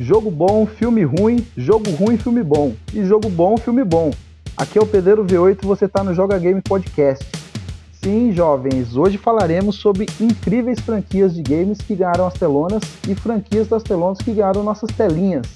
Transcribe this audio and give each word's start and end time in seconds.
Jogo 0.00 0.30
bom, 0.30 0.64
filme 0.64 1.02
ruim, 1.02 1.44
jogo 1.56 1.90
ruim, 1.90 2.16
filme 2.16 2.40
bom. 2.40 2.72
E 2.94 3.04
jogo 3.04 3.28
bom, 3.28 3.56
filme 3.56 3.82
bom. 3.82 4.12
Aqui 4.56 4.78
é 4.78 4.80
o 4.80 4.86
Pedreiro 4.86 5.24
V8 5.24 5.58
e 5.60 5.66
você 5.66 5.86
está 5.86 6.04
no 6.04 6.14
Joga 6.14 6.38
Game 6.38 6.62
Podcast. 6.62 7.26
Sim, 8.00 8.32
jovens, 8.32 8.96
hoje 8.96 9.18
falaremos 9.18 9.74
sobre 9.74 10.06
incríveis 10.20 10.78
franquias 10.78 11.34
de 11.34 11.42
games 11.42 11.78
que 11.78 11.96
ganharam 11.96 12.28
as 12.28 12.34
telonas 12.34 12.80
e 13.08 13.14
franquias 13.16 13.66
das 13.66 13.82
telonas 13.82 14.18
que 14.18 14.32
ganharam 14.32 14.62
nossas 14.62 14.88
telinhas. 14.96 15.48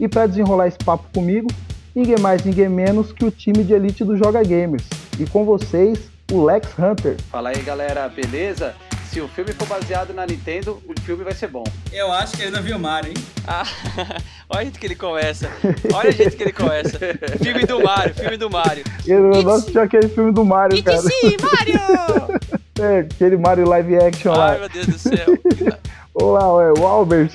E 0.00 0.08
para 0.08 0.26
desenrolar 0.26 0.68
esse 0.68 0.78
papo 0.78 1.04
comigo, 1.12 1.48
ninguém 1.94 2.18
mais, 2.18 2.42
ninguém 2.42 2.70
menos 2.70 3.12
que 3.12 3.26
o 3.26 3.30
time 3.30 3.62
de 3.62 3.74
elite 3.74 4.02
do 4.02 4.16
Joga 4.16 4.42
Gamers. 4.42 4.88
E 5.20 5.26
com 5.26 5.44
vocês, 5.44 6.08
o 6.32 6.42
Lex 6.42 6.70
Hunter. 6.78 7.16
Fala 7.30 7.50
aí, 7.50 7.62
galera, 7.62 8.08
beleza? 8.08 8.74
Se 9.14 9.20
o 9.20 9.28
filme 9.28 9.52
for 9.52 9.68
baseado 9.68 10.12
na 10.12 10.26
Nintendo, 10.26 10.82
o 10.88 11.00
filme 11.02 11.22
vai 11.22 11.32
ser 11.32 11.46
bom. 11.46 11.62
Eu 11.92 12.10
acho 12.10 12.36
que 12.36 12.42
ele 12.42 12.50
não 12.50 12.60
viu 12.60 12.76
Mario, 12.80 13.10
hein? 13.10 13.24
Ah, 13.46 13.62
olha 14.50 14.58
o 14.58 14.62
jeito 14.64 14.80
que 14.80 14.86
ele 14.86 14.96
começa. 14.96 15.48
Olha 15.94 16.08
o 16.10 16.12
jeito 16.12 16.36
que 16.36 16.42
ele 16.42 16.52
começa. 16.52 16.98
Filme 17.40 17.64
do 17.64 17.80
Mario, 17.80 18.12
filme 18.12 18.36
do 18.36 18.50
Mario. 18.50 18.82
Eu 19.06 19.22
não 19.22 19.54
assisti 19.54 19.78
aquele 19.78 20.08
filme 20.08 20.32
do 20.32 20.44
Mario, 20.44 20.82
cara. 20.82 21.00
Sim, 21.00 21.36
Mario! 21.40 22.40
É, 22.76 22.98
aquele 22.98 23.36
Mario 23.36 23.68
live 23.68 23.96
action 23.98 24.32
lá. 24.32 24.50
Ai, 24.50 24.58
meu 24.58 24.68
Deus 24.68 24.86
do 24.88 24.98
céu. 24.98 25.26
Olá, 26.12 26.64
é 26.64 26.72
o 26.72 26.84
Albert. 26.84 27.30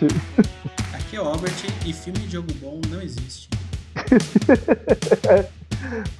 Aqui 0.92 1.16
é 1.16 1.22
o 1.22 1.24
Albert 1.24 1.54
e 1.86 1.94
filme 1.94 2.20
de 2.20 2.34
jogo 2.34 2.52
bom 2.56 2.82
não 2.90 3.02
existe. 3.02 3.48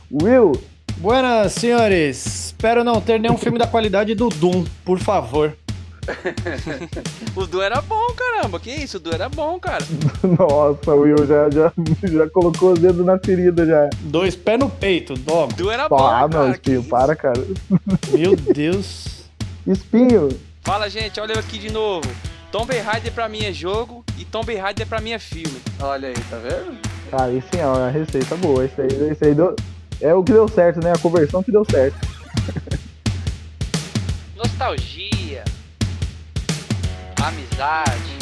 Will, 0.10 0.54
Buenas, 1.00 1.54
senhores. 1.54 2.26
Espero 2.48 2.84
não 2.84 3.00
ter 3.00 3.20
nenhum 3.20 3.38
filme 3.38 3.58
da 3.58 3.66
qualidade 3.66 4.14
do 4.16 4.28
Doom, 4.30 4.66
por 4.84 5.00
favor. 5.00 5.56
O 7.36 7.46
Du 7.46 7.62
era 7.62 7.82
bom, 7.82 8.08
caramba. 8.16 8.60
Que 8.60 8.72
isso? 8.72 8.98
O 8.98 9.00
Du 9.00 9.14
era 9.14 9.30
bom, 9.30 9.60
cara. 9.60 9.86
nossa, 10.24 10.92
o 10.94 11.02
Will 11.02 11.26
já, 11.28 11.50
já, 11.52 11.72
já 12.04 12.28
colocou 12.30 12.74
os 12.74 12.80
dedos 12.80 13.06
na 13.06 13.18
ferida 13.20 13.66
já. 13.66 13.90
Dois 14.02 14.36
pés 14.36 14.60
no 14.60 14.70
peito, 14.70 15.14
dog. 15.14 15.54
O 15.54 15.56
Du 15.56 15.70
era 15.70 15.88
bom, 15.88 15.98
Ah, 16.00 16.28
que 16.28 16.72
Espinho, 16.72 16.84
para, 16.84 17.16
cara. 17.16 17.40
Meu 18.12 18.36
Deus. 18.36 19.30
Espinho, 19.68 20.30
Fala, 20.64 20.90
gente. 20.90 21.20
Olha 21.20 21.34
eu 21.34 21.40
aqui 21.40 21.58
de 21.60 21.72
novo. 21.72 22.10
Tomb 22.52 22.76
Raider 22.78 23.12
pra 23.14 23.30
mim 23.30 23.44
é 23.46 23.54
jogo 23.54 24.04
e 24.18 24.26
Tomb 24.26 24.54
Raider 24.56 24.88
pra 24.88 25.00
mim 25.00 25.12
é 25.12 25.20
filme. 25.20 25.62
Olha 25.80 26.08
aí, 26.10 26.16
tá 26.30 26.38
vendo? 26.38 26.76
ah, 27.12 27.30
isso 27.30 27.48
é 27.56 27.66
uma 27.66 27.90
receita 27.90 28.36
boa. 28.36 28.66
Isso 28.66 28.82
aí, 28.82 29.12
isso 29.12 29.24
aí 29.24 29.36
deu, 29.36 29.56
é 30.02 30.14
o 30.14 30.24
que 30.24 30.32
deu 30.32 30.48
certo, 30.48 30.84
né? 30.84 30.94
A 30.94 30.98
conversão 30.98 31.44
que 31.44 31.52
deu 31.52 31.66
certo. 31.70 31.98
Nostalgia. 34.36 35.44
Amizade. 37.22 38.18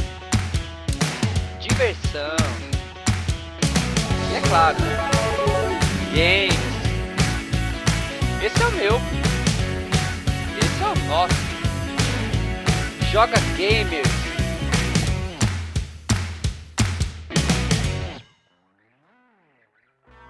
Diversão. 1.59 2.35
E 4.31 4.35
é 4.35 4.41
claro, 4.49 4.77
games. 6.13 6.67
Esse 8.43 8.63
é 8.63 8.67
o 8.67 8.71
meu. 8.71 9.01
Esse 10.57 10.83
é 10.83 10.87
o 10.87 10.95
nosso. 11.07 11.35
Joga 13.11 13.39
Gamers. 13.57 14.26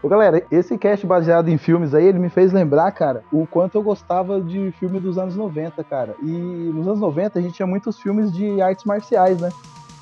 Ô, 0.07 0.09
galera, 0.09 0.41
esse 0.49 0.77
cast 0.77 1.05
baseado 1.05 1.49
em 1.49 1.57
filmes 1.57 1.93
aí, 1.93 2.05
ele 2.05 2.17
me 2.17 2.29
fez 2.29 2.53
lembrar, 2.53 2.89
cara, 2.93 3.25
o 3.29 3.45
quanto 3.45 3.77
eu 3.77 3.83
gostava 3.83 4.39
de 4.39 4.71
filme 4.79 5.01
dos 5.01 5.17
anos 5.17 5.35
90, 5.35 5.83
cara. 5.83 6.15
E 6.23 6.31
nos 6.31 6.87
anos 6.87 7.01
90 7.01 7.37
a 7.37 7.41
gente 7.41 7.55
tinha 7.55 7.67
muitos 7.67 7.99
filmes 7.99 8.31
de 8.31 8.61
artes 8.61 8.85
marciais, 8.85 9.41
né? 9.41 9.49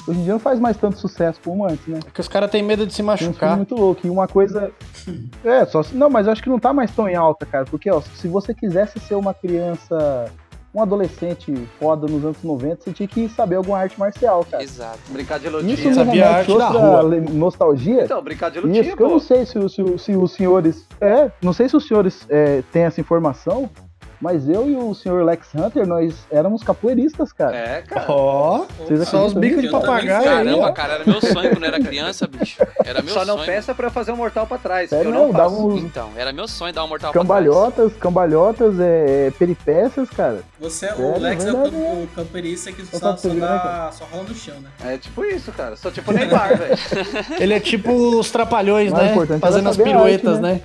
Hoje 0.07 0.19
em 0.19 0.23
dia 0.23 0.33
não 0.33 0.39
faz 0.39 0.59
mais 0.59 0.77
tanto 0.77 0.99
sucesso 0.99 1.39
como 1.43 1.65
antes, 1.65 1.87
né? 1.87 2.01
É 2.05 2.11
que 2.11 2.21
os 2.21 2.27
caras 2.27 2.51
têm 2.51 2.61
medo 2.61 2.85
de 2.85 2.93
se 2.93 2.97
Tem 3.01 3.11
um 3.11 3.17
filme 3.17 3.31
machucar. 3.31 3.57
muito 3.57 3.73
louco. 3.73 4.05
E 4.05 4.09
uma 4.11 4.27
coisa. 4.27 4.71
É, 5.43 5.65
só 5.65 5.81
se... 5.83 5.95
Não, 5.95 6.09
mas 6.09 6.25
eu 6.27 6.33
acho 6.33 6.41
que 6.41 6.49
não 6.49 6.59
tá 6.59 6.71
mais 6.73 6.89
tão 6.91 7.07
em 7.09 7.15
alta, 7.15 7.45
cara. 7.45 7.65
Porque, 7.65 7.89
ó, 7.91 8.01
se 8.01 8.27
você 8.27 8.53
quisesse 8.53 8.99
ser 8.99 9.15
uma 9.15 9.33
criança, 9.35 10.25
um 10.75 10.81
adolescente 10.81 11.53
foda 11.79 12.05
nos 12.05 12.23
anos 12.25 12.43
90, 12.43 12.83
você 12.83 12.91
tinha 12.91 13.07
que 13.07 13.29
saber 13.29 13.55
alguma 13.55 13.77
arte 13.79 13.97
marcial, 13.97 14.45
cara. 14.49 14.61
Exato. 14.61 14.99
Brincar 15.09 15.39
de 15.39 15.47
Isso 15.47 15.55
lutinha. 15.57 15.89
me 15.89 15.93
Sabia 15.95 16.29
arte 16.29 16.47
da 16.47 16.53
outra 16.53 16.67
rua. 16.79 17.01
le- 17.03 17.21
nostalgia. 17.21 18.03
Então, 18.03 18.21
brincar 18.21 18.51
de 18.51 18.59
lutinha, 18.59 18.81
Isso, 18.81 18.97
que 18.97 19.01
eu 19.01 19.09
não 19.09 19.19
sei 19.19 19.45
se, 19.45 19.57
o- 19.57 19.69
se 19.69 19.97
se 19.97 20.11
os 20.17 20.31
senhores. 20.33 20.85
É, 20.99 21.31
não 21.41 21.53
sei 21.53 21.69
se 21.69 21.77
os 21.77 21.87
senhores 21.87 22.25
é, 22.29 22.61
têm 22.73 22.83
essa 22.83 22.99
informação, 22.99 23.69
mas 24.21 24.47
eu 24.49 24.69
e 24.69 24.75
o 24.75 24.93
senhor 24.93 25.23
Lex 25.23 25.47
Hunter, 25.53 25.85
nós 25.87 26.15
éramos 26.31 26.63
capoeiristas, 26.63 27.31
cara. 27.31 27.55
É, 27.55 27.81
cara. 27.81 28.05
Ó, 28.11 28.65
Vocês 28.79 29.07
só 29.07 29.25
os 29.25 29.33
bicos 29.33 29.61
de 29.61 29.69
também 29.69 29.81
papagaio 29.85 30.17
aí, 30.19 30.25
Caramba, 30.25 30.67
ó. 30.67 30.71
cara, 30.71 30.93
era 30.95 31.03
meu 31.05 31.21
sonho 31.21 31.49
quando 31.51 31.63
eu 31.63 31.67
era 31.67 31.79
criança, 31.79 32.27
bicho. 32.27 32.57
Era 32.83 33.01
meu 33.01 33.13
Só 33.13 33.25
não 33.25 33.35
sonho. 33.35 33.45
peça 33.45 33.73
pra 33.75 33.87
eu 33.87 33.91
fazer 33.91 34.11
um 34.11 34.15
mortal 34.17 34.47
pra 34.47 34.57
trás, 34.57 34.91
É, 34.91 34.99
eu 35.01 35.05
não, 35.05 35.25
não 35.27 35.31
dá 35.31 35.43
faço. 35.43 35.67
um- 35.67 35.77
Então, 35.77 36.09
era 36.15 36.31
meu 36.33 36.47
sonho 36.47 36.73
dar 36.73 36.83
um 36.83 36.87
mortal 36.87 37.11
pra 37.11 37.21
trás. 37.23 37.27
Cambalhotas, 37.45 37.93
cambalhotas, 37.97 38.79
é, 38.79 39.27
é, 39.27 39.31
peripécias, 39.31 40.09
cara. 40.09 40.39
Você, 40.59 40.87
Sério, 40.87 41.05
o 41.15 41.19
Lex 41.19 41.45
é 41.45 41.51
campo- 41.51 41.67
o 41.77 42.07
camperista 42.15 42.71
que 42.71 42.85
Só 42.85 42.97
só, 42.99 43.11
tá 43.11 43.17
só, 43.17 43.29
dá, 43.29 43.89
só 43.93 44.05
rola 44.05 44.23
no 44.23 44.35
chão, 44.35 44.55
né? 44.59 44.69
É 44.93 44.97
tipo 44.97 45.23
isso, 45.25 45.51
cara. 45.51 45.75
Sou 45.75 45.91
tipo 45.91 46.11
Neymar, 46.11 46.55
velho. 46.57 46.75
Ele 47.39 47.53
é 47.53 47.59
tipo 47.59 47.91
os 47.91 48.29
trapalhões, 48.31 48.91
Mais 48.91 49.15
né? 49.29 49.39
Fazendo 49.39 49.69
as 49.69 49.77
piruetas, 49.77 50.33
arte, 50.35 50.41
né? 50.41 50.53
né? 50.53 50.61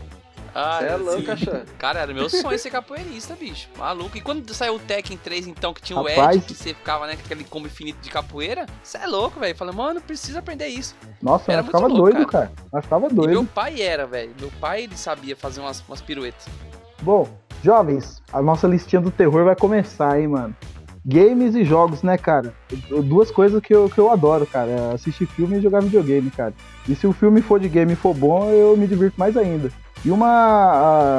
Ah, 0.55 0.79
Você 0.81 0.87
é 0.87 0.97
louco, 0.97 1.31
achando. 1.31 1.65
Cara, 1.79 2.01
era 2.01 2.13
meu 2.15 2.29
sonho 2.29 2.59
ser 2.59 2.71
capoeirista, 2.71 3.35
bicho. 3.35 3.69
Maluco. 3.79 4.17
E 4.17 4.21
quando 4.21 4.53
saiu 4.53 4.75
o 4.75 4.79
Tekken 4.79 5.17
3, 5.17 5.47
então, 5.47 5.73
que 5.73 5.81
tinha 5.83 5.99
o 5.99 6.03
Rapaz. 6.07 6.37
Ed, 6.37 6.45
que 6.47 6.55
você 6.55 6.75
ficava, 6.75 7.07
né, 7.07 7.17
com 7.17 7.23
aquele 7.25 7.45
combo 7.45 7.67
infinito 7.67 7.99
de 8.01 8.11
capoeira, 8.11 8.67
você 8.83 8.99
é 8.99 9.07
louco, 9.07 9.39
velho. 9.39 9.57
Falei, 9.57 9.75
mano, 9.75 10.01
precisa 10.01 10.41
aprender 10.41 10.67
isso. 10.69 10.95
Nossa, 11.23 11.53
Era 11.53 11.63
nós 11.63 11.67
ficava 11.67 11.87
louco, 11.87 12.11
doido, 12.13 12.27
cara. 12.27 12.51
Nós 12.73 12.85
ficava 12.85 13.07
E 13.07 13.15
doido. 13.15 13.31
meu 13.31 13.45
pai 13.45 13.81
era, 13.81 14.07
velho. 14.07 14.35
Meu 14.41 14.51
pai, 14.61 14.85
ele 14.85 14.97
sabia 14.97 15.37
fazer 15.37 15.61
umas, 15.61 15.83
umas 15.89 16.01
piruetas. 16.01 16.47
Bom, 17.03 17.29
jovens, 17.63 18.23
a 18.33 18.43
nossa 18.43 18.67
listinha 18.67 19.01
do 19.01 19.11
terror 19.11 19.45
vai 19.45 19.57
começar, 19.57 20.21
hein, 20.21 20.29
mano. 20.29 20.55
Games 21.07 21.55
e 21.55 21.65
jogos, 21.65 22.03
né, 22.03 22.19
cara? 22.19 22.53
Duas 23.05 23.31
coisas 23.31 23.59
que 23.63 23.75
eu, 23.75 23.89
que 23.89 23.99
eu 23.99 24.11
adoro, 24.11 24.47
cara. 24.47 24.71
é 24.71 24.95
assistir 24.95 25.27
filme 25.27 25.57
e 25.57 25.61
jogar 25.63 25.81
videogame, 25.81 26.31
cara. 26.31 26.53
E 26.87 26.95
se 26.95 27.07
o 27.07 27.13
filme 27.13 27.41
for 27.41 27.59
de 27.59 27.71
game 27.71 27.95
e 27.95 27.97
for 27.97 28.13
bom, 28.15 28.51
eu 28.51 28.77
me 28.77 28.87
divirto 28.87 29.19
mais 29.19 29.35
ainda. 29.35 29.73
E 30.05 30.11
uma. 30.11 30.27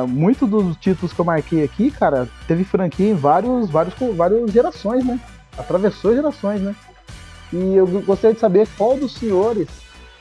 ah, 0.04 0.06
muito 0.08 0.48
dos 0.48 0.76
títulos 0.78 1.14
que 1.14 1.20
eu 1.20 1.26
marquei 1.26 1.64
aqui, 1.64 1.92
cara, 1.92 2.28
teve 2.48 2.64
franquia 2.64 3.10
em 3.10 3.14
vários, 3.14 3.70
vários, 3.70 3.94
várias 4.16 4.52
gerações, 4.52 5.06
né? 5.06 5.20
Atravessou 5.58 6.16
gerações, 6.16 6.62
né? 6.62 6.76
E 7.54 7.76
eu 7.76 7.86
gostaria 7.86 8.34
de 8.34 8.40
saber 8.40 8.68
qual 8.78 8.98
dos 8.98 9.14
senhores 9.16 9.68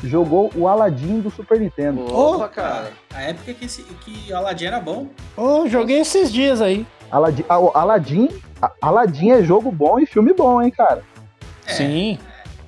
jogou 0.02 0.50
o 0.54 0.66
Aladdin 0.66 1.20
do 1.20 1.30
Super 1.30 1.60
Nintendo. 1.60 2.04
Opa, 2.12 2.48
cara. 2.48 2.92
A 3.14 3.22
época 3.22 3.54
que, 3.54 3.64
esse, 3.66 3.82
que 3.82 4.32
o 4.32 4.36
Aladdin 4.36 4.66
era 4.66 4.80
bom. 4.80 5.08
Ô, 5.36 5.66
joguei 5.68 6.00
esses 6.00 6.32
dias 6.32 6.60
aí. 6.60 6.86
Aladdin, 7.10 7.44
Aladdin, 7.48 8.28
Aladdin 8.80 9.30
é 9.30 9.42
jogo 9.42 9.70
bom 9.70 9.98
e 9.98 10.06
filme 10.06 10.32
bom, 10.32 10.60
hein, 10.60 10.70
cara. 10.70 11.02
É, 11.66 11.72
Sim. 11.72 12.18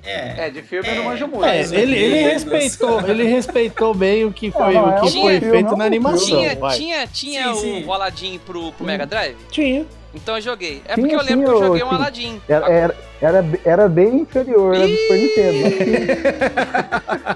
É. 0.05 0.47
É, 0.47 0.49
de 0.49 0.61
filme 0.61 0.87
eu 0.87 0.93
É. 0.93 0.95
não 0.97 1.03
manjo 1.05 1.27
muito. 1.27 1.45
É, 1.45 1.61
ele, 1.61 1.95
ele 1.97 2.21
respeitou, 2.23 3.01
ele 3.07 3.23
respeitou 3.23 3.93
bem 3.93 4.25
o 4.25 4.33
que 4.33 4.51
foi, 4.51 4.73
não, 4.73 4.85
o 4.85 4.91
é 4.91 4.99
que 4.99 5.05
um 5.05 5.21
foi 5.21 5.39
feito 5.39 5.73
é 5.73 5.77
na 5.77 5.85
animação. 5.85 6.25
Tinha, 6.27 6.55
vai. 6.55 6.77
tinha, 6.77 7.07
tinha 7.07 7.53
Sim, 7.53 7.61
sim. 7.61 7.85
o 7.85 7.93
Aladdin 7.93 8.39
pro, 8.45 8.71
pro 8.73 8.85
Mega 8.85 9.05
Drive? 9.05 9.37
Tinha. 9.49 9.85
Então 10.13 10.35
eu 10.35 10.41
joguei. 10.41 10.81
É 10.85 10.95
porque 10.95 11.15
eu 11.15 11.21
lembro 11.21 11.25
tinha, 11.25 11.45
que 11.47 11.51
eu 11.51 11.63
joguei 11.67 11.83
um 11.83 11.89
sim. 11.89 11.95
Aladdin. 11.95 12.41
Era, 12.47 12.67
era, 12.71 12.95
era, 13.21 13.45
era 13.65 13.89
bem 13.89 14.17
inferior 14.21 14.75
ao 14.75 14.81
do 14.87 14.95
Super 14.95 15.19
Nintendo. 15.19 15.75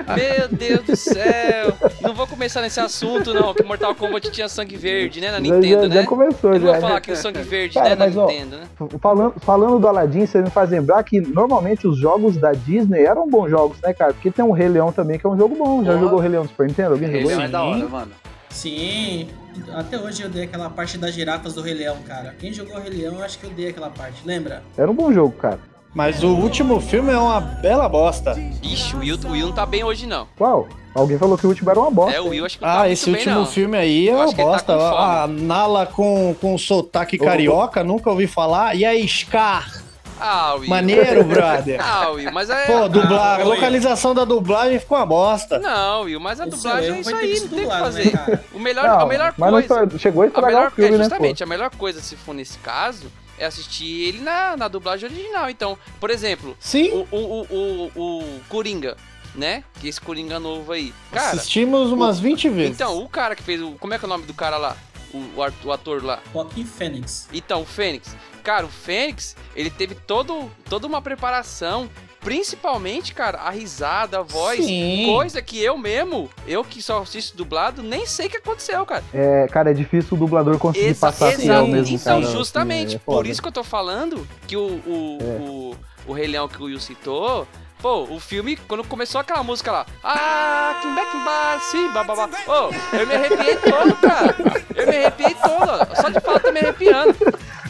Meu 0.16 0.48
Deus 0.50 0.82
do 0.86 0.96
céu. 0.96 1.74
Não 2.02 2.14
vou 2.14 2.28
começar 2.28 2.62
nesse 2.62 2.80
assunto, 2.80 3.34
não. 3.34 3.54
Que 3.54 3.64
Mortal 3.64 3.96
Kombat 3.96 4.30
tinha 4.32 4.48
sangue 4.48 4.78
verde, 4.78 5.20
né? 5.20 5.28
Na 5.32 5.34
Já- 5.38 5.40
Nintendo, 5.42 5.82
já, 5.84 5.88
né? 5.90 5.96
já 6.02 6.06
começou, 6.08 6.54
Eu 6.54 6.60
não 6.60 6.68
já. 6.68 6.72
vou 6.74 6.82
falar 6.82 7.02
que 7.02 7.12
o 7.12 7.16
sangue 7.16 7.42
verde, 7.42 7.74
Cara, 7.74 7.90
né? 7.90 7.96
Na 7.96 8.06
mas, 8.06 8.18
ó, 8.18 8.28
Nintendo, 8.28 8.58
né? 8.58 8.64
Falando, 9.02 9.34
falando 9.42 9.80
do 9.80 9.88
Aladdin, 9.88 10.26
você 10.26 10.42
me 10.42 10.50
faz 10.50 10.70
lembrar 10.70 11.04
que 11.04 11.20
normalmente 11.20 11.88
os 11.88 11.98
jogos 11.98 12.38
da 12.38 12.52
Disney 12.52 13.04
eram 13.06 13.28
bons 13.28 13.50
jogos, 13.50 13.78
né, 13.82 13.94
cara? 13.94 14.14
Porque 14.14 14.30
tem 14.32 14.46
o 14.46 14.52
Rei 14.52 14.68
Leão 14.70 14.92
também, 14.92 15.18
que 15.18 15.26
é 15.26 15.30
um 15.30 15.38
jogo 15.38 15.56
bom. 15.56 15.84
Já 15.84 15.92
Porra. 15.94 16.04
jogou 16.04 16.20
o 16.20 16.22
Rei 16.22 16.30
Leão 16.32 16.44
do 16.44 16.50
Super 16.50 16.68
Nintendo? 16.68 16.94
Alguém 16.94 17.10
Rei 17.10 17.22
jogou? 17.22 17.38
Leão 17.38 17.46
é 17.48 17.50
da 17.52 17.64
hora, 17.64 17.88
mano. 17.90 18.12
Sim. 18.50 19.28
Até 19.74 19.98
hoje 20.00 20.22
eu 20.24 20.30
dei 20.30 20.44
aquela 20.44 20.70
parte 20.70 20.98
das 20.98 21.14
girafas 21.14 21.54
do 21.54 21.62
Rei 21.62 21.74
Leão, 21.74 21.98
cara. 22.08 22.36
Quem 22.40 22.54
jogou 22.54 22.76
o 22.78 22.80
Rei 22.80 22.92
Leão, 22.92 23.16
eu 23.16 23.24
acho 23.24 23.38
que 23.40 23.46
eu 23.46 23.50
dei 23.52 23.70
aquela 23.70 23.90
parte. 23.90 24.22
Lembra? 24.26 24.64
Era 24.78 24.90
um 24.90 24.94
bom 24.96 25.12
jogo, 25.12 25.34
cara. 25.34 25.60
Mas 25.94 26.22
o 26.22 26.28
último 26.36 26.80
filme 26.80 27.12
é 27.12 27.18
uma 27.18 27.40
bela 27.42 27.90
bosta. 27.90 28.36
Ixi, 28.62 28.96
o 28.96 29.00
Will, 29.00 29.18
o 29.26 29.32
Will 29.32 29.48
não 29.48 29.54
tá 29.54 29.66
bem 29.66 29.84
hoje, 29.84 30.06
não. 30.06 30.28
Qual? 30.38 30.68
Alguém 30.94 31.18
falou 31.18 31.38
que 31.38 31.46
o 31.46 31.50
último 31.50 31.70
era 31.72 31.80
uma 31.80 31.90
bosta. 31.90 32.16
É, 32.16 32.22
o 32.22 32.30
Will 32.30 32.46
acho 32.46 32.58
que 32.60 32.64
não 32.64 32.70
tá 32.72 32.76
Ah, 32.76 32.80
muito 32.82 32.94
esse 32.94 33.06
bem, 33.06 33.16
último 33.16 33.36
não. 33.36 33.46
filme 33.48 33.78
aí 33.78 34.08
é 34.10 34.12
Eu 34.12 34.18
uma 34.18 34.28
tá 34.34 34.44
bosta. 34.44 34.78
fome. 34.78 34.96
a 34.96 35.28
Nala 35.28 35.86
com, 35.88 36.36
com 36.40 36.58
sotaque 36.58 37.18
carioca, 37.18 37.84
nunca 37.84 38.10
ouvi 38.12 38.28
falar. 38.28 38.76
E 38.76 38.86
aí, 38.86 39.08
Scar? 39.08 39.84
Ah, 40.20 40.56
Will. 40.56 40.70
Maneiro, 40.70 41.24
brother. 41.24 41.80
Ah, 41.82 42.10
Will, 42.10 42.32
mas 42.32 42.50
é... 42.50 42.66
Pô, 42.66 42.88
dublar, 42.90 43.40
Ah, 43.40 43.42
a 43.42 43.46
localização 43.46 44.14
da 44.16 44.26
dublagem 44.26 44.80
ficou 44.80 44.98
uma 44.98 45.06
bosta. 45.06 45.60
Não, 45.60 46.02
Will, 46.04 46.20
mas 46.20 46.40
a 46.40 46.46
O 46.46 46.50
dublagem 46.50 46.92
é 46.96 47.00
isso 47.00 47.16
aí, 47.16 47.40
não 47.40 47.48
tem 47.50 47.60
o 47.60 47.62
que 47.62 47.66
né, 47.68 47.80
fazer. 47.80 48.12
cara? 48.18 48.44
O 48.54 48.60
melhor, 48.60 48.88
Não, 48.88 49.00
a 49.02 49.06
melhor 49.06 49.34
mas 49.38 49.50
coisa... 49.68 49.84
estra- 49.84 50.00
chegou 50.00 50.22
a 50.24 50.26
A 50.26 50.28
estragar 50.28 50.52
melhor, 50.52 50.68
o 50.68 50.72
filme, 50.72 50.90
é 50.90 50.92
né, 50.92 50.98
pô? 50.98 51.04
justamente, 51.10 51.44
a 51.44 51.46
melhor 51.48 51.70
coisa, 51.72 52.02
se 52.02 52.16
for 52.16 52.34
nesse 52.34 52.58
caso, 52.60 53.12
é 53.38 53.46
assistir 53.46 54.08
ele 54.08 54.20
na, 54.20 54.58
na 54.58 54.68
dublagem 54.68 55.10
original. 55.10 55.50
Então, 55.50 55.78
por 56.00 56.10
exemplo, 56.10 56.56
Sim. 56.60 56.90
o, 57.12 57.16
o, 57.16 57.42
o, 57.50 57.92
o, 57.96 58.20
o 58.24 58.40
Coringa 58.50 58.96
né? 59.36 59.64
Que 59.80 59.88
esse 59.88 60.02
Coringa 60.02 60.40
novo 60.40 60.72
aí. 60.72 60.92
Cara, 61.12 61.28
Assistimos 61.38 61.92
umas 61.92 62.20
20 62.20 62.50
vezes. 62.50 62.72
então, 62.72 62.98
o 62.98 63.08
cara 63.08 63.36
que 63.36 63.44
fez 63.44 63.62
o. 63.62 63.74
Como 63.74 63.94
é 63.94 64.00
que 64.00 64.04
é 64.04 64.08
o 64.08 64.10
nome 64.10 64.26
do 64.26 64.34
cara 64.34 64.58
lá? 64.58 64.76
O, 65.14 65.24
o 65.66 65.72
ator 65.72 66.04
lá. 66.04 66.20
Joaquin 66.34 66.66
Phoenix. 66.66 67.28
Então, 67.34 67.62
o 67.62 67.66
Fênix. 67.66 68.16
Cara, 68.44 68.66
o 68.66 68.70
Fênix, 68.70 69.36
ele 69.56 69.70
teve 69.70 69.96
todo, 69.96 70.52
toda 70.70 70.86
uma 70.88 71.02
preparação. 71.02 71.90
Principalmente, 72.20 73.14
cara, 73.14 73.38
a 73.40 73.50
risada, 73.50 74.20
a 74.20 74.22
voz. 74.22 74.66
Sim. 74.66 75.06
Coisa 75.08 75.42
que 75.42 75.64
eu 75.64 75.78
mesmo, 75.78 76.30
eu 76.46 76.62
que 76.64 76.82
só 76.82 77.02
assisto 77.02 77.38
dublado, 77.38 77.82
nem 77.82 78.06
sei 78.06 78.28
o 78.28 78.30
que 78.30 78.38
aconteceu, 78.38 78.86
cara. 78.86 79.04
É, 79.14 79.48
cara, 79.48 79.72
é 79.72 79.74
difícil 79.74 80.18
o 80.18 80.20
dublador 80.20 80.58
conseguir 80.60 80.88
Exa- 80.88 81.08
passar 81.08 81.28
exato. 81.30 81.42
fiel 81.44 81.68
mesmo, 81.68 81.96
então, 81.96 82.22
cara. 82.22 82.34
justamente, 82.34 82.88
assim, 82.88 82.96
é 82.98 83.00
por 83.00 83.26
isso 83.26 83.42
que 83.42 83.48
eu 83.48 83.52
tô 83.52 83.64
falando 83.64 84.28
que 84.46 84.58
o, 84.58 84.66
o, 84.86 85.18
É. 85.22 85.26
o, 85.40 85.76
o 86.08 86.14
Rei 86.14 86.28
Leão 86.28 86.50
que 86.50 86.62
o 86.62 86.66
Will 86.66 86.80
citou. 86.82 87.48
Pô, 87.82 88.04
o 88.10 88.20
filme, 88.20 88.58
quando 88.68 88.84
começou 88.84 89.22
aquela 89.22 89.44
música 89.44 89.72
lá, 89.72 89.86
ah, 90.04 90.80
Kimbeck 90.82 91.16
Bar, 91.24 91.60
sim, 91.62 91.88
bababá. 91.90 92.28
Ô, 92.48 92.72
eu 92.96 93.06
me 93.06 93.14
arrepiei 93.14 93.56
todo, 93.58 93.96
cara. 93.98 94.36
Eu 94.76 94.88
me 94.88 94.98
arrepiei 94.98 95.36
todo. 95.36 95.70
ó. 95.70 95.96
Só 96.02 96.10
de 96.10 96.20
falar, 96.20 96.40
tô 96.40 96.52
me 96.52 96.60
arrepiando. 96.60 97.14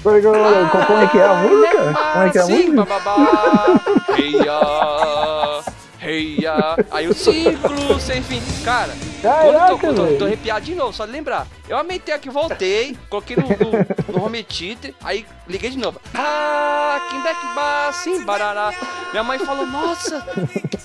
Como 0.01 0.15
é 0.15 0.21
que- 0.21 0.27
Como 0.88 1.01
é 1.04 1.07
que 1.07 1.18
é 1.19 1.25
a 1.25 1.33
música? 1.33 1.94
Como 2.13 2.24
é 2.25 2.30
que 2.30 2.38
é 2.38 2.42
a 2.42 2.45
Sim, 2.45 2.69
música? 2.71 2.86
bababá. 2.86 3.81
Heia, 4.18 4.59
heia. 6.07 6.56
Aí 6.89 7.07
o 7.07 7.13
ciclo 7.13 8.00
sem 8.00 8.21
fim. 8.24 8.42
Cara, 8.63 8.94
quando 9.21 9.54
Caraca, 9.54 9.68
tocou, 9.68 9.94
tô, 9.94 10.04
velho. 10.06 10.18
tô 10.18 10.25
arrepiado 10.25 10.65
de 10.65 10.75
novo, 10.75 10.94
só 10.94 11.06
de 11.06 11.12
lembrar. 11.12 11.48
Eu 11.68 11.77
aumentei 11.77 12.13
aqui, 12.13 12.30
voltei, 12.30 12.98
coloquei 13.09 13.36
no, 13.36 13.44
no, 13.48 14.13
no 14.19 14.25
home 14.25 14.44
theater, 14.44 14.94
aí 15.04 15.25
liguei 15.48 15.69
de 15.69 15.77
novo. 15.77 16.00
Ah, 16.13 17.07
Kimbeck 17.09 17.56
Bar, 17.56 17.94
sim, 17.94 18.24
barará. 18.24 18.74
Minha 19.12 19.24
mãe 19.24 19.39
falou, 19.39 19.65
nossa, 19.65 20.25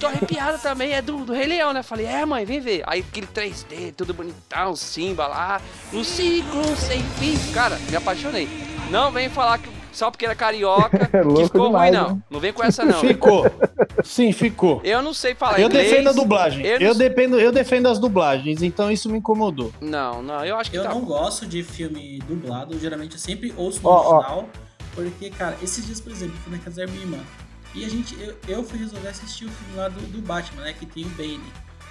tô 0.01 0.07
arrepiada 0.07 0.59
também, 0.59 0.93
é 0.93 1.01
do, 1.03 1.19
do 1.25 1.33
Rei 1.33 1.47
Leão, 1.47 1.73
né? 1.73 1.83
Falei, 1.83 2.07
é 2.07 2.27
mãe, 2.27 2.45
vem 2.45 2.61
ver. 2.61 2.83
Aí 2.87 3.05
aquele 3.09 3.27
3D, 3.29 3.95
tudo 3.97 4.13
bonitão, 4.13 4.75
Simba 4.75 5.27
lá, 5.27 5.61
no 5.93 6.05
ciclo 6.05 6.65
sem 6.77 7.03
fim. 7.19 7.39
Cara, 7.53 7.79
me 7.89 7.97
apaixonei. 7.97 8.49
Não 8.91 9.11
vem 9.13 9.29
falar 9.29 9.59
que 9.59 9.69
só 9.93 10.11
porque 10.11 10.25
era 10.25 10.35
carioca, 10.35 11.09
É 11.13 11.23
louco 11.23 11.41
que 11.41 11.47
ficou 11.47 11.67
demais, 11.67 11.95
ruim, 11.95 12.03
não. 12.09 12.15
né? 12.17 12.23
Não 12.31 12.41
vem 12.41 12.53
com 12.53 12.63
essa, 12.65 12.85
não. 12.85 13.01
Ficou. 13.01 13.45
Sim, 14.05 14.33
ficou. 14.33 14.81
Eu 14.85 15.03
não 15.03 15.13
sei 15.15 15.35
falar 15.35 15.61
Eu 15.61 15.69
inglês. 15.69 15.91
defendo 15.91 16.09
a 16.09 16.13
dublagem. 16.13 16.65
eu 16.67 16.79
Eu, 16.81 16.95
dependo, 16.95 17.39
eu 17.41 17.53
defendo 17.53 17.87
as 17.89 17.99
dublagens, 17.99 18.63
então 18.63 18.91
isso 18.91 19.09
me 19.11 19.19
incomodou. 19.19 19.73
Não, 19.81 20.23
não, 20.23 20.45
eu 20.45 20.57
acho 20.57 20.71
que 20.71 20.77
Eu 20.79 20.83
tá 20.85 20.89
não 20.91 21.01
bom. 21.01 21.07
gosto 21.07 21.47
de 21.47 21.63
filme 21.63 22.19
dublado, 22.27 22.79
geralmente 22.79 23.13
eu 23.15 23.21
sempre 23.21 23.53
ouço 23.57 23.81
no 23.83 23.89
ó. 23.89 24.17
original, 24.17 24.49
porque, 24.95 25.31
cara, 25.31 25.57
esses 25.63 25.85
dias, 25.87 26.01
por 26.01 26.13
exemplo, 26.13 26.35
eu 26.37 26.41
fui 26.43 26.53
na 26.53 26.59
casa 26.63 26.85
da 26.85 26.91
minha 26.93 27.03
irmã, 27.05 27.19
e 27.75 27.85
a 27.85 27.89
gente, 27.89 28.15
eu, 28.21 28.35
eu 28.49 28.63
fui 28.63 28.79
resolver 28.79 29.09
assistir 29.09 29.47
o 29.47 29.51
filme 29.51 29.77
lá 29.77 29.89
do, 29.89 30.01
do 30.01 30.21
Batman, 30.21 30.63
né, 30.63 30.75
que 30.79 30.85
tem 30.85 31.05
o 31.05 31.09
Bane. 31.11 31.41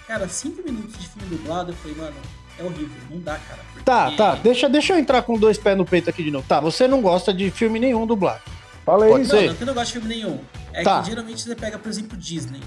Cara, 0.08 0.28
cinco 0.28 0.62
minutos 0.64 1.00
de 1.00 1.08
filme 1.08 1.28
dublado, 1.30 1.72
eu 1.72 1.76
falei, 1.76 1.96
mano, 1.98 2.16
é 2.60 2.64
horrível, 2.64 2.90
não 3.10 3.20
dá, 3.20 3.36
cara. 3.38 3.60
porque- 3.74 3.84
Tá, 3.84 4.12
tá. 4.12 4.36
Deixa, 4.36 4.70
deixa 4.70 4.94
eu 4.94 5.00
entrar 5.00 5.22
com 5.24 5.38
dois 5.38 5.58
pés 5.58 5.78
no 5.78 5.86
peito 5.86 6.10
aqui 6.10 6.24
de 6.24 6.32
novo. 6.32 6.46
Tá, 6.48 6.60
você 6.60 6.88
não 6.88 7.02
gosta 7.02 7.34
de 7.34 7.50
filme 7.52 7.80
nenhum 7.80 8.06
dublado. 8.06 8.42
Fala 8.86 9.06
aí. 9.06 9.12
Pode 9.12 9.24
Não, 9.24 9.30
ser. 9.30 9.48
não, 9.48 9.56
que 9.56 9.64
eu 9.64 9.68
não 9.68 9.74
gosto 9.74 9.88
de 9.88 9.94
filme 10.00 10.08
nenhum. 10.16 10.40
É 10.74 10.84
Tá. 10.84 11.02
que 11.02 11.10
geralmente 11.10 11.42
você 11.42 11.56
pega, 11.56 11.78
por 11.78 11.90
exemplo, 11.90 12.18
Disney. 12.18 12.60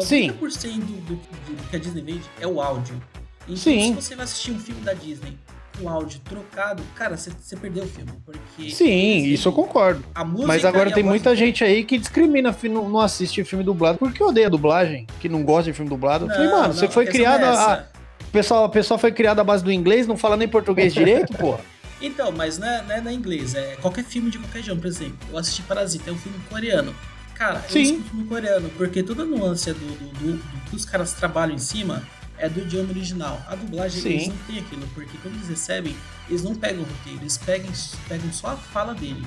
Sim. 0.00 0.28
90% 0.30 0.78
do, 0.78 0.92
do, 1.00 1.14
do 1.16 1.68
que 1.68 1.76
a 1.76 1.78
Disney 1.78 2.02
vende 2.02 2.22
é 2.40 2.46
o 2.46 2.60
áudio. 2.60 3.00
Então, 3.44 3.56
Sim. 3.56 3.88
se 3.88 3.92
você 4.02 4.14
vai 4.16 4.24
assistir 4.24 4.52
um 4.52 4.58
filme 4.58 4.80
da 4.82 4.92
Disney 4.92 5.36
com 5.80 5.88
áudio 5.88 6.20
trocado, 6.28 6.82
cara, 6.94 7.16
você, 7.16 7.30
você 7.30 7.56
perdeu 7.56 7.84
o 7.84 7.86
filme. 7.88 8.12
Porque 8.24 8.70
Sim, 8.70 9.24
isso 9.24 9.48
eu 9.48 9.52
concordo. 9.52 10.04
a 10.14 10.24
música 10.24 10.46
Mas 10.46 10.64
agora 10.64 10.92
tem 10.92 11.02
muita 11.02 11.34
gente 11.34 11.64
aí 11.64 11.84
que 11.84 11.98
discrimina, 11.98 12.54
não, 12.64 12.88
não 12.88 13.00
assiste 13.00 13.42
filme 13.44 13.64
dublado 13.64 13.98
porque 13.98 14.22
odeia 14.22 14.48
dublagem, 14.50 15.06
que 15.20 15.28
não 15.28 15.42
gosta 15.42 15.70
de 15.70 15.72
filme 15.76 15.88
dublado. 15.88 16.26
Eu 16.26 16.30
falei, 16.30 16.46
Não, 16.48 16.60
mano, 16.62 16.74
você 16.74 16.84
não, 16.84 16.92
foi 16.92 17.04
a 17.04 17.06
questão 17.10 17.24
criado. 17.38 17.44
é 17.44 17.48
A. 17.58 17.86
o 18.30 18.32
pessoal, 18.32 18.64
o 18.64 18.68
pessoal 18.70 18.96
foi 18.98 19.12
criado 19.12 19.40
à 19.40 19.44
base 19.44 19.62
do 19.62 19.70
inglês, 19.72 20.06
não 20.06 20.16
fala 20.16 20.36
nem 20.36 20.48
português 20.48 20.94
direito, 20.94 21.36
porra. 21.36 21.60
Então, 22.02 22.32
mas 22.32 22.56
não 22.56 22.66
é, 22.66 22.82
não 22.82 22.94
é 22.94 23.00
na 23.02 23.12
inglês, 23.12 23.54
é 23.54 23.76
qualquer 23.76 24.02
filme 24.04 24.30
de 24.30 24.38
qualquer 24.38 24.60
idioma. 24.60 24.80
Por 24.80 24.86
exemplo, 24.86 25.18
eu 25.30 25.36
assisti 25.36 25.60
Parasita, 25.60 26.08
é 26.08 26.12
um 26.14 26.16
filme 26.16 26.38
coreano. 26.48 26.94
Cara, 27.34 27.60
Sim. 27.68 27.82
assisti 27.82 27.92
um 27.98 28.02
filme 28.04 28.24
coreano, 28.26 28.70
porque 28.70 29.02
toda 29.02 29.22
a 29.22 29.26
nuance 29.26 29.70
do, 29.70 29.78
do, 29.78 30.18
do- 30.18 30.32
do 30.38 30.70
que 30.70 30.76
os 30.76 30.86
caras 30.86 31.12
trabalham 31.12 31.54
em 31.56 31.58
cima 31.58 32.02
é 32.38 32.48
do 32.48 32.60
idioma 32.60 32.88
original. 32.88 33.38
A 33.46 33.54
dublagem, 33.54 34.00
Sim. 34.00 34.08
eles 34.08 34.28
não 34.28 34.36
têm 34.46 34.58
aquilo, 34.60 34.88
porque 34.94 35.18
quando 35.20 35.34
eles 35.34 35.48
recebem, 35.48 35.94
eles 36.26 36.42
não 36.42 36.54
pegam 36.54 36.80
o 36.84 36.86
roteiro, 36.86 37.18
eles 37.20 37.36
pegam, 37.36 37.70
pegam 38.08 38.32
só 38.32 38.46
a 38.46 38.56
fala 38.56 38.94
dele. 38.94 39.26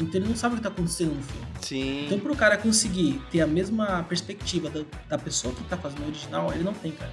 Então 0.00 0.18
ele 0.18 0.26
não 0.30 0.34
sabe 0.36 0.54
o 0.54 0.56
que 0.56 0.62
tá 0.62 0.70
acontecendo 0.70 1.14
no 1.14 1.22
filme. 1.22 1.46
Sim. 1.60 2.06
Então 2.06 2.18
pro 2.18 2.34
cara 2.34 2.56
conseguir 2.56 3.20
ter 3.30 3.42
a 3.42 3.46
mesma 3.46 4.02
perspectiva 4.08 4.70
da, 4.70 4.80
da 5.10 5.18
pessoa 5.18 5.52
que 5.54 5.62
tá 5.64 5.76
fazendo 5.76 6.04
o 6.04 6.06
original, 6.06 6.50
ele 6.54 6.64
não 6.64 6.72
tem, 6.72 6.90
cara. 6.92 7.12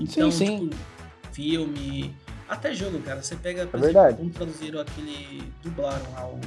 Então, 0.00 0.30
Sim, 0.30 0.46
sim. 0.46 0.68
tipo, 0.68 0.76
filme, 1.32 2.16
até 2.48 2.74
jogo, 2.74 3.00
cara. 3.00 3.22
Você 3.22 3.36
pega, 3.36 3.66
por 3.66 3.78
É 3.82 3.90
exemplo, 3.90 4.16
como 4.16 4.30
traduziram 4.30 4.80
aquele. 4.80 5.52
dublaram 5.62 6.10
lá 6.12 6.26
o 6.26 6.40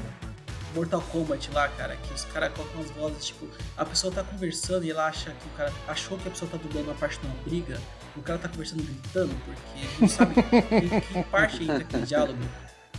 Mortal 0.75 1.01
Kombat 1.11 1.51
lá, 1.51 1.67
cara, 1.69 1.95
que 1.95 2.13
os 2.13 2.25
caras 2.25 2.51
colocam 2.53 2.81
as 2.81 2.89
vozes, 2.91 3.25
tipo, 3.25 3.47
a 3.77 3.85
pessoa 3.85 4.11
tá 4.11 4.23
conversando 4.23 4.83
e 4.83 4.89
ela 4.91 5.05
acha 5.05 5.29
que 5.29 5.47
o 5.47 5.57
cara 5.57 5.71
achou 5.87 6.17
que 6.17 6.27
a 6.27 6.31
pessoa 6.31 6.49
tá 6.49 6.57
dublando 6.57 6.87
uma 6.89 6.95
parte 6.95 7.19
de 7.19 7.27
uma 7.27 7.35
briga, 7.43 7.79
o 8.17 8.21
cara 8.23 8.39
tá 8.39 8.49
conversando 8.49 8.81
gritando, 8.83 9.35
porque 9.45 10.01
não 10.01 10.07
sabe 10.07 10.33
em 10.41 10.99
que 10.99 11.23
parte 11.29 11.63
entra 11.63 11.77
aquele 11.77 12.05
diálogo. 12.07 12.39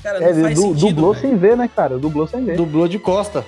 Cara, 0.05 0.21
não 0.21 0.27
É, 0.29 0.35
faz 0.35 0.55
du- 0.55 0.61
sentido. 0.61 0.87
dublou 0.89 1.13
velho. 1.15 1.27
sem 1.29 1.37
ver, 1.37 1.57
né, 1.57 1.69
cara? 1.75 1.99
Dublou 1.99 2.27
sem 2.29 2.45
ver. 2.45 2.57
Dublou 2.57 2.87
de 2.87 2.99
costa. 2.99 3.45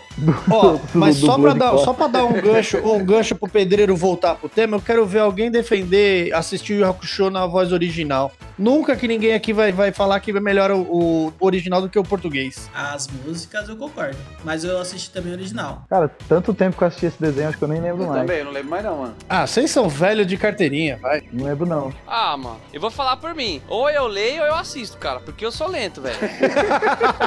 Ó, 0.51 0.79
mas 0.95 1.17
só 1.17 1.39
pra, 1.39 1.53
dar, 1.53 1.71
costa. 1.73 1.85
só 1.85 1.93
pra 1.93 2.07
dar 2.09 2.25
um 2.25 2.33
gancho, 2.33 2.79
um 2.79 3.05
gancho 3.05 3.35
pro 3.37 3.47
pedreiro 3.49 3.95
voltar 3.95 4.35
pro 4.37 4.49
tema, 4.49 4.77
eu 4.77 4.81
quero 4.81 5.05
ver 5.05 5.19
alguém 5.19 5.51
defender 5.51 6.35
assistir 6.35 6.83
o 6.83 6.89
Hakusho 6.89 7.29
na 7.31 7.47
voz 7.47 7.73
original. 7.73 8.33
Nunca 8.59 8.97
que 8.97 9.07
ninguém 9.07 9.35
aqui 9.35 9.53
vai, 9.53 9.71
vai 9.71 9.93
falar 9.93 10.19
que 10.19 10.31
é 10.31 10.41
melhor 10.41 10.71
o, 10.71 10.81
o 11.29 11.33
original 11.41 11.83
do 11.83 11.91
que 11.91 11.99
o 11.99 12.03
português. 12.03 12.71
As 12.75 13.07
músicas 13.07 13.69
eu 13.69 13.77
concordo, 13.77 14.17
mas 14.43 14.65
eu 14.65 14.79
assisti 14.81 15.11
também 15.11 15.33
o 15.33 15.35
original. 15.35 15.83
Cara, 15.91 16.09
tanto 16.27 16.55
tempo 16.55 16.75
que 16.75 16.83
eu 16.83 16.89
assisti 16.89 17.05
esse 17.05 17.21
desenho, 17.21 17.49
acho 17.51 17.59
que 17.59 17.65
eu 17.65 17.69
nem 17.69 17.83
lembro 17.83 18.05
Eu 18.05 18.09
mais. 18.09 18.21
também, 18.23 18.39
eu 18.39 18.45
não 18.47 18.53
lembro 18.53 18.71
mais 18.71 18.83
não, 18.83 18.97
mano. 18.97 19.15
Ah, 19.29 19.47
vocês 19.47 19.71
são 19.71 19.91
velhos 19.91 20.27
de 20.27 20.39
carteirinha, 20.39 20.99
vai. 21.03 21.23
Não 21.31 21.45
lembro, 21.45 21.67
não. 21.67 21.93
Ah, 22.07 22.35
mano, 22.35 22.57
eu 22.73 22.81
vou 22.81 22.91
falar 22.91 23.19
por 23.19 23.35
mim. 23.35 23.61
Ou 23.69 23.91
eu 23.91 24.07
leio 24.07 24.41
ou 24.41 24.47
eu 24.47 24.55
assisto, 24.55 24.97
cara, 24.97 25.21
porque 25.21 25.45
eu 25.45 25.53
sou 25.53 25.69
lento, 25.69 26.01
velho. 26.01 26.17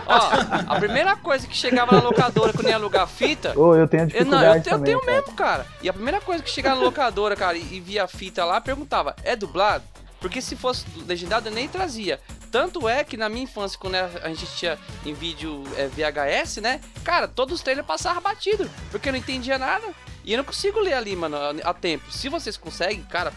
Ó, 0.07 0.73
a 0.73 0.79
primeira 0.79 1.15
coisa 1.15 1.47
que 1.47 1.55
chegava 1.55 1.91
na 1.95 2.01
locadora 2.01 2.53
quando 2.53 2.67
ia 2.69 2.75
alugar 2.75 3.07
fita. 3.07 3.57
Ô, 3.59 3.75
eu 3.75 3.87
tenho 3.87 4.03
Eu, 4.03 4.07
dificuldade 4.07 4.45
não, 4.45 4.55
eu, 4.55 4.61
te- 4.61 4.67
eu 4.69 4.71
também, 4.77 4.85
tenho 4.85 4.99
cara. 5.01 5.11
mesmo, 5.21 5.33
cara. 5.33 5.65
E 5.81 5.89
a 5.89 5.93
primeira 5.93 6.21
coisa 6.21 6.43
que 6.43 6.49
chegava 6.49 6.75
na 6.77 6.83
locadora, 6.85 7.35
cara, 7.35 7.57
e, 7.57 7.61
e 7.75 7.79
via 7.79 8.03
a 8.03 8.07
fita 8.07 8.43
lá, 8.45 8.59
perguntava: 8.61 9.15
é 9.23 9.35
dublado? 9.35 9.83
Porque 10.19 10.41
se 10.41 10.55
fosse 10.55 10.85
legendado, 11.07 11.47
eu 11.47 11.53
nem 11.53 11.67
trazia. 11.67 12.19
Tanto 12.51 12.89
é 12.89 13.03
que 13.03 13.15
na 13.15 13.29
minha 13.29 13.43
infância, 13.43 13.77
quando 13.79 13.95
a 13.95 14.27
gente 14.29 14.45
tinha 14.57 14.77
em 15.05 15.13
vídeo 15.13 15.63
é, 15.77 15.87
VHS, 15.87 16.57
né? 16.57 16.81
Cara, 17.05 17.27
todos 17.27 17.55
os 17.55 17.61
trailers 17.61 17.87
passavam 17.87 18.21
batido, 18.21 18.69
porque 18.91 19.07
eu 19.09 19.13
não 19.13 19.19
entendia 19.19 19.57
nada. 19.57 19.85
E 20.25 20.33
eu 20.33 20.37
não 20.37 20.43
consigo 20.43 20.79
ler 20.79 20.93
ali, 20.93 21.15
mano, 21.15 21.37
a, 21.63 21.73
tempo. 21.73 22.11
Se 22.11 22.27
vocês 22.27 22.57
conseguem, 22.57 23.01
cara, 23.03 23.31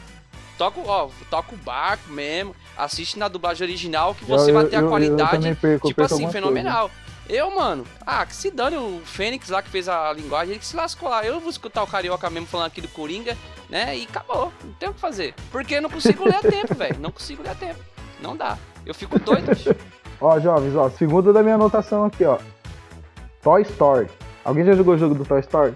toca, 0.59 0.81
o- 0.81 0.89
ó, 0.89 1.09
toca 1.31 1.55
o 1.55 1.59
barco 1.59 2.11
mesmo, 2.11 2.57
assiste 2.77 3.19
na 3.19 3.29
dublagem 3.29 3.67
original, 3.67 4.15
que 4.15 4.25
você 4.25 4.51
Eu- 4.51 4.55
vai 4.55 4.65
ter 4.67 4.77
eu- 4.77 4.81
a 4.81 4.83
eu 4.83 4.89
qualidade, 4.89 5.55
perco, 5.55 5.87
eu 5.87 5.91
tipo 5.91 6.01
perco 6.01 6.03
assim, 6.03 6.25
algumas 6.25 6.33
fenomenal. 6.33 6.91
Eu, 7.29 7.55
mano, 7.55 7.85
ah, 8.05 8.27
que 8.27 8.35
se 8.35 8.51
dane 8.51 8.77
o 8.77 9.01
Fênix 9.05 9.49
lá 9.49 9.63
que 9.63 9.71
fez 9.71 9.89
a 9.89 10.13
linguagem, 10.13 10.51
ele 10.53 10.59
que 10.59 10.67
se 10.67 10.77
lascou 10.77 11.09
lá. 11.09 11.25
Eu 11.25 11.39
vou 11.41 11.49
escutar 11.51 11.83
o 11.83 11.87
Carioca 11.87 12.29
mesmo 12.29 12.47
falando 12.49 12.67
aqui 12.67 12.81
do 12.81 12.89
Coringa, 12.89 13.37
né? 13.71 13.97
E 13.97 14.03
acabou. 14.05 14.53
Não 14.65 14.73
tem 14.73 14.89
o 14.89 14.95
que 14.95 15.01
fazer. 15.01 15.35
Porque 15.51 15.77
eu 15.77 15.83
não 15.83 15.89
consigo 15.89 16.25
ler 16.25 16.35
a 16.35 16.41
tempo, 16.41 16.75
velho. 16.75 16.99
Não 16.99 17.11
consigo 17.13 17.43
ler 17.43 17.51
a 17.51 17.55
tempo. 17.55 17.79
Não 18.21 18.37
dá. 18.37 18.59
Eu 18.85 18.93
fico 18.93 19.19
doido, 19.19 19.47
bicho. 19.55 19.75
Ó, 20.21 20.39
jovens, 20.41 20.75
ó, 20.75 20.91
segunda 20.91 21.33
da 21.33 21.43
minha 21.43 21.55
anotação 21.55 22.05
aqui, 22.05 22.25
ó. 22.25 22.39
Toy 23.41 23.63
Story. 23.63 24.09
Alguém 24.45 24.65
já 24.65 24.73
jogou 24.75 24.95
o 24.95 24.99
jogo 24.99 25.15
do 25.15 25.25
Toy 25.25 25.41
Story? 25.41 25.73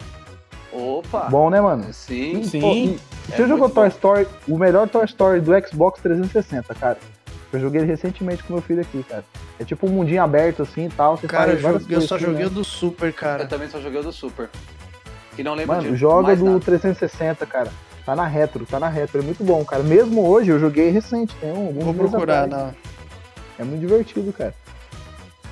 Opa! 0.77 1.29
Bom, 1.31 1.49
né, 1.51 1.61
mano? 1.61 1.87
Sim. 1.93 2.43
Sim. 2.45 2.61
Pô, 2.61 2.73
e 2.75 2.99
É 3.33 3.37
você 3.37 3.43
jogou 3.43 3.59
muito 3.69 3.75
Toy. 3.75 3.89
Story, 3.89 4.29
o 4.49 4.59
melhor 4.59 4.89
Toy 4.89 5.05
Story 5.07 5.41
do 5.41 5.53
Xbox 5.67 6.01
360, 6.03 6.75
cara. 6.75 6.99
Eu 7.53 7.61
joguei 7.61 7.81
ele 7.81 7.89
recentemente 7.91 8.43
com 8.43 8.53
meu 8.53 8.63
filho 8.63 8.83
aqui, 8.83 9.03
cara. 9.09 9.25
É 9.59 9.65
tipo 9.65 9.87
um 9.87 9.91
mundinho 9.91 10.23
aberto 10.23 10.63
assim 10.63 10.87
e 10.87 10.91
tal. 10.91 11.17
Você 11.17 11.27
Cara, 11.27 11.53
eu, 11.53 11.59
joguei- 11.59 11.97
eu 11.97 12.01
só 12.03 12.17
assim, 12.17 12.25
joguei 12.27 12.41
né? 12.41 12.47
o 12.47 12.51
do 12.51 12.65
Super, 12.65 13.07
Eu 13.09 13.13
cara. 13.15 13.47
também 13.47 13.69
só 13.69 13.81
joguei 13.81 14.01
o 14.01 14.03
do 14.03 14.13
Super. 14.13 14.51
E 15.39 15.43
não 15.43 15.55
lembro 15.55 15.77
Mano, 15.77 15.91
de 15.91 15.97
joga 15.97 16.23
mais 16.29 16.39
do 16.39 16.45
nada. 16.47 16.61
360, 16.61 17.47
cara. 17.47 17.71
Tá 18.05 18.15
na 18.15 18.27
retro, 18.27 18.65
tá 18.67 18.79
na 18.79 18.89
retro. 18.89 19.21
É 19.21 19.25
muito 19.25 19.43
bom, 19.43 19.65
cara. 19.65 19.83
Mesmo 19.83 20.27
hoje, 20.29 20.51
eu 20.51 20.59
joguei 20.59 20.91
recente. 20.91 21.35
Tem 21.37 21.51
um, 21.53 21.67
alguns 21.69 21.85
Vou 21.85 21.95
procurar 21.95 22.45
atrás. 22.45 22.65
na. 22.65 22.75
É 23.59 23.65
muito 23.65 23.81
divertido, 23.81 24.33
cara. 24.33 24.55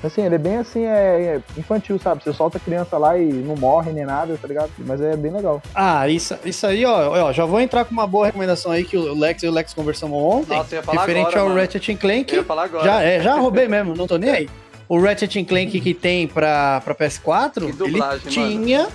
Assim, 0.03 0.21
ele 0.21 0.35
é 0.35 0.37
bem 0.37 0.57
assim, 0.57 0.83
é, 0.85 1.41
é 1.55 1.59
infantil, 1.59 1.97
sabe? 1.97 2.23
Você 2.23 2.31
solta 2.31 2.57
a 2.57 2.61
criança 2.61 2.97
lá 2.97 3.17
e 3.17 3.25
não 3.25 3.55
morre 3.55 3.91
nem 3.91 4.05
nada, 4.05 4.37
tá 4.39 4.47
ligado? 4.47 4.69
Mas 4.79 5.01
é 5.01 5.15
bem 5.15 5.31
legal. 5.31 5.61
Ah, 5.73 6.07
isso, 6.07 6.37
isso 6.45 6.67
aí, 6.67 6.85
ó, 6.85 7.25
ó, 7.25 7.31
já 7.33 7.45
vou 7.45 7.59
entrar 7.59 7.85
com 7.85 7.91
uma 7.91 8.05
boa 8.05 8.25
recomendação 8.27 8.71
aí 8.71 8.83
que 8.83 8.95
o 8.97 9.13
Lex 9.17 9.41
e 9.41 9.47
o 9.47 9.51
Lex 9.51 9.73
conversamos 9.73 10.17
ontem. 10.17 10.55
Nossa, 10.55 10.75
eu 10.75 10.79
ia 10.79 10.83
falar 10.83 11.01
referente 11.01 11.27
agora, 11.27 11.39
ao 11.39 11.47
mano. 11.47 11.59
Ratchet 11.59 11.91
and 11.91 11.97
Clank. 11.97 12.33
Eu 12.33 12.39
ia 12.39 12.45
falar 12.45 12.63
agora. 12.65 12.83
Já, 12.83 13.01
é, 13.01 13.21
já 13.21 13.35
roubei 13.35 13.67
mesmo, 13.67 13.95
não 13.95 14.05
tô 14.05 14.17
nem 14.17 14.29
aí. 14.29 14.49
O 14.87 15.01
Ratchet 15.01 15.43
Clank 15.45 15.79
que 15.81 15.93
tem 15.93 16.27
pra, 16.27 16.81
pra 16.81 16.93
PS4, 16.93 17.53
Que 17.53 17.63
ele 17.63 17.73
dublagem, 17.73 18.29
tinha 18.29 18.87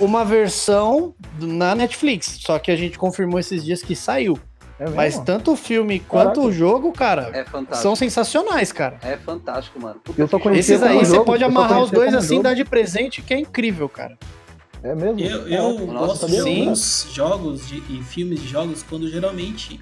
uma 0.00 0.24
versão 0.24 1.14
na 1.38 1.74
Netflix. 1.74 2.38
Só 2.40 2.58
que 2.58 2.70
a 2.70 2.76
gente 2.76 2.98
confirmou 2.98 3.38
esses 3.38 3.64
dias 3.64 3.82
que 3.82 3.94
saiu. 3.94 4.38
É? 4.78 4.88
Mas 4.90 5.18
tanto 5.18 5.52
o 5.52 5.56
filme 5.56 5.98
quanto 5.98 6.26
Caraca. 6.26 6.40
o 6.40 6.52
jogo, 6.52 6.92
cara, 6.92 7.30
É 7.34 7.74
são 7.74 7.96
sensacionais, 7.96 8.70
cara. 8.70 8.98
É 9.02 9.16
fantástico, 9.16 9.80
mano. 9.80 10.00
Puta 10.04 10.20
Eu 10.20 10.28
só 10.28 10.38
conheci 10.38 10.72
Esses 10.72 10.82
aí 10.86 10.96
você 10.98 11.14
jogo, 11.16 11.24
pode 11.24 11.42
amarrar 11.42 11.82
os 11.82 11.90
dois 11.90 12.14
assim, 12.14 12.36
jogo. 12.36 12.42
dar 12.44 12.54
de 12.54 12.64
presente, 12.64 13.20
que 13.20 13.34
é 13.34 13.38
incrível, 13.38 13.88
cara. 13.88 14.16
É 14.82 14.94
mesmo? 14.94 15.18
Eu, 15.18 15.48
eu 15.48 15.86
Nossa, 15.88 16.26
gosto 16.26 16.28
de 16.28 16.38
alguns 16.38 17.08
jogos 17.12 17.66
de, 17.66 17.78
e 17.90 18.02
filmes 18.04 18.40
de 18.40 18.46
jogos 18.46 18.84
quando 18.88 19.10
geralmente 19.10 19.80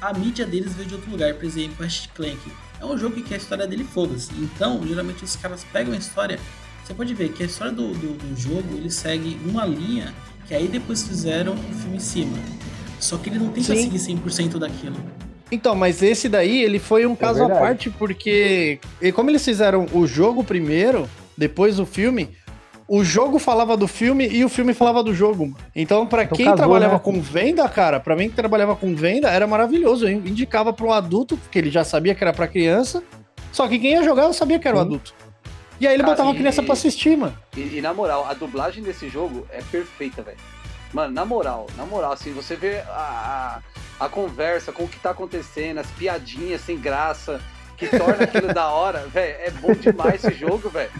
a 0.00 0.12
mídia 0.14 0.46
deles 0.46 0.72
veio 0.72 0.88
de 0.88 0.94
outro 0.94 1.10
lugar. 1.10 1.34
Por 1.34 1.44
exemplo, 1.44 1.76
Ratchet 1.80 2.08
Clank. 2.14 2.38
É 2.80 2.84
um 2.86 2.96
jogo 2.96 3.20
que 3.20 3.34
a 3.34 3.36
história 3.36 3.66
dele 3.66 3.84
foda-se. 3.84 4.30
Então, 4.38 4.80
geralmente 4.86 5.22
os 5.24 5.36
caras 5.36 5.64
pegam 5.70 5.92
a 5.92 5.96
história. 5.96 6.38
Você 6.82 6.94
pode 6.94 7.12
ver 7.12 7.30
que 7.32 7.42
a 7.42 7.46
história 7.46 7.72
do, 7.72 7.88
do, 7.88 8.14
do 8.16 8.40
jogo 8.40 8.74
ele 8.74 8.90
segue 8.90 9.38
uma 9.44 9.66
linha 9.66 10.14
que 10.46 10.54
aí 10.54 10.66
depois 10.66 11.06
fizeram 11.06 11.52
um 11.52 11.74
filme 11.74 11.96
em 11.96 12.00
cima. 12.00 12.38
Só 13.00 13.16
que 13.16 13.28
ele 13.30 13.38
não 13.38 13.48
tenta 13.48 13.74
Sim. 13.74 13.82
seguir 13.90 13.98
100% 14.20 14.58
daquilo. 14.58 14.96
Então, 15.50 15.74
mas 15.74 16.02
esse 16.02 16.28
daí, 16.28 16.62
ele 16.62 16.78
foi 16.78 17.06
um 17.06 17.16
caso 17.16 17.42
à 17.42 17.46
verdade. 17.46 17.60
parte, 17.66 17.90
porque 17.90 18.78
e 19.00 19.10
como 19.12 19.30
eles 19.30 19.44
fizeram 19.44 19.86
o 19.92 20.06
jogo 20.06 20.44
primeiro, 20.44 21.08
depois 21.36 21.78
o 21.80 21.86
filme, 21.86 22.30
o 22.86 23.02
jogo 23.02 23.38
falava 23.38 23.74
do 23.76 23.88
filme 23.88 24.28
e 24.28 24.44
o 24.44 24.48
filme 24.48 24.74
falava 24.74 25.02
do 25.02 25.14
jogo. 25.14 25.56
Então, 25.74 26.06
pra 26.06 26.24
Então 26.24 26.36
quem 26.36 26.44
casou, 26.44 26.58
trabalhava 26.58 26.94
né? 26.94 27.00
com 27.02 27.18
venda, 27.20 27.66
cara, 27.68 27.98
pra 27.98 28.14
mim 28.14 28.28
que 28.28 28.34
trabalhava 28.36 28.76
com 28.76 28.94
venda, 28.94 29.30
era 29.30 29.46
maravilhoso. 29.46 30.06
Eu 30.06 30.12
indicava 30.12 30.70
pra 30.72 30.84
um 30.86 30.92
adulto, 30.92 31.36
porque 31.38 31.58
ele 31.58 31.70
já 31.70 31.82
sabia 31.84 32.14
que 32.14 32.22
era 32.22 32.32
pra 32.32 32.46
criança, 32.46 33.02
só 33.50 33.66
que 33.66 33.78
quem 33.78 33.92
ia 33.92 34.02
jogar 34.02 34.24
eu 34.24 34.34
sabia 34.34 34.58
que 34.58 34.68
era 34.68 34.76
o 34.76 34.80
Sim. 34.80 34.86
adulto. 34.86 35.14
E 35.80 35.86
aí 35.86 35.94
ele 35.94 36.02
Cara, 36.02 36.12
botava 36.14 36.30
a 36.30 36.34
e- 36.34 36.36
criança 36.38 36.62
pra 36.62 36.72
assistir, 36.74 37.16
mano. 37.16 37.38
E, 37.56 37.76
e 37.78 37.80
na 37.80 37.94
moral, 37.94 38.26
a 38.28 38.34
dublagem 38.34 38.82
desse 38.82 39.08
jogo 39.08 39.46
é 39.50 39.62
perfeita, 39.70 40.20
velho. 40.22 40.36
Mano, 40.92 41.12
na 41.12 41.24
moral, 41.24 41.66
na 41.76 41.84
moral, 41.84 42.12
assim, 42.12 42.32
você 42.32 42.56
vê 42.56 42.78
a, 42.88 43.60
a, 44.00 44.06
a 44.06 44.08
conversa 44.08 44.72
com 44.72 44.84
o 44.84 44.88
que 44.88 44.98
tá 44.98 45.10
acontecendo, 45.10 45.78
as 45.78 45.86
piadinhas 45.90 46.60
sem 46.62 46.78
graça, 46.78 47.40
que 47.76 47.86
torna 47.86 48.24
aquilo 48.24 48.52
da 48.54 48.68
hora, 48.70 49.00
velho. 49.12 49.36
É 49.40 49.50
bom 49.50 49.72
demais 49.74 50.24
esse 50.24 50.34
jogo, 50.34 50.68
velho. 50.70 50.90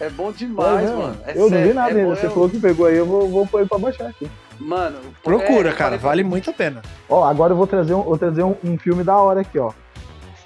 É 0.00 0.08
bom 0.08 0.30
É 0.30 0.32
demais, 0.32 0.82
mesmo? 0.82 0.96
mano. 1.02 1.16
É 1.26 1.32
eu 1.32 1.40
não 1.42 1.48
sério, 1.50 1.68
vi 1.68 1.74
nada 1.74 1.90
é 1.90 1.94
ainda. 1.96 2.08
bom, 2.08 2.16
Você 2.16 2.26
eu- 2.26 2.30
falou 2.30 2.48
que 2.50 2.58
pegou 2.60 2.86
aí, 2.86 2.96
eu 2.96 3.04
vou, 3.06 3.28
vou 3.28 3.46
pôr 3.46 3.60
ele 3.60 3.68
pra 3.68 3.78
baixar 3.78 4.06
aqui. 4.06 4.30
Mano, 4.60 4.98
Procura, 5.24 5.70
é, 5.70 5.72
cara, 5.72 5.98
falei- 5.98 5.98
vale 5.98 6.24
muito 6.24 6.50
a 6.50 6.52
pena. 6.52 6.80
Ó, 7.08 7.24
agora 7.24 7.52
eu 7.52 7.56
vou 7.56 7.66
trazer 7.66 7.94
um, 7.94 8.02
vou 8.02 8.16
trazer 8.16 8.44
um, 8.44 8.54
um 8.62 8.78
filme 8.78 9.02
da 9.02 9.16
hora 9.16 9.40
aqui, 9.40 9.58
ó. 9.58 9.72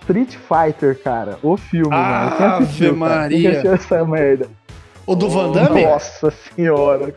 Street 0.01 0.37
Fighter, 0.37 0.99
cara. 1.03 1.39
O 1.43 1.57
filme, 1.57 1.89
mano. 1.91 2.37
Quem 2.37 2.47
assistiu? 2.47 2.89
Quem 2.91 2.99
Maria. 2.99 3.51
assistiu 3.51 3.75
essa 3.75 4.05
merda? 4.07 4.49
O 5.05 5.15
do 5.15 5.29
Van 5.29 5.53
Damme? 5.53 5.85
Nossa 5.85 6.31
senhora. 6.31 7.15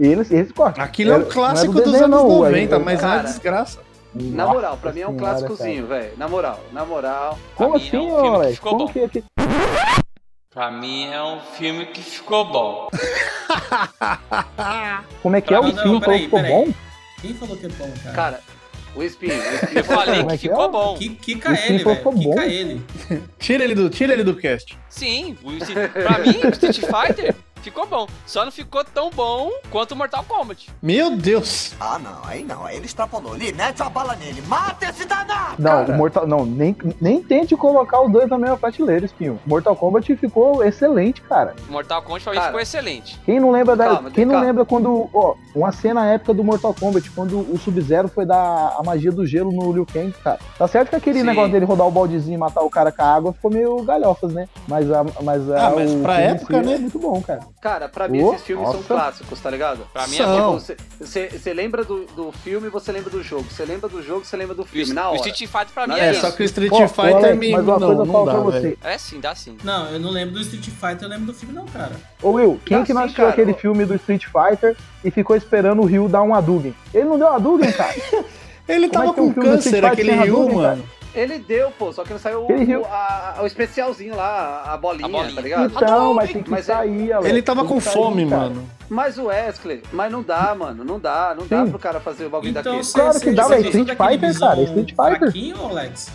Eles, 0.00 0.30
eles 0.30 0.50
cortam. 0.50 0.82
Aquilo 0.82 1.12
é 1.12 1.16
um 1.16 1.20
Era- 1.20 1.30
clássico 1.30 1.72
não 1.74 1.80
é 1.80 1.84
do 1.84 1.90
dos 1.92 2.00
anos 2.00 2.10
não, 2.22 2.46
é- 2.46 2.50
90, 2.50 2.74
é- 2.74 2.78
mas 2.78 3.02
é 3.02 3.06
uma 3.06 3.16
cara, 3.16 3.28
desgraça. 3.28 3.80
Na 4.14 4.46
moral, 4.46 4.76
pra 4.78 4.92
mim 4.92 5.00
é 5.00 5.06
um 5.06 5.14
senhora, 5.16 5.38
clássicozinho, 5.38 5.86
velho. 5.86 6.12
Na 6.16 6.26
moral, 6.26 6.58
na 6.72 6.84
moral. 6.84 7.38
Como 7.54 7.70
Pra 7.72 7.78
mim 7.78 7.84
é 7.84 7.88
assim, 7.88 7.98
um 7.98 8.08
filme 8.08 8.22
que 8.22 8.28
Alex? 8.34 8.54
ficou 8.56 8.72
Como 8.72 8.86
bom. 8.86 8.92
que 8.92 8.98
é 9.00 9.08
que. 9.08 9.24
Pra 10.52 10.70
mim 10.72 11.06
é 11.12 11.22
um 11.22 11.38
filme 11.56 11.86
que 11.86 12.02
ficou 12.02 12.44
bom. 12.46 12.88
Como 15.22 15.36
é 15.36 15.40
que 15.40 15.54
é 15.54 15.60
Não, 15.60 15.68
o 15.68 15.76
filme? 15.76 16.00
Peraí, 16.00 16.18
que 16.18 16.24
ficou 16.24 16.40
peraí. 16.40 16.52
bom? 16.66 16.72
Quem 17.20 17.34
falou 17.34 17.56
que 17.56 17.66
é 17.66 17.68
bom, 17.68 17.90
cara? 18.02 18.14
Cara, 18.16 18.40
o 18.96 19.02
espinho, 19.02 19.34
o 19.34 19.54
espinho. 19.54 19.70
Eu 19.78 19.84
falei 19.84 20.24
que 20.24 20.32
é 20.32 20.36
que 20.36 20.48
ficou 20.48 20.64
é? 20.64 20.68
bom. 20.68 20.94
Que, 20.96 21.08
quica 21.10 21.50
ele, 21.66 21.84
velho. 21.84 22.12
Quica 22.18 22.46
ele. 22.46 22.82
Tira 23.38 23.64
ele 23.64 23.74
do, 23.74 23.90
tira 23.90 24.12
ele 24.12 24.24
do 24.24 24.34
cast. 24.34 24.76
Sim, 24.88 25.36
o 25.44 25.50
pra 26.02 26.18
mim, 26.18 26.40
o 26.44 26.48
Street 26.48 26.80
Fighter 26.80 27.34
ficou 27.60 27.86
bom. 27.86 28.06
Só 28.26 28.44
não 28.44 28.52
ficou 28.52 28.84
tão 28.84 29.10
bom 29.10 29.50
quanto 29.70 29.92
o 29.92 29.96
Mortal 29.96 30.24
Kombat. 30.26 30.70
Meu 30.82 31.16
Deus. 31.16 31.72
Ah, 31.80 31.98
não, 31.98 32.18
aí 32.24 32.42
não, 32.44 32.64
aí 32.64 32.76
ele 32.76 32.86
extrapolou. 32.86 33.34
Ele 33.36 33.52
mete 33.52 33.82
a 33.82 33.88
bala 33.88 34.14
nele, 34.16 34.42
mata 34.42 34.86
esse 34.86 35.04
danado! 35.04 35.56
Não, 35.58 35.70
Cara. 35.84 35.92
o 35.92 35.96
Mortal. 35.96 36.26
Não, 36.26 36.44
nem, 36.46 36.76
nem 37.00 37.22
tente 37.22 37.56
colocar 37.56 38.00
os 38.02 38.10
dois 38.10 38.28
na 38.28 38.38
mesma 38.38 38.56
prateleira, 38.56 39.04
Espinho. 39.06 39.38
Mortal 39.46 39.74
Kombat 39.76 40.14
ficou 40.16 40.62
excelente, 40.64 41.20
cara. 41.22 41.54
Mortal 41.68 42.02
Kombat 42.02 42.24
pra 42.24 42.32
mim 42.34 42.40
ficou 42.40 42.60
excelente. 42.60 43.18
Quem 43.24 43.40
não 43.40 43.50
lembra 43.50 43.76
da. 43.76 43.84
Calma, 43.86 44.10
quem 44.10 44.24
não 44.24 44.34
calma. 44.34 44.46
lembra 44.46 44.64
quando. 44.64 45.08
Ó, 45.12 45.34
uma 45.54 45.72
cena 45.72 46.06
épica 46.06 46.32
do 46.34 46.44
Mortal 46.44 46.74
Kombat, 46.74 47.10
quando 47.10 47.38
o 47.40 47.58
Sub-Zero 47.58 48.08
foi 48.08 48.24
dar 48.24 48.74
a 48.78 48.82
magia 48.84 49.10
do 49.10 49.26
gelo 49.26 49.50
no 49.52 49.72
Liu 49.72 49.86
Kang, 49.86 50.12
cara. 50.22 50.38
Tá 50.58 50.66
certo 50.68 50.90
que 50.90 50.96
aquele 50.96 51.20
Sim. 51.20 51.26
negócio 51.26 51.50
dele 51.52 51.64
rodar 51.64 51.86
o 51.86 51.90
baldezinho 51.90 52.34
e 52.34 52.38
matar 52.38 52.62
o 52.62 52.70
cara 52.70 52.90
com 52.92 53.02
a 53.02 53.14
água 53.14 53.32
ficou 53.32 53.50
meio 53.50 53.82
galhofas, 53.82 54.32
né? 54.32 54.48
Mas 54.68 54.90
a. 54.90 55.04
Mas, 55.22 55.50
a, 55.50 55.66
Ah, 55.68 55.72
mas 55.74 55.92
o 55.92 55.98
pra 56.00 56.20
época, 56.20 56.60
si 56.60 56.66
né? 56.66 56.74
É 56.74 56.78
muito 56.78 56.98
bom, 56.98 57.20
cara. 57.20 57.40
Cara, 57.60 57.90
pra 57.90 58.08
mim 58.08 58.22
Oh, 58.22 58.32
esses 58.32 58.46
filmes 58.46 58.64
são 58.68 58.76
nossa. 58.76 58.88
clássicos, 58.88 59.38
tá 59.38 59.50
ligado? 59.50 59.86
Pra 59.92 60.06
mim 60.06 60.16
São. 60.16 60.56
é 60.56 60.60
Tipo, 60.60 60.80
você 61.38 61.52
lembra 61.52 61.84
do, 61.84 62.06
do 62.06 62.32
filme, 62.32 62.70
você 62.70 62.90
lembra 62.90 63.10
do 63.10 63.22
jogo. 63.22 63.44
Você 63.50 63.66
lembra 63.66 63.86
do 63.86 64.02
jogo, 64.02 64.24
você 64.24 64.34
lembra 64.34 64.54
do 64.54 64.62
o, 64.62 64.64
filme, 64.64 64.94
na 64.94 65.08
o 65.10 65.12
hora. 65.12 65.16
Street 65.28 65.38
Fighter 65.40 65.68
pra 65.74 65.86
mim 65.86 65.92
Na- 65.92 65.98
é, 65.98 66.08
É, 66.08 66.10
isso. 66.12 66.22
só 66.22 66.30
que 66.30 66.42
o 66.42 66.44
Street 66.46 66.72
Ó, 66.72 66.84
ô, 66.84 66.88
Fighter 66.88 67.16
Alex, 67.16 67.38
me. 67.38 67.52
mas 67.52 67.62
uma 67.64 67.78
Não, 67.78 67.86
coisa 67.96 68.04
não 68.12 68.24
dá, 68.24 68.32
você. 68.38 68.78
É 68.82 68.96
sim, 68.96 69.20
dá 69.20 69.34
sim. 69.34 69.58
Não, 69.62 69.86
eu 69.90 70.00
não 70.00 70.08
lembro 70.10 70.36
do 70.36 70.40
Street 70.40 70.64
Fighter, 70.70 71.02
eu 71.02 71.08
lembro 71.08 71.26
do 71.26 71.34
filme 71.34 71.54
não, 71.54 71.66
cara. 71.66 71.92
Ô 72.22 72.30
Will, 72.30 72.58
quem 72.64 72.78
Ah, 72.78 72.82
que 72.82 72.94
não 72.94 73.02
assistiu 73.02 73.24
cara, 73.24 73.32
aquele 73.34 73.52
ô. 73.52 73.54
filme 73.56 73.84
do 73.84 73.94
Street 73.96 74.24
Fighter 74.24 74.74
e 75.04 75.10
ficou 75.10 75.36
esperando 75.36 75.82
o 75.82 75.84
Ryu 75.84 76.08
dar 76.08 76.22
um 76.22 76.34
Hadouken? 76.34 76.74
Ele 76.94 77.04
não 77.04 77.18
deu 77.18 77.28
Hadouken, 77.28 77.70
cara. 77.72 77.94
Ele 78.66 78.88
Como 78.88 79.02
é 79.02 79.06
tava 79.06 79.06
é 79.06 79.10
um 79.10 79.14
com 79.14 79.34
filme 79.34 79.48
do 79.48 79.54
câncer, 79.56 79.74
Street 79.74 79.84
Fighter 79.96 80.14
aquele 80.14 80.30
Ryu, 80.30 80.54
mano. 80.54 80.84
Ele 81.14 81.38
deu, 81.40 81.72
pô, 81.72 81.92
só 81.92 82.04
que 82.04 82.12
não 82.12 82.20
saiu 82.20 82.46
Ele 82.48 82.76
o, 82.76 82.84
a- 82.84 83.38
o 83.42 83.46
especialzinho 83.46 84.14
lá, 84.16 84.62
a 84.64 84.76
bolinha, 84.76 85.06
A 85.06 85.10
bolinha. 85.10 85.34
tá 85.34 85.40
ligado? 85.40 85.72
Então, 85.74 86.14
mas 86.14 86.32
tem 86.32 86.42
que 86.42 86.50
Mas 86.50 86.68
é- 86.68 86.72
sair, 86.74 87.12
Alex. 87.12 87.28
Ele 87.28 87.42
tava 87.42 87.64
com 87.64 87.80
sair, 87.80 87.94
fome, 87.94 88.28
cara. 88.28 88.42
mano. 88.42 88.70
Mas 88.88 89.18
o 89.18 89.24
Wesley, 89.24 89.82
mas 89.92 90.10
não 90.12 90.22
dá, 90.22 90.54
mano, 90.54 90.84
não 90.84 90.98
dá, 91.00 91.34
não 91.36 91.46
dá 91.46 91.64
Sim. 91.64 91.70
pro 91.70 91.78
cara 91.80 91.98
fazer 92.00 92.26
o 92.26 92.30
bagulho 92.30 92.50
Então, 92.50 92.62
daquele. 92.62 92.84
cê- 92.84 92.92
Claro 92.98 93.12
cê- 93.18 93.24
que 93.24 93.30
dá, 93.32 93.42
gostou 93.42 93.58
Street 93.60 93.88
Fighter, 93.88 93.96
cara, 93.98 94.16
Bison 94.56 94.62
Street 94.64 94.88
Fighter. 94.90 95.18
Fraquinho, 95.18 95.66
Alex? 95.66 96.08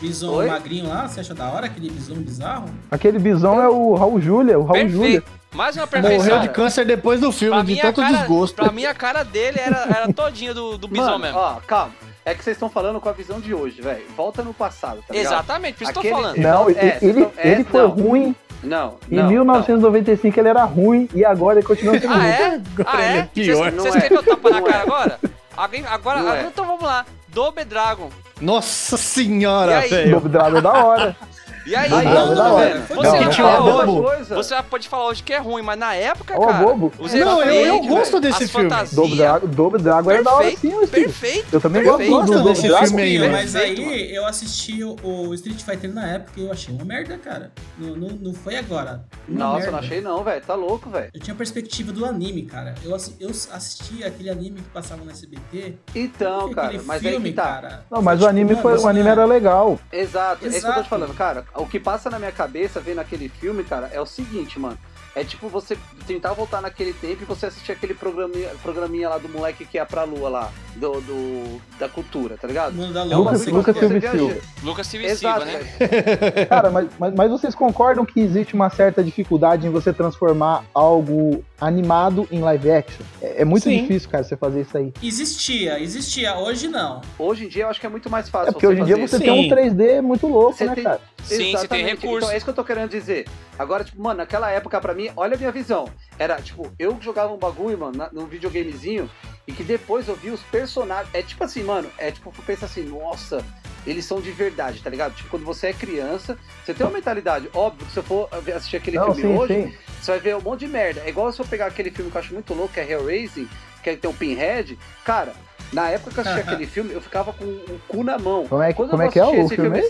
Bison 0.00 0.30
Oi? 0.34 0.46
magrinho 0.48 0.88
lá, 0.88 1.06
você 1.08 1.20
acha 1.20 1.34
da 1.34 1.48
hora 1.50 1.66
aquele 1.66 1.88
bison 1.90 2.14
bizarro? 2.14 2.66
Aquele 2.90 3.18
bisão 3.20 3.62
é 3.62 3.68
o 3.68 3.94
Raul 3.94 4.20
Júlia, 4.20 4.58
o 4.58 4.64
Raul 4.64 4.88
Júlia. 4.88 5.22
Mais 5.54 5.76
uma 5.76 5.86
perfeição. 5.86 6.18
Morreu 6.24 6.40
de 6.40 6.48
câncer 6.48 6.84
depois 6.86 7.20
do 7.20 7.30
filme, 7.30 7.54
Pra 7.54 7.62
de 7.62 7.80
tanto 7.80 8.00
cara, 8.00 8.16
desgosto. 8.16 8.56
pra 8.56 8.72
mim, 8.72 8.84
a 8.84 8.94
cara 8.94 9.22
dele 9.22 9.60
era, 9.60 9.86
era 9.94 10.12
todinha 10.12 10.52
do, 10.54 10.76
do 10.78 10.88
Bison 10.88 11.04
Mano, 11.04 11.18
mesmo. 11.18 11.38
ó, 11.38 11.56
calma. 11.66 11.92
É 12.24 12.34
que 12.34 12.44
vocês 12.44 12.56
estão 12.56 12.68
falando 12.70 13.00
com 13.00 13.08
a 13.08 13.12
visão 13.12 13.40
de 13.40 13.52
hoje, 13.52 13.82
velho. 13.82 14.04
Volta 14.16 14.42
no 14.42 14.54
passado, 14.54 15.02
tá 15.06 15.12
ligado? 15.12 15.32
Exatamente, 15.32 15.78
por 15.78 15.84
isso 15.84 15.92
que 15.92 15.98
eu 15.98 16.02
tô 16.12 16.16
falando. 16.22 16.36
Não, 16.38 16.68
É, 16.70 16.72
ele, 16.72 16.78
ele, 17.02 17.20
então, 17.20 17.32
é, 17.36 17.48
ele 17.50 17.64
foi 17.64 17.82
não. 17.82 17.88
ruim. 17.88 18.36
Não, 18.62 18.96
Em 19.10 19.16
não, 19.16 19.28
1995 19.28 20.38
ele 20.38 20.48
era 20.48 20.62
ruim 20.62 21.08
e 21.12 21.24
agora 21.24 21.58
ele 21.58 21.66
continua 21.66 21.98
sendo 21.98 22.12
Ah, 22.12 22.16
ruim. 22.16 22.26
é? 22.26 22.44
Agora 22.78 22.88
Ah, 22.96 23.02
ele 23.02 23.18
é? 23.18 23.18
é 23.18 23.22
pior. 23.34 23.72
Não 23.72 23.82
Vocês 23.84 23.96
é. 23.96 24.00
querem 24.02 24.18
que 24.22 24.30
eu 24.30 24.36
tapa 24.36 24.50
na 24.50 24.60
Não 24.60 24.68
é. 24.68 24.70
cara 24.70 24.82
agora? 24.84 25.20
Alguém, 25.56 25.84
agora, 25.86 26.20
Não 26.20 26.28
é. 26.28 26.32
agora 26.32 26.48
então 26.48 26.64
vamos 26.64 26.82
lá. 26.84 27.04
Dobe 27.28 27.64
Dragon. 27.64 28.08
Nossa 28.40 28.96
senhora, 28.96 29.80
velho. 29.80 30.10
Double 30.12 30.28
Dragon 30.30 30.58
é 30.58 30.60
da 30.60 30.84
hora. 30.84 31.16
E 31.64 31.76
aí, 31.76 31.88
não, 31.88 32.34
da 32.34 32.52
hora. 32.52 32.74
vendo? 32.74 32.86
Você 32.88 32.94
Não, 32.94 33.28
que 33.30 33.40
não, 33.42 34.02
coisa. 34.02 34.34
você 34.34 34.62
pode 34.62 34.88
falar 34.88 35.06
hoje 35.06 35.22
que 35.22 35.32
é 35.32 35.38
ruim, 35.38 35.62
mas 35.62 35.78
na 35.78 35.94
época, 35.94 36.34
Ó, 36.36 36.46
cara, 36.46 36.64
bobo. 36.64 36.92
os 36.98 37.12
Não, 37.14 37.42
eu- 37.42 37.66
eu 37.66 37.80
gosto 37.82 38.18
desse 38.20 38.48
filme. 38.48 38.68
fantasias, 38.68 38.94
Double 38.94 39.16
Dragon, 39.16 39.46
Double 39.46 39.80
Dragon 39.82 40.10
era 40.10 40.22
da 40.24 40.34
hora 40.34 40.50
sim, 40.50 40.56
perfeito, 40.56 40.76
o 40.82 40.86
Steve. 40.86 41.04
perfeito. 41.04 41.46
Eu 41.54 41.60
também 41.60 41.82
perfeito. 41.84 42.10
gosto 42.10 42.32
do 42.32 42.42
desse 42.44 42.62
filme 42.62 43.02
aí, 43.02 43.18
velho. 43.18 43.32
mas 43.32 43.52
Perfeito, 43.52 43.80
aí 43.80 44.14
eu 44.14 44.26
assisti 44.26 44.82
o, 44.84 44.96
o 45.04 45.34
Street 45.34 45.60
Fighter 45.62 45.92
na 45.92 46.06
época 46.06 46.32
e 46.40 46.44
eu 46.44 46.52
achei 46.52 46.74
uma 46.74 46.84
merda, 46.84 47.16
cara. 47.18 47.52
Não, 47.78 47.94
não, 47.96 48.08
não 48.08 48.34
foi 48.34 48.56
agora. 48.56 49.04
Uma 49.28 49.38
Nossa, 49.38 49.52
merda. 49.58 49.66
eu 49.68 49.72
não 49.72 49.78
achei 49.78 50.00
não, 50.00 50.24
velho. 50.24 50.42
Tá 50.44 50.54
louco, 50.54 50.90
velho. 50.90 51.10
Eu 51.14 51.20
tinha 51.20 51.34
a 51.34 51.36
perspectiva 51.36 51.92
do 51.92 52.04
anime, 52.04 52.42
cara. 52.42 52.74
Eu, 52.84 52.90
eu 53.20 53.30
assisti 53.52 54.02
aquele 54.04 54.30
anime 54.30 54.56
que 54.60 54.68
passava 54.70 55.04
no 55.04 55.10
SBT. 55.10 55.76
Então, 55.94 56.50
cara, 56.52 56.80
mas 56.84 57.04
aí 57.04 57.20
que 57.20 57.32
tá. 57.32 57.42
cara. 57.42 57.84
Não, 57.90 58.02
mas 58.02 58.14
o 58.16 58.18
Tipo, 58.22 58.30
anime, 58.30 58.50
mano, 58.50 58.62
foi, 58.62 58.78
o 58.78 58.88
anime 58.88 59.08
é- 59.08 59.12
era 59.12 59.24
legal. 59.24 59.78
Exato, 59.92 60.44
é 60.44 60.48
isso 60.48 60.60
que 60.60 60.66
eu 60.66 60.74
tô 60.74 60.82
te 60.82 60.88
falando, 60.88 61.14
cara. 61.14 61.44
O 61.54 61.66
que 61.66 61.78
passa 61.78 62.08
na 62.10 62.18
minha 62.18 62.32
cabeça 62.32 62.80
vendo 62.80 63.00
aquele 63.00 63.28
filme, 63.28 63.62
cara, 63.64 63.90
é 63.92 64.00
o 64.00 64.06
seguinte, 64.06 64.58
mano. 64.58 64.78
É 65.14 65.22
tipo 65.22 65.46
você 65.46 65.76
tentar 66.06 66.32
voltar 66.32 66.62
naquele 66.62 66.94
tempo 66.94 67.18
e 67.22 67.26
você 67.26 67.44
assistir 67.44 67.72
aquele 67.72 67.92
programinha, 67.92 68.48
programinha 68.62 69.10
lá 69.10 69.18
do 69.18 69.28
moleque 69.28 69.66
que 69.66 69.76
ia 69.76 69.84
pra 69.84 70.04
lua 70.04 70.30
lá, 70.30 70.50
do, 70.74 71.02
do- 71.02 71.60
da 71.78 71.86
cultura, 71.86 72.38
tá 72.40 72.48
ligado? 72.48 72.72
mundo 72.72 72.94
da 72.94 73.02
É 73.02 73.04
lua. 73.04 73.16
Lucas- 73.18 73.40
bagulho 73.44 73.56
Lucas 73.58 73.76
Silva 73.76 74.00
Silva. 74.00 74.40
Lucas 74.62 74.86
Silva 74.86 75.06
Exato, 75.06 75.44
Silva, 75.46 75.58
né? 75.58 76.46
Cara, 76.48 76.70
mas, 76.70 76.88
mas, 76.98 77.14
mas 77.14 77.30
vocês 77.30 77.54
concordam 77.54 78.06
que 78.06 78.20
existe 78.20 78.54
uma 78.54 78.70
certa 78.70 79.04
dificuldade 79.04 79.66
em 79.66 79.70
você 79.70 79.92
transformar 79.92 80.64
algo 80.72 81.44
animado 81.60 82.26
em 82.32 82.40
live 82.40 82.70
action? 82.70 83.04
É, 83.20 83.42
é 83.42 83.44
muito 83.44 83.64
Sim. 83.64 83.82
difícil, 83.82 84.08
cara, 84.08 84.24
você 84.24 84.34
fazer 84.34 84.62
isso 84.62 84.78
aí. 84.78 84.94
Existia, 85.02 85.78
existia. 85.78 86.38
Hoje 86.38 86.68
não. 86.68 87.02
Hoje 87.18 87.44
em 87.44 87.48
dia 87.48 87.64
eu 87.64 87.68
acho 87.68 87.78
que 87.78 87.86
é 87.86 87.90
muito 87.90 88.08
mais 88.08 88.30
fácil. 88.30 88.48
É 88.48 88.52
porque 88.52 88.66
hoje 88.66 88.80
em 88.80 88.84
dia 88.86 88.96
você 88.96 89.16
isso. 89.16 89.20
tem 89.20 89.30
um 89.30 89.42
Sim. 89.42 89.50
3D 89.50 90.00
muito 90.00 90.26
louco, 90.26 90.54
Você 90.56 90.64
né, 90.64 90.74
tem- 90.74 90.84
cara? 90.84 91.00
Sim, 91.24 91.36
você 91.36 91.36
tem 91.38 91.52
Exatamente. 91.54 91.90
recurso. 91.90 92.16
Então 92.18 92.30
é 92.30 92.36
isso 92.36 92.44
que 92.44 92.50
eu 92.50 92.54
tô 92.54 92.64
querendo 92.64 92.90
dizer. 92.90 93.26
Agora, 93.58 93.84
tipo, 93.84 94.00
mano, 94.02 94.18
naquela 94.18 94.50
época, 94.50 94.80
pra 94.80 94.94
mim, 94.94 95.10
olha 95.16 95.34
a 95.34 95.38
minha 95.38 95.52
visão. 95.52 95.88
Era, 96.18 96.36
tipo, 96.40 96.72
eu 96.78 96.96
jogava 97.00 97.32
um 97.32 97.38
bagulho, 97.38 97.78
mano, 97.78 97.96
na- 97.96 98.10
num 98.12 98.26
videogamezinho, 98.26 99.10
e 99.46 99.52
que 99.52 99.62
depois 99.64 100.08
eu 100.08 100.16
vi 100.16 100.30
os 100.30 100.40
personagens. 100.42 101.08
É 101.14 101.22
tipo 101.22 101.42
assim, 101.44 101.62
mano, 101.62 101.88
é 101.98 102.10
tipo, 102.10 102.32
pensa 102.44 102.66
assim, 102.66 102.82
nossa, 102.84 103.44
eles 103.86 104.04
são 104.04 104.20
de 104.20 104.30
verdade, 104.30 104.80
tá 104.82 104.90
ligado? 104.90 105.14
Tipo, 105.14 105.30
quando 105.30 105.44
você 105.44 105.68
é 105.68 105.72
criança, 105.72 106.38
você 106.64 106.72
tem 106.74 106.86
uma 106.86 106.92
mentalidade. 106.92 107.48
Óbvio 107.54 107.86
que 107.86 107.92
se 107.92 107.98
eu 107.98 108.02
for 108.04 108.28
assistir 108.54 108.76
aquele 108.76 108.96
Não, 108.98 109.14
filme 109.14 109.22
sim, 109.22 109.38
hoje, 109.38 109.54
sim. 109.54 109.74
você 110.00 110.10
vai 110.12 110.20
ver 110.20 110.36
um 110.36 110.40
monte 110.40 110.60
de 110.60 110.68
merda. 110.68 111.02
É 111.04 111.08
igual 111.08 111.32
se 111.32 111.40
eu 111.40 111.46
pegar 111.46 111.66
aquele 111.66 111.90
filme 111.90 112.10
que 112.10 112.16
eu 112.16 112.20
acho 112.20 112.32
muito 112.34 112.54
louco, 112.54 112.74
que 112.74 112.80
é 112.80 112.88
Hellraising, 112.90 113.48
que 113.82 113.90
é- 113.90 113.96
tem 113.96 114.08
o 114.10 114.14
Pinhead. 114.14 114.78
Cara, 115.04 115.32
na 115.72 115.88
época 115.90 116.10
que 116.12 116.18
eu 116.18 116.22
assisti 116.22 116.40
aquele 116.40 116.66
filme, 116.66 116.92
eu 116.92 117.00
ficava 117.00 117.32
com 117.32 117.44
o 117.44 117.80
cu 117.88 118.04
na 118.04 118.18
mão. 118.18 118.46
Como 118.46 118.62
é 118.62 118.72
como 118.72 118.92
eu 118.92 119.02
é 119.02 119.08
que 119.08 119.18
é 119.18 119.22
assisti 119.22 119.40
o 119.40 119.44
esse 119.46 119.54
filme 119.56 119.82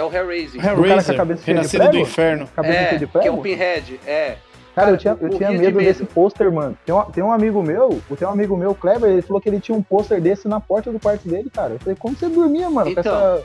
É 0.00 0.02
o 0.04 0.12
Hellraising. 0.14 0.58
cara 0.58 0.74
com 0.76 0.82
a 0.82 0.86
Hellraiser, 0.86 1.16
cabeça 1.16 1.42
cheia 1.44 1.54
de 1.54 1.58
Renascida 1.60 1.84
do 1.84 1.90
prego? 1.90 2.06
Inferno. 2.06 2.48
Cabeça 2.54 2.74
É, 2.74 2.86
cheia 2.88 2.98
de 2.98 3.06
que 3.06 3.16
é 3.18 3.20
prego? 3.20 3.36
o 3.36 3.42
Pinhead, 3.42 4.00
é. 4.06 4.36
Cara, 4.74 4.90
eu 4.90 4.98
tinha, 4.98 5.12
eu 5.18 5.30
tinha 5.30 5.30
morria 5.30 5.48
de 5.48 5.58
medo 5.58 5.78
medo. 5.78 5.88
desse 5.88 6.04
pôster, 6.04 6.52
mano. 6.52 6.76
Tem 6.84 6.94
um, 6.94 7.02
tem 7.04 7.24
um 7.24 7.32
amigo 7.32 7.62
meu, 7.62 7.98
tem 8.18 8.28
um 8.28 8.30
amigo 8.30 8.56
meu, 8.58 8.74
Kleber, 8.74 9.08
ele 9.10 9.22
falou 9.22 9.40
que 9.40 9.48
ele 9.48 9.58
tinha 9.58 9.76
um 9.76 9.82
pôster 9.82 10.20
desse 10.20 10.46
na 10.46 10.60
porta 10.60 10.92
do 10.92 11.00
quarto 11.00 11.26
dele, 11.26 11.48
cara. 11.50 11.72
Eu 11.74 11.78
falei, 11.78 11.96
como 11.98 12.14
você 12.14 12.28
dormia, 12.28 12.68
mano, 12.68 12.92
com, 12.92 13.00
Então. 13.00 13.14
essa, 13.16 13.44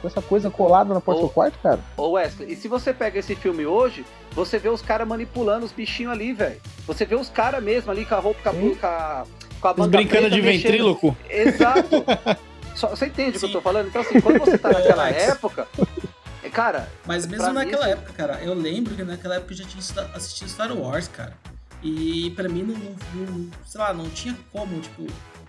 com 0.00 0.06
essa 0.06 0.22
coisa 0.22 0.48
colada 0.50 0.94
na 0.94 1.00
porta 1.00 1.22
Ô. 1.22 1.24
do 1.24 1.30
quarto, 1.30 1.58
cara? 1.60 1.80
Ô 1.96 2.10
Wesley, 2.12 2.52
e 2.52 2.54
se 2.54 2.68
você 2.68 2.92
pega 2.94 3.18
esse 3.18 3.34
filme 3.34 3.66
hoje, 3.66 4.04
você 4.30 4.56
vê 4.56 4.68
os 4.68 4.80
caras 4.80 5.08
manipulando 5.08 5.66
os 5.66 5.72
bichinhos 5.72 6.12
ali, 6.12 6.32
velho. 6.32 6.60
Você 6.86 7.04
vê 7.04 7.16
os 7.16 7.28
caras 7.28 7.60
mesmo 7.60 7.90
ali 7.90 8.04
com 8.04 8.14
a 8.14 8.18
roupa, 8.20 8.40
com 8.40 8.48
a, 8.50 8.52
com 8.52 8.86
a, 8.86 9.74
com 9.74 9.82
a 9.82 9.88
brincando 9.88 10.28
preta, 10.28 10.30
de 10.30 10.42
mexendo- 10.42 10.62
ventríloco. 10.62 11.16
Exato. 11.28 12.04
Só- 12.78 12.88
você 12.88 13.06
entende 13.06 13.36
o 13.36 13.40
que 13.40 13.46
eu 13.46 13.52
tô 13.52 13.60
falando? 13.60 13.88
Então, 13.88 14.00
assim, 14.02 14.20
quando 14.20 14.38
você 14.38 14.56
tá 14.56 14.68
naquela 14.72 15.08
época. 15.10 15.66
é, 16.42 16.48
Cara, 16.48 16.88
Mas 17.06 17.26
mesmo 17.26 17.44
Pra 17.44 17.52
mim, 17.52 17.58
naquela 17.58 17.84
isso- 17.88 17.92
época, 17.98 18.12
cara, 18.12 18.40
eu 18.42 18.54
lembro 18.54 18.94
que 18.94 19.02
naquela 19.02 19.34
época 19.36 19.52
eu 19.52 19.56
já 19.58 19.64
tinha 19.64 19.82
assistido 20.14 20.48
Star 20.48 20.72
Wars, 20.72 21.08
cara. 21.08 21.36
E 21.82 22.30
pra 22.36 22.48
mim 22.48 22.62
não, 22.62 22.76
não- 23.14 23.50
sei 23.66 23.80
lá, 23.80 23.92
não 23.92 24.08
tinha 24.10 24.36
como, 24.52 24.80
tipo, 24.80 25.06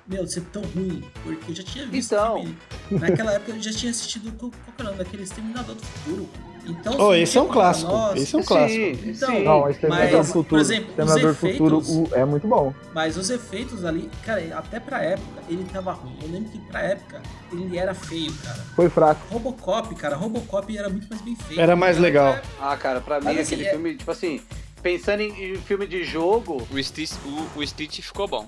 meu, 0.08 0.28
ser 0.28 0.42
tão 0.52 0.62
ruim. 0.64 1.04
Porque 1.24 1.52
eu 1.52 1.56
já 1.56 1.64
tinha 1.64 1.86
visto 1.88 2.14
Então. 2.14 2.56
Naquela 2.92 3.34
época 3.34 3.52
eu 3.52 3.62
já 3.62 3.72
tinha 3.72 3.92
assistido 3.92 4.32
qual 4.38 4.52
que 4.52 4.58
é 4.78 4.82
o 4.82 4.86
nome 4.86 4.98
daquele 4.98 5.24
Exterminador 5.24 5.76
do 5.76 5.82
Futuro. 5.86 6.30
Então, 6.66 6.94
Oh, 7.00 7.14
se 7.14 7.20
esse 7.20 7.38
é 7.38 7.42
um 7.42 7.48
clássico. 7.48 7.92
nós- 7.92 8.22
Esse 8.22 8.36
é 8.36 8.40
um 8.40 8.44
clássico. 8.44 8.96
sim, 8.96 9.10
Então, 9.10 9.30
sim. 9.30 9.44
Não, 9.44 9.62
o 9.64 9.70
Exterminador 9.70 10.12
mas, 10.18 10.28
do 10.28 10.34
por 10.34 10.34
Futuro. 10.34 10.62
exemplo, 10.62 10.84
os 10.84 10.90
Exterminador 10.90 11.30
do 11.32 11.36
Futuro 11.38 11.78
efeitos- 11.80 12.12
o- 12.12 12.16
é 12.16 12.26
muito 12.26 12.48
bom. 12.48 12.74
Mas 12.94 13.18
os 13.18 13.30
efeitos 13.30 13.86
ali, 13.86 14.10
cara, 14.26 14.42
até 14.58 14.80
pra 14.80 15.02
época 15.04 15.42
ele 15.50 15.64
tava 15.72 15.92
ruim. 15.94 16.18
Eu 16.22 16.30
lembro 16.32 16.52
que 16.52 16.60
pra 16.60 16.82
época 16.82 17.22
ele 17.52 17.78
era 17.78 17.94
feio, 17.96 18.32
cara. 18.44 18.60
Foi 18.76 18.90
fraco. 18.90 19.22
Robocop, 19.32 19.96
cara, 19.96 20.16
Robocop 20.16 20.78
era 20.78 20.90
muito 20.90 21.08
mais 21.10 21.22
bem 21.22 21.36
feito. 21.36 21.60
Era 21.60 21.76
mais 21.76 21.98
legal. 21.98 22.38
Ah, 22.62 22.78
cara, 22.78 23.02
pra 23.02 23.20
mim 23.20 23.26
Mas, 23.26 23.40
assim, 23.40 23.56
aquele 23.56 23.68
é- 23.68 23.72
filme, 23.72 23.96
tipo 23.96 24.12
assim, 24.12 24.40
pensando 24.84 25.22
em, 25.22 25.54
em 25.54 25.56
filme 25.58 25.88
de 25.88 26.04
jogo, 26.04 26.62
O 26.72 26.84
Stitch, 26.84 27.14
o, 27.26 27.60
o 27.60 27.66
Stitch 27.68 28.02
ficou 28.02 28.28
bom. 28.28 28.46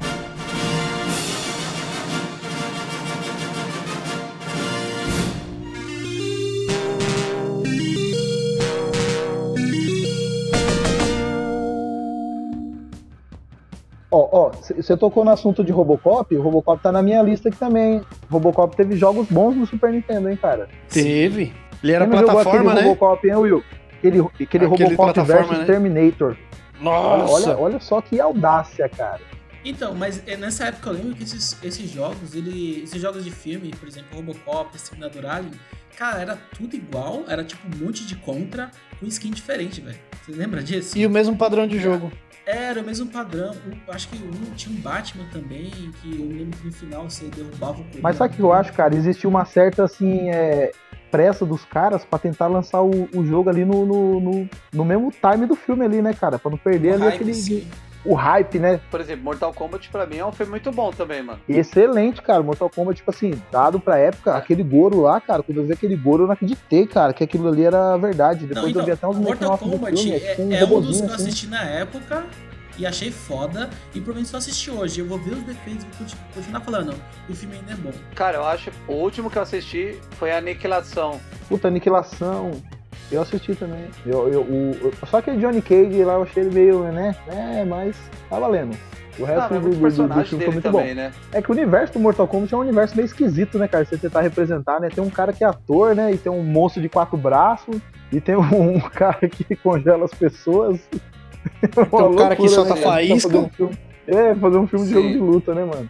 Ó, 14.12 14.28
ó, 14.32 14.52
você 14.52 14.98
tocou 14.98 15.24
no 15.24 15.32
assunto 15.32 15.64
de 15.64 15.72
Robocop, 15.72 16.36
o 16.36 16.42
Robocop 16.42 16.84
tá 16.84 16.92
na 16.92 17.02
minha 17.02 17.22
lista 17.22 17.48
aqui 17.48 17.58
também. 17.58 18.02
Robocop 18.30 18.76
teve 18.76 18.98
jogos 18.98 19.28
bons 19.30 19.56
no 19.56 19.66
Super 19.66 19.94
Nintendo, 19.94 20.30
hein, 20.30 20.36
cara. 20.36 20.68
Teve. 20.90 21.54
Ele 21.82 21.94
era 21.94 22.06
Quem 22.06 22.20
plataforma, 22.20 22.72
aquele 22.72 22.74
né? 22.74 22.82
Robocop, 22.82 23.28
hein, 23.28 23.36
Will? 23.36 23.64
Aquele, 23.98 24.20
aquele, 24.20 24.66
Aquele 24.66 24.96
Robocop 24.96 25.22
versus 25.22 25.58
né? 25.60 25.66
Terminator. 25.66 26.36
Nossa. 26.82 27.34
olha, 27.34 27.58
olha 27.58 27.80
só 27.80 28.02
que 28.02 28.20
audácia, 28.20 28.90
cara. 28.90 29.22
Então, 29.64 29.94
mas 29.94 30.22
é, 30.28 30.36
nessa 30.36 30.66
época 30.66 30.90
eu 30.90 30.94
lembro 30.94 31.16
que 31.16 31.24
esses, 31.24 31.58
esses 31.64 31.90
jogos, 31.90 32.36
ele, 32.36 32.82
esses 32.84 33.00
jogos 33.00 33.24
de 33.24 33.32
filme, 33.32 33.72
por 33.80 33.88
exemplo, 33.88 34.16
Robocop, 34.16 34.76
Exterminador 34.76 35.26
Alien, 35.26 35.54
cara, 35.96 36.20
era 36.20 36.38
tudo 36.58 36.76
igual, 36.76 37.24
era 37.28 37.44
tipo 37.44 37.62
um 37.68 37.86
monte 37.86 38.06
de 38.06 38.16
contra 38.16 38.72
com 39.00 39.06
skin 39.06 39.32
diferente, 39.32 39.80
velho. 39.80 40.00
Você 40.26 40.32
lembra 40.32 40.64
disso? 40.64 40.98
E 40.98 41.06
o 41.06 41.10
mesmo 41.10 41.38
padrão 41.38 41.68
de 41.68 41.80
jogo. 41.80 42.12
Era 42.52 42.82
o 42.82 42.84
mesmo 42.84 43.08
padrão. 43.08 43.52
Um- 43.52 43.92
acho 43.92 44.10
que 44.10 44.18
um 44.18 44.54
tinha 44.56 44.78
um 44.78 44.82
Batman 44.82 45.26
também, 45.32 45.72
que 46.02 46.20
eu 46.20 46.28
lembro 46.28 46.58
que 46.60 46.66
no 46.66 46.74
final 46.74 47.10
você 47.10 47.26
derrubava 47.26 47.80
o 47.82 47.86
Mas 48.02 48.18
sabe 48.18 48.34
o 48.34 48.38
que 48.38 48.42
eu 48.44 48.52
acho, 48.52 48.74
cara? 48.74 48.94
Existiu 48.94 49.30
uma 49.30 49.46
certa, 49.46 49.86
assim, 49.86 50.30
é, 50.30 50.72
pressa 51.10 51.46
dos 51.46 51.64
caras 51.64 52.04
pra 52.04 52.20
tentar 52.20 52.48
lançar 52.48 52.82
o, 52.82 53.08
o 53.16 53.26
jogo 53.26 53.50
ali 53.50 53.64
no, 53.64 53.86
no, 53.86 54.20
no, 54.20 54.50
no 54.74 54.86
mesmo 54.86 55.12
time 55.12 55.46
do 55.46 55.56
filme 55.56 55.86
ali, 55.86 56.02
né, 56.02 56.14
cara? 56.14 56.38
Pra 56.38 56.52
não 56.52 56.58
perder 56.58 56.94
ali 56.94 57.08
aquele... 57.08 57.34
sim. 57.34 57.68
O 58.04 58.16
hype, 58.16 58.58
né? 58.58 58.80
por 58.90 59.00
exemplo, 59.00 59.24
Mortal 59.24 59.54
Kombat 59.54 59.88
pra 59.90 60.08
mim 60.08 60.18
é 60.18 60.26
um 60.26 60.32
filme 60.32 60.50
muito 60.50 60.72
bom 60.72 60.90
também, 60.90 61.22
mano. 61.22 61.40
Excelente, 61.48 62.20
cara. 62.20 62.42
Mortal 62.42 62.68
Kombat, 62.68 62.98
tipo 62.98 63.12
assim, 63.12 63.40
dado 63.52 63.80
pra 63.80 63.96
época, 64.00 64.36
aquele 64.36 64.64
Goro 64.64 65.02
lá, 65.02 65.22
cara, 65.22 65.44
quando 65.44 65.60
eu 65.60 65.66
vi 65.66 65.74
aquele 65.74 65.96
Goro, 65.96 66.24
eu 66.24 66.28
não 66.28 66.34
acreditei, 66.34 66.88
cara, 66.88 67.14
que 67.14 67.24
aquilo 67.24 67.48
ali 67.48 67.64
era 67.64 67.96
verdade. 67.98 68.48
Depois 68.48 68.74
Não, 68.74 68.82
eu 68.82 68.86
vi 68.88 68.92
até 68.92 69.06
uns 69.08 69.18
então, 69.18 69.24
Mortal 69.24 69.56
do 69.56 69.70
Kombat 69.70 70.02
filme, 70.02 70.18
é, 70.18 70.20
tipo 70.20 70.42
um 70.42 70.52
é 70.52 70.66
um 70.66 70.82
dos 70.82 70.98
que 71.00 71.04
eu 71.08 71.14
assim. 71.14 71.24
assisti 71.28 71.48
na 71.48 71.62
época 71.62 72.26
e 72.82 72.86
achei 72.88 73.12
foda. 73.12 73.70
E 73.94 74.00
provavelmente 74.02 74.30
se 74.30 74.34
eu 74.36 74.38
assistir 74.40 74.72
hoje, 74.72 75.00
eu 75.02 75.06
vou 75.06 75.18
ver 75.20 75.34
os 75.36 75.44
defeitos 75.44 75.84
e 75.86 76.34
continuar 76.36 76.62
falando. 76.62 76.96
O 77.30 77.34
filme 77.36 77.56
ainda 77.56 77.74
é 77.74 77.76
bom. 77.76 77.92
Cara, 78.16 78.38
eu 78.38 78.46
acho. 78.46 78.72
O 78.88 78.94
último 78.94 79.30
que 79.30 79.38
eu 79.38 79.42
assisti 79.44 79.98
foi 80.18 80.32
a 80.32 80.38
Aniquilação. 80.40 81.20
Puta, 81.48 81.68
Aniquilação. 81.68 82.52
Eu 83.12 83.22
assisti 83.22 83.54
também. 83.56 83.86
Eu, 84.06 84.28
eu, 84.30 84.42
o, 84.42 84.78
eu- 84.82 84.94
só 85.08 85.22
que 85.22 85.36
Johnny 85.36 85.62
Cage 85.62 86.04
lá 86.04 86.14
eu 86.14 86.24
achei 86.24 86.44
ele 86.44 86.54
meio, 86.56 86.84
né? 86.92 87.14
É, 87.28 87.64
mas 87.66 87.96
tá 88.30 88.40
valendo. 88.40 88.76
O 89.20 89.26
resto 89.26 89.42
Ah, 89.42 89.48
do, 89.50 89.54
muito 89.56 89.70
do, 89.72 89.76
do 89.76 89.82
personagem 89.82 90.26
filme 90.26 90.44
foi 90.46 90.54
muito 90.54 90.64
também, 90.64 90.88
bom. 90.90 90.96
né? 90.96 91.12
É 91.34 91.42
que 91.42 91.50
o 91.50 91.54
universo 91.54 91.94
do 91.94 92.00
Mortal 92.00 92.26
Kombat 92.28 92.54
é 92.54 92.58
um 92.58 92.62
universo 92.62 92.96
meio 92.96 93.06
esquisito, 93.06 93.60
né, 93.60 93.68
cara? 93.68 93.84
Você 93.84 93.98
tentar 93.98 94.22
representar, 94.22 94.80
né? 94.80 94.88
Tem 94.90 95.04
um 95.04 95.10
cara 95.10 95.34
que 95.34 95.44
é 95.44 95.48
ator, 95.48 95.94
né? 95.94 96.14
E 96.14 96.18
tem 96.18 96.32
um 96.32 96.42
monstro 96.42 96.82
de 96.82 96.88
quatro 96.88 97.18
braços. 97.18 97.76
E 98.14 98.22
tem 98.22 98.36
um, 98.38 98.80
cara 98.92 99.28
que 99.28 99.56
congela 99.58 100.06
as 100.06 100.14
pessoas. 100.14 100.80
Tem 101.62 102.06
um 102.06 102.16
cara 102.16 102.36
que 102.36 102.48
solta 102.50 102.76
faísca. 102.76 103.38
Um 103.38 103.50
filme, 103.50 103.78
é, 104.08 104.36
fazer 104.36 104.58
um 104.58 104.68
filme 104.68 104.86
de 104.86 104.94
Sim. 104.94 105.02
jogo 105.02 105.10
de 105.14 105.18
luta, 105.20 105.56
né, 105.56 105.64
mano? 105.66 105.90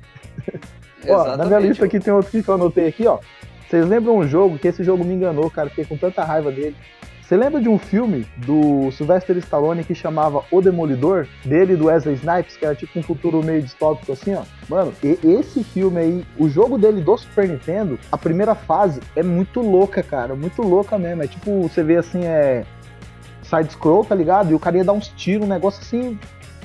Ó, 1.07 1.35
na 1.35 1.45
minha 1.45 1.59
lista 1.59 1.85
aqui 1.85 1.99
tem 1.99 2.13
outro 2.13 2.29
que 2.31 2.47
eu 2.47 2.53
anotei 2.53 2.87
aqui, 2.87 3.07
ó. 3.07 3.17
Vocês 3.67 3.87
lembram 3.87 4.17
um 4.17 4.27
jogo 4.27 4.59
que 4.59 4.67
esse 4.67 4.83
jogo 4.83 5.03
me 5.03 5.13
enganou, 5.13 5.49
cara? 5.49 5.69
Fiquei 5.69 5.85
com 5.85 5.97
tanta 5.97 6.23
raiva 6.23 6.51
dele. 6.51 6.75
Você 7.23 7.37
lembra 7.37 7.61
de 7.61 7.69
um 7.69 7.79
filme 7.79 8.27
do 8.45 8.91
Sylvester 8.91 9.37
Stallone 9.37 9.85
que 9.85 9.95
chamava 9.95 10.43
O 10.51 10.61
Demolidor? 10.61 11.25
Dele 11.45 11.73
e 11.73 11.75
do 11.77 11.85
Wesley 11.85 12.15
Snipes, 12.15 12.57
que 12.57 12.65
era 12.65 12.75
tipo 12.75 12.99
um 12.99 13.01
futuro 13.01 13.41
meio 13.41 13.61
distópico 13.61 14.11
assim, 14.11 14.35
ó. 14.35 14.43
Mano, 14.67 14.93
e- 15.01 15.17
esse 15.23 15.63
filme 15.63 15.97
aí, 15.97 16.25
o 16.37 16.49
jogo 16.49 16.77
dele 16.77 16.99
do 17.01 17.17
Super 17.17 17.47
Nintendo, 17.47 17.97
a 18.11 18.17
primeira 18.17 18.53
fase 18.53 18.99
é 19.15 19.23
muito 19.23 19.61
louca, 19.61 20.03
cara. 20.03 20.35
Muito 20.35 20.61
louca 20.61 20.99
mesmo. 20.99 21.23
É 21.23 21.27
tipo, 21.27 21.61
você 21.61 21.81
vê 21.81 21.95
assim, 21.95 22.25
é. 22.25 22.65
Side-scroll, 23.51 24.05
tá 24.05 24.15
ligado? 24.15 24.51
E 24.51 24.53
o 24.55 24.59
cara 24.59 24.77
ia 24.77 24.83
dar 24.83 24.93
uns 24.93 25.09
tiros, 25.09 25.45
um 25.45 25.49
negócio 25.49 25.81
assim. 25.81 26.17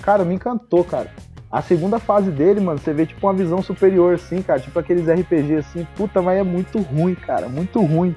Cara, 0.03 0.25
me 0.25 0.35
encantou, 0.35 0.85
cara. 0.85 1.11
A 1.51 1.61
segunda 1.62 1.99
fase 1.99 2.31
dele, 2.31 2.61
mano, 2.61 2.79
você 2.79 2.92
vê 2.92 3.05
tipo 3.07 3.27
uma 3.27 3.33
visão 3.33 3.61
superior, 3.62 4.14
assim, 4.14 4.40
cara. 4.42 4.61
Tipo 4.61 4.79
aqueles 4.79 5.07
RPG 5.09 5.57
assim. 5.57 5.87
Puta, 5.96 6.22
mas 6.22 6.38
é 6.38 6.42
muito 6.42 6.79
ruim, 6.81 7.14
cara. 7.14 7.49
Muito 7.49 7.81
ruim. 7.83 8.14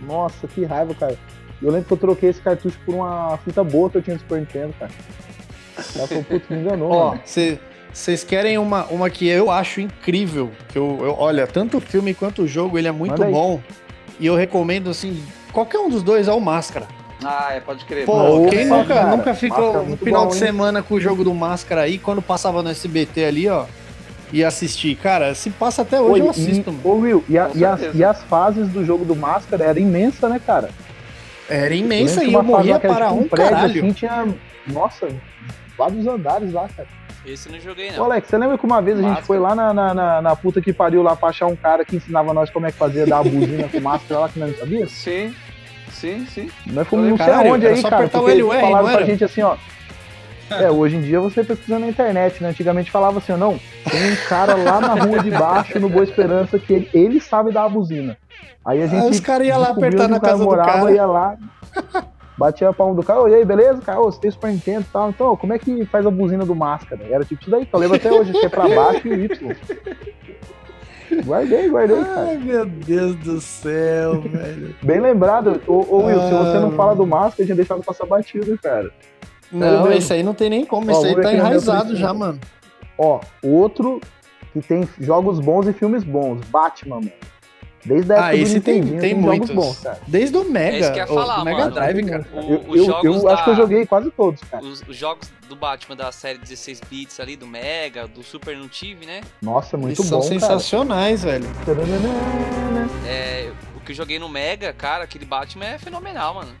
Nossa, 0.00 0.46
que 0.46 0.64
raiva, 0.64 0.94
cara. 0.94 1.16
Eu 1.60 1.70
lembro 1.72 1.86
que 1.88 1.92
eu 1.92 1.96
troquei 1.96 2.30
esse 2.30 2.40
cartucho 2.40 2.78
por 2.86 2.94
uma 2.94 3.36
fita 3.38 3.64
boa 3.64 3.90
que 3.90 3.98
eu 3.98 4.02
tinha 4.02 4.14
no 4.14 4.20
Super 4.20 4.38
Nintendo, 4.40 4.72
cara. 4.78 4.92
Ela 5.96 6.06
falou, 6.06 6.24
putz, 6.24 6.48
me 6.48 6.56
enganou, 6.58 6.90
Ó, 6.92 7.16
vocês 7.92 8.22
querem 8.22 8.58
uma, 8.58 8.84
uma 8.86 9.10
que 9.10 9.26
eu 9.28 9.50
acho 9.50 9.80
incrível. 9.80 10.50
Que 10.68 10.78
eu, 10.78 10.98
eu- 11.00 11.16
olha, 11.18 11.46
tanto 11.46 11.78
o 11.78 11.80
filme 11.80 12.14
quanto 12.14 12.42
o 12.42 12.48
jogo, 12.48 12.78
ele 12.78 12.86
é 12.86 12.92
muito 12.92 13.12
Manda 13.12 13.26
aí. 13.26 13.32
bom. 13.32 13.60
E 14.20 14.26
eu 14.26 14.36
recomendo, 14.36 14.90
assim, 14.90 15.20
qualquer 15.52 15.78
um 15.78 15.88
dos 15.88 16.02
dois 16.02 16.28
é 16.28 16.32
o 16.32 16.40
Máscara. 16.40 16.86
Ah, 17.24 17.48
é, 17.52 17.60
pode 17.60 17.84
crer. 17.84 18.06
Pô, 18.06 18.46
quem 18.48 18.64
nunca, 18.66 18.94
cara, 18.94 19.16
nunca 19.16 19.34
ficou 19.34 19.84
no 19.84 19.96
final 19.96 20.22
bom, 20.22 20.28
de 20.28 20.34
hein? 20.34 20.40
semana 20.40 20.82
com 20.82 20.94
o 20.94 21.00
jogo 21.00 21.24
do 21.24 21.34
Máscara 21.34 21.82
aí, 21.82 21.98
quando 21.98 22.22
passava 22.22 22.62
no 22.62 22.68
SBT 22.70 23.24
ali, 23.24 23.48
ó, 23.48 23.64
e 24.32 24.44
assistir? 24.44 24.94
Cara, 24.96 25.34
se 25.34 25.50
passa 25.50 25.82
até 25.82 26.00
hoje, 26.00 26.20
Oi, 26.22 26.26
eu 26.26 26.30
assisto, 26.30 26.70
e, 26.70 26.72
mano. 26.72 26.80
ô, 26.84 26.92
Will, 26.98 27.24
e, 27.28 27.36
a- 27.38 27.50
e 27.54 27.64
as, 27.64 27.80
e 27.94 28.04
as 28.04 28.22
fases 28.24 28.68
do 28.68 28.84
jogo 28.84 29.04
do 29.04 29.16
Máscara 29.16 29.64
era 29.64 29.80
imensa, 29.80 30.28
né, 30.28 30.40
cara? 30.44 30.70
Era 31.48 31.74
imensa 31.74 32.22
e 32.22 32.34
eu 32.34 32.42
morria 32.42 32.78
para 32.78 33.08
tipo 33.08 33.20
um 33.20 33.26
prédio, 33.28 33.50
caralho. 33.56 33.80
Assim, 33.84 33.92
tinha, 33.92 34.28
nossa, 34.66 35.08
vários 35.76 36.06
andares 36.06 36.52
lá, 36.52 36.68
cara. 36.76 36.86
Esse 37.26 37.48
eu 37.48 37.52
não 37.54 37.60
joguei, 37.60 37.90
Ô, 37.90 37.96
não. 37.96 38.04
Alex, 38.04 38.28
você 38.28 38.38
lembra 38.38 38.56
que 38.56 38.64
uma 38.64 38.80
vez 38.80 38.96
a 38.96 39.00
gente 39.00 39.08
Máscara. 39.08 39.26
foi 39.26 39.38
lá 39.38 39.54
na, 39.54 39.74
na, 39.74 39.92
na, 39.94 40.22
na 40.22 40.36
puta 40.36 40.60
que 40.60 40.72
pariu 40.72 41.02
lá 41.02 41.16
pra 41.16 41.30
achar 41.30 41.46
um 41.46 41.56
cara 41.56 41.84
que 41.84 41.96
ensinava 41.96 42.32
nós 42.32 42.48
como 42.48 42.66
é 42.66 42.70
que 42.72 42.78
fazia 42.78 43.04
dar 43.06 43.18
a 43.18 43.22
buzina 43.24 43.68
com 43.68 43.80
máscara 43.80 44.20
lá 44.20 44.28
que 44.28 44.38
nós 44.38 44.50
não 44.52 44.58
sabia? 44.58 44.86
Sim, 44.86 45.34
sim, 45.90 46.26
sim. 46.26 46.50
Nós 46.66 46.86
fomos 46.86 47.08
não 47.08 47.16
sei 47.16 47.32
aonde 47.32 47.66
aí, 47.66 47.76
só 47.76 47.90
cara, 47.90 48.04
apertar 48.04 48.20
o 48.20 48.50
falaram 48.50 48.86
não 48.86 48.92
pra 48.94 49.04
gente 49.04 49.24
assim, 49.24 49.42
ó. 49.42 49.56
É, 50.50 50.70
hoje 50.70 50.96
em 50.96 51.02
dia 51.02 51.20
você 51.20 51.44
pesquisa 51.44 51.78
na 51.78 51.88
internet, 51.88 52.42
né? 52.42 52.48
Antigamente 52.48 52.90
falava 52.90 53.18
assim, 53.18 53.32
ó, 53.32 53.36
não, 53.36 53.60
tem 53.84 54.12
um 54.12 54.16
cara 54.30 54.54
lá 54.54 54.80
na 54.80 54.94
rua 54.94 55.22
de 55.22 55.30
baixo, 55.30 55.78
no 55.78 55.90
Boa 55.90 56.04
Esperança, 56.04 56.58
que 56.58 56.72
ele, 56.72 56.90
ele 56.94 57.20
sabe 57.20 57.52
dar 57.52 57.64
a 57.64 57.68
buzina. 57.68 58.16
Aí 58.64 58.82
a 58.82 58.86
gente 58.86 59.02
Aí 59.02 59.10
os 59.10 59.20
caras 59.20 59.46
iam 59.46 59.58
lá 59.58 59.68
apertar 59.68 60.08
na 60.08 60.16
o 60.16 60.20
cara 60.20 60.32
casa 60.32 60.42
do 60.42 60.44
morava, 60.44 60.72
cara. 60.72 60.92
ia 60.92 61.04
lá, 61.04 61.36
batia 62.36 62.68
a 62.68 62.72
palma 62.72 62.94
do 62.94 63.02
cara, 63.02 63.28
e 63.28 63.34
aí, 63.34 63.44
beleza, 63.44 63.82
cara? 63.82 64.00
Ô, 64.00 64.04
você 64.04 64.20
tem 64.20 64.30
Super 64.30 64.50
Nintendo 64.50 64.80
e 64.88 64.92
tal, 64.92 65.10
então, 65.10 65.36
como 65.36 65.52
é 65.52 65.58
que 65.58 65.84
faz 65.84 66.06
a 66.06 66.10
buzina 66.10 66.46
do 66.46 66.54
máscara? 66.54 67.02
Era 67.10 67.24
tipo 67.24 67.42
isso 67.42 67.50
daí, 67.50 67.66
que 67.66 67.74
eu 67.74 67.80
lembro 67.80 67.96
até 67.96 68.10
hoje, 68.10 68.32
que 68.32 68.46
é 68.46 68.48
pra 68.48 68.68
baixo 68.68 69.06
e 69.06 69.10
o 69.10 69.24
Y. 69.24 69.56
Guardei, 71.24 71.68
guardei, 71.68 71.96
cara. 72.04 72.20
Ai, 72.28 72.36
meu 72.38 72.66
Deus 72.66 73.16
do 73.16 73.40
céu, 73.40 74.20
velho. 74.20 74.74
Bem 74.82 75.00
lembrado. 75.00 75.60
Ô, 75.66 75.84
ô 75.88 76.04
Will, 76.06 76.20
se 76.20 76.30
você 76.30 76.58
não 76.58 76.68
Ah. 76.68 76.76
fala 76.76 76.94
do 76.96 77.06
Mask, 77.06 77.38
eu 77.38 77.44
tinha 77.46 77.56
deixado 77.56 77.82
passar 77.82 78.06
batido, 78.06 78.58
cara. 78.62 78.90
Não, 79.50 79.90
esse 79.92 80.12
aí 80.12 80.22
não 80.22 80.34
tem 80.34 80.50
nem 80.50 80.64
como. 80.64 80.88
Ó, 80.88 80.92
Esse 80.92 81.06
aí 81.06 81.20
tá 81.20 81.32
enraizado 81.32 81.96
já, 81.96 82.12
mano. 82.12 82.38
Ó, 82.98 83.20
outro 83.42 84.00
que 84.52 84.60
tem 84.60 84.88
jogos 85.00 85.40
bons 85.40 85.66
e 85.68 85.72
filmes 85.72 86.04
bons. 86.04 86.40
Batman, 86.50 86.96
mano. 86.96 87.12
Desde 87.84 88.12
a 88.12 88.16
época 88.16 88.28
Ah, 88.28 88.32
do 88.32 88.36
esse 88.42 88.60
tem, 88.60 88.82
tem 88.98 89.10
jogos 89.10 89.24
muitos. 89.24 89.50
bons, 89.50 89.78
cara. 89.80 90.00
Desde 90.06 90.36
o 90.36 90.44
Mega. 90.44 90.76
É 90.76 90.80
isso 90.80 90.92
que 90.92 90.98
eu 91.00 91.04
ia 91.06 91.10
o- 91.12 91.14
falar, 91.14 91.40
o 91.40 91.44
Mega 91.44 91.58
mano. 91.58 91.70
Drive, 91.74 92.04
cara. 92.06 92.26
O- 92.32 92.38
Eu, 92.38 92.60
os 92.68 92.76
eu, 92.76 92.84
jogos 92.84 93.22
eu 93.22 93.28
acho 93.28 93.44
que 93.44 93.50
eu 93.50 93.54
da- 93.54 93.60
joguei 93.62 93.86
quase 93.86 94.10
todos, 94.10 94.40
cara. 94.42 94.64
Os, 94.64 94.82
os 94.86 94.96
jogos 94.96 95.30
do 95.48 95.54
Batman 95.56 95.96
da 95.96 96.10
série 96.12 96.38
16 96.38 96.80
bits 96.90 97.20
ali, 97.20 97.36
do 97.36 97.46
Mega, 97.46 98.06
do 98.08 98.22
Super 98.22 98.56
não 98.56 98.68
tive, 98.68 99.06
né? 99.06 99.20
Nossa, 99.40 99.76
Eles 99.76 99.86
muito 99.86 100.02
são 100.02 100.18
bom, 100.20 100.28
cara. 100.28 100.40
sensacionais, 100.40 101.22
velho. 101.24 101.46
É, 103.06 103.50
o 103.76 103.80
que 103.80 103.92
eu 103.92 103.96
joguei 103.96 104.18
no 104.18 104.28
Mega, 104.28 104.72
cara, 104.72 105.04
aquele 105.04 105.24
Batman 105.24 105.64
é 105.66 105.78
fenomenal, 105.78 106.34
mano. 106.34 106.52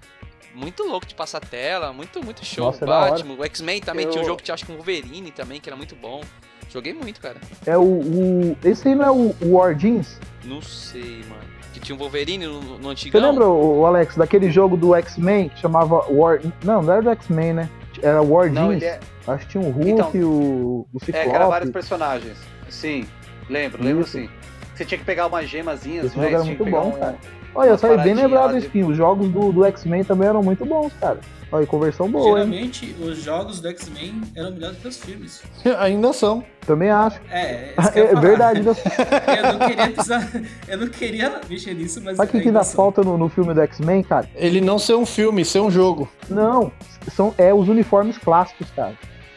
Muito 0.54 0.82
louco 0.84 1.06
de 1.06 1.14
passar 1.14 1.40
tela, 1.40 1.92
muito, 1.92 2.24
muito 2.24 2.44
show. 2.44 2.64
Nossa, 2.66 2.84
é 2.84 2.88
da. 2.88 3.10
Batman, 3.10 3.34
o 3.38 3.44
X-Men 3.44 3.80
também 3.80 4.06
Eu- 4.06 4.10
tinha 4.10 4.22
um 4.22 4.26
jogo 4.26 4.38
que 4.38 4.44
tinha 4.44 4.54
acho 4.54 4.64
que 4.64 4.72
com 4.72 4.74
o 4.74 4.76
Wolverine 4.82 5.30
também, 5.30 5.60
que 5.60 5.68
era 5.68 5.76
muito 5.76 5.94
bom. 5.94 6.20
Joguei 6.68 6.92
muito, 6.92 7.20
cara. 7.20 7.36
É 7.66 7.76
o, 7.76 7.82
o- 7.82 8.56
Esse 8.64 8.88
aí 8.88 8.94
não 8.94 9.04
é 9.04 9.10
o, 9.10 9.34
o 9.42 9.52
War 9.56 9.74
Jeans? 9.74 10.18
Não 10.44 10.60
sei, 10.60 11.22
mano. 11.28 11.48
Que 11.72 11.80
tinha 11.80 11.94
um 11.96 11.98
Wolverine 11.98 12.46
no, 12.46 12.60
no 12.60 12.78
Você 12.82 12.88
antigão. 12.88 13.20
lembra, 13.30 13.46
o, 13.46 13.80
o 13.80 13.86
Alex, 13.86 14.16
daquele 14.16 14.50
jogo 14.50 14.76
do 14.76 14.94
X-Men 14.94 15.48
que 15.48 15.60
chamava 15.60 16.04
War. 16.10 16.40
Não, 16.64 16.82
não 16.82 16.92
era 16.92 17.02
do 17.02 17.10
X-Men, 17.10 17.52
né? 17.54 17.70
Era 18.02 18.20
War 18.22 18.50
Não, 18.52 18.68
Jeans. 18.70 18.82
ele 18.82 18.84
é. 18.86 19.00
Acho 19.26 19.44
que 19.46 19.52
tinha 19.52 19.64
o 19.64 19.70
Hulk, 19.70 19.90
Então, 19.90 20.10
o, 20.22 20.86
o 20.92 20.96
É, 21.02 21.04
Ciclope. 21.06 21.28
que 21.28 21.34
era 21.34 21.46
vários 21.48 21.70
personagens. 21.70 22.36
Sim, 22.68 23.06
lembro, 23.48 23.82
lembro 23.82 24.02
Isso. 24.02 24.12
sim. 24.12 24.28
Você 24.74 24.84
tinha 24.84 24.98
que 24.98 25.04
pegar 25.04 25.26
umas 25.26 25.48
gemazinhas, 25.48 26.06
Esse 26.06 26.16
não 26.16 26.24
é? 26.24 26.26
jogo 26.30 26.34
era 26.36 26.44
Você 26.44 26.56
muito 26.62 26.70
bom, 26.70 26.88
um- 26.88 26.92
cara. 26.98 27.16
Olha, 27.54 27.68
eu 27.70 27.78
saí 27.78 27.98
bem 27.98 28.14
lembrado 28.14 28.52
desse 28.52 28.66
de- 28.66 28.72
fim. 28.72 28.84
Os 28.84 28.96
jogos 28.96 29.28
do, 29.30 29.50
do 29.52 29.64
X-Men 29.64 30.04
também 30.04 30.28
eram 30.28 30.42
muito 30.42 30.64
bons, 30.64 30.92
cara. 31.00 31.18
Olha, 31.50 31.66
conversão 31.66 32.10
boa, 32.10 32.40
hein? 32.40 32.46
Geralmente, 32.50 32.94
os 33.00 33.22
jogos 33.22 33.60
do 33.60 33.68
X-Men 33.68 34.20
eram 34.36 34.50
melhores 34.50 34.76
que 34.78 34.88
os 34.88 34.96
filmes. 34.98 35.42
Ainda 35.80 36.12
são. 36.12 36.44
Também 36.66 36.90
acho. 36.90 37.18
É, 37.30 37.72
eu 37.94 38.04
ia 38.04 38.04
É 38.04 38.08
falar. 38.08 38.20
verdade. 38.20 38.60
né? 38.60 38.72
Eu 39.38 39.52
não 39.54 39.66
queria 39.66 39.90
precisar, 39.90 40.30
eu 40.68 40.78
não 40.78 40.88
queria 40.88 41.40
mexer 41.48 41.72
nisso, 41.74 42.00
mas 42.04 42.16
Sabe 42.18 42.28
o 42.28 42.32
que, 42.32 42.40
que 42.42 42.48
ainda 42.48 42.62
são. 42.62 42.76
falta 42.76 43.02
no, 43.02 43.16
no 43.16 43.28
filme 43.30 43.54
do 43.54 43.60
X-Men, 43.62 44.02
cara? 44.02 44.28
Ele 44.34 44.60
não 44.60 44.78
ser 44.78 44.94
um 44.94 45.06
filme, 45.06 45.44
ser 45.46 45.60
um 45.60 45.70
jogo. 45.70 46.06
Não, 46.28 46.70
são 47.14 47.34
é 47.38 47.54
os 47.54 47.68
uniformes 47.68 48.18
clássicos, 48.18 48.68
cara. 48.76 48.92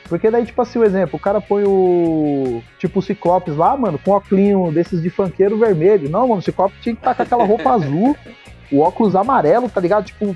Porque 0.10 0.30
daí, 0.30 0.46
tipo 0.46 0.62
assim, 0.62 0.78
o 0.80 0.84
exemplo, 0.84 1.16
o 1.16 1.20
cara 1.22 1.40
põe 1.40 1.64
o. 1.66 2.62
Tipo 2.80 3.00
o 3.00 3.02
Ciclopes 3.02 3.56
lá, 3.56 3.78
mano, 3.78 3.98
com 3.98 4.12
óculos 4.12 4.74
desses 4.74 5.02
de 5.02 5.10
funkeiro 5.10 5.58
vermelho. 5.58 6.10
Não, 6.10 6.28
mano, 6.28 6.40
o 6.40 6.42
Ciclope 6.42 6.76
tinha 6.82 6.94
que 6.94 7.00
estar 7.00 7.16
com 7.16 7.24
aquela 7.24 7.46
roupa 7.46 7.70
azul, 7.72 8.18
o 8.70 8.80
óculos 8.82 9.16
amarelo, 9.16 9.70
tá 9.70 9.80
ligado? 9.80 10.04
Tipo, 10.06 10.36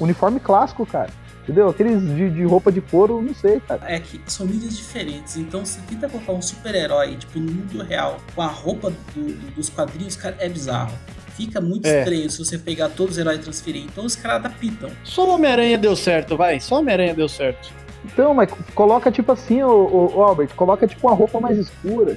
uniforme 0.00 0.40
clássico, 0.40 0.84
cara. 0.86 1.10
Entendeu? 1.42 1.68
Aqueles 1.68 2.00
de, 2.00 2.30
de 2.30 2.44
roupa 2.44 2.72
de 2.72 2.80
couro, 2.80 3.20
não 3.20 3.34
sei, 3.34 3.60
cara. 3.60 3.82
É 3.86 4.00
que 4.00 4.18
são 4.26 4.46
mídias 4.46 4.76
diferentes, 4.78 5.36
então 5.36 5.62
se 5.64 5.78
tenta 5.82 6.08
colocar 6.08 6.32
um 6.32 6.40
super-herói, 6.40 7.16
tipo, 7.16 7.38
no 7.38 7.52
mundo 7.52 7.82
real, 7.84 8.18
com 8.34 8.40
a 8.40 8.46
roupa 8.46 8.90
do- 8.90 8.96
do- 9.14 9.54
dos 9.54 9.68
quadrinhos, 9.68 10.16
cara, 10.16 10.36
é 10.38 10.48
bizarro. 10.48 10.92
Fica 11.36 11.60
muito 11.60 11.84
É. 11.86 11.98
estranho 11.98 12.30
se 12.30 12.38
você 12.38 12.56
pegar 12.56 12.88
todos 12.90 13.14
os 13.14 13.18
heróis 13.18 13.40
e 13.40 13.42
transferir. 13.42 13.82
Então 13.84 14.06
os 14.06 14.16
caras 14.16 14.36
adaptam. 14.46 14.88
Só 15.02 15.28
o 15.28 15.34
Homem-Aranha 15.34 15.76
deu 15.76 15.94
certo, 15.96 16.34
vai. 16.36 16.60
Só 16.60 16.76
o 16.76 16.78
Homem-Aranha 16.78 17.12
deu 17.14 17.28
certo. 17.28 17.70
Então, 18.06 18.32
mas 18.32 18.48
coloca 18.74 19.10
tipo 19.10 19.32
assim, 19.32 19.62
ô, 19.62 19.68
ô, 19.70 20.16
ô, 20.16 20.22
Albert, 20.22 20.54
coloca 20.54 20.86
tipo 20.86 21.06
uma 21.08 21.14
roupa 21.16 21.40
mais 21.40 21.58
escura. 21.58 22.16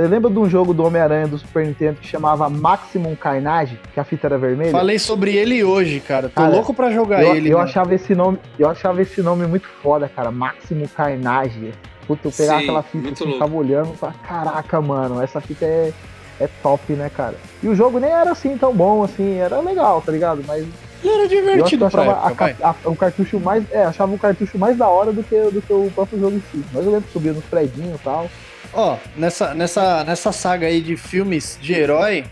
Você 0.00 0.08
lembra 0.08 0.30
de 0.30 0.38
um 0.38 0.48
jogo 0.48 0.72
do 0.72 0.82
Homem-Aranha 0.82 1.28
do 1.28 1.36
Super 1.36 1.66
Nintendo 1.66 1.98
que 2.00 2.06
chamava 2.08 2.48
Maximum 2.48 3.14
Carnage, 3.14 3.78
que 3.92 4.00
a 4.00 4.04
fita 4.04 4.28
era 4.28 4.38
vermelha? 4.38 4.70
Falei 4.70 4.98
sobre 4.98 5.36
ele 5.36 5.62
hoje, 5.62 6.00
cara. 6.00 6.30
Tô 6.30 6.36
Cara, 6.36 6.48
louco 6.48 6.72
pra 6.72 6.90
jogar 6.90 7.22
eu, 7.22 7.36
ele. 7.36 7.50
eu 7.50 7.58
mano. 7.58 7.68
achava 7.68 7.94
esse 7.94 8.14
nome, 8.14 8.38
eu 8.58 8.66
achava 8.70 9.02
esse 9.02 9.20
nome 9.20 9.46
muito 9.46 9.68
foda, 9.82 10.08
cara. 10.08 10.30
Máximo 10.30 10.88
Carnage. 10.88 11.74
Puta, 12.06 12.28
eu 12.28 12.32
pegava 12.32 12.58
Sim, 12.60 12.64
aquela 12.64 12.82
fita 12.82 13.12
assim, 13.12 13.32
ficava 13.32 13.54
olhando 13.54 13.92
e 13.92 13.96
falava, 13.98 14.18
caraca, 14.26 14.80
mano, 14.80 15.20
essa 15.22 15.38
fita 15.38 15.66
é, 15.66 15.92
é 16.40 16.48
top, 16.62 16.94
né, 16.94 17.10
cara? 17.14 17.34
E 17.62 17.68
o 17.68 17.74
jogo 17.74 18.00
nem 18.00 18.10
era 18.10 18.30
assim 18.32 18.56
tão 18.56 18.72
bom, 18.74 19.04
assim, 19.04 19.34
era 19.36 19.60
legal, 19.60 20.00
tá 20.00 20.10
ligado? 20.10 20.42
Mas 20.46 20.62
Ele 21.04 21.12
era 21.12 21.18
eu 21.18 21.22
eu 21.24 21.28
divertido 21.28 21.90
pra 21.90 22.00
achava 22.02 22.24
a 22.24 22.26
época, 22.28 22.44
vai. 22.46 22.54
ca- 22.54 22.74
a- 22.84 22.88
o 22.88 22.96
cartucho 22.96 23.38
mais. 23.38 23.70
É, 23.70 23.84
achava 23.84 24.14
o 24.14 24.18
cartucho 24.18 24.56
mais 24.58 24.78
da 24.78 24.88
hora 24.88 25.12
do 25.12 25.22
que, 25.22 25.38
do 25.50 25.60
que 25.60 25.72
o 25.74 25.90
próprio 25.94 26.18
jogo 26.18 26.36
em 26.36 26.42
si. 26.50 26.64
Mas 26.72 26.86
eu 26.86 26.90
lembro 26.90 27.06
que 27.06 27.12
subia 27.12 27.34
nos 27.34 27.44
predinhos 27.44 28.00
e 28.00 28.02
tal. 28.02 28.30
Ó, 28.72 28.96
nessa, 29.16 29.54
nessa, 29.54 30.04
nessa 30.04 30.32
saga 30.32 30.66
aí 30.66 30.80
de 30.80 30.96
filmes 30.96 31.58
de 31.60 31.72
herói, 31.74 32.24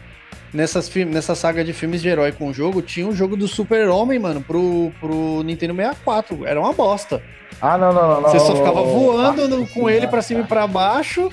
nessas, 0.53 0.89
nessa 1.07 1.35
saga 1.35 1.65
de 1.65 1.73
filmes 1.73 2.01
de 2.01 2.09
herói 2.09 2.31
com 2.33 2.49
o 2.49 2.55
jogo, 2.55 2.81
tinha 2.81 3.07
um 3.07 3.13
jogo 3.15 3.37
do 3.37 3.49
Super-Homem, 3.49 4.19
mano, 4.19 4.41
pro, 4.41 4.93
pro 5.01 5.43
Nintendo 5.43 5.75
64. 5.75 6.47
Era 6.47 6.61
uma 6.61 6.73
bosta. 6.73 7.21
Ah, 7.61 7.77
não, 7.77 7.93
não, 7.93 8.21
não. 8.21 8.31
Você 8.31 8.39
só 8.39 8.55
ficava 8.55 8.83
voando 8.83 9.49
não, 9.49 9.59
no- 9.59 9.67
com 9.69 9.91
ele 9.91 10.07
pra 10.07 10.23
cima 10.23 10.41
e 10.41 10.45
pra 10.45 10.67
baixo. 10.67 11.31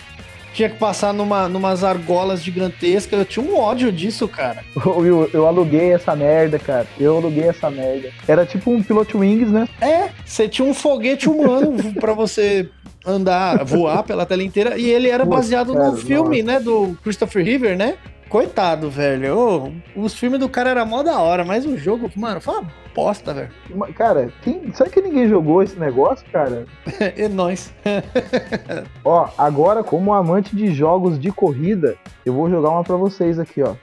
Tinha 0.56 0.70
que 0.70 0.78
passar 0.78 1.14
numa, 1.14 1.50
numas 1.50 1.84
argolas 1.84 2.42
gigantescas. 2.42 3.20
Eu 3.20 3.26
tinha 3.26 3.46
um 3.46 3.58
ódio 3.58 3.92
disso, 3.92 4.26
cara. 4.26 4.64
Will, 4.86 5.30
eu 5.34 5.46
aluguei 5.46 5.92
essa 5.92 6.16
merda, 6.16 6.58
cara. 6.58 6.88
Eu 6.98 7.18
aluguei 7.18 7.44
essa 7.44 7.70
merda. 7.70 8.10
Era 8.26 8.46
tipo 8.46 8.72
um 8.72 8.82
Pilot 8.82 9.18
Wings, 9.18 9.52
né? 9.52 9.68
É, 9.82 10.10
você 10.26 10.48
tinha 10.48 10.66
um 10.66 10.74
foguete 10.74 11.28
humano 11.28 11.94
pra 12.00 12.14
você 12.14 12.70
andar, 13.06 13.66
voar 13.66 14.04
pela 14.04 14.26
tela 14.26 14.44
inteira. 14.44 14.78
E 14.78 14.90
ele 14.90 15.10
era 15.10 15.26
baseado 15.26 15.74
cara, 15.74 15.92
no 15.92 15.98
filme, 15.98 16.42
né, 16.42 16.58
do 16.58 16.98
Christopher 17.04 17.44
River, 17.44 17.78
né? 17.78 17.96
Coitado, 18.30 18.90
velho. 18.90 19.38
Ô, 19.38 19.72
os 19.96 20.14
filmes 20.16 20.40
do 20.40 20.50
cara 20.50 20.72
eram 20.72 20.86
mó 20.86 21.04
da 21.04 21.20
hora, 21.20 21.46
mas 21.46 21.66
o 21.66 21.78
jogo, 21.78 22.10
mano, 22.16 22.42
foi 22.42 22.56
uma 22.56 22.68
bosta, 22.94 23.34
velho. 23.34 23.50
Cara, 23.96 24.30
quem, 24.42 24.74
será 24.74 24.90
que 24.90 25.02
ninguém 25.02 25.28
jogou 25.30 25.62
esse 25.62 25.80
negócio, 25.80 26.26
cara? 26.32 26.66
É 27.16 27.28
nóis. 27.28 27.74
Ó, 29.06 29.30
agora, 29.38 29.84
como 29.84 30.14
amante 30.14 30.56
de 30.56 30.74
jogos 30.74 31.20
de 31.20 31.32
corrida, 31.32 31.96
eu 32.26 32.34
vou 32.34 32.50
jogar 32.50 32.70
uma 32.72 32.84
pra 32.84 32.96
vocês 32.96 33.38
aqui, 33.40 33.62
ó. 33.62 33.76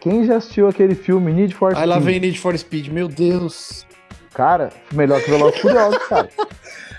Quem 0.00 0.24
já 0.24 0.36
assistiu 0.36 0.66
aquele 0.68 0.94
filme 0.94 1.30
Need 1.32 1.54
for 1.54 1.76
Aí 1.76 1.84
lá 1.84 1.96
Speed? 1.96 2.04
vem 2.06 2.20
Need 2.20 2.38
for 2.40 2.56
Speed, 2.56 2.88
meu 2.88 3.06
Deus. 3.08 3.86
Cara, 4.32 4.70
melhor 4.92 5.20
que 5.20 5.30
Velozes 5.30 5.60
Furiosos, 5.60 5.98
cara. 6.08 6.28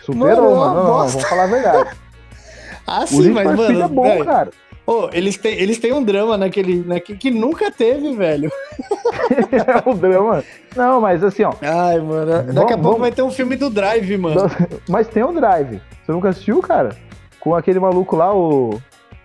É 0.02 0.04
Superou, 0.04 0.56
mano. 0.58 0.74
Não, 0.76 0.84
não, 0.84 0.92
bosta. 0.94 1.12
vamos 1.12 1.30
falar 1.30 1.44
a 1.44 1.48
verdade. 1.48 1.90
Ah, 2.88 3.04
O 3.04 3.08
sim, 3.08 3.22
Need 3.22 3.34
mas, 3.34 3.46
for 3.46 3.64
Speed 3.64 3.78
mano, 3.78 3.84
é 3.84 3.88
bom, 3.88 4.04
velho, 4.04 4.26
cara. 4.26 4.52
Ô, 4.92 5.10
eles, 5.14 5.38
têm, 5.38 5.54
eles 5.56 5.78
têm 5.80 5.94
um 5.94 6.04
drama 6.04 6.38
naquele, 6.38 6.84
naquele 6.86 7.18
que 7.18 7.32
nunca 7.32 7.72
teve, 7.72 8.14
velho. 8.16 8.52
é 9.52 9.90
o 9.90 9.94
drama. 9.94 10.44
Não, 10.76 11.02
mas 11.02 11.24
assim, 11.24 11.44
ó. 11.44 11.54
Ai, 11.62 12.00
mano, 12.00 12.26
daqui 12.26 12.42
a 12.42 12.54
Vamos- 12.54 12.70
pouco 12.70 12.82
vamos- 12.82 13.00
vai 13.00 13.12
ter 13.12 13.22
um 13.22 13.32
filme 13.32 13.56
do 13.56 13.70
Drive, 13.70 14.18
mano. 14.18 14.42
Mas 14.88 15.08
tem 15.08 15.24
o 15.24 15.32
Drive. 15.32 15.82
Você 16.06 16.12
nunca 16.12 16.30
assistiu, 16.30 16.62
cara? 16.62 16.96
Com 17.40 17.56
aquele 17.56 17.80
maluco 17.80 18.16
lá, 18.16 18.34
o. 18.34 18.80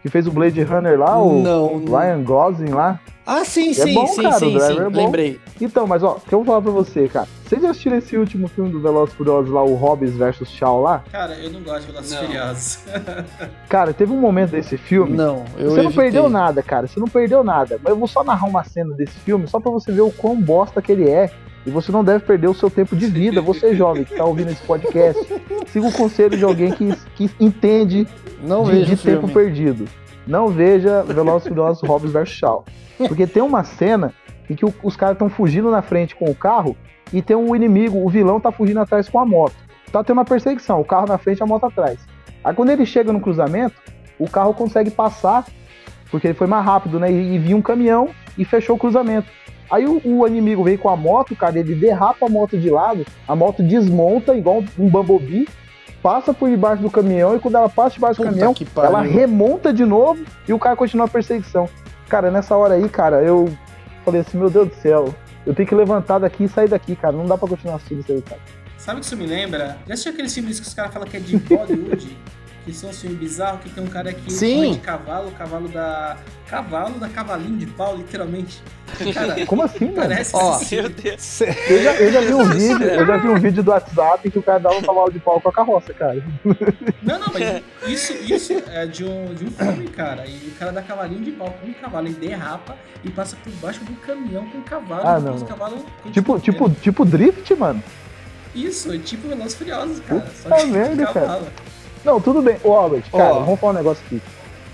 Que 0.06 0.12
fez 0.12 0.26
o 0.28 0.30
Blade 0.30 0.62
Runner 0.62 0.96
lá, 0.96 1.18
o 1.20 1.42
Não. 1.42 1.84
Ryan 1.84 2.22
Gosling 2.22 2.70
lá. 2.70 3.00
Ah, 3.26 3.44
sim, 3.44 3.70
É 3.70 3.74
sim, 3.74 3.92
bom, 3.92 4.06
sim, 4.06 4.22
cara, 4.22 4.38
sim, 4.38 4.60
sim. 4.60 4.78
é 4.80 4.88
bom. 4.88 5.04
Lembrei. 5.06 5.40
Então, 5.60 5.84
mas 5.84 6.00
ó, 6.04 6.12
o 6.12 6.20
que 6.20 6.32
eu 6.32 6.38
vou 6.38 6.46
falar 6.46 6.62
pra 6.62 6.70
você, 6.70 7.08
cara? 7.08 7.26
Vocês 7.44 7.60
já 7.60 7.70
assistiram 7.70 7.96
esse 7.96 8.16
último 8.16 8.46
filme 8.46 8.70
do 8.70 8.80
Velozes 8.80 9.12
e 9.12 9.16
Furiosos 9.16 9.50
lá, 9.50 9.64
o 9.64 9.74
Hobbs 9.74 10.12
vs 10.16 10.46
Shaw 10.48 10.80
lá? 10.80 11.02
Cara, 11.10 11.34
eu 11.34 11.50
não 11.50 11.60
gosto 11.60 11.86
de 11.86 11.92
Velozes. 11.92 12.14
Furiosos. 12.14 12.78
Cara, 13.68 13.92
teve 13.92 14.12
um 14.12 14.20
momento 14.20 14.52
desse 14.52 14.76
filme. 14.76 15.16
Não, 15.16 15.44
eu 15.58 15.70
você 15.70 15.78
não 15.78 15.84
evitei. 15.86 16.04
perdeu 16.04 16.28
nada, 16.28 16.62
cara. 16.62 16.86
Você 16.86 17.00
não 17.00 17.08
perdeu 17.08 17.42
nada. 17.42 17.80
Mas 17.82 17.90
eu 17.90 17.98
vou 17.98 18.06
só 18.06 18.22
narrar 18.22 18.46
uma 18.46 18.62
cena 18.62 18.94
desse 18.94 19.18
filme 19.18 19.48
só 19.48 19.58
pra 19.58 19.72
você 19.72 19.90
ver 19.90 20.02
o 20.02 20.12
quão 20.12 20.40
bosta 20.40 20.80
que 20.80 20.92
ele 20.92 21.10
é. 21.10 21.28
E 21.66 21.70
você 21.70 21.90
não 21.90 22.04
deve 22.04 22.24
perder 22.24 22.46
o 22.48 22.54
seu 22.54 22.70
tempo 22.70 22.94
de 22.94 23.06
vida, 23.06 23.40
você 23.42 23.74
jovem 23.74 24.04
que 24.04 24.14
tá 24.14 24.24
ouvindo 24.24 24.50
esse 24.50 24.62
podcast. 24.62 25.20
Siga 25.66 25.86
o 25.88 25.92
conselho 25.92 26.36
de 26.38 26.44
alguém 26.44 26.70
que, 26.70 26.94
que 27.16 27.30
entende 27.40 28.06
Não 28.42 28.62
de, 28.64 28.84
de 28.84 28.96
tempo 28.96 29.26
perdido. 29.34 29.84
Não 30.26 30.48
veja 30.48 31.02
Velozes 31.02 31.46
e 31.46 31.48
Furiosos 31.48 31.88
Hobbs 31.88 32.12
vs 32.12 32.28
Shaw. 32.28 32.64
Porque 33.08 33.26
tem 33.26 33.42
uma 33.42 33.64
cena 33.64 34.12
em 34.48 34.54
que 34.54 34.64
o- 34.64 34.72
os 34.82 34.94
caras 34.96 35.14
estão 35.16 35.28
fugindo 35.28 35.70
na 35.70 35.82
frente 35.82 36.14
com 36.14 36.26
o 36.30 36.34
carro 36.34 36.76
e 37.12 37.20
tem 37.20 37.36
um 37.36 37.54
inimigo, 37.54 37.98
o 38.04 38.08
vilão 38.08 38.38
tá 38.40 38.52
fugindo 38.52 38.78
atrás 38.80 39.08
com 39.08 39.18
a 39.18 39.26
moto. 39.26 39.54
Tá 39.90 40.02
tendo 40.04 40.16
uma 40.18 40.24
perseguição, 40.24 40.80
o 40.80 40.84
carro 40.84 41.06
na 41.06 41.18
frente 41.18 41.38
e 41.40 41.42
a 41.42 41.46
moto 41.46 41.66
atrás. 41.66 41.98
Aí 42.44 42.54
quando 42.54 42.70
ele 42.70 42.86
chega 42.86 43.12
no 43.12 43.20
cruzamento, 43.20 43.74
o 44.18 44.28
carro 44.28 44.54
consegue 44.54 44.90
passar, 44.90 45.44
porque 46.12 46.28
ele 46.28 46.34
foi 46.34 46.46
mais 46.46 46.64
rápido, 46.64 46.98
né? 47.00 47.10
E, 47.10 47.34
e 47.34 47.38
viu 47.38 47.56
um 47.56 47.62
caminhão 47.62 48.08
e 48.38 48.44
fechou 48.44 48.76
o 48.76 48.78
cruzamento. 48.78 49.26
Aí 49.70 49.86
o, 49.86 50.00
o 50.04 50.26
inimigo 50.26 50.62
veio 50.62 50.78
com 50.78 50.88
a 50.88 50.96
moto, 50.96 51.34
cara, 51.34 51.58
ele 51.58 51.74
derrapa 51.74 52.26
a 52.26 52.28
moto 52.28 52.56
de 52.58 52.70
lado, 52.70 53.04
a 53.26 53.34
moto 53.34 53.62
desmonta 53.62 54.34
igual 54.34 54.62
um 54.78 54.88
Bumblebee, 54.88 55.48
passa 56.02 56.32
por 56.32 56.48
debaixo 56.48 56.82
do 56.82 56.90
caminhão 56.90 57.34
e 57.34 57.40
quando 57.40 57.56
ela 57.56 57.68
passa 57.68 57.94
debaixo 57.94 58.20
do 58.20 58.24
Puta 58.24 58.30
caminhão, 58.30 58.54
que 58.54 58.64
pariu. 58.64 58.90
ela 58.90 59.02
remonta 59.02 59.72
de 59.72 59.84
novo 59.84 60.24
e 60.48 60.52
o 60.52 60.58
cara 60.58 60.76
continua 60.76 61.06
a 61.06 61.08
perseguição. 61.08 61.68
Cara, 62.08 62.30
nessa 62.30 62.56
hora 62.56 62.74
aí, 62.74 62.88
cara, 62.88 63.22
eu 63.22 63.48
falei 64.04 64.20
assim, 64.20 64.38
meu 64.38 64.48
Deus 64.48 64.68
do 64.68 64.74
céu, 64.76 65.12
eu 65.44 65.54
tenho 65.54 65.68
que 65.68 65.74
levantar 65.74 66.18
daqui 66.18 66.44
e 66.44 66.48
sair 66.48 66.68
daqui, 66.68 66.94
cara. 66.94 67.12
Não 67.12 67.26
dá 67.26 67.36
pra 67.36 67.48
continuar 67.48 67.76
assistindo 67.76 68.00
isso 68.00 68.12
aí, 68.12 68.22
cara. 68.22 68.40
Sabe 68.78 68.98
o 68.98 69.00
que 69.00 69.06
isso 69.06 69.16
me 69.16 69.26
lembra? 69.26 69.78
Já 69.86 69.94
assistiu 69.94 70.12
aqueles 70.12 70.32
filmes 70.34 70.60
que 70.60 70.66
os 70.66 70.74
caras 70.74 70.92
falam 70.92 71.08
que 71.08 71.16
é 71.16 71.20
de 71.20 71.36
Bollywood? 71.38 72.16
Que 72.66 72.72
são 72.72 72.90
os 72.90 73.00
filmes 73.00 73.16
bizarros 73.20 73.60
que 73.60 73.70
tem 73.70 73.84
um 73.84 73.86
cara 73.86 74.12
que 74.12 74.28
Sim. 74.32 74.72
de 74.72 74.80
cavalo, 74.80 75.30
cavalo 75.30 75.68
da. 75.68 76.16
Cavalo 76.48 76.98
da 77.00 77.08
cavalinho 77.08 77.56
de 77.56 77.66
pau, 77.66 77.96
literalmente. 77.96 78.62
Cara, 79.12 79.44
Como 79.46 79.62
assim, 79.64 79.86
mano? 79.86 79.96
parece 79.96 80.30
Ó, 80.36 80.54
assim. 80.54 80.76
Meu 80.76 80.88
Deus. 80.88 81.40
Eu 81.40 81.82
já, 81.82 81.94
eu 81.94 82.12
já 82.12 82.20
vi 82.20 82.34
um 82.34 82.44
vídeo, 82.54 82.86
eu 82.86 83.06
já 83.06 83.16
vi 83.16 83.28
um 83.28 83.34
vídeo 83.40 83.62
do 83.64 83.70
WhatsApp 83.72 84.30
que 84.30 84.38
o 84.38 84.42
cara 84.42 84.60
dava 84.60 84.76
um 84.76 84.82
cavalo 84.82 85.10
de 85.10 85.18
pau 85.18 85.40
com 85.40 85.48
a 85.48 85.52
carroça, 85.52 85.92
cara. 85.92 86.22
Não, 87.02 87.18
não, 87.18 87.26
mas 87.32 87.62
isso, 87.88 88.12
isso 88.12 88.52
é 88.68 88.86
de 88.86 89.04
um, 89.04 89.34
de 89.34 89.46
um 89.46 89.50
filme, 89.50 89.88
cara. 89.88 90.24
E 90.26 90.48
o 90.48 90.52
cara 90.58 90.70
dá 90.70 90.82
cavalinho 90.82 91.24
de 91.24 91.32
pau 91.32 91.52
com 91.60 91.66
um 91.68 91.72
cavalo, 91.72 92.06
ele 92.06 92.14
derrapa 92.14 92.76
e 93.02 93.10
passa 93.10 93.36
por 93.42 93.52
baixo 93.54 93.80
do 93.84 93.92
caminhão 93.96 94.46
com 94.48 94.58
o 94.58 94.62
cavalo. 94.62 95.02
Ah, 95.04 95.18
e 95.18 95.22
não, 95.22 95.34
os 95.34 95.40
não. 95.40 95.48
cavalos 95.48 95.82
Tipo, 96.12 96.38
tipo, 96.38 96.70
tipo 96.70 97.04
drift, 97.04 97.54
mano. 97.56 97.82
Isso, 98.54 98.92
é 98.92 98.98
tipo 98.98 99.28
Velozes 99.28 99.54
Furiosos, 99.54 100.00
cara. 100.00 100.24
Só 100.42 100.48
Puta 100.48 100.60
que 100.62 100.66
merda, 100.68 100.96
de 100.96 101.04
cara. 101.12 101.20
cavalo. 101.26 101.46
Não, 102.04 102.20
tudo 102.20 102.40
bem. 102.40 102.56
Ô, 102.62 102.72
Albert, 102.72 103.10
cara, 103.10 103.34
Ó. 103.34 103.40
vamos 103.40 103.58
falar 103.58 103.72
um 103.72 103.76
negócio 103.76 104.02
aqui. 104.06 104.22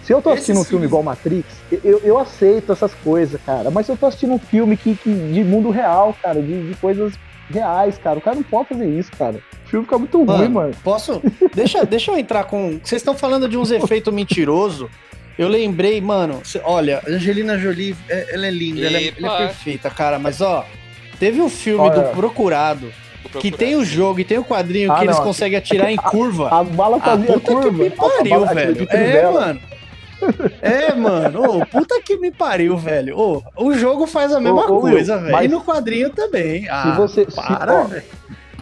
Se 0.02 0.12
eu 0.12 0.20
tô 0.20 0.30
assistindo 0.30 0.56
um 0.56 0.60
Esses 0.60 0.68
filme 0.70 0.88
filmes- 0.88 0.88
igual 0.88 1.02
Matrix, 1.02 1.46
eu, 1.84 2.00
eu 2.04 2.18
aceito 2.18 2.72
essas 2.72 2.92
coisas, 2.94 3.40
cara. 3.46 3.70
Mas 3.70 3.86
se 3.86 3.92
eu 3.92 3.96
tô 3.96 4.06
assistindo 4.06 4.32
um 4.34 4.38
filme 4.38 4.76
que, 4.76 4.96
que- 4.96 5.14
de 5.14 5.44
mundo 5.44 5.70
real, 5.70 6.14
cara, 6.20 6.42
de, 6.42 6.68
de 6.68 6.74
coisas 6.76 7.12
reais, 7.50 7.98
cara, 7.98 8.18
o 8.18 8.22
cara 8.22 8.34
não 8.36 8.42
pode 8.42 8.70
fazer 8.70 8.88
isso, 8.88 9.12
cara. 9.16 9.36
O 9.64 9.68
filme 9.68 9.84
fica 9.84 9.98
muito 9.98 10.18
ruim, 10.18 10.26
Mano, 10.26 10.50
mano. 10.50 10.74
Posso? 10.82 11.22
Deixa, 11.54 11.84
deixa 11.86 12.10
eu 12.10 12.18
entrar 12.18 12.44
com. 12.44 12.80
Vocês 12.82 13.00
estão 13.00 13.14
falando 13.14 13.48
de 13.48 13.56
uns 13.56 13.70
efeitos 13.70 14.12
mentirosos. 14.12 14.88
Eu 15.38 15.48
lembrei, 15.48 16.00
mano. 16.00 16.40
cê- 16.44 16.60
olha, 16.64 17.00
Angelina 17.08 17.56
Jolie, 17.58 17.96
é- 18.08 18.34
ela 18.34 18.46
é 18.46 18.50
linda, 18.50 18.84
ela 18.86 18.98
é, 18.98 19.12
ela 19.16 19.42
é 19.42 19.46
perfeita, 19.46 19.88
cara. 19.88 20.18
Mas 20.18 20.40
ó, 20.40 20.66
teve 21.18 21.40
um 21.40 21.48
filme 21.48 21.84
Olha. 21.88 22.00
do 22.02 22.10
Procurado 22.14 22.92
que 23.40 23.50
tem 23.50 23.76
o 23.76 23.84
jogo 23.84 24.20
e 24.20 24.24
tem 24.24 24.36
o 24.38 24.44
quadrinho 24.44 24.92
Ah, 24.92 24.96
que 24.98 25.04
eles 25.04 25.16
não. 25.16 25.22
conseguem 25.24 25.56
atirar 25.56 25.90
em 25.90 25.96
curva. 25.96 26.48
A 26.50 26.62
bala 26.64 26.98
Ah, 26.98 27.00
fazia 27.00 27.32
puta 27.32 27.40
curva. 27.40 27.68
que 27.70 27.74
me 27.76 27.86
a 27.86 27.90
pariu, 27.92 28.30
bala- 28.40 28.54
velho. 28.54 28.86
É, 28.90 29.12
dela. 29.12 29.40
mano. 29.40 29.60
É, 30.60 30.92
mano. 30.94 31.58
Ô, 31.58 31.66
puta 31.66 32.00
que 32.02 32.16
me 32.16 32.30
pariu, 32.30 32.76
velho. 32.76 33.18
Ô, 33.18 33.42
o 33.56 33.72
jogo 33.74 34.06
faz 34.06 34.32
a 34.32 34.40
mesma 34.40 34.66
Will, 34.70 34.80
coisa, 34.80 35.18
velho. 35.18 35.32
mas- 35.32 35.44
E 35.44 35.48
no 35.48 35.60
quadrinho 35.62 36.10
também. 36.10 36.68
Ah, 36.68 36.94
você- 36.96 37.26
se- 37.28 37.36
para, 37.36 37.72
ó, 37.80 37.84
velho. 37.84 38.02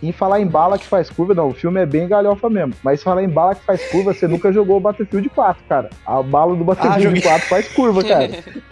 Em 0.02 0.12
falar 0.12 0.40
em 0.40 0.46
bala 0.46 0.78
que 0.78 0.86
faz 0.86 1.10
curva, 1.10 1.34
não, 1.34 1.48
o 1.48 1.52
filme 1.54 1.78
é 1.78 1.84
bem 1.84 2.08
galhofa 2.08 2.48
mesmo. 2.48 2.72
Mas 2.82 3.02
falar 3.02 3.22
em 3.22 3.28
bala 3.28 3.54
que 3.54 3.62
faz 3.66 3.84
curva, 3.90 4.14
você 4.14 4.26
nunca 4.26 4.50
jogou 4.50 4.78
o 4.78 4.80
Battlefield 4.80 5.28
4, 5.28 5.62
cara. 5.68 5.90
A 6.06 6.22
bala 6.22 6.56
do 6.56 6.64
Battlefield 6.64 6.98
Ah, 7.06 7.08
joguei. 7.08 7.20
4 7.22 7.48
faz 7.48 7.68
curva, 7.68 8.02
cara. 8.02 8.30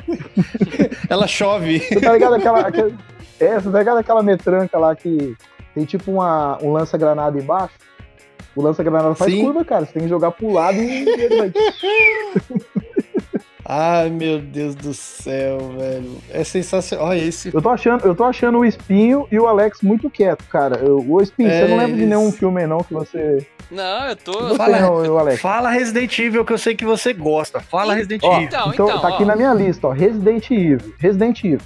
Ela 1.09 1.27
chove. 1.27 1.81
Você 1.81 2.01
tá 2.01 2.13
ligado 2.13 2.35
aquela. 2.35 2.61
aquela- 2.61 2.91
é, 3.41 3.55
você 3.61 3.71
tá 3.71 3.79
ligado 3.79 3.99
aquela 3.99 4.23
metranca 4.23 4.79
lá 4.79 4.97
que 4.97 5.37
tem 5.75 5.85
tipo 5.85 6.11
uma, 6.11 6.59
um 6.63 6.73
lança-granada 6.73 7.39
embaixo? 7.39 7.75
O 8.59 8.63
lança-granada 8.63 9.15
faz 9.15 9.33
Sim. 9.33 9.45
curva, 9.45 9.65
cara. 9.65 9.87
Você 9.87 9.93
tem 9.93 10.03
que 10.03 10.09
jogar 10.09 10.33
pro 10.33 10.51
lado 10.53 10.77
e. 10.83 11.07
Ai, 13.65 14.09
meu 14.09 14.41
Deus 14.41 14.75
do 14.75 14.93
céu, 14.95 15.59
velho. 15.79 16.17
É 16.31 16.43
sensacional. 16.43 17.09
Olha 17.09 17.19
esse. 17.19 17.55
Eu 17.55 17.61
tô 17.63 17.69
achando, 17.69 18.05
eu 18.07 18.15
tô 18.17 18.25
achando 18.25 18.59
o 18.59 18.65
Espinho 18.65 19.29
e 19.31 19.39
o 19.39 19.47
Alex 19.47 19.83
muito 19.83 20.09
quieto, 20.11 20.43
cara. 20.49 20.77
Eu- 20.79 21.05
o 21.07 21.21
Espinho, 21.21 21.51
você 21.51 21.55
É, 21.57 21.69
não 21.69 21.77
lembra 21.77 21.97
de 21.97 22.07
nenhum 22.07 22.33
filme 22.33 22.63
aí, 22.63 22.67
não 22.67 22.79
que 22.79 22.95
você. 22.95 23.47
Não, 23.71 24.09
eu 24.09 24.17
tô. 24.17 24.33
Você 24.33 24.57
Fala- 24.57 24.81
não, 24.81 24.95
o 25.15 25.19
Alex. 25.19 25.41
Fala 25.41 25.69
Resident 25.71 26.19
Evil 26.19 26.45
que 26.45 26.53
eu 26.55 26.59
sei 26.59 26.75
que 26.75 26.85
você 26.87 27.13
gosta. 27.13 27.61
Fala 27.61 27.95
Resident 27.95 28.23
Ó, 28.25 28.33
Evil. 28.37 28.47
Então, 28.49 28.73
então, 28.73 28.89
então, 28.89 29.01
tá 29.01 29.09
aqui 29.09 29.23
ó. 29.23 29.27
na 29.27 29.37
minha 29.37 29.53
lista, 29.55 29.87
ó. 29.87 29.91
Resident 29.91 30.51
Evil. 30.51 30.95
Resident 30.99 31.45
Evil. 31.45 31.61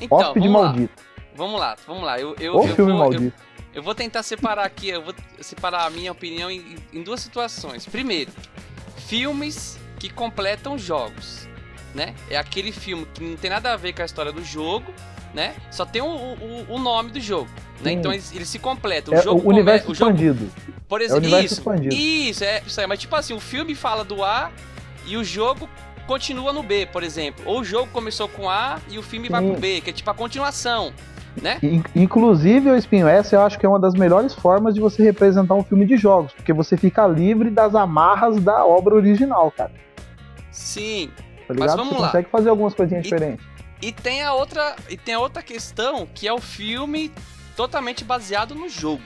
Então, 0.00 0.16
Hóspede 0.18 0.46
vamos 0.48 0.60
lá. 0.62 0.68
maldito. 0.68 1.02
Vamos 1.34 1.60
lá, 1.60 1.76
vamos 1.86 2.02
lá. 2.04 2.18
Eu, 2.20 2.34
eu, 2.40 2.54
Ou 2.54 2.66
eu 2.66 2.74
filme 2.74 2.92
vou, 2.92 3.02
eu, 3.02 3.10
maldito. 3.10 3.45
Eu 3.76 3.82
vou 3.82 3.94
tentar 3.94 4.22
separar 4.22 4.64
aqui, 4.64 4.88
eu 4.88 5.02
vou 5.02 5.14
separar 5.40 5.84
a 5.84 5.90
minha 5.90 6.10
opinião 6.10 6.50
em, 6.50 6.76
em 6.94 7.02
duas 7.02 7.20
situações. 7.20 7.84
Primeiro, 7.84 8.32
filmes 8.96 9.78
que 9.98 10.08
completam 10.08 10.78
jogos, 10.78 11.46
né? 11.94 12.14
É 12.30 12.36
aquele 12.38 12.72
filme 12.72 13.06
que 13.12 13.22
não 13.22 13.36
tem 13.36 13.50
nada 13.50 13.72
a 13.72 13.76
ver 13.76 13.92
com 13.92 14.00
a 14.00 14.04
história 14.04 14.32
do 14.32 14.42
jogo, 14.42 14.92
né? 15.34 15.54
Só 15.70 15.84
tem 15.84 16.00
o, 16.00 16.06
o, 16.06 16.66
o 16.70 16.78
nome 16.78 17.10
do 17.12 17.20
jogo, 17.20 17.50
né? 17.82 17.92
Então 17.92 18.12
eles, 18.12 18.34
eles 18.34 18.48
se 18.48 18.58
completam. 18.58 19.12
O 19.12 19.16
É 19.18 19.22
jogo 19.22 19.42
o 19.44 19.48
universo 19.48 19.84
come- 19.86 19.92
o 19.92 19.98
jogo, 19.98 20.10
expandido. 20.12 20.50
por 20.88 21.00
o 21.00 21.04
exemplo, 21.04 21.22
universo 21.22 21.44
isso, 21.46 21.54
expandido. 21.60 21.94
isso 21.94 22.44
é 22.44 22.62
isso 22.66 22.80
aí. 22.80 22.86
Mas 22.86 22.98
tipo 22.98 23.14
assim, 23.14 23.34
o 23.34 23.40
filme 23.40 23.74
fala 23.74 24.04
do 24.04 24.24
A 24.24 24.50
e 25.04 25.18
o 25.18 25.22
jogo 25.24 25.68
continua 26.06 26.50
no 26.52 26.62
B, 26.62 26.86
por 26.86 27.02
exemplo. 27.02 27.42
Ou 27.46 27.60
o 27.60 27.64
jogo 27.64 27.90
começou 27.92 28.26
com 28.28 28.48
A 28.48 28.80
e 28.88 28.98
o 28.98 29.02
filme 29.02 29.28
vai 29.28 29.42
Sim. 29.42 29.50
pro 29.52 29.60
B, 29.60 29.80
que 29.82 29.90
é 29.90 29.92
tipo 29.92 30.10
a 30.10 30.14
continuação, 30.14 30.94
né? 31.40 31.58
In- 31.62 31.82
Inclusive, 31.94 32.70
o 32.70 32.76
Espinho, 32.76 33.06
essa 33.06 33.36
eu 33.36 33.42
acho 33.42 33.58
que 33.58 33.66
é 33.66 33.68
uma 33.68 33.78
das 33.80 33.94
melhores 33.94 34.34
formas 34.34 34.74
de 34.74 34.80
você 34.80 35.02
representar 35.02 35.54
um 35.54 35.62
filme 35.62 35.84
de 35.86 35.96
jogos, 35.96 36.32
porque 36.32 36.52
você 36.52 36.76
fica 36.76 37.06
livre 37.06 37.50
das 37.50 37.74
amarras 37.74 38.40
da 38.42 38.64
obra 38.64 38.94
original, 38.94 39.50
cara. 39.50 39.72
Sim. 40.50 41.10
Tá 41.46 41.54
ligado? 41.54 41.76
vamos 41.76 41.94
você 41.94 42.00
lá. 42.00 42.06
consegue 42.08 42.28
fazer 42.30 42.48
algumas 42.48 42.74
coisinhas 42.74 43.04
E- 43.06 43.08
diferentes. 43.10 43.46
E 43.82 43.92
tem 43.92 44.22
a 44.22 44.32
outra, 44.32 44.74
e 44.88 44.96
tem 44.96 45.14
a 45.14 45.20
outra 45.20 45.42
questão, 45.42 46.06
que 46.14 46.26
é 46.26 46.32
o 46.32 46.40
filme 46.40 47.12
totalmente 47.54 48.04
baseado 48.04 48.54
no 48.54 48.68
jogo, 48.70 49.02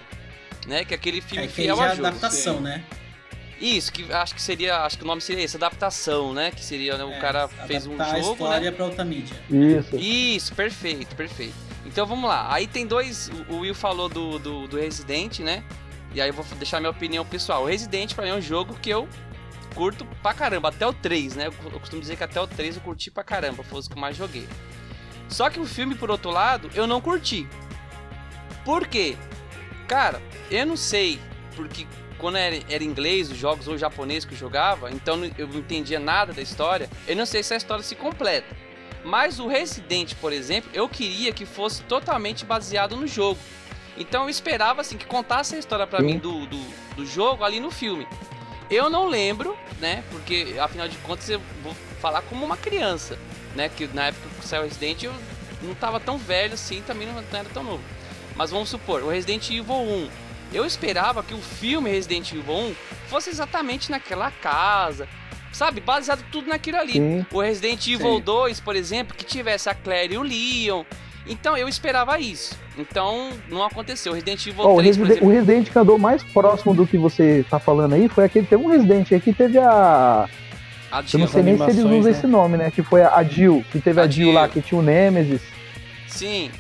né? 0.67 0.85
Que 0.85 0.95
é 0.95 0.97
aquele 0.97 1.21
filme 1.21 1.45
É 1.45 1.47
que 1.49 1.53
fiel 1.53 1.77
é 1.83 1.89
ao 1.89 1.97
jogo. 1.97 2.07
adaptação, 2.07 2.61
né? 2.61 2.83
Isso, 3.61 3.93
que 3.93 4.11
acho 4.11 4.35
que 4.35 4.41
seria, 4.41 4.79
acho 4.85 4.97
que 4.97 5.05
o 5.05 5.07
nome 5.07 5.21
seria 5.21 5.45
esse, 5.45 5.57
adaptação, 5.57 6.33
né? 6.33 6.51
Que 6.51 6.65
seria, 6.65 6.97
né, 6.97 7.05
o 7.05 7.13
É, 7.13 7.19
cara 7.21 7.47
fez 7.49 7.87
um 7.87 7.95
adaptar 7.95 8.17
a 8.17 8.21
jogo, 8.21 8.29
né? 8.29 8.33
história 8.49 8.73
pra 8.73 8.85
outra 8.87 9.05
mídia. 9.05 9.37
Isso. 9.51 9.97
Isso, 9.97 10.55
perfeito, 10.55 11.15
perfeito. 11.15 11.55
Então 11.85 12.07
vamos 12.07 12.29
lá. 12.29 12.53
Aí 12.53 12.67
tem 12.67 12.87
dois. 12.87 13.31
O 13.49 13.55
o 13.55 13.59
Will 13.61 13.75
falou 13.75 14.09
do, 14.09 14.39
do, 14.39 14.67
do 14.69 14.77
Resident, 14.79 15.41
né? 15.41 15.63
E 16.15 16.21
aí 16.21 16.29
eu 16.31 16.35
vou 16.35 16.45
deixar 16.57 16.81
minha 16.81 16.91
opinião 16.91 17.25
pessoal. 17.25 17.63
O 17.63 17.67
Resident 17.67 18.15
pra 18.15 18.25
mim 18.25 18.31
é 18.31 18.35
um 18.35 18.41
jogo 18.41 18.75
que 18.81 18.89
eu 18.91 19.09
curto 19.75 20.05
pra 20.23 20.33
caramba, 20.35 20.69
até 20.69 20.87
o 20.87 20.93
3, 20.93 21.37
né? 21.37 21.47
Eu 21.47 21.53
costumo 21.81 22.01
dizer 22.01 22.17
que 22.17 22.25
até 22.25 22.41
o 22.41 22.47
3 22.47 22.77
eu 22.77 22.83
curti 22.83 23.11
pra 23.11 23.23
caramba, 23.23 23.63
foi 23.63 23.79
os 23.79 23.87
que 23.87 23.95
eu 23.95 24.01
mais 24.01 24.17
joguei. 24.17 24.49
Só 25.29 25.49
que 25.49 25.61
o 25.61 25.65
filme, 25.65 25.95
por 25.95 26.11
outro 26.11 26.31
lado, 26.31 26.69
eu 26.75 26.87
não 26.87 27.01
curti. 27.01 27.47
Por 28.65 28.87
quê? 28.89 29.17
Cara, 29.87 30.21
eu 30.51 30.67
não 30.67 30.77
sei, 30.77 31.21
porque 31.55 31.87
quando 32.21 32.37
era, 32.37 32.61
era 32.69 32.85
inglês, 32.85 33.31
os 33.31 33.39
jogos 33.39 33.67
ou 33.67 33.79
japonês 33.79 34.25
que 34.25 34.35
eu 34.35 34.39
jogava, 34.39 34.91
então 34.91 35.25
eu 35.37 35.49
não 35.49 35.59
entendia 35.59 35.99
nada 35.99 36.33
da 36.33 36.43
história, 36.43 36.89
eu 37.09 37.17
não 37.17 37.27
sei 37.27 37.43
se 37.43 37.55
a 37.55 37.57
história 37.57 37.83
se 37.83 37.97
completa. 37.97 38.55
Mas 39.03 39.41
o 39.41 39.49
Resident, 39.49 40.15
por 40.17 40.33
exemplo, 40.33 40.71
eu 40.75 40.89
queria 40.89 41.33
que 41.33 41.47
fosse 41.47 41.83
totalmente 41.85 42.45
baseado 42.45 42.97
no 42.97 43.07
jogo. 43.07 43.41
Então 43.97 44.25
eu 44.25 44.29
esperava 44.29 44.83
assim 44.83 44.97
que 44.97 45.07
contasse 45.07 45.57
a 45.57 45.59
história 45.59 45.87
pra 45.87 46.01
Sim. 46.01 46.07
mim 46.07 46.19
do, 46.19 46.47
do, 46.47 46.59
do 46.97 47.07
jogo 47.07 47.43
ali 47.43 47.59
no 47.61 47.71
filme. 47.71 48.07
Eu 48.71 48.89
não 48.89 49.09
lembro, 49.09 49.57
né? 49.81 50.05
Porque 50.11 50.57
afinal 50.61 50.87
de 50.87 50.97
contas 50.99 51.29
eu 51.29 51.41
vou 51.63 51.75
falar 52.01 52.23
como 52.23 52.45
uma 52.45 52.57
criança, 52.57 53.19
né? 53.57 53.69
Que 53.69 53.87
na 53.89 54.07
época 54.07 54.29
que 54.41 54.47
saiu 54.47 54.63
o 54.63 54.65
Resident 54.67 55.03
eu 55.03 55.15
não 55.63 55.75
tava 55.75 55.99
tão 55.99 56.17
velho 56.19 56.55
assim, 56.55 56.83
também 56.83 57.09
não 57.09 57.19
era 57.19 57.49
tão 57.49 57.65
novo. 57.65 57.83
Mas 58.37 58.51
vamos 58.51 58.69
supor, 58.69 59.03
o 59.03 59.09
Resident 59.09 59.51
Evil 59.51 59.75
1. 59.75 60.11
Eu 60.53 60.65
esperava 60.65 61.23
que 61.23 61.35
o 61.35 61.39
filme 61.39 61.91
Resident 61.91 62.33
Evil 62.33 62.53
1 62.55 62.75
fosse 63.09 63.31
exatamente 63.31 63.91
naquela 63.91 64.31
casa, 64.31 65.07
sabe? 65.53 65.81
Baseado 65.81 66.25
tudo 66.33 66.49
naquilo 66.49 66.79
ali. 66.79 66.95
Sim. 66.95 67.27
O 67.33 67.41
Resident 67.41 67.87
Evil 67.87 68.17
Sim. 68.17 68.21
2, 68.23 68.61
por 68.61 68.75
exemplo, 68.75 69.15
que 69.17 69.25
tivesse 69.25 69.69
a 69.69 69.75
Claire 69.75 70.15
e 70.15 70.19
o 70.19 70.23
Leon. 70.23 70.85
Então 71.27 71.57
eu 71.57 71.69
esperava 71.69 72.19
isso. 72.19 72.59
Então 72.77 73.31
não 73.49 73.63
aconteceu. 73.63 74.11
O 74.13 74.15
Resident 74.15 74.45
Evil 74.47 74.65
Ó, 74.65 74.75
o, 74.75 74.77
3, 74.79 74.97
por 74.97 75.03
Resident, 75.03 75.11
exemplo. 75.11 75.29
o 75.29 75.33
Resident 75.33 75.71
que 75.71 75.79
andou 75.79 75.99
mais 75.99 76.23
próximo 76.25 76.75
do 76.75 76.87
que 76.87 76.99
você 76.99 77.45
tá 77.49 77.59
falando 77.61 77.93
aí 77.95 78.09
foi 78.09 78.25
aquele. 78.25 78.47
Tem 78.47 78.59
um 78.59 78.67
Resident 78.69 79.13
aí 79.13 79.21
que 79.21 79.33
teve 79.33 79.59
a. 79.59 80.29
A 80.91 80.99
Eu 80.99 81.21
não 81.21 81.27
Jill. 81.27 81.29
sei 81.29 81.43
nem 81.45 81.57
se 81.57 81.63
eles 81.63 81.79
usam 81.85 82.01
né? 82.03 82.11
esse 82.11 82.27
nome, 82.27 82.57
né? 82.57 82.71
Que 82.73 82.83
foi 82.83 83.03
a 83.03 83.23
Jill. 83.23 83.65
Que 83.71 83.79
teve 83.81 84.01
a, 84.01 84.05
A 84.05 84.09
Jill 84.09 84.25
Jill. 84.27 84.35
lá, 84.35 84.49
que 84.49 84.61
tinha 84.61 84.81
o 84.81 84.83
Nemesis. 84.83 85.41
Sim, 86.09 86.51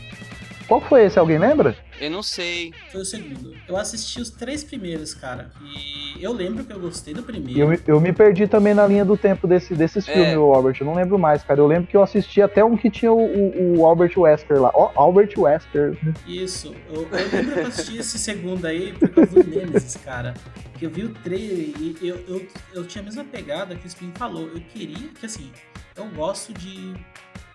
Qual 0.71 0.81
foi 0.81 1.05
esse? 1.07 1.19
Alguém 1.19 1.37
lembra? 1.37 1.77
eu 2.01 2.09
não 2.09 2.23
sei. 2.23 2.73
Foi 2.93 3.01
o 3.01 3.05
segundo. 3.05 3.53
Eu 3.67 3.77
assisti 3.77 4.21
os 4.21 4.31
três 4.31 4.63
primeiros, 4.63 5.13
cara. 5.15 5.51
E 5.61 6.23
eu 6.23 6.33
lembro 6.33 6.65
que 6.65 6.73
eu 6.73 6.79
gostei 6.79 7.13
do 7.13 7.25
primeiro. 7.25 7.59
Eu, 7.59 7.69
me- 7.69 7.81
eu 7.89 8.01
me 8.01 8.13
perdi 8.13 8.47
também 8.47 8.73
na 8.73 8.87
linha 8.87 9.05
do 9.05 9.17
tempo 9.17 9.49
desse, 9.49 9.75
desses 9.75 10.09
É. 10.09 10.13
filmes, 10.13 10.37
o 10.37 10.55
Albert. 10.55 10.77
Eu 10.79 10.87
não 10.87 10.95
lembro 10.95 11.19
mais, 11.19 11.43
cara. 11.43 11.59
Eu 11.59 11.67
lembro 11.67 11.89
que 11.89 11.97
eu 11.97 12.03
assisti 12.05 12.41
até 12.41 12.65
um 12.65 12.77
que 12.77 12.89
tinha 12.89 13.13
o, 13.13 13.19
o- 13.19 13.79
o 13.81 13.85
Albert 13.87 14.13
Wesker 14.17 14.61
lá. 14.63 14.71
Ó, 14.73 14.93
Albert 14.95 15.33
Wesker. 15.37 15.99
Isso. 16.25 16.73
Eu, 16.89 17.03
eu 17.03 17.31
lembro 17.33 17.53
que 17.53 17.59
eu 17.59 17.67
assisti 17.67 17.99
esse 17.99 18.17
segundo 18.17 18.65
aí 18.65 18.93
por 18.93 19.09
causa 19.09 19.43
do 19.43 19.51
Nemesis, 19.51 19.97
cara. 20.05 20.35
Que 20.79 20.87
eu 20.87 20.91
vi 20.91 21.03
o 21.05 21.09
trailer 21.09 21.75
e 21.81 21.97
eu, 22.01 22.17
eu, 22.29 22.47
eu 22.75 22.85
tinha 22.87 23.03
a 23.03 23.05
mesma 23.05 23.25
pegada 23.25 23.75
que 23.75 23.85
o 23.85 23.89
Spin 23.89 24.13
falou. 24.15 24.47
Eu 24.55 24.61
queria 24.73 25.09
que, 25.19 25.27
assim, 25.27 25.51
eu 25.97 26.07
gosto 26.11 26.53
de 26.55 26.95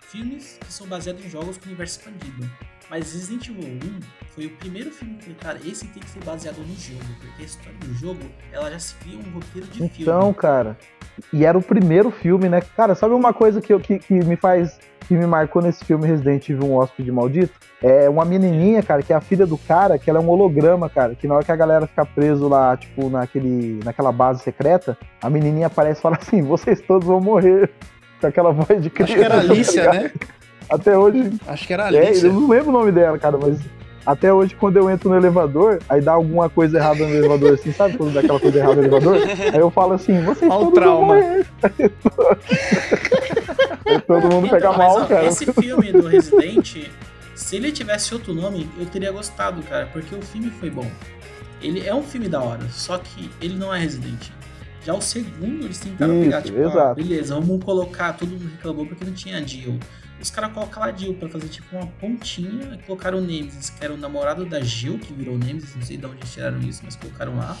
filmes 0.02 0.58
que 0.64 0.72
são 0.72 0.86
baseados 0.86 1.24
em 1.24 1.28
jogos 1.30 1.56
com 1.58 1.66
universo 1.66 1.98
expandido. 1.98 2.48
Mas 2.90 3.12
Resident 3.12 3.48
Evil 3.48 3.64
1 3.82 4.00
foi 4.34 4.46
o 4.46 4.50
primeiro 4.50 4.90
filme 4.90 5.14
que 5.16 5.34
cara, 5.34 5.58
esse 5.64 5.86
tem 5.88 6.02
que 6.02 6.08
ser 6.10 6.22
baseado 6.24 6.58
no 6.58 6.74
jogo, 6.76 7.00
porque 7.20 7.42
a 7.42 7.44
história 7.44 7.78
do 7.80 7.94
jogo, 7.94 8.20
ela 8.52 8.70
já 8.70 8.78
se 8.78 8.94
cria 8.96 9.18
um 9.18 9.30
roteiro 9.32 9.66
de 9.68 9.82
Então, 9.84 10.20
filme. 10.20 10.34
cara, 10.34 10.78
e 11.32 11.44
era 11.44 11.56
o 11.58 11.62
primeiro 11.62 12.10
filme, 12.10 12.48
né? 12.48 12.60
Cara, 12.76 12.94
sabe 12.94 13.14
uma 13.14 13.32
coisa 13.32 13.60
que, 13.60 13.72
eu- 13.72 13.80
que, 13.80 13.98
que 13.98 14.14
me 14.24 14.36
faz. 14.36 14.78
que 15.08 15.14
me 15.14 15.24
marcou 15.26 15.62
nesse 15.62 15.84
filme 15.84 16.04
Resident 16.06 16.48
Evil, 16.48 16.66
um 16.68 16.74
hóspede 16.76 17.12
maldito? 17.12 17.52
É 17.80 18.08
uma 18.08 18.24
menininha, 18.24 18.82
cara, 18.82 19.02
que 19.04 19.12
é 19.12 19.16
a 19.16 19.20
filha 19.20 19.46
do 19.46 19.56
cara, 19.56 19.98
que 19.98 20.10
ela 20.10 20.18
é 20.18 20.22
um 20.22 20.28
holograma, 20.28 20.88
cara, 20.90 21.14
que 21.14 21.28
na 21.28 21.34
hora 21.36 21.44
que 21.44 21.52
a 21.52 21.56
galera 21.56 21.86
fica 21.86 22.04
preso 22.04 22.48
lá, 22.48 22.76
tipo, 22.76 23.08
naquele, 23.08 23.78
naquela 23.84 24.10
base 24.10 24.42
secreta, 24.42 24.98
a 25.22 25.30
menininha 25.30 25.68
aparece 25.68 26.00
e 26.00 26.02
fala 26.02 26.16
assim: 26.20 26.42
vocês 26.42 26.80
todos 26.80 27.06
vão 27.06 27.20
morrer. 27.20 27.70
Com 28.20 28.26
aquela 28.28 28.50
voz 28.50 28.82
de 28.82 28.88
criança. 28.90 29.12
Acho 29.12 29.20
que 29.20 29.24
era 29.26 29.34
tá 29.36 29.40
Alicia, 29.52 29.92
né? 29.92 30.10
Até 30.68 30.96
hoje. 30.96 31.32
Acho 31.46 31.66
que 31.66 31.72
era 31.72 31.84
É, 31.94 32.08
Alicia. 32.08 32.28
eu 32.28 32.32
não 32.32 32.48
lembro 32.48 32.68
o 32.70 32.72
nome 32.72 32.92
dela, 32.92 33.18
cara, 33.18 33.38
mas 33.38 33.58
até 34.06 34.32
hoje, 34.32 34.54
quando 34.54 34.76
eu 34.76 34.88
entro 34.88 35.08
no 35.10 35.16
elevador, 35.16 35.80
aí 35.88 36.00
dá 36.00 36.12
alguma 36.12 36.48
coisa 36.48 36.78
errada 36.78 37.04
no 37.06 37.12
elevador, 37.12 37.54
assim, 37.54 37.72
sabe? 37.72 37.98
Quando 37.98 38.14
dá 38.14 38.20
aquela 38.20 38.38
coisa 38.38 38.58
errada 38.58 38.76
no 38.76 38.82
elevador? 38.82 39.16
Aí 39.52 39.58
eu 39.58 39.70
falo 39.70 39.94
assim, 39.94 40.22
vocês 40.22 40.48
Olha 40.50 40.66
o 40.68 40.70
todos 40.70 40.84
vão 40.84 41.06
trauma. 41.06 41.16
todo 44.06 44.28
mundo 44.32 44.48
pega 44.48 44.58
Então, 44.58 44.78
mas, 44.78 44.92
mal, 44.94 45.02
ó, 45.02 45.06
cara. 45.06 45.26
Esse 45.26 45.52
filme 45.52 45.92
do 45.92 46.06
Resident, 46.06 46.88
se 47.34 47.56
ele 47.56 47.72
tivesse 47.72 48.14
outro 48.14 48.32
nome, 48.32 48.68
eu 48.78 48.86
teria 48.86 49.10
gostado, 49.10 49.60
cara, 49.62 49.88
porque 49.92 50.14
o 50.14 50.22
filme 50.22 50.50
foi 50.50 50.70
bom. 50.70 50.86
Ele 51.60 51.84
é 51.84 51.94
um 51.94 52.02
filme 52.02 52.28
da 52.28 52.40
hora, 52.40 52.62
só 52.70 52.98
que 52.98 53.28
ele 53.40 53.56
não 53.56 53.74
é 53.74 53.78
Resident. 53.80 54.28
Já 54.84 54.94
o 54.94 55.00
segundo, 55.00 55.64
eles 55.64 55.80
tentaram 55.80 56.14
Isso, 56.14 56.24
pegar, 56.24 56.42
tipo, 56.42 56.78
ah, 56.78 56.94
beleza, 56.94 57.34
vamos 57.34 57.64
colocar, 57.64 58.12
todo 58.12 58.28
mundo 58.30 58.48
reclamou 58.52 58.86
porque 58.86 59.04
não 59.04 59.12
tinha 59.12 59.44
Jill. 59.44 59.80
Os 60.20 60.30
caras 60.30 60.52
colocaram 60.52 60.92
a 60.92 60.96
Jill 60.96 61.14
pra 61.14 61.28
fazer 61.28 61.48
tipo 61.48 61.76
uma 61.76 61.86
pontinha 61.86 62.74
e 62.74 62.78
colocaram 62.86 63.18
o 63.18 63.20
Nemesis, 63.20 63.70
que 63.70 63.84
era 63.84 63.92
o 63.92 63.96
namorado 63.96 64.44
da 64.46 64.60
Jill, 64.60 64.98
que 64.98 65.12
virou 65.12 65.36
Nemesis, 65.38 65.74
não 65.74 65.82
sei 65.82 65.96
de 65.96 66.06
onde 66.06 66.18
tiraram 66.26 66.58
isso, 66.60 66.80
mas 66.84 66.96
colocaram 66.96 67.36
lá. 67.36 67.56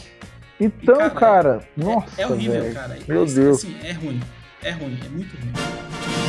Então, 0.58 0.96
cara, 0.96 1.10
cara, 1.10 1.68
É- 1.78 1.84
nossa, 1.84 2.22
é, 2.22 2.26
horrível, 2.26 2.62
velho. 2.62 2.74
cara. 2.74 2.98
Meu 3.06 3.24
É, 3.24 3.26
Deus. 3.26 3.58
Assim, 3.58 3.76
é 3.84 3.92
ruim. 3.92 4.20
É 4.62 4.70
ruim, 4.70 4.98
é 5.04 5.08
muito 5.10 5.36
ruim. 5.36 6.25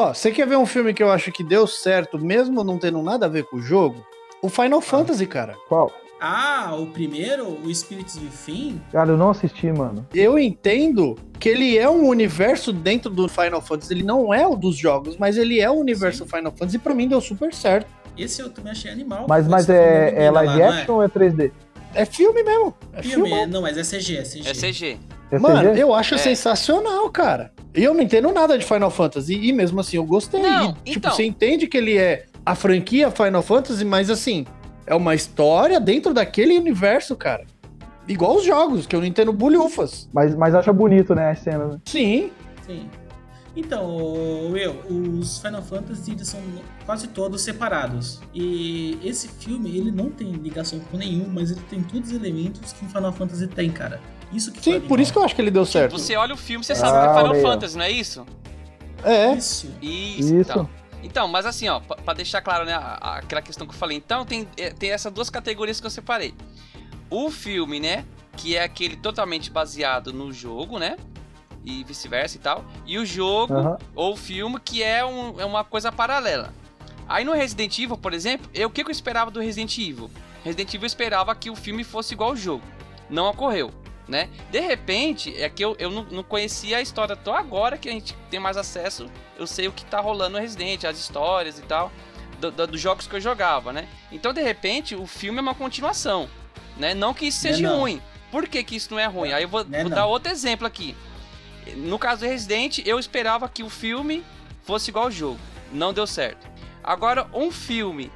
Ó, 0.00 0.14
você 0.14 0.30
quer 0.30 0.46
ver 0.46 0.56
um 0.56 0.64
filme 0.64 0.94
que 0.94 1.02
eu 1.02 1.10
acho 1.10 1.30
que 1.30 1.44
deu 1.44 1.66
certo, 1.66 2.18
mesmo 2.18 2.64
não 2.64 2.78
tendo 2.78 3.02
nada 3.02 3.26
a 3.26 3.28
ver 3.28 3.44
com 3.44 3.58
o 3.58 3.60
jogo? 3.60 4.02
O 4.40 4.48
Final 4.48 4.80
Fantasy, 4.80 5.26
cara. 5.26 5.54
Qual? 5.68 5.92
Ah, 6.18 6.74
o 6.74 6.86
primeiro, 6.86 7.46
o 7.46 7.74
Spirits 7.74 8.16
Within, 8.16 8.80
Cara, 8.90 9.10
eu 9.10 9.18
não 9.18 9.28
assisti, 9.28 9.70
mano. 9.70 10.06
Eu 10.14 10.38
entendo 10.38 11.16
que 11.38 11.50
ele 11.50 11.76
é 11.76 11.88
um 11.88 12.08
universo 12.08 12.72
dentro 12.72 13.10
do 13.10 13.28
Final 13.28 13.60
Fantasy. 13.60 13.92
Ele 13.92 14.02
não 14.02 14.32
é 14.32 14.46
o 14.46 14.56
dos 14.56 14.74
jogos, 14.74 15.18
mas 15.18 15.36
ele 15.36 15.60
é 15.60 15.68
o 15.70 15.74
universo 15.74 16.24
Final 16.24 16.50
Fantasy 16.52 16.76
e 16.76 16.78
pra 16.78 16.94
mim 16.94 17.06
deu 17.06 17.20
super 17.20 17.52
certo. 17.52 17.86
esse 18.16 18.40
eu 18.40 18.48
também 18.48 18.72
achei 18.72 18.90
animal. 18.90 19.26
Mas, 19.28 19.44
Você 19.44 19.50
mas 19.50 19.68
é, 19.68 20.24
é 20.24 20.30
live 20.30 20.52
lá, 20.52 20.58
não 20.58 20.72
action 20.78 20.94
ou 20.94 21.02
é 21.02 21.08
3D? 21.08 21.52
É 21.94 22.06
filme 22.06 22.42
mesmo. 22.42 22.74
É 22.94 23.02
Filme, 23.02 23.28
filme. 23.28 23.42
é- 23.42 23.46
não, 23.46 23.60
mas 23.60 23.76
é 23.76 23.82
CG, 23.82 24.16
é 24.16 24.22
CG. 24.22 24.48
É 24.48 24.54
CG. 24.54 24.98
Mano, 25.38 25.70
eu 25.74 25.94
acho 25.94 26.14
É. 26.14 26.18
sensacional, 26.18 27.08
cara. 27.10 27.52
E 27.74 27.84
eu 27.84 27.94
não 27.94 28.00
entendo 28.02 28.32
nada 28.32 28.58
de 28.58 28.64
Final 28.64 28.90
Fantasy. 28.90 29.34
E 29.34 29.52
mesmo 29.52 29.80
assim, 29.80 29.96
eu 29.96 30.04
gostei. 30.04 30.40
Não, 30.42 30.70
E, 30.84 30.90
tipo, 30.92 30.98
então. 30.98 31.12
você 31.12 31.24
entende 31.24 31.66
que 31.66 31.76
ele 31.76 31.96
é 31.96 32.26
a 32.44 32.54
franquia 32.54 33.10
Final 33.10 33.42
Fantasy, 33.42 33.84
mas 33.84 34.10
assim, 34.10 34.44
é 34.86 34.94
uma 34.94 35.14
história 35.14 35.78
dentro 35.78 36.12
daquele 36.12 36.58
universo, 36.58 37.14
cara. 37.14 37.44
Igual 38.08 38.36
os 38.36 38.44
jogos, 38.44 38.86
que 38.86 38.96
eu 38.96 39.00
não 39.00 39.06
entendo 39.06 39.32
bulhufas. 39.32 40.08
Mas, 40.12 40.34
mas 40.34 40.52
acha 40.54 40.72
bonito, 40.72 41.14
né, 41.14 41.30
as 41.30 41.38
cenas. 41.40 41.74
né? 41.74 41.80
Sim. 41.84 42.30
Sim. 42.66 42.88
Então, 43.56 43.96
Will, 44.52 44.76
os 44.88 45.38
Final 45.38 45.62
Fantasy 45.62 46.12
eles 46.12 46.28
são 46.28 46.40
quase 46.86 47.08
todos 47.08 47.42
separados. 47.42 48.20
E 48.34 48.98
esse 49.04 49.28
filme, 49.28 49.76
ele 49.76 49.90
não 49.90 50.08
tem 50.08 50.30
ligação 50.32 50.78
com 50.90 50.96
nenhum, 50.96 51.26
mas 51.28 51.50
ele 51.50 51.60
tem 51.68 51.82
todos 51.82 52.10
os 52.10 52.16
elementos 52.16 52.72
que 52.72 52.84
um 52.84 52.88
Final 52.88 53.12
Fantasy 53.12 53.46
tem, 53.48 53.70
cara. 53.70 54.00
Isso 54.32 54.52
que 54.52 54.62
Sim, 54.62 54.80
por 54.80 55.00
isso 55.00 55.12
que 55.12 55.18
eu 55.18 55.24
acho 55.24 55.34
que 55.34 55.40
ele 55.42 55.50
deu 55.50 55.66
certo. 55.66 55.98
Você 55.98 56.16
olha 56.16 56.34
o 56.34 56.36
filme, 56.36 56.64
você 56.64 56.72
Ah, 56.72 56.76
sabe 56.76 56.92
que 56.92 57.04
é 57.04 57.14
Final 57.16 57.30
olha. 57.32 57.42
Fantasy, 57.42 57.76
não 57.76 57.84
é 57.84 57.90
isso? 57.90 58.26
É. 59.02 59.32
Isso. 59.34 59.66
Isso. 59.82 60.20
Isso. 60.20 60.34
Então. 60.34 60.68
Então, 61.02 61.26
mas 61.28 61.46
assim, 61.46 61.66
ó, 61.68 61.80
pra, 61.80 61.96
pra 61.96 62.14
deixar 62.14 62.42
claro, 62.42 62.64
né, 62.66 62.78
aquela 63.00 63.40
questão 63.40 63.66
que 63.66 63.72
eu 63.72 63.78
falei. 63.78 63.96
Então, 63.96 64.24
tem, 64.26 64.46
é, 64.58 64.70
tem 64.70 64.90
essas 64.92 65.10
duas 65.12 65.30
categorias 65.30 65.80
que 65.80 65.86
eu 65.86 65.90
separei. 65.90 66.34
O 67.08 67.30
filme, 67.30 67.80
né, 67.80 68.04
que 68.36 68.54
é 68.54 68.62
aquele 68.62 68.96
totalmente 68.96 69.50
baseado 69.50 70.12
no 70.12 70.30
jogo, 70.30 70.78
né, 70.78 70.96
e 71.64 71.82
vice-versa 71.84 72.36
e 72.36 72.40
tal. 72.40 72.64
E 72.86 72.98
o 72.98 73.06
jogo, 73.06 73.54
Aham. 73.54 73.78
ou 73.94 74.14
filme, 74.16 74.60
que 74.60 74.82
é, 74.82 75.04
um- 75.04 75.40
é 75.40 75.44
uma 75.44 75.64
coisa 75.64 75.90
paralela. 75.90 76.52
Aí 77.08 77.24
no 77.24 77.32
Resident 77.32 77.76
Evil, 77.78 77.96
por 77.96 78.12
exemplo, 78.12 78.48
eu, 78.54 78.68
o 78.68 78.70
que, 78.70 78.84
que 78.84 78.90
eu 78.90 78.92
esperava 78.92 79.30
do 79.30 79.40
Resident 79.40 79.76
Evil? 79.78 80.10
Resident 80.44 80.68
Evil 80.68 80.82
eu 80.82 80.86
esperava 80.86 81.34
que 81.34 81.50
o 81.50 81.56
filme 81.56 81.82
fosse 81.82 82.12
igual 82.14 82.30
ao 82.30 82.36
jogo. 82.36 82.62
Não 83.08 83.28
ocorreu, 83.28 83.70
né? 84.10 84.28
De 84.50 84.60
repente, 84.60 85.34
é 85.40 85.48
que 85.48 85.64
eu, 85.64 85.76
eu 85.78 85.90
não, 85.90 86.02
não 86.04 86.22
conhecia 86.22 86.78
a 86.78 86.80
história. 86.82 87.14
Tô 87.16 87.32
agora 87.32 87.78
que 87.78 87.88
a 87.88 87.92
gente 87.92 88.14
tem 88.30 88.40
mais 88.40 88.56
acesso, 88.56 89.08
eu 89.38 89.46
sei 89.46 89.68
o 89.68 89.72
que 89.72 89.84
tá 89.84 90.00
rolando 90.00 90.36
no 90.36 90.40
Resident, 90.40 90.84
as 90.84 90.98
histórias 90.98 91.58
e 91.58 91.62
tal, 91.62 91.90
do- 92.40 92.50
do- 92.50 92.66
dos 92.66 92.80
jogos 92.80 93.06
que 93.06 93.14
eu 93.14 93.20
jogava, 93.20 93.72
né? 93.72 93.88
Então, 94.10 94.32
de 94.32 94.42
repente, 94.42 94.94
o 94.96 95.06
filme 95.06 95.38
é 95.38 95.42
uma 95.42 95.54
continuação, 95.54 96.28
né? 96.76 96.92
Não 96.92 97.14
que 97.14 97.26
isso 97.26 97.46
é 97.46 97.52
seja 97.52 97.68
não. 97.68 97.78
ruim. 97.80 98.02
Por 98.32 98.46
que, 98.48 98.62
que 98.64 98.76
isso 98.76 98.88
não 98.92 98.98
é 98.98 99.06
ruim? 99.06 99.32
Aí 99.32 99.44
eu 99.44 99.48
vou, 99.48 99.64
Não 99.64 99.78
é 99.78 99.82
vou 99.82 99.90
dar 99.90 100.06
outro 100.06 100.30
exemplo 100.32 100.66
aqui. 100.66 100.96
No 101.76 101.98
caso 101.98 102.22
do 102.22 102.26
Resident, 102.26 102.78
eu 102.84 102.98
esperava 102.98 103.48
que 103.48 103.62
o 103.62 103.70
filme 103.70 104.24
fosse 104.64 104.90
igual 104.90 105.04
ao 105.06 105.10
jogo. 105.10 105.38
Não 105.72 105.92
deu 105.92 106.06
certo. 106.06 106.48
Agora, 106.82 107.28
um 107.32 107.50
filme 107.52 108.10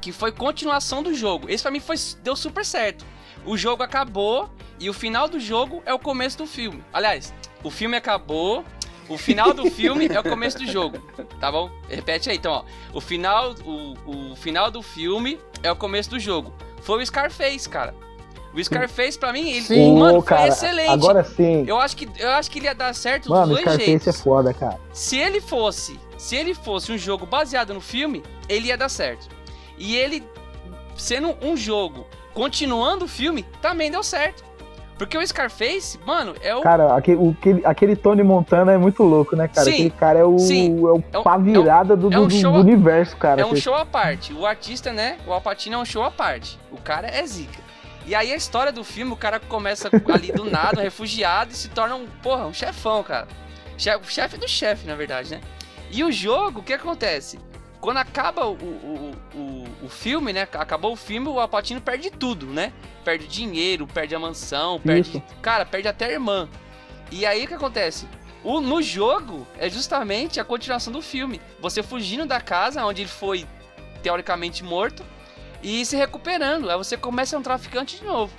que 0.00 0.12
foi 0.12 0.32
continuação 0.32 1.02
do 1.02 1.12
jogo. 1.14 1.48
Esse 1.50 1.62
pra 1.62 1.70
mim 1.72 1.80
foi, 1.80 1.96
deu 2.22 2.34
super 2.36 2.64
certo. 2.64 3.04
O 3.44 3.56
jogo 3.56 3.82
acabou 3.82 4.50
e 4.80 4.88
o 4.88 4.94
final 4.94 5.28
do 5.28 5.38
jogo 5.38 5.82
é 5.84 5.92
o 5.94 5.98
começo 5.98 6.38
do 6.38 6.46
filme. 6.46 6.82
Aliás, 6.92 7.32
o 7.62 7.70
filme 7.70 7.96
acabou, 7.96 8.64
o 9.08 9.18
final 9.18 9.52
do 9.52 9.70
filme 9.70 10.08
é 10.08 10.18
o 10.18 10.22
começo 10.22 10.58
do 10.58 10.66
jogo. 10.66 10.98
Tá 11.38 11.52
bom? 11.52 11.70
Repete 11.88 12.30
aí, 12.30 12.36
então, 12.36 12.52
ó. 12.52 12.64
O 12.94 13.00
final, 13.00 13.54
o, 13.64 14.30
o 14.32 14.36
final 14.36 14.70
do 14.70 14.82
filme 14.82 15.38
é 15.62 15.70
o 15.70 15.76
começo 15.76 16.08
do 16.10 16.18
jogo. 16.18 16.52
Foi 16.80 17.02
o 17.02 17.06
Scarface, 17.06 17.68
cara. 17.68 17.94
O 18.54 18.62
Scarface, 18.64 19.16
pra 19.18 19.32
mim, 19.32 19.48
ele, 19.48 19.62
Sim. 19.62 19.96
mano, 19.98 20.22
cara, 20.22 20.48
excelente. 20.48 20.90
Agora 20.90 21.22
sim. 21.22 21.64
Eu 21.68 21.78
acho 21.78 21.96
que 21.96 22.08
eu 22.18 22.30
acho 22.30 22.50
que 22.50 22.58
ele 22.58 22.66
ia 22.66 22.74
dar 22.74 22.92
certo 22.94 23.24
dos 23.28 23.30
Mano, 23.32 23.48
dois 23.52 23.60
Scarface 23.60 23.86
jeitos. 23.86 24.08
é 24.08 24.12
foda, 24.12 24.52
cara. 24.52 24.80
Se 24.92 25.16
ele 25.16 25.40
fosse, 25.40 26.00
se 26.18 26.34
ele 26.34 26.52
fosse 26.52 26.90
um 26.90 26.98
jogo 26.98 27.24
baseado 27.26 27.72
no 27.72 27.80
filme, 27.80 28.24
ele 28.48 28.68
ia 28.68 28.76
dar 28.76 28.88
certo. 28.88 29.28
E 29.78 29.94
ele 29.96 30.24
sendo 30.96 31.36
um 31.40 31.56
jogo 31.56 32.06
continuando 32.34 33.04
o 33.04 33.08
filme, 33.08 33.44
também 33.62 33.88
deu 33.90 34.02
certo. 34.02 34.44
Porque 35.00 35.16
o 35.16 35.26
Scarface, 35.26 35.98
mano, 36.04 36.34
é 36.42 36.54
o 36.54 36.60
Cara, 36.60 36.94
aquele, 36.94 37.18
aquele, 37.64 37.96
Tony 37.96 38.22
Montana 38.22 38.72
é 38.72 38.76
muito 38.76 39.02
louco, 39.02 39.34
né, 39.34 39.48
cara? 39.48 39.64
Sim, 39.64 39.72
aquele 39.72 39.90
cara 39.90 40.18
é 40.18 40.24
o, 40.24 40.38
sim. 40.38 40.78
é 40.78 40.82
o 40.82 41.02
É 41.10 41.18
um- 41.18 41.22
pá 41.22 41.38
virada 41.38 41.96
do, 41.96 42.12
é 42.12 42.18
um 42.18 42.28
do- 42.28 42.38
do 42.42 42.52
universo, 42.60 43.16
cara. 43.16 43.40
é 43.40 43.46
um 43.46 43.56
show 43.56 43.74
à 43.74 43.86
parte. 43.86 44.34
O 44.34 44.44
artista, 44.44 44.92
né? 44.92 45.16
O 45.26 45.32
Alpatino 45.32 45.76
é 45.76 45.78
um 45.78 45.84
show 45.86 46.02
à 46.04 46.10
parte. 46.10 46.58
O 46.70 46.76
cara 46.76 47.06
é 47.08 47.24
zica. 47.26 47.62
E 48.06 48.14
aí 48.14 48.30
a 48.30 48.36
história 48.36 48.70
do 48.70 48.84
filme, 48.84 49.10
o 49.10 49.16
cara 49.16 49.40
começa 49.40 49.88
ali 50.12 50.32
do 50.32 50.44
nada, 50.44 50.80
um 50.80 50.84
refugiado, 50.84 51.50
e 51.50 51.54
se 51.54 51.70
torna 51.70 51.94
um, 51.96 52.06
porra, 52.22 52.44
um 52.44 52.52
chefão, 52.52 53.02
cara. 53.02 53.26
Che- 53.78 53.96
O 53.96 54.04
chefe 54.04 54.36
do 54.36 54.46
chefe, 54.46 54.86
na 54.86 54.94
verdade, 54.94 55.30
né? 55.30 55.40
E 55.90 56.04
o 56.04 56.12
jogo, 56.12 56.60
o 56.60 56.62
que 56.62 56.74
acontece? 56.74 57.38
Quando 57.80 57.96
acaba 57.96 58.46
o, 58.46 58.52
o, 58.52 59.12
o, 59.34 59.64
o 59.84 59.88
filme, 59.88 60.32
né? 60.32 60.42
Acabou 60.52 60.92
o 60.92 60.96
filme, 60.96 61.28
o 61.28 61.40
Alpatino 61.40 61.80
perde 61.80 62.10
tudo, 62.10 62.46
né? 62.46 62.72
Perde 63.04 63.26
dinheiro, 63.26 63.86
perde 63.86 64.14
a 64.14 64.18
mansão, 64.18 64.78
perde. 64.80 65.08
Isso. 65.08 65.22
Cara, 65.40 65.64
perde 65.64 65.88
até 65.88 66.06
a 66.06 66.12
irmã. 66.12 66.48
E 67.10 67.24
aí 67.24 67.44
o 67.44 67.48
que 67.48 67.54
acontece? 67.54 68.06
O, 68.44 68.60
no 68.60 68.82
jogo 68.82 69.46
é 69.58 69.68
justamente 69.70 70.38
a 70.38 70.44
continuação 70.44 70.92
do 70.92 71.00
filme. 71.02 71.40
Você 71.60 71.82
fugindo 71.82 72.26
da 72.26 72.40
casa 72.40 72.84
onde 72.84 73.02
ele 73.02 73.08
foi 73.08 73.46
teoricamente 74.02 74.62
morto 74.62 75.02
e 75.62 75.84
se 75.84 75.96
recuperando. 75.96 76.70
Aí 76.70 76.76
você 76.76 76.96
começa 76.96 77.30
a 77.30 77.30
ser 77.30 77.36
um 77.36 77.42
traficante 77.42 77.98
de 77.98 78.04
novo. 78.04 78.32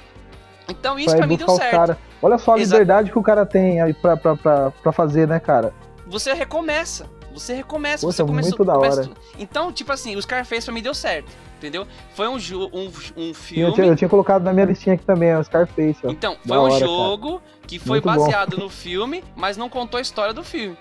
Então 0.70 0.98
isso 0.98 1.16
pra 1.18 1.28
mim 1.28 1.36
deu 1.38 1.50
certo. 1.50 1.72
cara. 1.72 1.98
Olha 2.22 2.38
só 2.38 2.54
a 2.54 2.60
Exa- 2.60 2.76
liberdade 2.76 3.12
que 3.12 3.18
o 3.18 3.24
cara 3.24 3.46
tem 3.46 3.82
aí 3.82 3.94
pra, 3.94 4.16
pra, 4.16 4.36
pra, 4.36 4.72
pra 4.72 4.92
fazer, 4.92 5.28
né, 5.28 5.40
cara? 5.40 5.74
Você 6.08 6.34
recomeça. 6.34 7.10
Você 7.34 7.54
recomeça. 7.54 8.06
Poxa, 8.06 8.18
você 8.18 8.24
começa, 8.26 8.50
muito 8.50 8.66
da 8.66 8.78
hora. 8.78 9.10
Então, 9.38 9.72
tipo 9.72 9.92
assim, 9.92 10.16
o 10.16 10.22
Scarface 10.22 10.66
pra 10.66 10.74
mim 10.74 10.82
deu 10.82 10.94
certo. 10.94 11.32
Entendeu? 11.58 11.86
Foi 12.16 12.28
um, 12.28 12.34
um, 12.36 12.92
um 13.18 13.28
Eu 13.30 13.34
filme. 13.36 13.74
tinha, 13.74 13.88
eu 13.88 13.96
tinha 13.96 14.10
colocado 14.10 14.44
na 14.44 14.52
minha 14.52 14.66
listinha 14.66 14.96
aqui 14.96 15.06
também, 15.06 15.30
é 15.30 15.38
o 15.38 15.44
Scarface, 15.44 15.98
ó. 16.04 16.10
Então, 16.10 16.34
Da 16.44 16.56
foi 16.56 16.58
um 16.58 16.62
hora, 16.62 16.74
cara. 16.74 16.86
jogo 16.86 17.42
que 17.68 17.78
foi 17.78 18.02
Muito 18.02 18.04
bom. 18.06 18.18
baseado 18.18 18.58
no 18.58 18.68
filme, 18.72 19.24
mas 19.36 19.58
não 19.58 19.70
contou 19.70 19.98
a 20.00 20.02
história 20.02 20.34
do 20.34 20.44
filme. 20.44 20.76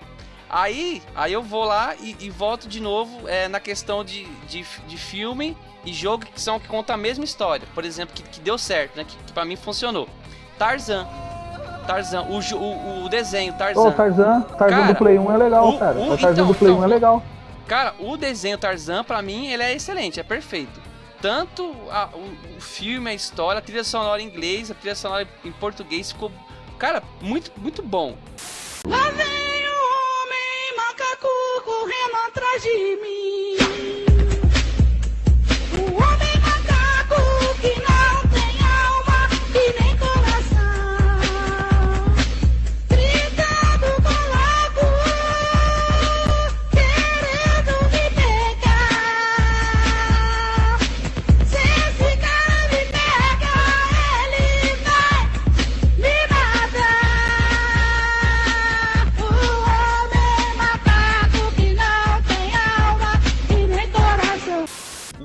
Aí, 0.49 1.01
aí 1.15 1.31
eu 1.31 1.41
vou 1.43 1.63
lá 1.63 1.95
e, 2.01 2.15
e 2.19 2.29
volto 2.29 2.67
de 2.67 2.81
novo 2.81 3.27
é, 3.29 3.47
na 3.47 3.59
questão 3.59 4.03
de, 4.03 4.25
de, 4.49 4.65
de 4.87 4.97
filme 4.97 5.55
e 5.85 5.93
jogo 5.93 6.25
que 6.25 6.41
são 6.41 6.59
que 6.59 6.67
contam 6.67 6.95
a 6.95 6.97
mesma 6.97 7.23
história. 7.23 7.65
Por 7.73 7.85
exemplo, 7.85 8.13
que, 8.13 8.23
que 8.23 8.39
deu 8.41 8.57
certo, 8.57 8.97
né? 8.97 9.05
Que, 9.07 9.15
que 9.15 9.31
pra 9.31 9.45
mim 9.45 9.55
funcionou. 9.55 10.09
Tarzan. 10.57 11.07
Tarzan, 11.85 12.21
o, 12.23 12.39
o, 12.39 13.05
o 13.05 13.09
desenho, 13.09 13.53
Tarzan. 13.53 13.81
Ô, 13.81 13.91
Tarzan, 13.91 14.41
Tarzan 14.41 14.75
Cara, 14.77 14.93
do 14.93 14.95
Play 14.95 15.17
1 15.19 15.31
é 15.33 15.37
legal, 15.37 15.69
o- 15.69 15.77
cara. 15.79 15.97
o- 15.97 16.03
o 16.05 16.17
Tarzan 16.17 16.31
então, 16.33 16.47
do 16.47 16.55
Play 16.55 16.71
então, 16.71 16.81
1 16.81 16.83
é 16.83 16.87
legal. 16.87 17.23
Cara, 17.67 17.93
o 17.99 18.17
desenho 18.17 18.57
Tarzan, 18.57 19.03
pra 19.03 19.21
mim, 19.21 19.47
ele 19.47 19.63
é 19.63 19.73
excelente, 19.73 20.19
é 20.19 20.23
perfeito. 20.23 20.79
Tanto 21.21 21.73
a- 21.91 22.09
o, 22.13 22.57
o 22.57 22.61
filme, 22.61 23.09
a 23.09 23.13
história, 23.13 23.59
a 23.59 23.61
trilha 23.61 23.83
sonora 23.83 24.21
em 24.21 24.25
inglês, 24.27 24.71
a 24.71 24.73
trilha 24.73 24.95
sonora 24.95 25.27
em 25.45 25.51
português 25.51 26.11
ficou, 26.11 26.31
cara, 26.79 27.01
muito, 27.21 27.51
muito 27.57 27.81
bom. 27.83 28.15
Lá 28.87 29.09
vem 29.11 29.63
o 29.67 29.81
homem 30.23 30.77
macaco 30.77 31.27
correndo 31.63 32.15
atrás 32.27 32.63
de 32.63 32.97
mim. 33.01 33.57
O 35.77 36.03
homem 36.03 36.20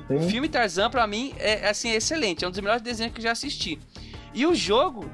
O 0.09 0.21
filme 0.21 0.47
Tarzan, 0.47 0.89
pra 0.89 1.05
mim, 1.05 1.33
é 1.37 1.67
assim, 1.67 1.91
excelente. 1.91 2.45
É 2.45 2.47
um 2.47 2.51
dos 2.51 2.59
melhores 2.59 2.81
desenhos 2.81 3.13
que 3.13 3.19
eu 3.19 3.23
já 3.23 3.31
assisti. 3.31 3.77
E 4.33 4.45
o 4.45 4.55
jogo, 4.55 5.09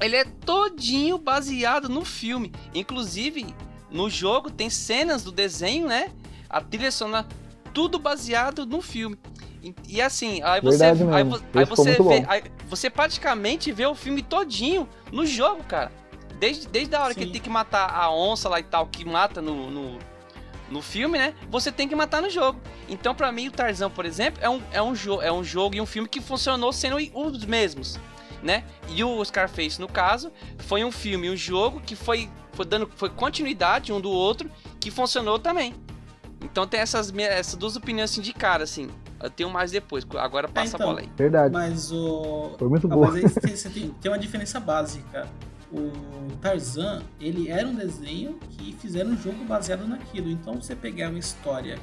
ele 0.00 0.16
é 0.16 0.24
todinho 0.24 1.18
baseado 1.18 1.88
no 1.88 2.04
filme. 2.04 2.52
Inclusive, 2.74 3.54
no 3.90 4.08
jogo 4.08 4.50
tem 4.50 4.70
cenas 4.70 5.22
do 5.22 5.30
desenho, 5.30 5.86
né? 5.86 6.10
A 6.48 6.60
trilha 6.60 6.90
sonora, 6.90 7.26
tudo 7.72 7.98
baseado 7.98 8.64
no 8.64 8.80
filme. 8.80 9.18
E, 9.62 9.74
e 9.88 10.02
assim, 10.02 10.42
aí 10.42 10.60
você, 10.60 10.84
aí, 10.84 10.90
aí 11.54 11.64
você 11.64 11.92
vê, 11.92 12.24
aí 12.28 12.42
você 12.68 12.90
praticamente 12.90 13.72
vê 13.72 13.86
o 13.86 13.94
filme 13.94 14.22
todinho 14.22 14.88
no 15.10 15.24
jogo, 15.24 15.62
cara. 15.64 15.90
Desde, 16.38 16.68
desde 16.68 16.94
a 16.94 17.02
hora 17.02 17.14
que 17.14 17.20
Sim. 17.20 17.26
ele 17.26 17.32
tem 17.32 17.40
que 17.40 17.48
matar 17.48 17.88
a 17.90 18.12
onça 18.12 18.48
lá 18.48 18.60
e 18.60 18.62
tal, 18.62 18.86
que 18.86 19.04
mata 19.04 19.40
no, 19.40 19.70
no, 19.70 19.98
no 20.70 20.80
filme, 20.82 21.18
né? 21.18 21.34
Você 21.50 21.70
tem 21.70 21.88
que 21.88 21.94
matar 21.94 22.22
no 22.22 22.30
jogo. 22.30 22.60
Então, 22.88 23.14
pra 23.14 23.30
mim, 23.30 23.48
o 23.48 23.50
Tarzan, 23.50 23.90
por 23.90 24.04
exemplo, 24.04 24.42
é 24.42 24.48
um, 24.48 24.62
é 24.72 24.82
um, 24.82 24.92
é 25.22 25.32
um 25.32 25.44
jogo 25.44 25.74
e 25.76 25.80
um 25.80 25.86
filme 25.86 26.08
que 26.08 26.20
funcionou 26.20 26.72
sendo 26.72 26.96
os 27.14 27.44
mesmos, 27.44 27.98
né? 28.42 28.64
E 28.88 29.02
o 29.04 29.24
Scarface, 29.24 29.80
no 29.80 29.88
caso, 29.88 30.32
foi 30.58 30.84
um 30.84 30.90
filme 30.92 31.26
e 31.26 31.30
um 31.30 31.36
jogo 31.36 31.80
que 31.80 31.94
foi, 31.94 32.30
foi 32.52 32.64
dando 32.64 32.90
foi 32.96 33.10
continuidade 33.10 33.92
um 33.92 34.00
do 34.00 34.10
outro, 34.10 34.50
que 34.80 34.90
funcionou 34.90 35.38
também. 35.38 35.74
Então 36.42 36.66
tem 36.66 36.80
essas, 36.80 37.12
essas 37.16 37.54
duas 37.56 37.74
opiniões 37.76 38.10
assim 38.10 38.20
de 38.20 38.32
cara, 38.32 38.64
assim. 38.64 38.88
Eu 39.22 39.30
tenho 39.30 39.48
mais 39.48 39.70
depois, 39.70 40.06
agora 40.18 40.46
passa 40.46 40.76
então. 40.76 40.86
a 40.86 40.90
bola 40.90 41.00
aí. 41.00 41.08
Verdade. 41.16 41.52
Mas 41.52 41.90
o. 41.90 42.50
Foi 42.58 42.68
muito 42.68 42.86
Ah, 42.92 42.96
mas 42.96 43.14
aí 43.14 43.22
você 43.22 43.40
tem, 43.40 43.56
você 43.56 43.70
tem- 43.70 43.88
tem 44.00 44.10
uma 44.12 44.18
diferença 44.18 44.60
básica. 44.60 45.26
O 45.74 46.36
Tarzan, 46.36 47.02
ele 47.20 47.48
era 47.48 47.66
um 47.66 47.74
desenho 47.74 48.38
que 48.50 48.72
fizeram 48.74 49.10
um 49.10 49.16
jogo 49.16 49.44
baseado 49.44 49.86
naquilo. 49.88 50.30
Então 50.30 50.54
você 50.54 50.76
pegar 50.76 51.10
uma 51.10 51.18
história 51.18 51.78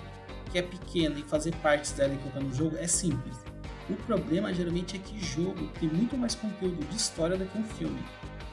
que 0.52 0.58
é 0.58 0.62
pequena 0.62 1.20
e 1.20 1.24
fazer 1.24 1.54
partes 1.56 1.92
dela 1.92 2.14
e 2.14 2.18
colocar 2.18 2.40
no 2.40 2.54
jogo 2.54 2.78
é 2.78 2.88
simples. 2.88 3.38
O 3.90 3.96
problema 4.06 4.54
geralmente 4.54 4.96
é 4.96 5.00
que 5.00 5.20
jogo 5.20 5.68
tem 5.80 5.90
muito 5.90 6.18
mais 6.18 6.36
conteúdo 6.36 6.86
de 6.90 6.96
história 6.96 7.38
do 7.38 7.46
que 7.46 7.58
um 7.58 7.64
filme. 7.64 8.00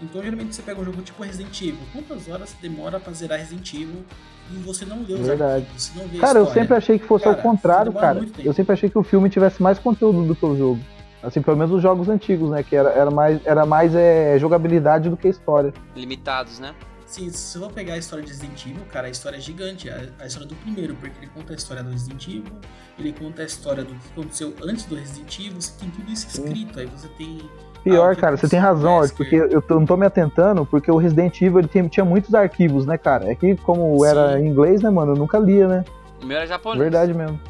Então 0.03 0.22
geralmente 0.22 0.55
você 0.55 0.62
pega 0.62 0.80
um 0.80 0.84
jogo 0.84 1.03
tipo 1.03 1.22
Resident 1.22 1.61
Evil. 1.61 1.78
Quantas 1.93 2.28
horas 2.28 2.57
demora 2.61 2.99
pra 2.99 3.12
zerar 3.12 3.39
Resident 3.39 3.72
Evil 3.74 4.05
e 4.51 4.57
você 4.57 4.84
não 4.84 5.03
lê 5.03 5.14
os 5.14 5.26
Verdade. 5.26 5.66
você 5.76 5.99
não 5.99 6.09
vê 6.09 6.18
Cara, 6.18 6.39
eu 6.39 6.47
sempre 6.47 6.74
achei 6.74 6.99
que 6.99 7.07
fosse 7.07 7.24
Cara, 7.24 7.36
ao 7.36 7.43
contrário, 7.43 7.93
cara. 7.93 8.26
Eu 8.39 8.53
sempre 8.53 8.72
achei 8.72 8.89
que 8.89 8.99
o 8.99 9.03
filme 9.03 9.28
tivesse 9.28 9.62
mais 9.62 9.78
conteúdo 9.78 10.24
do 10.26 10.34
que 10.34 10.45
o 10.45 10.57
jogo. 10.57 10.80
Assim, 11.23 11.43
pelo 11.43 11.57
menos 11.57 11.73
os 11.73 11.83
jogos 11.83 12.09
antigos, 12.09 12.51
né? 12.51 12.62
Que 12.62 12.77
era, 12.77 12.91
era 12.91 13.11
mais, 13.11 13.41
era 13.45 13.66
mais 13.66 13.95
é, 13.95 14.39
jogabilidade 14.39 15.09
do 15.11 15.16
que 15.16 15.29
história. 15.29 15.73
Limitados, 15.97 16.59
né? 16.61 16.75
Sim, 17.07 17.31
se 17.31 17.57
eu 17.57 17.62
vou 17.62 17.71
pegar 17.71 17.95
a 17.95 17.97
história 17.99 18.23
de 18.23 18.31
Resident 18.31 18.66
Evil, 18.66 18.83
cara, 18.93 19.07
a 19.07 19.11
história 19.11 19.39
é 19.39 19.41
gigante. 19.41 19.89
A, 19.89 19.99
a 20.21 20.27
história 20.27 20.47
do 20.47 20.55
primeiro, 20.57 20.95
porque 20.95 21.19
ele 21.19 21.31
conta 21.35 21.55
a 21.55 21.57
história 21.57 21.83
do 21.83 21.91
Resident 21.91 22.29
Evil, 22.29 22.53
ele 22.99 23.12
conta 23.19 23.43
a 23.43 23.45
história 23.47 23.83
do 23.83 23.95
que 23.95 24.01
aconteceu 24.12 24.53
antes 24.62 24.85
do 24.85 24.95
Resident 24.95 25.39
Evil, 25.41 25.61
você 25.61 25.73
tem 25.81 25.89
tudo 25.91 26.11
isso 26.12 26.29
Sim. 26.29 26.45
escrito, 26.45 26.79
aí 26.79 26.87
você 26.87 27.09
tem. 27.16 27.41
Pior, 27.83 28.14
cara, 28.16 28.37
você 28.37 28.47
tem 28.47 28.59
razão, 28.59 28.93
Ord, 28.97 29.12
porque 29.14 29.37
Wesker? 29.41 29.57
eu 29.57 29.62
tô- 29.62 29.77
não 29.81 29.87
tô 29.87 29.97
me 29.97 30.05
atentando, 30.05 30.66
porque 30.66 30.91
o 30.91 30.97
Resident 30.99 31.41
Evil 31.41 31.61
ele 31.61 31.69
tem- 31.69 31.89
tinha 31.89 32.05
muitos 32.05 32.35
arquivos, 32.35 32.85
né, 32.85 32.99
cara? 32.99 33.31
É 33.31 33.35
que 33.35 33.57
como 33.57 33.99
Sim. 34.01 34.07
era 34.07 34.39
em 34.39 34.47
inglês, 34.47 34.83
né, 34.83 34.91
mano, 34.91 35.12
eu 35.12 35.16
nunca 35.16 35.39
lia, 35.39 35.66
né? 35.66 35.85
O 36.23 36.27
meu 36.27 36.37
era 36.37 36.47
japonês. 36.47 36.83
Verdade 36.83 37.14
mesmo. 37.14 37.41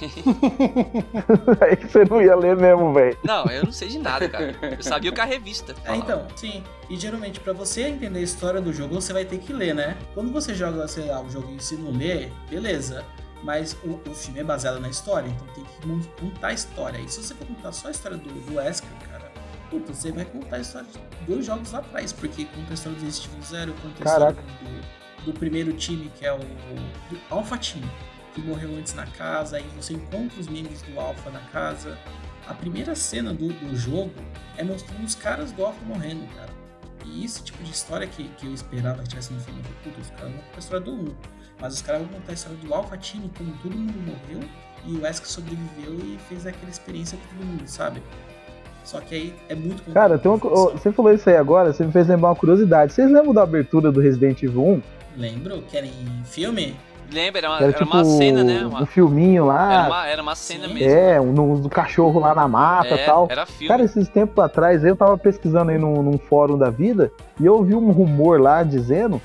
Aí 1.60 1.76
que 1.76 1.88
você 1.88 2.04
não 2.04 2.20
ia 2.20 2.34
ler 2.34 2.56
mesmo, 2.56 2.92
velho. 2.92 3.16
Não, 3.22 3.44
eu 3.46 3.64
não 3.64 3.72
sei 3.72 3.88
de 3.88 3.98
nada, 3.98 4.28
cara. 4.28 4.54
Eu 4.62 4.82
sabia 4.82 5.10
o 5.10 5.14
que 5.14 5.20
a 5.20 5.24
revista. 5.24 5.74
É, 5.84 5.96
então, 5.96 6.26
sim. 6.36 6.62
E 6.88 6.96
geralmente, 6.96 7.40
pra 7.40 7.52
você 7.52 7.82
entender 7.82 8.18
a 8.18 8.22
história 8.22 8.60
do 8.60 8.72
jogo, 8.72 8.94
você 8.94 9.12
vai 9.12 9.24
ter 9.24 9.38
que 9.38 9.52
ler, 9.52 9.74
né? 9.74 9.96
Quando 10.14 10.32
você 10.32 10.54
joga, 10.54 10.86
sei 10.88 11.06
lá, 11.06 11.20
o 11.20 11.30
jogo 11.30 11.54
e 11.56 11.62
se 11.62 11.76
não 11.76 11.92
lê, 11.92 12.28
beleza. 12.48 13.04
Mas 13.42 13.76
o, 13.84 14.00
o 14.08 14.14
filme 14.14 14.40
é 14.40 14.44
baseado 14.44 14.80
na 14.80 14.88
história, 14.88 15.28
então 15.28 15.46
tem 15.54 15.64
que 15.64 16.08
contar 16.20 16.48
a 16.48 16.52
história. 16.52 16.98
E 16.98 17.08
se 17.08 17.22
você 17.22 17.34
for 17.34 17.46
contar 17.46 17.72
só 17.72 17.88
a 17.88 17.90
história 17.90 18.16
do, 18.16 18.28
do 18.28 18.56
Wesker, 18.56 18.88
cara, 19.10 19.30
puta, 19.68 19.92
você 19.92 20.10
vai 20.10 20.24
contar 20.24 20.56
a 20.56 20.60
história 20.60 20.88
de 20.88 21.26
dois 21.26 21.44
jogos 21.44 21.72
lá 21.72 21.80
atrás, 21.80 22.12
porque 22.12 22.46
conta 22.46 22.70
a 22.70 22.74
história 22.74 22.98
do 22.98 23.04
Resident 23.04 23.30
Evil 23.32 23.44
Zero, 23.44 23.74
conta 23.82 24.02
a 24.02 24.12
história 24.12 24.32
do, 24.32 25.24
do 25.26 25.38
primeiro 25.38 25.72
time, 25.74 26.10
que 26.18 26.24
é 26.24 26.32
o 26.32 26.38
do 26.38 27.20
Alpha 27.28 27.58
Team, 27.58 27.84
que 28.34 28.40
morreu 28.40 28.76
antes 28.76 28.94
na 28.94 29.06
casa, 29.06 29.56
aí 29.56 29.66
você 29.76 29.94
encontra 29.94 30.38
os 30.40 30.48
membros 30.48 30.82
do 30.82 30.98
Alpha 30.98 31.30
na 31.30 31.40
casa. 31.40 31.96
A 32.46 32.52
primeira 32.52 32.94
cena 32.94 33.32
do, 33.32 33.48
do 33.48 33.76
jogo 33.76 34.12
é 34.56 34.64
mostrando 34.64 35.04
os 35.04 35.14
caras 35.14 35.52
do 35.52 35.64
Alpha 35.64 35.80
morrendo, 35.86 36.26
cara. 36.34 36.52
E 37.04 37.24
esse 37.24 37.42
tipo 37.42 37.62
de 37.62 37.70
história 37.70 38.06
que, 38.06 38.24
que 38.30 38.46
eu 38.46 38.52
esperava 38.52 39.02
que 39.02 39.10
tivesse 39.10 39.32
no 39.32 39.40
filme, 39.40 39.60
eu 39.60 39.64
falei, 39.64 39.78
puta, 39.84 40.00
os 40.00 40.10
caras 40.10 40.32
vão 40.32 40.42
contar 40.42 40.56
a 40.56 40.58
história 40.58 40.84
do 40.84 40.92
1. 40.92 41.14
Mas 41.60 41.74
os 41.74 41.82
caras 41.82 42.02
vão 42.02 42.10
contar 42.10 42.32
a 42.32 42.34
história 42.34 42.58
do 42.58 42.74
Alpha 42.74 42.96
Team, 42.96 43.30
como 43.36 43.52
todo 43.62 43.76
mundo 43.76 43.98
morreu, 44.06 44.48
e 44.86 44.96
o 44.96 45.02
Wesker 45.02 45.28
sobreviveu 45.28 45.94
e 46.04 46.18
fez 46.28 46.46
aquela 46.46 46.70
experiência 46.70 47.16
com 47.18 47.36
todo 47.36 47.46
mundo, 47.46 47.66
sabe? 47.66 48.02
Só 48.84 49.00
que 49.00 49.14
aí 49.14 49.34
é 49.48 49.54
muito 49.54 49.82
Cara, 49.92 50.18
tem 50.18 50.30
uma, 50.30 50.38
você 50.38 50.92
falou 50.92 51.12
isso 51.12 51.28
aí 51.28 51.36
agora, 51.36 51.72
você 51.72 51.84
me 51.84 51.92
fez 51.92 52.06
lembrar 52.06 52.28
uma 52.28 52.36
curiosidade. 52.36 52.92
Vocês 52.92 53.10
lembram 53.10 53.32
da 53.32 53.42
abertura 53.42 53.90
do 53.90 54.00
Resident 54.00 54.42
Evil 54.42 54.62
1? 54.62 54.82
Lembro 55.16 55.62
que 55.62 55.76
era 55.76 55.86
em 55.86 56.22
filme? 56.24 56.76
Lembra, 57.12 57.38
era 57.40 57.48
uma, 57.48 57.56
era, 57.56 57.64
era 57.66 57.72
tipo 57.72 57.84
uma 57.94 58.04
cena, 58.04 58.42
né? 58.44 58.64
um 58.64 58.68
Uma- 58.68 58.86
filminho 58.86 59.46
lá. 59.46 59.72
era, 59.72 59.86
uma, 59.88 60.06
era 60.06 60.22
uma 60.22 60.34
cena 60.34 60.66
Sim. 60.68 60.74
mesmo. 60.74 60.90
É, 60.90 61.20
um, 61.20 61.60
do 61.60 61.68
cachorro 61.68 62.18
lá 62.20 62.34
na 62.34 62.48
mata 62.48 62.88
e 62.90 62.98
É, 63.00 63.04
tal. 63.06 63.28
Era 63.30 63.46
filme. 63.46 63.68
Cara, 63.68 63.82
esses 63.84 64.08
tempos 64.08 64.42
atrás 64.42 64.84
eu 64.84 64.96
tava 64.96 65.16
pesquisando 65.16 65.70
aí 65.70 65.78
num, 65.78 66.02
num 66.02 66.18
fórum 66.18 66.56
da 66.58 66.70
vida 66.70 67.12
e 67.40 67.46
eu 67.46 67.54
ouvi 67.54 67.74
um 67.74 67.90
rumor 67.90 68.40
lá 68.40 68.62
dizendo 68.62 69.20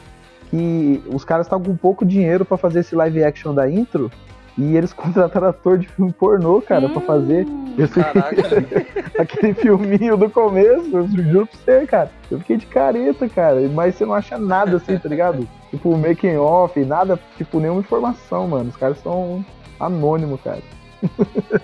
que 0.50 1.02
os 1.08 1.24
caras 1.24 1.46
estavam 1.46 1.66
com 1.66 1.76
pouco 1.76 2.06
dinheiro 2.06 2.44
pra 2.44 2.58
fazer 2.58 2.80
esse 2.80 2.96
live 2.96 3.24
action 3.24 3.54
da 3.54 3.70
intro 3.70 4.12
e 4.58 4.76
eles 4.76 4.92
contrataram 4.94 5.48
ator 5.48 5.78
de 5.78 5.88
filme 5.88 6.12
pornô, 6.12 6.62
cara, 6.62 6.90
pra 6.90 7.02
fazer 7.02 7.48
esse, 7.78 8.00
aquele 9.20 9.54
filminho 9.54 10.18
do 10.18 10.30
começo. 10.30 10.90
Eu 10.96 11.08
juro 11.08 11.48
pra 11.48 11.58
você, 11.60 11.88
cara. 11.88 12.12
Eu 12.30 12.40
fiquei 12.40 12.58
de 12.58 12.66
careta, 12.66 13.28
cara. 13.30 13.62
Mas 13.74 13.96
você 13.96 14.06
não 14.06 14.14
acha 14.14 14.38
nada 14.38 14.78
assim, 14.78 14.98
tá 14.98 15.08
ligado? 15.10 15.48
tipo, 15.70 15.96
making 15.98 16.38
off, 16.38 16.80
nada, 16.84 17.20
tipo, 17.38 17.60
nenhuma 17.60 17.82
informação, 17.82 18.48
mano. 18.48 18.70
Os 18.70 18.78
caras 18.78 18.98
são 19.00 19.44
anônimos, 19.80 20.40
cara. 20.42 20.62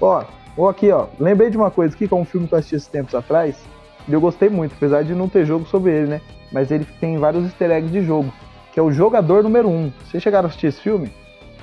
ó, 0.00 0.24
ó, 0.56 0.68
aqui, 0.68 0.90
ó. 0.90 1.06
Lembrei 1.18 1.50
de 1.50 1.56
uma 1.56 1.70
coisa 1.70 1.94
aqui, 1.94 2.06
que 2.08 2.14
é 2.14 2.16
um 2.16 2.24
filme 2.24 2.46
que 2.46 2.54
eu 2.54 2.58
assisti 2.58 2.76
esses 2.76 2.88
tempos 2.88 3.14
atrás. 3.14 3.56
E 4.08 4.12
eu 4.12 4.20
gostei 4.20 4.48
muito, 4.48 4.74
apesar 4.76 5.04
de 5.04 5.14
não 5.14 5.28
ter 5.28 5.46
jogo 5.46 5.66
sobre 5.66 5.92
ele, 5.92 6.06
né? 6.08 6.20
Mas 6.50 6.70
ele 6.70 6.84
tem 7.00 7.16
vários 7.18 7.44
easter 7.44 7.70
eggs 7.70 7.92
de 7.92 8.04
jogo. 8.04 8.32
Que 8.72 8.80
é 8.80 8.82
o 8.82 8.90
Jogador 8.90 9.42
Número 9.42 9.68
1. 9.68 9.92
Vocês 10.04 10.22
chegaram 10.22 10.46
a 10.46 10.48
assistir 10.48 10.68
esse 10.68 10.80
filme? 10.80 11.12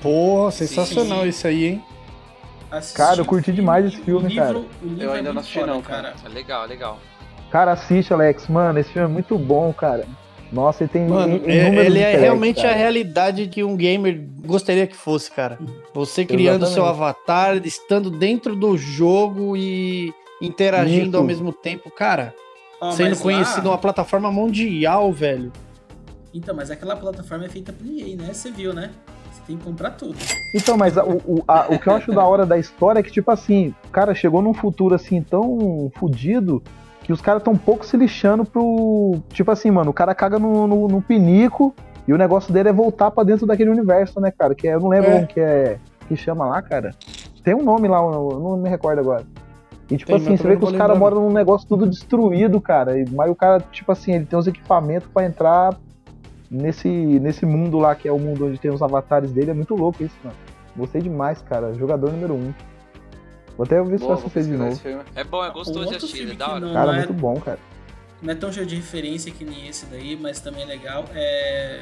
Porra, 0.01 0.51
sensacional 0.51 1.24
Sim. 1.24 1.28
isso 1.28 1.47
aí, 1.47 1.65
hein? 1.65 1.84
Assisti 2.72 2.97
Cara, 2.97 3.20
eu 3.20 3.26
curti 3.26 3.45
filme 3.45 3.59
demais 3.59 3.86
esse 3.86 3.97
filme, 3.97 4.30
livro- 4.30 4.43
cara. 4.43 4.65
Eu 4.99 5.13
é 5.13 5.17
ainda 5.17 5.34
não 5.34 5.41
assisti 5.41 5.59
não, 5.61 5.82
cara. 5.82 6.13
É 6.24 6.30
legal, 6.30 6.65
legal. 6.67 6.99
Cara, 7.51 7.72
assiste, 7.72 8.13
Alex. 8.13 8.47
Mano, 8.47 8.80
esse 8.80 8.91
filme 8.91 9.07
é 9.09 9.11
muito 9.11 9.38
bom, 9.38 9.74
cara. 9.74 10.05
Nossa, 10.52 10.84
ele 10.84 10.89
tem 10.91 11.08
Mano, 11.08 11.41
é- 11.45 11.86
ele 11.86 12.00
é 12.00 12.18
realmente 12.18 12.60
a 12.62 12.64
cara. 12.64 12.76
realidade 12.76 13.47
que 13.47 13.64
um 13.64 13.76
gamer 13.78 14.20
gostaria 14.45 14.88
que 14.88 14.95
fosse, 14.95 15.30
cara. 15.32 15.60
Você 15.93 16.26
criando 16.26 16.66
seu 16.66 16.84
Exatamente. 16.84 16.95
avatar, 17.04 17.58
estando 17.68 18.10
dentro 18.10 18.56
do 18.56 18.76
jogo 18.78 19.56
e 19.56 20.12
interagindo 20.41 21.10
Isso. 21.10 21.18
ao 21.18 21.24
mesmo 21.24 21.54
tempo, 21.54 21.91
cara. 21.91 22.34
Ó, 22.82 22.91
sendo 22.91 23.16
conhecido 23.18 23.68
lá- 23.68 23.74
uma 23.74 23.78
plataforma 23.78 24.32
mundial, 24.32 25.12
velho. 25.14 25.52
Então, 26.34 26.56
mas 26.56 26.72
aquela 26.72 26.95
plataforma 26.95 27.45
é 27.45 27.50
feita 27.50 27.72
por 27.74 27.86
EA, 27.86 28.16
né? 28.16 28.34
Você 28.34 28.50
viu, 28.50 28.74
né? 28.74 28.89
Você 29.32 29.41
tem 29.45 29.58
que 29.58 29.64
comprar 29.64 29.91
tudo. 29.91 30.16
Então, 30.56 30.78
mas 30.78 30.97
a- 30.97 31.04
o, 31.06 31.18
o, 31.28 31.43
a- 31.47 31.68
o 31.70 31.78
que 31.78 31.88
eu 31.88 31.93
acho 31.93 32.12
da 32.12 32.24
hora 32.24 32.45
da 32.45 32.58
história 32.58 33.00
é 33.00 33.04
que, 33.04 33.12
tipo 33.12 33.30
assim, 33.30 33.74
o 33.86 33.89
cara 33.89 34.16
chegou 34.16 34.41
num 34.41 34.54
futuro 34.54 34.95
assim 34.95 35.22
tão 35.22 35.91
fudido 35.97 36.64
que 37.10 37.14
os 37.14 37.22
caras 37.22 37.41
tão 37.41 37.57
pouco 37.57 37.84
se 37.84 37.97
lixando 37.97 38.45
pro. 38.45 39.16
Tipo 39.30 39.49
assim, 39.49 39.72
mano, 39.72 39.89
o 39.89 39.93
cara 39.93 40.14
caga 40.14 40.38
no, 40.38 40.68
no, 40.68 40.88
no 40.88 41.01
pinico 41.01 41.74
e 42.07 42.14
o 42.14 42.18
negócio 42.20 42.53
dele 42.53 42.70
é 42.70 42.72
voltar 42.72 43.10
pra 43.10 43.24
dentro 43.24 43.47
daquele 43.47 43.72
universo, 43.72 44.22
né, 44.22 44.30
cara? 44.30 44.53
Que 44.53 44.68
é, 44.68 44.76
eu 44.76 44.80
não 44.80 44.89
lembro 44.89 45.10
É. 45.10 45.26
que 45.26 45.39
é. 45.39 45.80
Que 46.07 46.16
chama 46.16 46.45
lá, 46.45 46.62
cara. 46.62 46.91
Tem 47.43 47.55
um 47.55 47.64
nome 47.64 47.88
lá, 47.88 47.97
eu 47.97 48.39
não 48.39 48.57
me 48.57 48.70
recordo 48.70 48.99
agora. 48.99 49.24
E 49.89 49.97
tipo 49.97 50.12
Tem, 50.12 50.18
assim, 50.18 50.38
você 50.38 50.47
vê 50.49 50.55
que 50.55 50.64
os 50.64 50.72
caras 50.74 50.95
moram 50.99 51.20
num 51.22 51.32
negócio 51.34 51.68
tudo 51.68 51.88
destruído, 51.88 52.62
cara. 52.62 52.99
E- 52.99 53.05
Mas 53.12 53.32
o 53.32 53.34
cara, 53.36 53.60
tipo 53.72 53.91
assim, 53.91 54.14
ele 54.14 54.26
tem 54.28 54.38
os 54.38 54.45
equipamentos 54.45 55.10
pra 55.12 55.26
entrar 55.26 55.76
nesse, 56.51 56.88
nesse 56.88 57.43
mundo 57.43 57.80
lá, 57.80 57.95
que 57.95 58.07
é 58.07 58.12
o 58.12 58.20
mundo 58.20 58.45
onde 58.45 58.60
tem 58.60 58.70
os 58.70 58.84
avatares 58.84 59.32
dele. 59.32 59.49
É 59.49 59.53
muito 59.55 59.74
louco 59.76 60.03
isso, 60.03 60.16
mano. 60.24 60.36
Gostei 60.78 61.01
demais, 61.01 61.41
cara. 61.41 61.74
Jogador 61.74 62.12
número 62.12 62.36
um. 62.36 62.53
Vou 63.60 63.66
até 63.66 63.76
ver 63.84 63.88
se 63.88 63.93
eu 63.95 64.07
Boa, 64.07 64.16
vou 64.16 64.26
assistir 64.28 64.43
de 64.43 64.57
novo. 64.57 64.80
É 65.14 65.24
bom, 65.26 65.43
é 65.43 65.51
gostoso 65.51 65.89
de 65.89 65.95
assistir, 65.97 66.32
é 66.32 66.34
da 66.34 66.47
hora. 66.47 66.60
não- 66.62 66.72
Cara, 66.74 66.93
é- 66.93 66.95
muito 66.99 67.12
bom, 67.14 67.38
cara. 67.41 67.60
Não 68.22 68.32
é 68.32 68.36
tão 68.36 68.49
cheio 68.53 68.66
de 68.66 68.78
referência 68.78 69.30
que 69.34 69.43
nem 69.43 69.68
esse 69.68 69.86
daí, 69.88 70.18
mas 70.18 70.39
também 70.39 70.64
é 70.64 70.66
legal. 70.66 71.03
É 71.14 71.82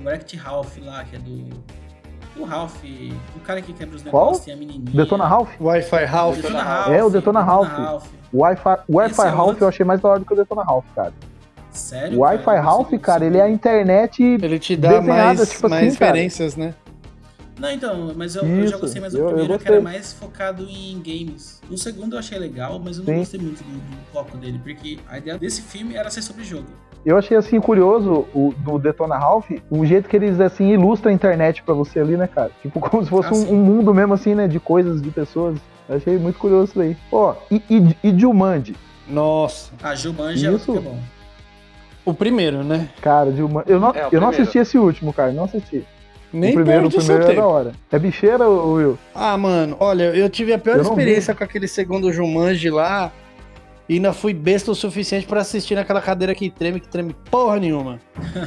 o 0.00 0.02
Wrecked 0.02 0.34
Ralph 0.38 0.78
lá, 0.82 1.04
que 1.04 1.16
é 1.16 1.18
do. 1.18 1.44
Do 2.34 2.44
Ralph, 2.44 2.82
o 3.36 3.40
cara 3.40 3.60
que 3.60 3.74
quebra 3.74 3.94
os 3.96 4.02
Qual? 4.02 4.24
negócios, 4.24 4.46
tem 4.46 4.54
a 4.54 4.56
menininha. 4.56 4.90
Detona 4.96 5.26
Ralph? 5.26 5.50
Wi-Fi 5.60 6.04
Ralph. 6.06 6.36
Detona 6.36 6.62
Ralph. 6.62 6.88
É, 6.88 7.04
o 7.04 7.10
Detona 7.10 7.42
Ralph. 7.42 8.06
O 8.32 8.38
Wi-Fi, 8.40 8.76
o 8.88 8.96
Wi-Fi 8.96 9.22
é 9.22 9.28
Ralph 9.28 9.48
outro. 9.48 9.64
eu 9.64 9.68
achei 9.68 9.84
mais 9.86 10.00
da 10.00 10.08
hora 10.08 10.18
do 10.20 10.24
que 10.24 10.32
o 10.32 10.36
Detona 10.36 10.64
Ralph, 10.64 10.86
cara. 10.96 11.12
Sério? 11.70 12.16
O 12.18 12.22
Wi-Fi 12.22 12.44
cara? 12.44 12.60
Ralph, 12.62 12.90
Não 12.90 12.98
cara, 12.98 13.24
ele 13.26 13.36
é 13.38 13.42
a 13.42 13.48
internet. 13.50 14.22
Ele 14.22 14.58
te 14.58 14.74
dá 14.74 14.98
Desenhada, 15.00 15.34
mais, 15.34 15.50
tipo 15.50 15.68
mais 15.68 15.86
assim, 15.88 15.98
cara. 15.98 16.10
referências, 16.12 16.56
né? 16.56 16.74
Não, 17.58 17.70
então, 17.70 18.12
mas 18.16 18.34
eu, 18.34 18.44
eu 18.44 18.66
já 18.66 18.70
Isso, 18.72 18.78
gostei 18.80 19.00
mais 19.00 19.12
do 19.12 19.18
eu- 19.20 19.22
eu 19.22 19.28
primeiro, 19.28 19.52
que 19.52 19.58
gostei. 19.58 19.74
era 19.76 19.80
mais 19.82 20.12
focado 20.12 20.66
em 20.68 21.00
games. 21.00 21.60
O 21.70 21.78
segundo 21.78 22.14
eu 22.14 22.18
achei 22.18 22.36
legal, 22.38 22.80
mas 22.84 22.98
eu 22.98 23.04
não 23.04 23.12
Sim. 23.12 23.18
gostei 23.20 23.40
muito 23.40 23.62
do, 23.62 23.70
do 23.78 23.96
foco 24.12 24.36
dele, 24.36 24.60
porque 24.62 24.98
a 25.08 25.18
ideia 25.18 25.38
desse 25.38 25.62
filme 25.62 25.94
era 25.94 26.10
ser 26.10 26.22
sobre 26.22 26.42
jogo. 26.42 26.66
Eu 27.06 27.16
achei 27.18 27.36
assim 27.36 27.60
curioso 27.60 28.26
o 28.34 28.52
do 28.58 28.78
Detona 28.78 29.16
Ralph, 29.16 29.50
o 29.70 29.84
jeito 29.84 30.08
que 30.08 30.16
eles 30.16 30.40
assim 30.40 30.70
ilustram 30.72 31.12
a 31.12 31.14
internet 31.14 31.62
pra 31.62 31.74
você 31.74 32.00
ali, 32.00 32.16
né, 32.16 32.26
cara? 32.26 32.50
Tipo 32.62 32.80
como 32.80 33.04
se 33.04 33.10
fosse 33.10 33.28
Ah, 33.28 33.34
um, 33.36 33.52
um 33.52 33.56
mundo 33.64 33.94
mesmo 33.94 34.14
assim, 34.14 34.34
né, 34.34 34.48
de 34.48 34.58
coisas, 34.58 35.00
de 35.02 35.10
pessoas. 35.10 35.58
Eu 35.88 35.96
achei 35.96 36.18
muito 36.18 36.38
curioso 36.38 36.70
isso 36.72 36.80
aí. 36.80 36.96
Ó, 37.12 37.34
e, 37.50 37.62
e, 37.70 37.96
e 38.08 38.18
Jumanji? 38.18 38.74
Nossa. 39.06 39.70
A 39.82 39.94
Jumanji 39.94 40.46
é 40.46 40.48
que 40.48 40.54
é 40.54 40.56
Isso. 40.56 40.72
bom. 40.80 40.98
O 42.06 42.14
primeiro, 42.14 42.64
né? 42.64 42.88
Cara, 43.02 43.30
Jumanji. 43.32 43.70
Eu 43.70 43.78
não, 43.78 43.90
É, 43.90 44.08
eu 44.10 44.20
não 44.20 44.30
assisti 44.30 44.58
esse 44.58 44.78
último, 44.78 45.12
cara, 45.12 45.30
não 45.30 45.44
assisti. 45.44 45.84
Nem 46.34 46.50
o 46.50 46.54
primeiro, 46.54 46.88
o 46.88 46.90
perde 46.90 46.96
o 46.96 46.98
primeiro 46.98 47.22
seu 47.22 47.32
é 47.32 47.36
da 47.36 47.46
hora. 47.46 47.72
É 47.92 47.98
bicheira, 47.98 48.48
Will? 48.48 48.98
Ah, 49.14 49.38
mano, 49.38 49.76
olha, 49.78 50.14
eu 50.14 50.28
tive 50.28 50.52
a 50.52 50.58
pior 50.58 50.76
Eu 50.76 50.82
experiência 50.82 51.32
com 51.32 51.44
aquele 51.44 51.68
segundo 51.68 52.12
Jumanji 52.12 52.70
lá. 52.70 53.12
E 53.88 53.96
ainda 53.96 54.14
fui 54.14 54.32
besta 54.32 54.70
o 54.70 54.74
suficiente 54.74 55.26
pra 55.26 55.42
assistir 55.42 55.74
naquela 55.74 56.00
cadeira 56.00 56.34
que 56.34 56.48
treme, 56.48 56.80
que 56.80 56.88
treme 56.88 57.14
porra 57.30 57.60
nenhuma. 57.60 58.00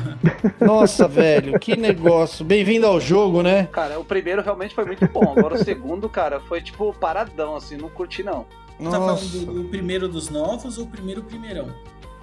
Nossa, 0.60 1.08
velho, 1.08 1.60
que 1.60 1.78
negócio. 1.78 2.44
Bem-vindo 2.44 2.88
ao 2.88 3.00
jogo, 3.00 3.44
né? 3.44 3.70
Cara, 3.72 4.00
o 4.00 4.04
primeiro 4.04 4.42
realmente 4.42 4.74
foi 4.74 4.84
muito 4.84 5.08
bom. 5.08 5.36
Agora 5.38 5.54
o 5.54 5.64
segundo, 5.64 6.10
cara, 6.10 6.40
foi 6.42 6.60
tipo 6.60 6.92
paradão, 6.94 7.56
assim, 7.56 7.78
não 7.78 7.88
curti 7.88 8.24
não. 8.24 8.46
Você 8.80 8.90
tá 8.90 8.98
falando 8.98 9.46
do, 9.46 9.54
do 9.64 9.70
primeiro 9.70 10.08
dos 10.08 10.30
novos 10.30 10.78
ou 10.78 10.86
o 10.86 10.88
primeiro 10.88 11.22
primeirão? 11.24 11.68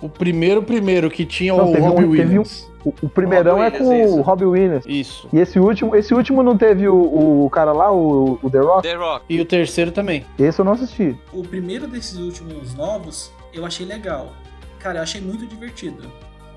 O 0.05 0.09
primeiro, 0.11 0.63
primeiro, 0.63 1.11
que 1.11 1.25
tinha 1.25 1.55
Não, 1.55 1.65
o 1.65 1.69
um- 1.71 1.81
Robbie 1.81 1.95
teve 1.95 2.07
um- 2.07 2.11
Williams. 2.11 2.71
O, 2.85 2.93
o 3.01 3.09
primeirão 3.09 3.55
Robbie 3.57 3.67
é 3.67 3.71
com 3.79 3.89
Williams, 3.89 4.11
o 4.11 4.15
isso. 4.17 4.21
Robbie 4.23 4.45
Williams. 4.45 4.85
Isso. 4.87 5.29
E 5.33 5.39
esse 5.39 5.59
último, 5.59 5.97
esse 5.97 6.13
último 6.13 6.43
não 6.43 6.59
teve 6.59 6.87
o, 6.87 7.45
o 7.47 7.49
cara 7.49 7.73
lá, 7.73 7.91
o, 7.91 8.39
o 8.43 8.51
The 8.51 8.59
Rock? 8.59 8.83
The 8.83 8.95
Rock. 8.97 9.25
E 9.31 9.41
o 9.41 9.47
terceiro 9.47 9.91
também. 9.91 10.27
Esse 10.39 10.61
eu 10.61 10.65
não 10.67 10.73
assisti. 10.73 11.17
O 11.33 11.43
primeiro 11.43 11.87
desses 11.89 12.19
últimos 12.19 12.75
novos, 12.75 13.33
eu 13.55 13.65
achei 13.65 13.87
legal. 13.87 14.33
Cara, 14.79 14.99
eu 14.99 15.03
achei 15.03 15.23
muito 15.23 15.47
divertido. 15.47 16.03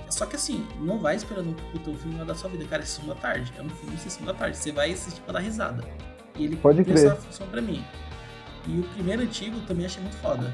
Só 0.10 0.26
que 0.26 0.36
assim, 0.36 0.66
não 0.82 0.98
vai 1.00 1.16
esperando 1.16 1.56
o 1.74 1.80
teu 1.80 1.94
filme 1.96 2.18
da 2.26 2.36
sua 2.36 2.50
vida. 2.50 2.66
Cara, 2.70 2.82
é 2.84 2.86
sessão 2.86 3.08
da 3.08 3.16
tarde. 3.16 3.54
É 3.58 3.62
um 3.62 3.70
filme 3.70 3.96
de 3.96 4.02
sessão 4.02 4.26
da 4.26 4.34
tarde. 4.34 4.58
Você 4.58 4.74
vai 4.74 4.92
assistir 4.92 5.22
pra 5.22 5.32
dar 5.36 5.40
risada. 5.40 5.86
E 6.38 6.44
ele 6.44 6.58
Pode 6.58 6.84
crer. 6.84 6.98
essa 6.98 7.16
função 7.16 7.48
pra 7.48 7.62
mim. 7.62 7.82
E 8.68 8.80
o 8.80 8.84
primeiro 8.96 9.22
antigo 9.22 9.58
também 9.66 9.86
achei 9.86 10.02
muito 10.04 10.18
foda. 10.18 10.54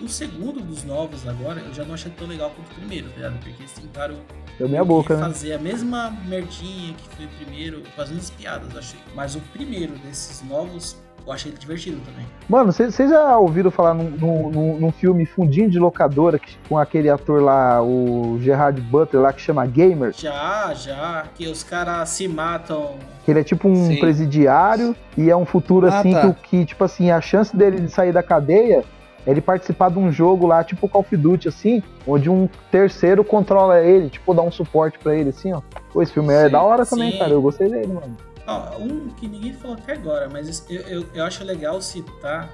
O 0.00 0.08
segundo 0.08 0.60
dos 0.60 0.84
novos 0.84 1.26
agora, 1.28 1.60
eu 1.60 1.72
já 1.72 1.84
não 1.84 1.94
achei 1.94 2.10
tão 2.10 2.26
legal 2.26 2.50
quanto 2.50 2.70
o 2.72 2.74
primeiro, 2.74 3.08
tá 3.10 3.16
ligado? 3.16 3.32
Porque 3.34 3.50
eles 3.62 3.72
tentaram 3.72 4.16
Deu 4.58 4.68
minha 4.68 4.84
boca, 4.84 5.16
né? 5.16 5.22
fazer 5.22 5.52
a 5.54 5.58
mesma 5.58 6.12
merdinha 6.26 6.94
que 6.94 7.16
foi 7.16 7.26
o 7.26 7.28
primeiro, 7.44 7.82
fazendo 7.96 8.18
as 8.18 8.30
piadas, 8.30 8.72
eu 8.72 8.78
achei. 8.78 8.98
Mas 9.14 9.34
o 9.36 9.40
primeiro 9.52 9.94
desses 9.98 10.42
novos, 10.48 10.96
eu 11.24 11.32
achei 11.32 11.52
ele 11.52 11.58
divertido 11.58 12.00
também. 12.04 12.26
Mano, 12.48 12.72
vocês 12.72 12.96
já 12.96 13.38
ouviram 13.38 13.70
falar 13.70 13.94
num, 13.94 14.10
num, 14.10 14.50
num- 14.50 14.80
num 14.80 14.92
filme 14.92 15.24
fundinho 15.24 15.70
de 15.70 15.78
locadora 15.78 16.36
que- 16.36 16.56
com 16.68 16.76
aquele 16.76 17.08
ator 17.08 17.40
lá, 17.40 17.80
o 17.80 18.38
Gerard 18.40 18.80
Butler 18.80 19.22
lá, 19.22 19.32
que 19.32 19.40
chama 19.40 19.64
Gamer? 19.66 20.12
Já, 20.16 20.74
já, 20.74 21.26
que 21.34 21.46
os 21.46 21.62
caras 21.62 22.08
se 22.08 22.26
matam. 22.26 22.96
Que 23.24 23.30
ele 23.30 23.38
é 23.38 23.44
tipo 23.44 23.68
um 23.68 23.86
Sim. 23.86 24.00
presidiário 24.00 24.96
e 25.16 25.30
é 25.30 25.36
um 25.36 25.46
futuro 25.46 25.86
Ah, 25.86 26.00
assim 26.00 26.12
tá. 26.12 26.22
que, 26.22 26.26
o- 26.26 26.34
que, 26.34 26.64
tipo 26.66 26.82
assim, 26.82 27.12
a 27.12 27.20
chance 27.20 27.56
dele 27.56 27.78
de 27.80 27.88
sair 27.88 28.12
da 28.12 28.22
cadeia 28.22 28.82
ele 29.26 29.40
participar 29.40 29.90
de 29.90 29.98
um 29.98 30.10
jogo 30.10 30.46
lá, 30.46 30.62
tipo 30.64 30.88
Call 30.88 31.02
of 31.02 31.16
Duty, 31.16 31.48
assim, 31.48 31.82
onde 32.06 32.28
um 32.28 32.48
terceiro 32.70 33.22
controla 33.24 33.80
ele, 33.80 34.10
tipo, 34.10 34.34
dá 34.34 34.42
um 34.42 34.50
suporte 34.50 34.98
pra 34.98 35.14
ele, 35.14 35.30
assim, 35.30 35.52
ó. 35.52 35.60
Pô, 35.92 36.02
esse 36.02 36.12
filme 36.12 36.32
é 36.32 36.46
Sim, 36.46 36.50
da 36.52 36.62
hora 36.62 36.84
também, 36.86 37.12
sim. 37.12 37.18
cara. 37.18 37.30
Eu 37.30 37.42
gostei 37.42 37.68
dele, 37.68 37.92
mano. 37.92 38.16
Ó, 38.46 38.78
um 38.78 39.08
que 39.10 39.28
ninguém 39.28 39.52
falou 39.52 39.76
até 39.76 39.92
agora, 39.92 40.28
mas 40.30 40.66
eu, 40.68 40.80
eu, 40.82 41.06
eu 41.14 41.24
acho 41.24 41.44
legal 41.44 41.80
citar 41.80 42.50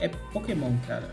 é 0.00 0.08
Pokémon, 0.32 0.72
cara. 0.86 1.08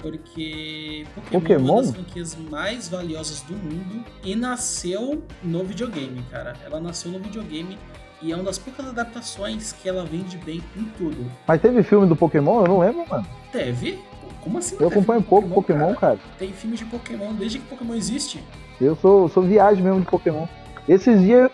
Porque 0.00 1.04
Pokémon, 1.14 1.30
é 1.30 1.36
uma 1.36 1.40
Pokémon? 1.40 1.76
das 1.82 1.90
franquias 1.90 2.36
mais 2.50 2.88
valiosas 2.88 3.42
do 3.42 3.54
mundo 3.54 4.04
e 4.24 4.34
nasceu 4.34 5.22
no 5.42 5.62
videogame, 5.62 6.22
cara. 6.30 6.54
Ela 6.64 6.80
nasceu 6.80 7.10
no 7.12 7.18
videogame 7.18 7.76
e 8.22 8.32
é 8.32 8.34
uma 8.34 8.44
das 8.44 8.58
poucas 8.58 8.86
adaptações 8.86 9.72
que 9.72 9.88
ela 9.88 10.04
vende 10.04 10.38
bem 10.38 10.62
em 10.76 10.84
tudo. 10.96 11.30
Mas 11.46 11.60
teve 11.60 11.82
filme 11.82 12.06
do 12.06 12.16
Pokémon? 12.16 12.62
Eu 12.62 12.68
não 12.68 12.78
lembro, 12.78 13.06
mano. 13.08 13.26
Teve? 13.52 13.98
Como 14.40 14.58
assim? 14.58 14.76
não 14.76 14.82
Eu 14.82 14.88
acompanho 14.88 15.22
pouco 15.22 15.48
Pokémon, 15.48 15.94
cara. 15.94 16.18
Tem 16.38 16.52
filmes 16.52 16.78
de 16.78 16.84
Pokémon 16.86 17.32
desde 17.34 17.58
que 17.58 17.66
Pokémon 17.66 17.94
existe. 17.94 18.42
Eu 18.80 18.96
sou, 18.96 19.28
sou 19.28 19.42
viagem 19.42 19.82
mesmo 19.82 20.00
de 20.00 20.06
Pokémon. 20.06 20.46
Esses 20.88 21.20
dias. 21.20 21.50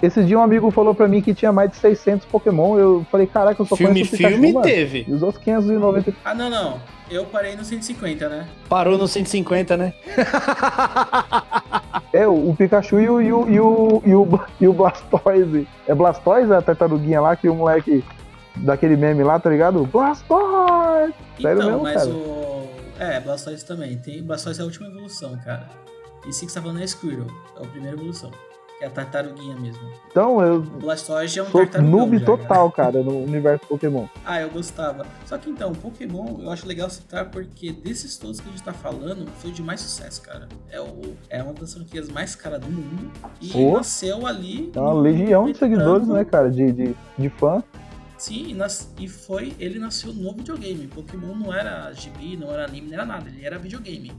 Esses 0.00 0.28
dias 0.28 0.38
um 0.38 0.42
amigo 0.44 0.70
falou 0.70 0.94
pra 0.94 1.08
mim 1.08 1.20
que 1.20 1.34
tinha 1.34 1.50
mais 1.50 1.70
de 1.70 1.76
600 1.78 2.24
Pokémon. 2.26 2.78
Eu 2.78 3.04
falei, 3.10 3.26
caraca, 3.26 3.60
eu 3.60 3.66
só 3.66 3.74
Filme, 3.74 3.94
conheço 3.94 4.14
o 4.14 4.16
Pikachu, 4.18 4.34
filme 4.34 4.52
mano. 4.52 4.64
teve. 4.64 5.04
E 5.08 5.12
os 5.12 5.22
outros 5.22 5.42
590. 5.42 6.14
Ah, 6.24 6.34
não, 6.34 6.48
não. 6.48 6.78
Eu 7.10 7.24
parei 7.24 7.56
no 7.56 7.64
150, 7.64 8.28
né? 8.28 8.46
Parou 8.68 8.96
no 8.96 9.08
150, 9.08 9.76
né? 9.76 9.92
É, 12.12 12.26
o, 12.26 12.50
o 12.50 12.56
Pikachu 12.56 12.98
e 12.98 13.08
o, 13.08 13.20
e, 13.20 13.32
o, 13.32 13.48
e, 13.48 13.60
o, 13.60 14.02
e, 14.04 14.14
o, 14.16 14.40
e 14.62 14.68
o 14.68 14.72
Blastoise. 14.72 15.66
É 15.86 15.94
Blastoise 15.94 16.52
a 16.52 16.60
tartaruguinha 16.60 17.20
lá 17.20 17.36
que 17.36 17.48
o 17.48 17.54
moleque 17.54 18.04
daquele 18.60 18.96
meme 18.96 19.22
lá, 19.22 19.38
tá 19.38 19.50
ligado? 19.50 19.84
Blastoise! 19.86 21.14
Sério 21.40 21.58
então, 21.58 21.70
mesmo, 21.70 21.82
mas 21.82 22.02
cara? 22.02 22.10
o. 22.10 22.70
É, 22.98 23.20
Blastoise 23.20 23.64
também. 23.64 23.96
Tem... 23.96 24.22
Blastoise 24.22 24.60
é 24.60 24.62
a 24.62 24.66
última 24.66 24.88
evolução, 24.88 25.36
cara. 25.44 25.68
E 26.26 26.32
sim 26.32 26.46
que 26.46 26.52
você 26.52 26.58
tá 26.58 26.62
falando 26.62 26.82
é 26.82 26.86
Squirtle. 26.86 27.26
É 27.58 27.64
a 27.64 27.66
primeira 27.66 27.96
evolução. 27.96 28.30
Que 28.78 28.84
é 28.84 28.88
a 28.88 28.90
tartaruguinha 28.90 29.56
mesmo. 29.56 29.82
Então, 30.10 30.40
eu 30.42 30.56
O 30.56 30.60
Blastoise 30.60 31.38
é 31.38 31.42
um 31.42 31.46
sou 31.46 31.66
noob 31.82 32.18
já, 32.18 32.24
total, 32.26 32.70
cara, 32.70 33.02
no 33.02 33.24
universo 33.24 33.66
Pokémon. 33.66 34.06
Ah, 34.24 34.40
eu 34.40 34.50
gostava. 34.50 35.06
Só 35.24 35.38
que 35.38 35.48
então, 35.48 35.72
Pokémon 35.72 36.40
eu 36.40 36.50
acho 36.50 36.66
legal 36.66 36.88
citar 36.90 37.30
porque 37.30 37.72
desses 37.72 38.18
todos 38.18 38.40
que 38.40 38.48
a 38.48 38.52
gente 38.52 38.62
tá 38.62 38.72
falando, 38.72 39.26
foi 39.38 39.50
o 39.50 39.52
de 39.52 39.62
mais 39.62 39.80
sucesso, 39.80 40.22
cara. 40.22 40.48
É, 40.70 40.80
o, 40.80 41.14
é 41.28 41.42
uma 41.42 41.54
das 41.54 41.72
franquias 41.72 42.08
mais 42.10 42.34
caras 42.34 42.60
do 42.60 42.70
mundo. 42.70 43.10
E 43.40 43.48
Pô. 43.48 43.76
nasceu 43.76 44.26
ali. 44.26 44.70
É 44.74 44.80
uma 44.80 44.94
legião 44.94 45.50
de 45.50 45.56
seguidores, 45.56 46.08
né, 46.08 46.24
cara? 46.24 46.50
De, 46.50 46.72
de, 46.72 46.96
de 47.18 47.28
fã. 47.30 47.62
Sim, 48.20 48.48
e, 48.48 48.54
nas- 48.54 48.92
e 48.98 49.08
foi. 49.08 49.54
Ele 49.58 49.78
nasceu 49.78 50.12
no 50.12 50.32
videogame. 50.34 50.86
Pokémon 50.88 51.34
não 51.34 51.54
era 51.54 51.90
gibi, 51.92 52.36
não 52.36 52.52
era 52.52 52.64
anime, 52.66 52.88
não 52.88 52.94
era 52.94 53.06
nada. 53.06 53.28
Ele 53.30 53.44
era 53.46 53.58
videogame. 53.58 54.12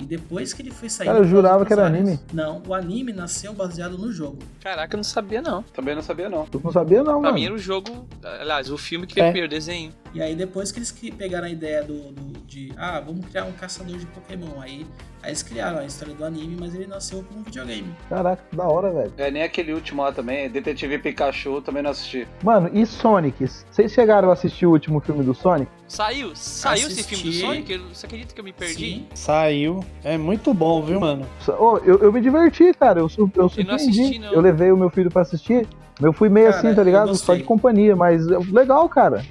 E 0.00 0.04
depois 0.04 0.52
que 0.52 0.62
ele 0.62 0.70
foi 0.70 0.88
sair. 0.88 1.08
Cara, 1.08 1.18
eu 1.18 1.24
jurava 1.24 1.66
que 1.66 1.72
era 1.72 1.84
anime. 1.84 2.20
Não, 2.32 2.62
o 2.64 2.72
anime 2.72 3.12
nasceu 3.12 3.52
baseado 3.52 3.98
no 3.98 4.12
jogo. 4.12 4.38
Caraca, 4.62 4.94
eu 4.94 4.98
não 4.98 5.02
sabia 5.02 5.42
não. 5.42 5.60
Também 5.64 5.92
não 5.92 6.02
sabia, 6.02 6.28
não. 6.28 6.46
Eu 6.54 6.60
não 6.62 6.70
sabia, 6.70 6.98
não, 6.98 7.14
Pra 7.20 7.30
mano. 7.30 7.34
mim 7.34 7.46
era 7.46 7.54
o 7.54 7.58
jogo, 7.58 8.06
aliás, 8.22 8.70
o 8.70 8.78
filme 8.78 9.08
que 9.08 9.14
veio 9.16 9.24
É. 9.26 9.30
primeiro, 9.32 9.50
desenho. 9.50 9.92
E 10.14 10.22
aí 10.22 10.36
depois 10.36 10.70
que 10.70 10.78
eles 10.78 10.92
pegaram 10.92 11.48
a 11.48 11.50
ideia 11.50 11.82
do, 11.82 12.12
do- 12.12 12.38
de 12.46 12.72
ah, 12.76 13.00
vamos 13.00 13.26
criar 13.26 13.44
um 13.44 13.52
caçador 13.52 13.98
de 13.98 14.06
Pokémon. 14.06 14.60
Aí, 14.60 14.86
aí 15.28 15.32
eles 15.32 15.42
criaram 15.42 15.78
a 15.78 15.84
história 15.84 16.14
do 16.14 16.24
anime, 16.24 16.56
mas 16.58 16.74
ele 16.74 16.86
nasceu 16.86 17.22
como 17.22 17.40
um 17.40 17.42
videogame. 17.42 17.92
Caraca, 18.08 18.42
que 18.50 18.56
da 18.56 18.64
hora, 18.64 18.90
velho. 18.90 19.12
É, 19.18 19.30
nem 19.30 19.42
aquele 19.42 19.72
último 19.74 20.02
lá 20.02 20.10
também, 20.10 20.48
Detetive 20.48 20.98
Pikachu, 20.98 21.60
também 21.60 21.82
não 21.82 21.90
assisti. 21.90 22.26
Mano, 22.42 22.70
e 22.72 22.84
Sonic? 22.86 23.46
Vocês 23.70 23.92
chegaram 23.92 24.30
a 24.30 24.32
assistir 24.32 24.66
o 24.66 24.70
último 24.70 25.00
filme 25.00 25.22
do 25.22 25.34
Sonic? 25.34 25.70
Saiu? 25.86 26.32
Saiu 26.34 26.88
esse 26.88 27.02
filme 27.02 27.24
do 27.24 27.28
Assisti. 27.30 27.46
Sonic? 27.46 27.72
Eu- 27.72 27.88
Você 27.94 28.06
acredita 28.06 28.34
que 28.34 28.40
eu 28.40 28.44
me 28.44 28.52
perdi? 28.52 28.74
Sim. 28.94 29.06
Saiu. 29.14 29.84
É 30.02 30.16
muito 30.18 30.52
bom, 30.54 30.82
viu, 30.82 30.98
mano? 31.00 31.26
Ô, 31.58 31.78
eu, 31.78 31.98
eu 31.98 32.12
me 32.12 32.20
diverti, 32.20 32.72
cara. 32.74 33.00
Eu, 33.00 33.08
eu 33.18 33.30
não 33.36 33.48
surpreendi. 33.48 33.70
assisti, 33.70 34.18
não. 34.18 34.32
Eu 34.32 34.40
levei 34.40 34.70
o 34.72 34.76
meu 34.76 34.90
filho 34.90 35.10
pra 35.10 35.22
assistir. 35.22 35.66
Eu 36.00 36.12
fui 36.12 36.28
meio 36.28 36.46
Cara, 36.50 36.58
assim, 36.58 36.74
tá 36.74 36.80
eu 36.80 36.84
ligado? 36.84 37.14
Só 37.16 37.34
de 37.34 37.42
companhia, 37.42 37.94
mas 37.96 38.26
é 38.28 38.38
legal, 38.52 38.88
cara. 38.88 39.24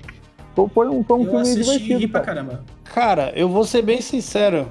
Foi- 0.74 0.88
um, 0.88 1.04
foi 1.04 1.18
um 1.18 1.20
Eu 1.22 1.26
filme 1.26 1.42
assisti 1.42 1.80
divertido. 1.80 2.12
pra 2.12 2.22
cara. 2.22 2.36
caramba. 2.44 2.64
Cara, 2.86 3.32
eu 3.36 3.48
vou 3.48 3.64
ser 3.64 3.82
bem 3.84 4.02
sincero. 4.02 4.68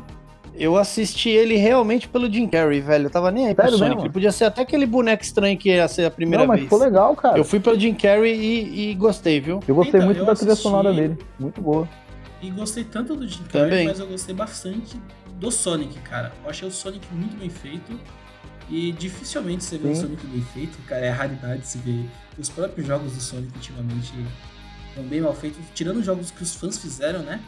Eu 0.59 0.77
assisti 0.77 1.29
ele 1.29 1.57
realmente 1.57 2.09
pelo 2.09 2.33
Jim 2.33 2.47
Carrey, 2.49 2.81
velho. 2.81 3.07
Eu 3.07 3.11
tava 3.11 3.31
nem 3.31 3.47
aí 3.49 3.55
pro 3.55 3.65
Sério 3.65 3.79
Sonic. 3.79 3.95
mesmo? 3.97 4.07
Ele 4.07 4.13
podia 4.13 4.33
ser 4.33 4.45
até 4.45 4.63
aquele 4.63 4.87
boneco 4.87 5.23
estranho 5.23 5.57
que 5.59 5.69
ia 5.71 5.87
ser 5.89 6.05
a 6.07 6.11
primeira 6.11 6.43
Não, 6.45 6.49
mas 6.49 6.61
vez. 6.61 6.65
ficou 6.71 6.79
legal, 6.79 7.15
cara. 7.17 7.39
Eu 7.39 7.45
fui 7.45 7.61
pelo 7.61 7.79
Jim 7.79 7.95
Carrey 7.95 8.35
e, 8.35 8.91
e 8.91 8.95
gostei, 8.95 9.41
viu? 9.41 9.61
Eu 9.67 9.75
gostei 9.75 9.95
Então, 9.99 10.07
muito 10.07 10.19
eu 10.19 10.25
da 10.27 10.35
trilha 10.35 10.53
assisti- 10.53 10.63
sonora 10.69 10.93
dele. 10.93 11.17
Muito 11.39 11.61
boa. 11.61 11.89
E 12.43 12.51
gostei 12.51 12.85
tanto 12.85 13.17
do 13.17 13.27
Jim 13.27 13.43
Carrey, 13.53 13.71
Também. 13.71 13.87
mas 13.89 13.99
eu 14.01 14.07
gostei 14.07 14.35
bastante 14.35 14.97
do 15.39 15.51
Sonic, 15.51 15.99
cara. 16.01 16.33
Eu 16.45 16.51
achei 16.51 16.67
o 16.69 16.71
Sonic 16.71 17.07
muito 17.13 17.37
bem 17.39 17.49
feito. 17.51 17.99
E 18.69 18.93
dificilmente 18.93 19.63
você 19.63 19.79
vê 19.79 19.89
um 19.89 19.95
Sim. 19.95 20.03
Sonic 20.03 20.27
bem 20.27 20.43
feito, 20.53 20.77
cara. 20.89 21.05
É 21.07 21.11
raridade 21.11 21.67
se 21.67 21.79
ver. 21.79 22.05
Os 22.39 22.49
próprios 22.49 22.87
jogos 22.87 23.13
do 23.13 23.21
Sonic 23.21 23.53
ultimamente 23.55 24.13
estão 24.89 25.05
bem 25.05 25.21
mal 25.21 25.33
feitos. 25.35 25.59
Tirando 25.75 25.99
os 25.99 26.05
jogos 26.05 26.31
que 26.31 26.43
os 26.43 26.55
fãs 26.55 26.77
fizeram, 26.77 27.21
né? 27.21 27.41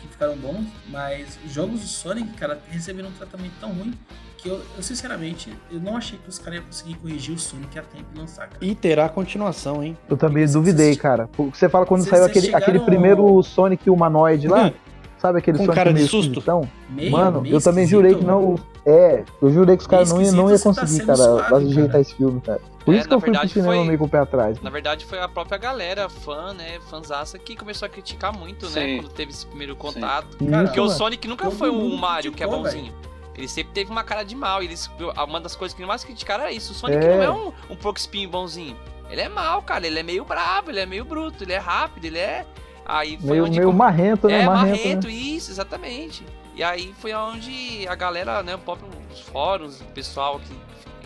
Que 0.00 0.08
ficaram 0.08 0.36
bons. 0.36 0.64
Mas 0.88 1.38
os 1.44 1.52
jogos 1.52 1.80
do 1.80 1.86
Sonic, 1.86 2.32
cara, 2.34 2.60
receberam 2.70 3.08
um 3.08 3.12
tratamento 3.12 3.52
tão 3.60 3.70
ruim 3.72 3.94
que 4.38 4.48
eu, 4.48 4.60
eu, 4.76 4.82
sinceramente, 4.82 5.50
eu 5.70 5.80
não 5.80 5.96
achei 5.96 6.18
que 6.18 6.28
os 6.28 6.38
caras 6.38 6.58
iam 6.58 6.66
conseguir 6.66 6.94
corrigir 6.96 7.34
o 7.34 7.38
Sonic 7.38 7.78
a 7.78 7.82
tempo 7.82 8.04
e 8.14 8.18
lançar, 8.18 8.46
cara. 8.48 8.64
E 8.64 8.74
terá 8.74 9.08
continuação, 9.08 9.82
hein? 9.82 9.96
Eu 10.08 10.16
também 10.16 10.46
duvidei, 10.46 10.94
cara. 10.96 11.28
Você 11.52 11.68
fala 11.68 11.86
quando 11.86 12.04
saiu 12.04 12.24
aquele, 12.24 12.46
chegaram- 12.46 12.62
aquele 12.62 12.80
primeiro 12.80 13.42
Sonic 13.42 13.88
humanoide 13.88 14.46
lá? 14.48 14.66
Hum. 14.66 14.72
Sabe 15.18 15.38
aquele 15.38 15.56
Com 15.56 15.64
Sonic 15.64 15.74
cara 15.78 15.90
de 15.90 15.94
meio 15.94 16.08
susto? 16.08 16.42
Meio- 16.90 17.10
Mano, 17.10 17.40
meio 17.40 17.54
eu 17.54 17.60
também 17.62 17.86
jurei 17.86 18.14
que 18.14 18.22
não. 18.24 18.56
É, 18.84 19.24
eu 19.40 19.50
jurei 19.50 19.74
que 19.76 19.80
os 19.80 19.86
caras 19.86 20.10
não, 20.12 20.20
iam- 20.20 20.32
não 20.32 20.50
iam 20.50 20.58
tá 20.58 20.64
conseguir, 20.64 20.88
sendo 20.90 21.06
cara, 21.06 21.16
suave, 21.16 21.54
ajeitar 21.66 21.86
cara. 21.86 22.00
esse 22.02 22.14
filme, 22.14 22.40
cara. 22.42 22.60
Por 22.84 22.94
É, 22.94 22.98
isso 22.98 23.04
que 23.08 23.10
na 23.10 23.16
eu 23.16 23.20
fui 23.20 23.30
pro 23.30 23.32
verdade, 23.32 23.52
cinema 23.52 23.74
foi- 23.74 23.84
meio 23.86 23.98
com 23.98 24.04
o 24.04 24.08
pé 24.08 24.18
atrás. 24.18 24.60
Na 24.60 24.68
verdade, 24.70 25.04
foi 25.06 25.18
a 25.18 25.26
própria 25.28 25.56
galera, 25.56 26.08
fã, 26.08 26.52
né, 26.52 26.78
fanzaça, 26.90 27.38
que 27.38 27.56
começou 27.56 27.86
a 27.86 27.88
criticar 27.88 28.32
muito, 28.36 28.66
né, 28.66 28.72
Sim. 28.82 28.96
quando 28.98 29.08
teve 29.12 29.30
esse 29.32 29.46
primeiro 29.46 29.74
contato. 29.74 30.36
Cara, 30.50 30.64
Porque 30.64 30.80
o 30.80 30.84
mano. 30.84 30.96
Sonic 30.96 31.26
nunca 31.26 31.50
foi 31.50 31.70
um 31.70 31.96
Mario 31.96 32.32
que 32.32 32.42
é 32.42 32.46
bonzinho. 32.46 32.92
Ele 33.36 33.48
sempre 33.48 33.72
teve 33.72 33.90
uma 33.90 34.04
cara 34.04 34.22
de 34.22 34.36
mal. 34.36 34.62
e 34.62 34.66
Eles, 34.66 34.88
uma 35.26 35.40
das 35.40 35.56
coisas 35.56 35.76
que 35.76 35.84
mais 35.84 36.04
criticaram 36.04 36.44
era 36.44 36.52
isso. 36.52 36.72
O 36.72 36.74
Sonic 36.74 37.04
É. 37.04 37.16
não 37.16 37.22
é 37.22 37.30
um, 37.30 37.52
um 37.70 37.76
porco 37.76 37.98
espinho 37.98 38.28
bonzinho. 38.28 38.76
Ele 39.10 39.20
é 39.22 39.28
mal, 39.28 39.60
cara. 39.62 39.86
Ele 39.86 39.98
é 39.98 40.02
meio 40.02 40.24
bravo, 40.24 40.70
ele 40.70 40.78
é 40.80 40.86
meio 40.86 41.04
bruto, 41.04 41.42
ele 41.42 41.52
é 41.52 41.58
rápido, 41.58 42.04
ele 42.04 42.18
é. 42.18 42.46
Aí 42.86 43.16
foi 43.18 43.30
Meio, 43.30 43.44
onde 43.46 43.58
meio 43.58 43.70
com- 43.72 43.76
marrento, 43.76 44.28
né? 44.28 44.42
é, 44.42 44.46
marrento, 44.46 44.78
marrento, 44.84 45.06
né? 45.08 45.12
isso, 45.14 45.50
exatamente. 45.50 46.24
E 46.54 46.62
aí 46.62 46.94
foi 47.00 47.12
onde 47.14 47.88
a 47.88 47.94
galera, 47.94 48.42
né, 48.42 48.54
o 48.54 48.58
próprio 48.58 48.88
os 49.10 49.20
fóruns, 49.20 49.80
o 49.80 49.84
pessoal 49.86 50.38
que, 50.38 50.54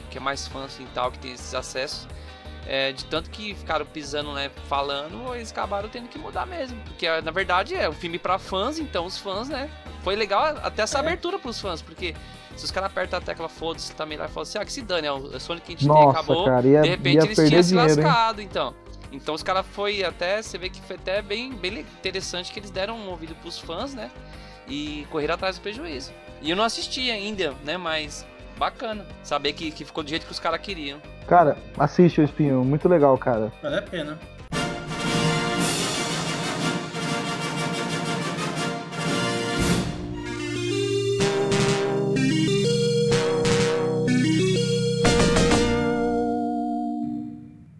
que 0.08 0.18
é 0.18 0.20
mais 0.20 0.46
fã 0.48 0.64
assim, 0.64 0.84
e 0.84 0.88
tal, 0.94 1.10
que 1.10 1.18
tem 1.18 1.32
esses 1.32 1.54
acessos, 1.54 2.06
é, 2.66 2.92
de 2.92 3.04
tanto 3.06 3.30
que 3.30 3.54
ficaram 3.54 3.86
pisando, 3.86 4.32
né, 4.34 4.50
falando, 4.68 5.34
eles 5.34 5.50
acabaram 5.50 5.88
tendo 5.88 6.08
que 6.08 6.18
mudar 6.18 6.46
mesmo. 6.46 6.78
Porque 6.84 7.08
na 7.22 7.30
verdade 7.30 7.74
é 7.74 7.88
um 7.88 7.92
filme 7.94 8.18
pra 8.18 8.38
fãs, 8.38 8.78
então 8.78 9.06
os 9.06 9.16
fãs, 9.18 9.48
né, 9.48 9.70
foi 10.02 10.16
legal 10.16 10.44
até 10.62 10.82
essa 10.82 10.98
É. 10.98 11.00
abertura 11.00 11.38
pros 11.38 11.60
fãs, 11.60 11.80
porque 11.80 12.14
se 12.56 12.64
os 12.64 12.70
caras 12.70 12.90
apertam 12.90 13.18
a 13.18 13.22
tecla 13.22 13.48
foda-se 13.48 13.92
também 13.94 14.18
lá 14.18 14.26
e 14.26 14.28
falam 14.28 14.42
assim, 14.42 14.58
ah, 14.58 14.64
que 14.64 14.72
se 14.72 14.82
dane, 14.82 15.06
é 15.06 15.12
o 15.12 15.38
Sonic 15.40 15.64
que 15.66 15.72
a 15.72 15.76
gente 15.76 15.80
tem, 15.80 15.88
Nossa, 15.88 16.18
acabou. 16.18 16.44
cara, 16.44 16.66
ia, 16.66 16.82
de 16.82 16.88
repente 16.88 17.24
eles 17.24 17.36
tinham 17.48 17.62
se 17.62 17.68
dinheiro, 17.70 18.00
hein? 18.00 18.06
lascado, 18.06 18.42
então. 18.42 18.74
Então 19.10 19.34
os 19.34 19.42
caras 19.42 19.64
foi 19.72 20.04
até, 20.04 20.42
você 20.42 20.58
vê 20.58 20.68
que 20.68 20.82
foi 20.82 20.96
até 20.96 21.22
bem, 21.22 21.54
bem 21.54 21.78
interessante 21.78 22.52
que 22.52 22.58
eles 22.58 22.70
deram 22.70 22.94
um 22.98 23.08
ouvido 23.08 23.34
pros 23.36 23.58
fãs, 23.58 23.94
né? 23.94 24.10
E 24.68 25.06
correram 25.10 25.34
atrás 25.34 25.56
do 25.56 25.62
prejuízo. 25.62 26.12
E 26.42 26.50
eu 26.50 26.56
não 26.56 26.62
assisti 26.64 27.10
ainda, 27.10 27.54
né? 27.64 27.78
Mas 27.78 28.26
bacana 28.58 29.06
saber 29.22 29.52
que, 29.52 29.70
que 29.70 29.84
ficou 29.84 30.02
do 30.04 30.10
jeito 30.10 30.26
que 30.26 30.32
os 30.32 30.40
caras 30.40 30.60
queriam. 30.60 31.00
Cara, 31.26 31.56
assiste 31.78 32.20
o 32.20 32.24
Espinho, 32.24 32.64
muito 32.64 32.88
legal, 32.88 33.16
cara. 33.16 33.52
Vale 33.62 33.76
a 33.76 33.82
pena. 33.82 34.18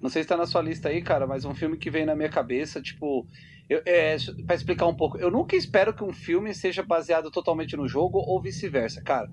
Não 0.08 0.10
sei 0.10 0.22
se 0.22 0.28
tá 0.30 0.38
na 0.38 0.46
sua 0.46 0.62
lista 0.62 0.88
aí, 0.88 1.02
cara, 1.02 1.26
mas 1.26 1.44
um 1.44 1.54
filme 1.54 1.76
que 1.76 1.90
vem 1.90 2.06
na 2.06 2.16
minha 2.16 2.30
cabeça, 2.30 2.80
tipo, 2.80 3.26
eu, 3.68 3.82
é, 3.84 4.16
para 4.46 4.56
explicar 4.56 4.86
um 4.86 4.94
pouco, 4.94 5.18
eu 5.18 5.30
nunca 5.30 5.54
espero 5.54 5.92
que 5.92 6.02
um 6.02 6.14
filme 6.14 6.54
seja 6.54 6.82
baseado 6.82 7.30
totalmente 7.30 7.76
no 7.76 7.86
jogo 7.86 8.16
ou 8.16 8.40
vice-versa, 8.40 9.02
cara. 9.02 9.28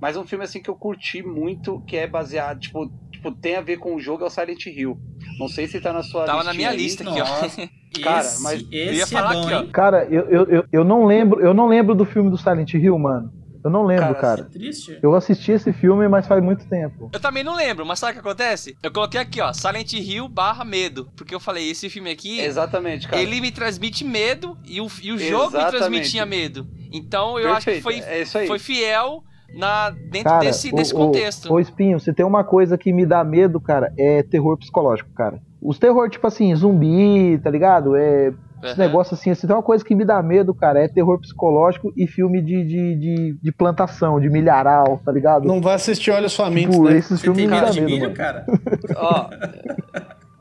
Mas 0.00 0.16
um 0.16 0.24
filme 0.24 0.44
assim 0.44 0.62
que 0.62 0.70
eu 0.70 0.76
curti 0.76 1.20
muito, 1.20 1.80
que 1.80 1.96
é 1.96 2.06
baseado, 2.06 2.60
tipo, 2.60 2.88
tipo, 3.10 3.32
tem 3.32 3.56
a 3.56 3.60
ver 3.60 3.78
com 3.78 3.92
o 3.96 3.98
jogo 3.98 4.22
é 4.22 4.28
o 4.28 4.30
Silent 4.30 4.66
Hill. 4.66 4.96
Não 5.36 5.48
sei 5.48 5.66
se 5.66 5.80
tá 5.80 5.92
na 5.92 6.04
sua 6.04 6.26
Tava 6.26 6.44
na 6.44 6.54
minha 6.54 6.70
aí. 6.70 6.76
lista 6.76 7.02
aqui, 7.02 7.20
ó. 7.20 7.66
Cara, 8.00 8.20
esse, 8.20 8.40
mas 8.44 8.60
esse 8.70 8.94
ia 8.94 9.02
é 9.02 9.06
falar 9.06 9.32
bom, 9.32 9.48
aqui, 9.48 9.54
ó. 9.54 9.72
Cara, 9.72 10.04
eu, 10.04 10.28
eu, 10.28 10.44
eu, 10.44 10.64
eu 10.70 10.84
não 10.84 11.06
lembro, 11.06 11.40
eu 11.40 11.52
não 11.52 11.66
lembro 11.66 11.92
do 11.92 12.04
filme 12.04 12.30
do 12.30 12.38
Silent 12.38 12.72
Hill, 12.72 12.96
mano. 12.96 13.32
Eu 13.62 13.70
não 13.70 13.84
lembro, 13.84 14.14
Cara, 14.14 14.20
cara. 14.20 14.40
É 14.42 14.44
triste. 14.44 14.98
Eu 15.02 15.14
assisti 15.14 15.52
esse 15.52 15.72
filme, 15.72 16.08
mas 16.08 16.26
faz 16.26 16.42
muito 16.42 16.66
tempo. 16.68 17.10
Eu 17.12 17.20
também 17.20 17.44
não 17.44 17.54
lembro, 17.54 17.84
mas 17.84 17.98
sabe 17.98 18.12
o 18.12 18.14
que 18.14 18.20
acontece? 18.20 18.76
Eu 18.82 18.90
coloquei 18.90 19.20
aqui, 19.20 19.40
ó, 19.40 19.52
Silent 19.52 19.92
Hill 19.92 20.28
barra 20.28 20.64
medo. 20.64 21.08
Porque 21.16 21.34
eu 21.34 21.40
falei, 21.40 21.70
esse 21.70 21.90
filme 21.90 22.10
aqui, 22.10 22.40
Exatamente, 22.40 23.06
cara. 23.08 23.20
ele 23.20 23.40
me 23.40 23.50
transmite 23.50 24.04
medo 24.04 24.56
e 24.64 24.80
o, 24.80 24.86
e 25.02 25.12
o 25.12 25.18
jogo 25.18 25.56
me 25.58 25.64
transmitia 25.66 26.24
medo. 26.24 26.66
Então 26.92 27.38
eu 27.38 27.52
acho 27.52 27.66
que 27.66 27.72
Perfeito, 27.80 28.02
foi, 28.04 28.12
é 28.14 28.22
isso 28.22 28.38
aí. 28.38 28.46
foi 28.46 28.58
fiel 28.58 29.22
na, 29.54 29.90
dentro 29.90 30.24
Cara, 30.30 30.40
desse, 30.44 30.72
desse 30.72 30.94
o- 30.94 30.96
contexto. 30.96 31.52
Ô, 31.52 31.58
Espinho, 31.60 31.98
se 32.00 32.12
tem 32.12 32.24
uma 32.24 32.42
coisa 32.44 32.78
que 32.78 32.92
me 32.92 33.04
dá 33.04 33.22
medo, 33.24 33.60
cara, 33.60 33.92
é 33.98 34.22
terror 34.22 34.56
psicológico, 34.56 35.10
cara. 35.12 35.40
Os 35.60 35.78
terror, 35.78 36.08
tipo 36.08 36.26
assim, 36.26 36.54
zumbi, 36.54 37.38
tá 37.42 37.50
ligado? 37.50 37.94
É, 37.94 38.32
esse 38.62 38.78
negócio 38.78 39.14
assim, 39.14 39.34
se 39.34 39.46
tem 39.46 39.54
uma 39.56 39.62
coisa 39.62 39.84
que 39.84 39.94
me 39.94 40.04
dá 40.04 40.22
medo, 40.22 40.54
cara, 40.54 40.82
é 40.84 40.88
terror 40.88 41.18
psicológico 41.20 41.92
e 41.96 42.06
filme 42.06 42.42
de, 42.42 42.64
de, 42.64 42.96
de, 42.96 43.38
de 43.42 43.52
plantação, 43.52 44.20
de 44.20 44.28
milharal, 44.28 45.00
tá 45.04 45.12
ligado? 45.12 45.44
Não 45.46 45.60
vai 45.60 45.74
assistir 45.74 46.10
Olhos 46.10 46.34
Famintos, 46.34 46.76
tipo, 46.76 46.88
né? 46.88 46.98
esses 46.98 47.18
Você 47.20 47.24
filmes 47.24 47.40
tem 47.42 47.50
me 47.50 47.60
dá 47.60 47.70
de 47.70 47.80
medo, 47.80 47.90
milho, 47.90 48.02
mano. 48.04 48.14
cara? 48.14 48.44
Ó, 48.96 49.28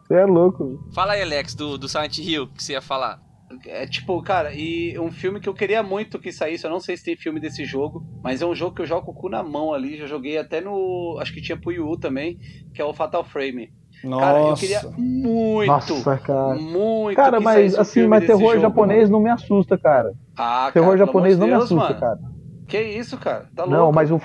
Você 0.07 0.13
é 0.15 0.25
louco. 0.25 0.79
Fala 0.93 1.13
aí, 1.13 1.21
Alex, 1.21 1.53
do, 1.55 1.77
do 1.77 1.87
Silent 1.87 2.17
Hill, 2.17 2.47
que 2.47 2.63
você 2.63 2.73
ia 2.73 2.81
falar. 2.81 3.19
É 3.65 3.85
tipo, 3.87 4.21
cara, 4.21 4.53
e 4.53 4.97
um 4.99 5.11
filme 5.11 5.39
que 5.39 5.49
eu 5.49 5.53
queria 5.55 5.81
muito 5.81 6.19
que 6.19 6.31
saísse, 6.31 6.65
eu 6.65 6.69
não 6.69 6.79
sei 6.79 6.95
se 6.95 7.03
tem 7.03 7.17
filme 7.17 7.39
desse 7.39 7.65
jogo, 7.65 8.03
mas 8.23 8.41
é 8.41 8.45
um 8.45 8.53
jogo 8.53 8.75
que 8.75 8.81
eu 8.81 8.85
jogo 8.85 9.05
com 9.07 9.11
o 9.11 9.15
cu 9.15 9.27
na 9.27 9.41
mão 9.43 9.73
ali, 9.73 9.97
já 9.97 10.05
joguei 10.05 10.37
até 10.37 10.61
no. 10.61 11.17
Acho 11.19 11.33
que 11.33 11.41
tinha 11.41 11.57
pro 11.57 11.69
Wii 11.69 11.79
U 11.79 11.97
também, 11.97 12.37
que 12.73 12.81
é 12.81 12.85
o 12.85 12.93
Fatal 12.93 13.23
Frame. 13.23 13.69
Nossa. 14.03 14.25
Cara, 14.25 14.39
eu 14.39 14.53
queria 14.55 14.81
muito, 14.97 15.67
Nossa, 15.67 16.17
cara. 16.17 16.55
muito. 16.55 17.15
Cara, 17.15 17.37
que 17.37 17.43
mas 17.43 17.55
saísse 17.55 17.79
assim, 17.79 17.91
filme 17.93 18.07
mas 18.09 18.25
terror 18.25 18.49
jogo, 18.51 18.59
japonês 18.61 19.01
mano. 19.09 19.11
não 19.11 19.19
me 19.23 19.29
assusta, 19.29 19.77
cara. 19.77 20.13
Ah, 20.37 20.69
Terror 20.73 20.87
cara, 20.89 20.97
japonês 20.99 21.37
não 21.37 21.47
de 21.47 21.51
Deus, 21.53 21.69
me 21.71 21.77
assusta, 21.77 21.93
mano. 21.93 21.99
cara. 21.99 22.19
Que 22.67 22.81
isso, 22.81 23.17
cara? 23.17 23.45
Tá 23.55 23.63
louco. 23.63 23.77
Não, 23.77 23.91
mas 23.91 24.11
o, 24.11 24.19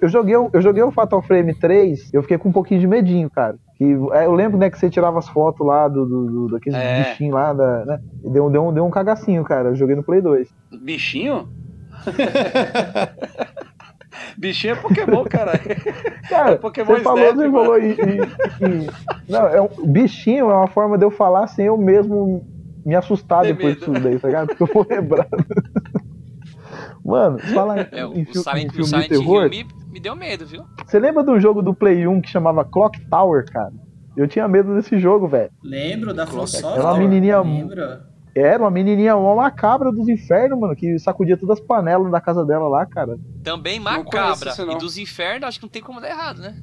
eu 0.00 0.08
joguei, 0.08 0.34
o- 0.34 0.48
eu 0.52 0.60
joguei 0.62 0.82
o 0.82 0.90
Fatal 0.90 1.20
Frame 1.22 1.54
3, 1.54 2.12
eu 2.14 2.22
fiquei 2.22 2.38
com 2.38 2.48
um 2.48 2.52
pouquinho 2.52 2.80
de 2.80 2.86
medinho, 2.86 3.28
cara. 3.30 3.56
Que, 3.76 3.84
é, 4.12 4.24
eu 4.24 4.32
lembro, 4.32 4.56
né, 4.58 4.68
que 4.70 4.78
você 4.78 4.88
tirava 4.90 5.18
as 5.18 5.28
fotos 5.28 5.66
lá 5.66 5.86
do, 5.86 6.04
do, 6.06 6.26
do- 6.26 6.48
daqueles 6.48 6.78
É. 6.78 7.02
bichinhos 7.10 7.34
lá, 7.34 7.52
da, 7.52 7.84
né? 7.84 8.00
E 8.24 8.30
deu, 8.30 8.48
deu, 8.50 8.66
um- 8.66 8.72
deu 8.72 8.84
um 8.86 8.90
cagacinho, 8.90 9.44
cara. 9.44 9.68
Eu 9.68 9.76
joguei 9.76 9.94
no 9.94 10.02
Play 10.02 10.20
2. 10.22 10.48
Bichinho? 10.82 11.46
Bichinho 14.40 14.72
é 14.72 14.76
Pokémon, 14.76 15.24
caralho. 15.24 15.60
Cara, 16.28 16.52
É 16.52 16.56
Pokémon 16.56 16.86
você 16.94 17.00
falou, 17.02 17.24
você 17.34 17.48
mano. 17.48 17.52
falou 17.52 17.78
e, 17.78 17.90
e- 17.90 17.94
e- 17.94 18.90
Não, 19.30 19.46
é 19.46 19.60
um, 19.60 19.68
bichinho 19.86 20.50
é 20.50 20.54
uma 20.54 20.66
forma 20.66 20.96
de 20.96 21.04
eu 21.04 21.10
falar 21.10 21.46
sem 21.48 21.66
eu 21.66 21.76
mesmo 21.76 22.42
me 22.84 22.94
assustar 22.96 23.42
Ter 23.42 23.52
depois 23.52 23.78
medo. 23.78 23.92
disso 23.92 24.02
daí, 24.04 24.18
tá 24.18 24.28
ligado? 24.28 24.46
Porque 24.48 24.62
eu 24.62 24.66
vou 24.72 24.86
lembrar. 24.88 25.26
Mano, 27.04 27.38
fala 27.38 27.80
É, 27.92 28.04
o 28.06 28.14
em, 28.14 28.24
fi- 28.24 28.38
Silent, 28.38 28.62
em 28.64 28.66
o 28.68 28.70
filme 28.70 28.84
de 28.84 28.88
Silent 28.88 29.08
terror. 29.08 29.42
Hill 29.44 29.50
me, 29.50 29.66
me 29.92 30.00
deu 30.00 30.14
medo, 30.16 30.46
viu? 30.46 30.62
Você 30.86 30.98
lembra 30.98 31.22
de 31.24 31.30
um 31.30 31.40
jogo 31.40 31.60
do 31.62 31.74
Play 31.74 32.06
1 32.06 32.20
que 32.22 32.28
chamava 32.30 32.64
Clock 32.64 32.98
Tower, 33.10 33.44
cara? 33.50 33.72
Eu 34.16 34.26
tinha 34.28 34.46
medo 34.48 34.74
desse 34.74 34.98
jogo, 34.98 35.26
velho. 35.28 35.50
Lembro 35.62 36.12
da 36.14 36.26
From 36.26 36.46
Software. 36.46 36.78
Era 36.80 36.84
uma 36.92 36.98
menininha- 36.98 37.40
Lembro. 37.40 37.76
Era 38.34 38.62
uma 38.62 38.70
menininha, 38.70 39.16
uma 39.16 39.34
macabra 39.34 39.90
dos 39.90 40.08
infernos, 40.08 40.58
mano, 40.58 40.76
que 40.76 40.98
sacudia 40.98 41.36
todas 41.36 41.58
as 41.58 41.64
panelas 41.64 42.10
da 42.10 42.20
casa 42.20 42.44
dela 42.44 42.68
lá, 42.68 42.86
cara. 42.86 43.18
Também 43.42 43.80
macabra. 43.80 44.52
E 44.58 44.78
dos 44.78 44.96
infernos, 44.96 45.48
acho 45.48 45.58
que 45.58 45.64
não 45.64 45.70
tem 45.70 45.82
como 45.82 46.00
dar 46.00 46.10
errado, 46.10 46.40
né? 46.40 46.56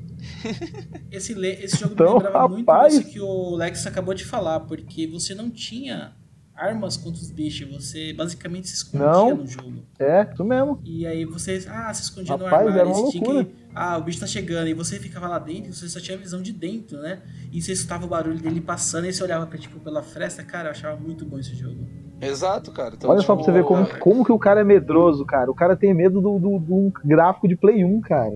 Esse, 1.11 1.33
esse 1.33 1.77
jogo 1.77 1.93
Então, 1.93 2.17
me 2.17 2.23
lembrava 2.23 2.47
muito 2.49 2.67
rapaz. 2.67 2.93
isso 2.93 3.09
que 3.09 3.19
o 3.19 3.55
Lex 3.55 3.85
acabou 3.85 4.13
de 4.13 4.25
falar, 4.25 4.61
porque 4.61 5.07
você 5.07 5.35
não 5.35 5.49
tinha 5.49 6.13
armas 6.57 6.97
contra 6.97 7.21
os 7.21 7.29
bichos, 7.31 7.67
você 7.69 8.11
basicamente 8.13 8.67
se 8.67 8.75
escondia 8.75 9.07
Não. 9.07 9.35
no 9.37 9.47
jogo. 9.47 9.73
É, 9.99 10.27
isso 10.33 10.43
mesmo. 10.43 10.81
E 10.83 11.05
aí 11.05 11.23
você, 11.23 11.63
ah, 11.69 11.93
se 11.93 12.03
escondia 12.03 12.35
no 12.35 12.43
Rapaz, 12.45 12.67
armário, 12.67 12.79
era 12.79 12.87
uma 12.89 12.95
você 12.95 13.11
tinha 13.11 13.23
loucura. 13.23 13.45
que, 13.45 13.55
ah, 13.75 13.97
o 13.97 14.01
bicho 14.03 14.19
tá 14.19 14.27
chegando, 14.27 14.67
e 14.67 14.73
você 14.73 14.99
ficava 14.99 15.27
lá 15.27 15.39
dentro, 15.39 15.69
e 15.69 15.73
você 15.73 15.87
só 15.87 15.99
tinha 15.99 16.17
visão 16.17 16.41
de 16.41 16.51
dentro, 16.51 16.97
né? 16.99 17.19
E 17.51 17.61
você 17.61 17.71
escutava 17.73 18.05
o 18.05 18.09
barulho 18.09 18.39
dele 18.39 18.59
passando, 18.59 19.05
e 19.05 19.13
você 19.13 19.23
olhava 19.23 19.45
pra, 19.45 19.57
tipo, 19.57 19.79
pela 19.79 20.01
fresta, 20.01 20.43
cara, 20.43 20.69
eu 20.69 20.71
achava 20.71 20.99
muito 20.99 21.23
bom 21.25 21.37
esse 21.39 21.55
jogo. 21.55 21.87
Exato, 22.19 22.71
cara. 22.71 22.95
Então, 22.95 23.11
Olha 23.11 23.21
só 23.21 23.35
pra 23.35 23.43
tipo, 23.43 23.45
você 23.45 23.51
ver 23.51 23.63
como, 23.63 23.99
como 23.99 24.25
que 24.25 24.31
o 24.31 24.39
cara 24.39 24.61
é 24.61 24.63
medroso, 24.63 25.23
cara. 25.23 25.51
O 25.51 25.55
cara 25.55 25.75
tem 25.75 25.93
medo 25.93 26.19
do, 26.19 26.39
do, 26.39 26.57
do 26.59 26.91
gráfico 27.05 27.47
de 27.47 27.55
Play 27.55 27.85
1, 27.85 28.01
cara. 28.01 28.35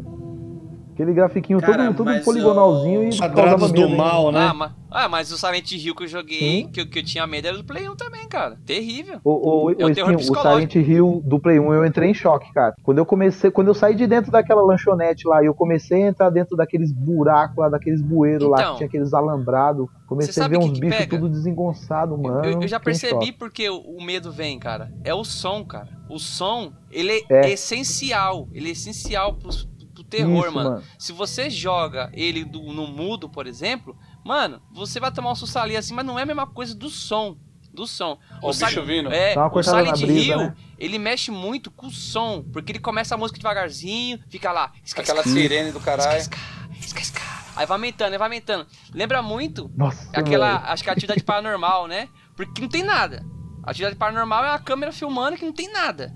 Aquele 0.93 1.13
grafiquinho 1.13 1.59
Cara, 1.61 1.93
todo, 1.93 2.05
todo 2.05 2.23
poligonalzinho 2.23 3.03
e 3.09 3.17
Quadrados 3.17 3.71
do 3.71 3.81
hein? 3.81 3.95
mal, 3.97 4.31
né? 4.31 4.39
Ah, 4.49 4.53
mas, 4.53 4.71
ah, 4.91 5.07
mas 5.09 5.31
o 5.31 5.37
Silent 5.37 5.71
Hill 5.71 5.95
que 5.95 6.03
eu 6.03 6.07
joguei, 6.07 6.67
que, 6.67 6.81
eu- 6.81 6.87
que 6.89 6.99
eu 6.99 7.03
tinha 7.03 7.25
medo, 7.25 7.47
era 7.47 7.57
do 7.57 7.63
Play 7.63 7.87
1 7.89 7.95
também, 7.95 8.27
cara. 8.27 8.57
Terrível. 8.65 9.19
O, 9.23 9.31
o, 9.31 9.65
o, 9.67 9.71
É 9.71 9.85
o 9.85 9.93
terror 9.93 10.13
o. 10.15 10.19
Silent 10.21 10.75
Hill 10.75 11.21
do 11.25 11.39
Play 11.39 11.59
1 11.59 11.73
eu 11.73 11.85
entrei 11.85 12.09
em 12.09 12.13
choque, 12.13 12.51
cara. 12.53 12.73
Quando 12.83 12.97
eu 12.97 13.05
comecei, 13.05 13.49
quando 13.49 13.69
eu 13.69 13.73
saí 13.73 13.95
de 13.95 14.05
dentro 14.05 14.31
daquela 14.31 14.61
lanchonete 14.61 15.27
lá 15.27 15.41
e 15.41 15.45
eu 15.45 15.53
comecei 15.53 16.03
a 16.03 16.07
entrar 16.07 16.29
dentro 16.29 16.57
daqueles 16.57 16.91
buracos 16.91 17.57
lá, 17.57 17.69
daqueles 17.69 18.01
bueiros 18.01 18.49
lá, 18.49 18.59
Então. 18.59 18.71
que 18.73 18.77
tinha 18.79 18.87
aqueles 18.87 19.13
alambrados, 19.13 19.87
comecei 20.07 20.43
a 20.43 20.47
ver 20.47 20.57
o 20.57 20.61
uns 20.65 20.77
bichos 20.77 21.05
tudo 21.07 21.29
desengonçado, 21.29 22.17
mano. 22.17 22.45
Eu, 22.45 22.61
eu 22.61 22.67
já 22.67 22.79
percebi 22.79 23.31
porque 23.31 23.69
o, 23.69 23.77
o 23.79 24.03
medo 24.03 24.31
vem, 24.31 24.59
cara. 24.59 24.91
É 25.03 25.13
o 25.13 25.23
som, 25.23 25.63
cara. 25.63 25.89
O 26.09 26.19
som, 26.19 26.73
ele 26.91 27.23
É. 27.29 27.47
é, 27.47 27.51
essencial. 27.51 28.47
Ele 28.51 28.67
é 28.69 28.71
essencial 28.73 29.33
pro, 29.35 29.49
pro 29.49 29.70
terror, 30.11 30.45
Isso, 30.45 30.53
mano. 30.53 30.83
Se 30.99 31.11
você 31.11 31.49
joga 31.49 32.11
ele 32.13 32.43
do- 32.45 32.61
no 32.73 32.85
mudo, 32.85 33.27
por 33.29 33.47
exemplo, 33.47 33.97
mano, 34.23 34.61
você 34.71 34.99
vai 34.99 35.11
tomar 35.11 35.31
um 35.31 35.35
susto 35.35 35.57
ali 35.57 35.75
assim, 35.75 35.93
mas 35.95 36.05
não 36.05 36.19
é 36.19 36.23
a 36.23 36.25
mesma 36.25 36.45
coisa 36.45 36.75
do 36.75 36.89
som. 36.89 37.35
Do 37.73 37.87
som. 37.87 38.19
Ó, 38.43 38.49
o 38.49 38.53
Sil- 38.53 38.67
bicho 38.67 38.83
vindo. 38.83 39.09
É, 39.11 39.33
Dá 39.33 39.45
uma 39.47 39.57
o 39.57 39.63
Silent 39.63 39.97
brisa, 40.01 40.11
Hill, 40.13 40.37
né? 40.37 40.55
ele 40.77 40.99
mexe 40.99 41.31
muito 41.31 41.71
com 41.71 41.87
o 41.87 41.91
som, 41.91 42.43
porque 42.51 42.73
ele 42.73 42.79
começa 42.79 43.15
a 43.15 43.17
música 43.17 43.39
devagarzinho, 43.39 44.19
fica 44.29 44.51
lá. 44.51 44.73
esca, 44.83 45.01
Aquela 45.01 45.21
esca, 45.21 45.31
sirene 45.31 45.71
do 45.71 45.79
caralho. 45.79 46.17
esca, 46.19 46.37
esca, 46.77 46.99
esca. 47.01 47.21
Aí 47.55 47.65
vai 47.65 47.75
aumentando, 47.77 48.11
aí 48.11 48.17
vai 48.17 48.27
aumentando. 48.27 48.67
Lembra 48.93 49.21
muito 49.21 49.71
Nossa, 49.75 50.09
aquela, 50.13 50.57
velho. 50.59 50.71
acho 50.73 50.83
que 50.83 50.89
é 50.89 50.91
a 50.91 50.93
atividade 50.93 51.23
paranormal, 51.23 51.87
né? 51.87 52.09
Porque 52.35 52.61
não 52.61 52.67
tem 52.69 52.83
nada. 52.83 53.25
A 53.63 53.71
atividade 53.71 53.95
paranormal 53.95 54.43
é 54.43 54.49
a 54.53 54.59
câmera 54.59 54.91
filmando 54.91 55.37
que 55.37 55.45
não 55.45 55.53
tem 55.53 55.71
nada. 55.71 56.13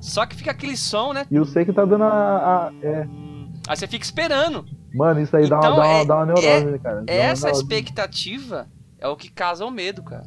Só 0.00 0.26
que 0.26 0.36
fica 0.36 0.50
aquele 0.50 0.76
som, 0.76 1.12
né? 1.14 1.26
E 1.30 1.34
eu 1.36 1.44
sei 1.46 1.64
que 1.64 1.72
tá 1.72 1.84
dando 1.86 2.04
a. 2.04 2.08
a- 2.68 2.72
é. 2.82 3.06
Aí 3.68 3.76
você 3.76 3.86
fica 3.86 4.04
esperando. 4.04 4.66
Mano, 4.94 5.20
isso 5.20 5.36
aí 5.36 5.46
dá, 5.48 5.58
Então, 5.58 5.74
uma, 5.74 5.76
dá, 5.76 5.86
uma, 5.86 6.00
é- 6.00 6.04
dá 6.06 6.16
uma 6.16 6.26
neurose, 6.26 6.66
né, 6.66 6.78
cara? 6.78 7.02
Dá 7.02 7.12
Essa 7.12 7.50
expectativa 7.50 8.68
é 8.98 9.06
o 9.06 9.16
que 9.16 9.28
causa 9.30 9.64
o 9.64 9.70
medo, 9.70 10.02
cara. 10.02 10.24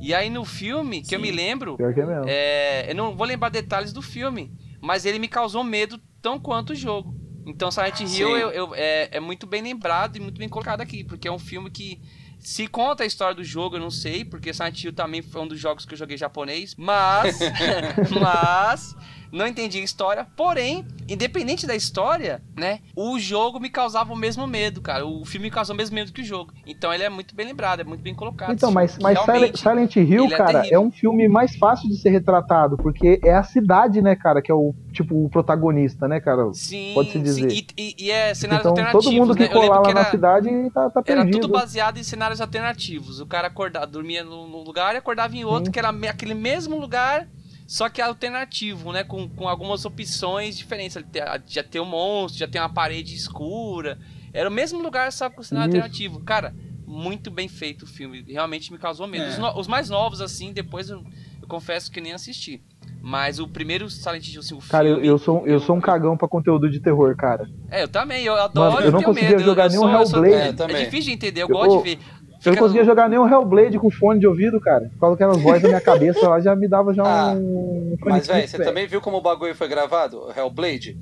E 0.00 0.12
aí 0.14 0.28
no 0.28 0.44
filme, 0.44 1.00
que 1.00 1.14
eu 1.14 1.18
Sim. 1.20 1.22
me 1.26 1.30
lembro, 1.30 1.76
Pior 1.76 1.94
que 1.94 2.00
é 2.00 2.06
mesmo. 2.06 2.24
é, 2.26 2.90
eu 2.90 2.94
não 2.94 3.16
vou 3.16 3.26
lembrar 3.26 3.48
detalhes 3.50 3.92
do 3.92 4.02
filme, 4.02 4.52
mas 4.80 5.06
ele 5.06 5.18
me 5.18 5.28
causou 5.28 5.62
medo 5.64 5.98
tão 6.20 6.38
quanto 6.38 6.70
o 6.70 6.74
jogo. 6.76 7.14
Então 7.46 7.70
Silent 7.70 8.00
Hill 8.00 8.08
Sim. 8.08 8.24
eu- 8.24 8.50
eu- 8.50 8.74
é, 8.74 9.08
é 9.12 9.20
muito 9.20 9.46
bem 9.46 9.62
lembrado 9.62 10.16
e 10.16 10.20
muito 10.20 10.38
bem 10.38 10.48
colocado 10.48 10.80
aqui, 10.80 11.02
porque 11.04 11.26
é 11.28 11.32
um 11.32 11.38
filme 11.38 11.70
que 11.70 12.00
se 12.38 12.66
conta 12.66 13.04
a 13.04 13.06
história 13.06 13.34
do 13.34 13.44
jogo, 13.44 13.76
eu 13.76 13.80
não 13.80 13.90
sei, 13.90 14.24
porque 14.24 14.52
Silent 14.52 14.82
Hill 14.82 14.92
também 14.92 15.22
foi 15.22 15.40
um 15.40 15.46
dos 15.46 15.58
jogos 15.60 15.86
que 15.86 15.94
eu 15.94 15.98
joguei 15.98 16.16
japonês, 16.16 16.74
mas 16.76 17.38
mas 18.20 18.96
não 19.32 19.46
entendi 19.46 19.78
a 19.78 19.82
história. 19.82 20.26
Porém, 20.36 20.84
independente 21.08 21.66
da 21.66 21.74
história, 21.74 22.42
né? 22.56 22.80
O 22.94 23.18
jogo 23.18 23.58
me 23.58 23.70
causava 23.70 24.12
o 24.12 24.16
mesmo 24.16 24.46
medo, 24.46 24.80
cara. 24.80 25.06
O 25.06 25.24
filme 25.24 25.46
me 25.46 25.50
causou 25.50 25.74
o 25.74 25.76
mesmo 25.76 25.94
medo 25.94 26.12
que 26.12 26.20
o 26.20 26.24
jogo. 26.24 26.52
Então 26.66 26.92
ele 26.92 27.02
é 27.02 27.08
muito 27.08 27.34
bem 27.34 27.46
lembrado, 27.46 27.80
é 27.80 27.84
muito 27.84 28.02
bem 28.02 28.14
colocado. 28.14 28.52
Então, 28.52 28.70
mas, 28.70 28.98
mas 28.98 29.18
Silent, 29.58 29.96
Hill, 29.96 30.26
é 30.26 30.28
cara, 30.36 30.50
é, 30.50 30.54
terrível. 30.62 30.82
um 30.82 30.90
filme 30.90 31.26
mais 31.28 31.56
fácil 31.56 31.88
de 31.88 31.96
ser 31.96 32.10
retratado, 32.10 32.76
porque 32.76 33.18
é 33.24 33.34
a 33.34 33.42
cidade, 33.42 34.00
né, 34.02 34.14
cara, 34.14 34.40
que 34.42 34.50
é 34.50 34.54
o, 34.54 34.74
tipo, 34.92 35.24
o 35.24 35.28
protagonista, 35.30 36.06
né, 36.06 36.20
cara? 36.20 36.52
Sim, 36.52 36.92
pode-se 36.94 37.18
dizer. 37.18 37.50
sim. 37.50 37.56
E, 37.76 37.82
e- 37.82 38.04
e 38.06 38.10
é 38.10 38.34
cenários 38.34 38.60
Então, 38.60 38.70
alternativos, 38.70 39.04
todo 39.04 39.14
mundo 39.14 39.34
que 39.34 39.42
né? 39.42 39.48
Colar 39.48 39.80
lá 39.80 39.88
que 39.88 39.94
na 39.94 40.00
era- 40.00 40.10
cidade 40.10 40.48
tá, 40.74 40.90
tá 40.90 41.02
Era 41.06 41.22
perdido. 41.22 41.40
tudo 41.40 41.52
baseado 41.52 41.98
em 41.98 42.02
cenários 42.02 42.40
alternativos. 42.40 43.20
O 43.20 43.26
cara 43.26 43.48
acordava, 43.48 43.86
dormia 43.86 44.22
num 44.24 44.62
lugar 44.62 44.94
e 44.94 44.98
acordava 44.98 45.34
em 45.36 45.44
outro, 45.44 45.66
Sim. 45.66 45.72
que 45.72 45.78
era 45.78 45.90
aquele 46.08 46.34
mesmo 46.34 46.78
lugar, 46.78 47.26
só 47.72 47.88
que 47.88 48.02
alternativo, 48.02 48.92
né? 48.92 49.02
Com, 49.02 49.28
com 49.28 49.48
algumas 49.48 49.84
opções 49.86 50.58
diferentes. 50.58 50.98
Já 51.46 51.62
tem 51.62 51.80
um 51.80 51.86
monstro, 51.86 52.38
já 52.40 52.46
tem 52.46 52.60
uma 52.60 52.68
parede 52.68 53.14
escura. 53.14 53.98
Era 54.32 54.48
o 54.48 54.52
mesmo 54.52 54.82
lugar, 54.82 55.10
só 55.10 55.30
com 55.30 55.42
cenário 55.42 55.70
Isso. 55.70 55.76
alternativo. 55.78 56.20
Cara, 56.20 56.54
muito 56.86 57.30
bem 57.30 57.48
feito 57.48 57.84
o 57.84 57.86
filme. 57.86 58.24
Realmente 58.28 58.70
me 58.70 58.78
causou 58.78 59.06
medo. 59.06 59.24
É. 59.24 59.28
Os, 59.30 59.38
no- 59.38 59.58
os 59.58 59.66
mais 59.66 59.88
novos, 59.88 60.20
assim, 60.20 60.52
depois 60.52 60.90
eu, 60.90 61.02
eu 61.40 61.48
confesso 61.48 61.90
que 61.90 61.98
nem 62.00 62.12
assisti. 62.12 62.62
Mas 63.04 63.40
o 63.40 63.48
primeiro 63.48 63.88
Silent 63.90 64.28
Hill, 64.28 64.40
assim, 64.40 64.54
o 64.54 64.58
Cara, 64.58 64.86
eu, 64.86 65.02
eu 65.02 65.18
sou, 65.18 65.44
eu 65.46 65.58
sou 65.58 65.74
um 65.74 65.80
cagão 65.80 66.16
pra 66.16 66.28
conteúdo 66.28 66.70
de 66.70 66.78
terror, 66.78 67.16
cara. 67.16 67.48
É, 67.70 67.82
eu 67.82 67.88
também, 67.88 68.22
eu 68.24 68.34
adoro 68.34 68.74
Mano, 68.74 68.86
eu 68.86 68.92
não 68.92 68.98
tenho 69.00 69.08
conseguia 69.08 69.30
medo. 69.30 69.40
eu- 69.40 69.46
jogar 69.46 69.64
eu 69.64 69.70
nenhum 69.70 69.82
sou- 69.82 69.90
eu 69.90 70.06
sou- 70.06 70.24
Hellblade. 70.24 70.44
É, 70.44 70.48
É, 70.48 70.52
também. 70.52 70.84
difícil 70.84 71.04
de 71.06 71.12
entender, 71.12 71.42
eu, 71.42 71.48
Eu- 71.48 71.56
gosto 71.56 71.78
de 71.78 71.82
ver. 71.96 71.98
Eu 72.44 72.50
não 72.50 72.52
Fica- 72.54 72.60
conseguia 72.60 72.84
jogar 72.84 73.08
nem 73.08 73.18
o 73.18 73.26
Hellblade 73.28 73.78
com 73.78 73.90
fone 73.90 74.18
de 74.18 74.26
ouvido, 74.26 74.60
cara. 74.60 74.90
Por 74.98 75.16
causa 75.16 75.38
vozes 75.38 75.62
na 75.62 75.68
minha 75.68 75.80
cabeça 75.80 76.28
lá, 76.28 76.40
já 76.40 76.56
me 76.56 76.66
dava 76.68 76.92
já 76.92 77.02
Ah, 77.04 77.32
um... 77.34 77.96
Mas, 78.00 78.26
velho, 78.26 78.38
velho, 78.40 78.48
você 78.48 78.58
também 78.58 78.86
viu 78.86 79.00
como 79.00 79.18
o 79.18 79.20
bagulho 79.22 79.54
foi 79.54 79.68
gravado? 79.68 80.26
Hellblade? 80.36 80.98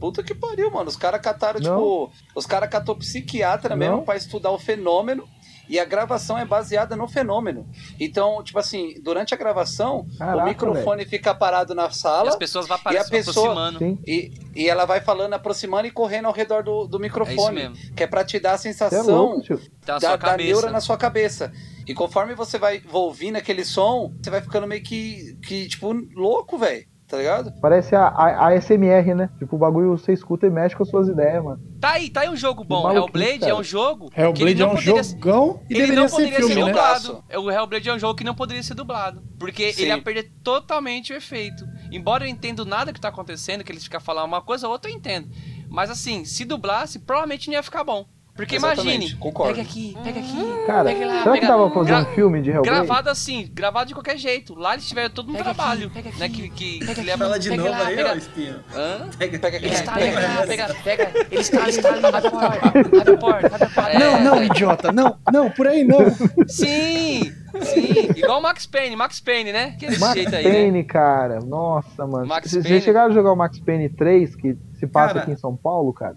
Puta 0.00 0.22
que 0.22 0.34
pariu, 0.34 0.70
mano. 0.70 0.88
Os 0.88 0.96
caras 0.96 1.20
cataram, 1.20 1.60
Não. 1.60 1.76
tipo. 1.76 2.12
Os 2.34 2.46
caras 2.46 2.70
catou 2.70 2.94
psiquiatra 2.96 3.70
Não. 3.70 3.76
mesmo 3.76 4.02
pra 4.04 4.16
estudar 4.16 4.50
o 4.50 4.58
fenômeno. 4.58 5.24
E 5.68 5.78
a 5.78 5.84
gravação 5.84 6.38
é 6.38 6.44
baseada 6.44 6.96
no 6.96 7.06
fenômeno. 7.06 7.68
Então, 8.00 8.42
tipo 8.42 8.58
assim, 8.58 8.94
durante 9.02 9.34
a 9.34 9.36
gravação, 9.36 10.06
Caraca, 10.18 10.42
o 10.42 10.44
microfone 10.44 11.04
fica 11.04 11.34
parado 11.34 11.74
na 11.74 11.86
E 11.88 11.94
sala 11.94 12.28
as 12.30 12.36
pessoas 12.36 12.66
vão 12.66 12.76
E 12.76 12.80
aparecendo, 12.80 13.10
pessoa- 13.10 13.50
aproximando. 13.52 13.98
E, 14.06 14.32
e 14.54 14.68
ela 14.68 14.84
vai 14.86 15.00
falando, 15.00 15.34
aproximando 15.34 15.86
e 15.86 15.90
correndo 15.90 16.26
ao 16.26 16.32
redor 16.32 16.62
do, 16.62 16.86
do 16.86 16.96
É 16.96 17.00
isso 17.00 17.00
microfone. 17.00 17.54
mesmo. 17.68 17.94
que 17.94 18.02
é 18.02 18.06
pra 18.06 18.24
te 18.24 18.38
dar 18.40 18.52
a 18.52 18.58
Você 18.58 18.68
é 18.68 18.72
sensação 18.72 19.06
louco, 19.06 19.60
da, 19.84 20.00
sua 20.00 20.10
da 20.10 20.18
cabeça. 20.18 20.48
neura 20.48 20.70
na 20.70 20.80
sua 20.80 20.96
cabeça. 20.96 21.52
E 21.86 21.94
conforme 21.94 22.34
você 22.34 22.58
vai 22.58 22.82
ouvindo 22.92 23.36
aquele 23.36 23.64
som, 23.64 24.12
você 24.22 24.30
vai 24.30 24.40
ficando 24.40 24.66
meio 24.66 24.82
que, 24.82 25.36
que 25.46 25.68
tipo, 25.68 25.92
louco, 26.14 26.58
velho. 26.58 26.86
Tá 27.08 27.16
ligado? 27.16 27.52
Parece 27.58 27.96
a, 27.96 28.06
a, 28.08 28.26
a 28.48 28.48
ASMR, 28.54 29.14
né? 29.14 29.30
Tipo, 29.38 29.56
o 29.56 29.58
bagulho 29.58 29.96
você 29.96 30.12
escuta 30.12 30.46
e 30.46 30.50
mexe 30.50 30.76
com 30.76 30.82
as 30.82 30.90
suas 30.90 31.08
ideias, 31.08 31.42
mano. 31.42 31.58
Tá 31.80 31.92
aí, 31.92 32.10
tá 32.10 32.20
aí 32.20 32.28
um 32.28 32.36
jogo 32.36 32.62
bom. 32.64 32.92
Hellblade 32.92 33.38
cara. 33.40 33.52
é 33.52 33.54
um 33.54 33.62
jogo. 33.64 34.10
que 34.10 34.20
Hellblade 34.20 34.50
ele 34.50 34.62
é 34.62 34.66
um 34.66 34.70
poderia- 34.74 35.02
jogão 35.02 35.60
e 35.70 35.72
Ele 35.72 35.80
deveria 35.80 36.00
não 36.02 36.08
ser 36.08 36.14
poderia 36.16 36.36
filme, 36.36 36.52
ser 36.54 36.60
né? 36.64 36.66
Jogaço. 36.72 37.06
dublado. 37.14 37.42
O 37.46 37.50
Hellblade 37.50 37.88
é 37.88 37.94
um 37.94 37.98
jogo 37.98 38.14
que 38.14 38.24
não 38.24 38.34
poderia 38.34 38.62
ser 38.62 38.74
dublado. 38.74 39.22
Porque 39.38 39.72
Sim. 39.72 39.82
ele 39.82 39.90
ia 39.92 40.02
perder 40.02 40.30
totalmente 40.44 41.14
o 41.14 41.16
efeito. 41.16 41.64
Embora 41.90 42.24
eu 42.26 42.28
entenda 42.28 42.62
nada 42.66 42.92
que 42.92 43.00
tá 43.00 43.08
acontecendo, 43.08 43.64
que 43.64 43.72
eles 43.72 43.84
ficam 43.84 44.00
falando 44.00 44.26
uma 44.26 44.42
coisa 44.42 44.66
ou 44.66 44.72
outra, 44.74 44.90
eu 44.90 44.94
entendo. 44.94 45.28
Mas 45.70 45.88
assim, 45.90 46.26
se 46.26 46.44
dublasse, 46.44 46.98
provavelmente 46.98 47.46
não 47.48 47.54
ia 47.54 47.62
ficar 47.62 47.84
bom. 47.84 48.06
Porque 48.38 48.54
Exatamente, 48.54 48.88
imagine, 48.98 49.16
concordo. 49.16 49.52
pega 49.56 49.68
aqui, 49.68 49.96
pega 50.04 50.20
aqui, 50.20 50.64
Cara, 50.64 50.84
pega 50.84 51.06
lá, 51.06 51.22
será 51.24 51.34
que 51.34 51.40
pega 51.40 51.46
dava 51.52 51.64
pra 51.66 51.74
fazer 51.74 51.88
Gra- 51.90 52.00
um 52.02 52.14
filme 52.14 52.40
de 52.40 52.50
Hellblade? 52.50 52.68
Gravado 52.86 53.10
assim, 53.10 53.50
gravado 53.52 53.88
de 53.88 53.94
qualquer 53.94 54.16
jeito. 54.16 54.54
Lá 54.54 54.74
eles 54.74 54.86
tiveram 54.86 55.10
todo 55.10 55.32
um 55.32 55.34
trabalho, 55.34 55.90
né? 56.18 56.28
Que, 56.28 56.48
que, 56.48 56.78
que 56.78 57.00
leva. 57.02 57.24
Fala 57.24 57.36
de 57.38 57.48
pega 57.50 57.62
novo 57.64 57.74
lá, 57.76 57.86
aí, 57.88 57.96
pega- 57.96 58.12
ó, 58.12 58.14
espinho. 58.14 58.54
Hã? 58.72 59.08
Pega, 59.18 59.38
Pega 59.40 59.56
aqui. 59.56 59.66
Ele 59.66 59.74
está, 59.74 59.92
Pega, 59.92 60.20
pega, 60.20 60.46
pega, 60.46 60.74
pega. 60.84 61.26
Ele 61.32 61.40
está, 61.40 61.60
ele 61.62 61.70
está, 61.70 61.88
abre 61.90 62.08
a 62.28 62.30
porta, 62.30 62.68
abre 62.68 62.80
a 63.12 63.16
porta, 63.18 63.46
abre 63.54 63.64
a 63.64 63.70
porta. 63.70 63.98
Não, 63.98 64.16
É, 64.16 64.20
não, 64.22 64.44
idiota, 64.44 64.92
não, 64.92 65.18
não, 65.32 65.50
por 65.50 65.66
aí 65.66 65.82
não. 65.82 65.98
Sim, 66.46 67.32
sim. 67.62 68.08
Igual 68.16 68.38
o 68.38 68.42
Max 68.42 68.66
Payne, 68.66 68.94
Max 68.94 69.20
Payne, 69.20 69.52
né? 69.52 69.76
Que 69.78 69.86
é 69.86 69.88
desse 69.88 70.00
Max 70.00 70.14
jeito 70.14 70.34
aí, 70.36 70.44
né? 70.44 70.50
Payne, 70.52 70.84
cara. 70.84 71.40
Nossa, 71.40 72.06
mano. 72.06 72.26
Max 72.26 72.50
Vocês 72.50 72.64
Payne. 72.64 72.80
chegaram 72.80 73.10
a 73.10 73.14
jogar 73.14 73.32
o 73.32 73.36
Max 73.36 73.58
Payne 73.58 73.88
3, 73.88 74.36
que 74.36 74.56
se 74.78 74.86
passa 74.86 75.14
Cara, 75.14 75.22
aqui 75.24 75.32
em 75.32 75.36
São 75.36 75.56
Paulo, 75.56 75.92
cara? 75.92 76.16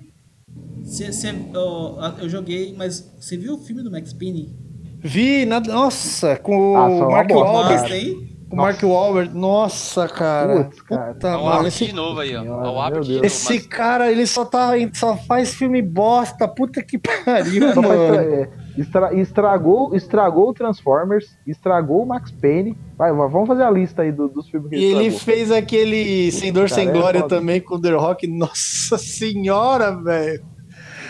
Cê, 0.91 1.11
cê, 1.13 1.33
ó, 1.55 2.11
eu 2.19 2.27
joguei, 2.27 2.73
mas 2.77 3.09
você 3.19 3.37
viu 3.37 3.53
o 3.53 3.57
filme 3.59 3.81
do 3.81 3.89
Max 3.91 4.11
Payne? 4.13 4.53
Vi, 4.99 5.45
na, 5.45 5.59
nossa, 5.61 6.35
com 6.35 6.75
Ah, 6.75 6.87
o 6.87 7.11
Mark 7.11 7.29
Wahlberg. 7.31 8.29
O 8.51 8.55
Mark 8.57 8.83
Wahlberg, 8.83 9.33
nossa, 9.33 10.09
cara. 10.09 10.65
Putz, 10.65 10.81
cara. 10.81 11.13
Puta, 11.13 11.27
É 11.29 11.37
mano, 11.37 11.67
esse, 11.69 11.85
de 11.85 11.93
novo 11.93 12.19
aí, 12.19 12.35
ó. 12.35 12.41
Senhora, 12.41 12.89
É 12.89 12.91
Deus. 12.99 13.07
novo. 13.07 13.25
esse 13.25 13.53
mas- 13.53 13.65
cara, 13.67 14.11
ele 14.11 14.27
só, 14.27 14.43
tá, 14.43 14.71
só 14.93 15.15
faz 15.15 15.53
filme 15.53 15.81
bosta, 15.81 16.45
puta 16.49 16.83
que 16.83 16.97
pariu, 16.97 17.67
mano. 17.81 18.15
é, 18.19 18.49
estra- 18.77 19.13
estragou, 19.17 19.95
estragou 19.95 20.49
o 20.49 20.53
Transformers, 20.53 21.25
estragou 21.47 22.03
o 22.03 22.05
Max 22.05 22.29
Payne. 22.31 22.77
Vai, 22.97 23.13
vamos 23.13 23.47
fazer 23.47 23.63
a 23.63 23.71
lista 23.71 24.01
aí 24.01 24.11
do- 24.11 24.27
dos 24.27 24.49
filmes 24.49 24.69
que 24.69 24.75
E 24.75 24.83
ele 24.83 25.05
estragou. 25.07 25.19
fez 25.19 25.51
aquele 25.51 26.31
Sem 26.33 26.51
Dor, 26.51 26.69
Sem 26.69 26.89
é 26.89 26.91
Glória 26.91 27.21
foda. 27.21 27.37
também 27.37 27.61
com 27.61 27.75
o 27.75 27.81
The 27.81 27.91
Rock. 27.93 28.27
Nossa 28.27 28.97
senhora, 28.97 29.95
velho. 29.95 30.43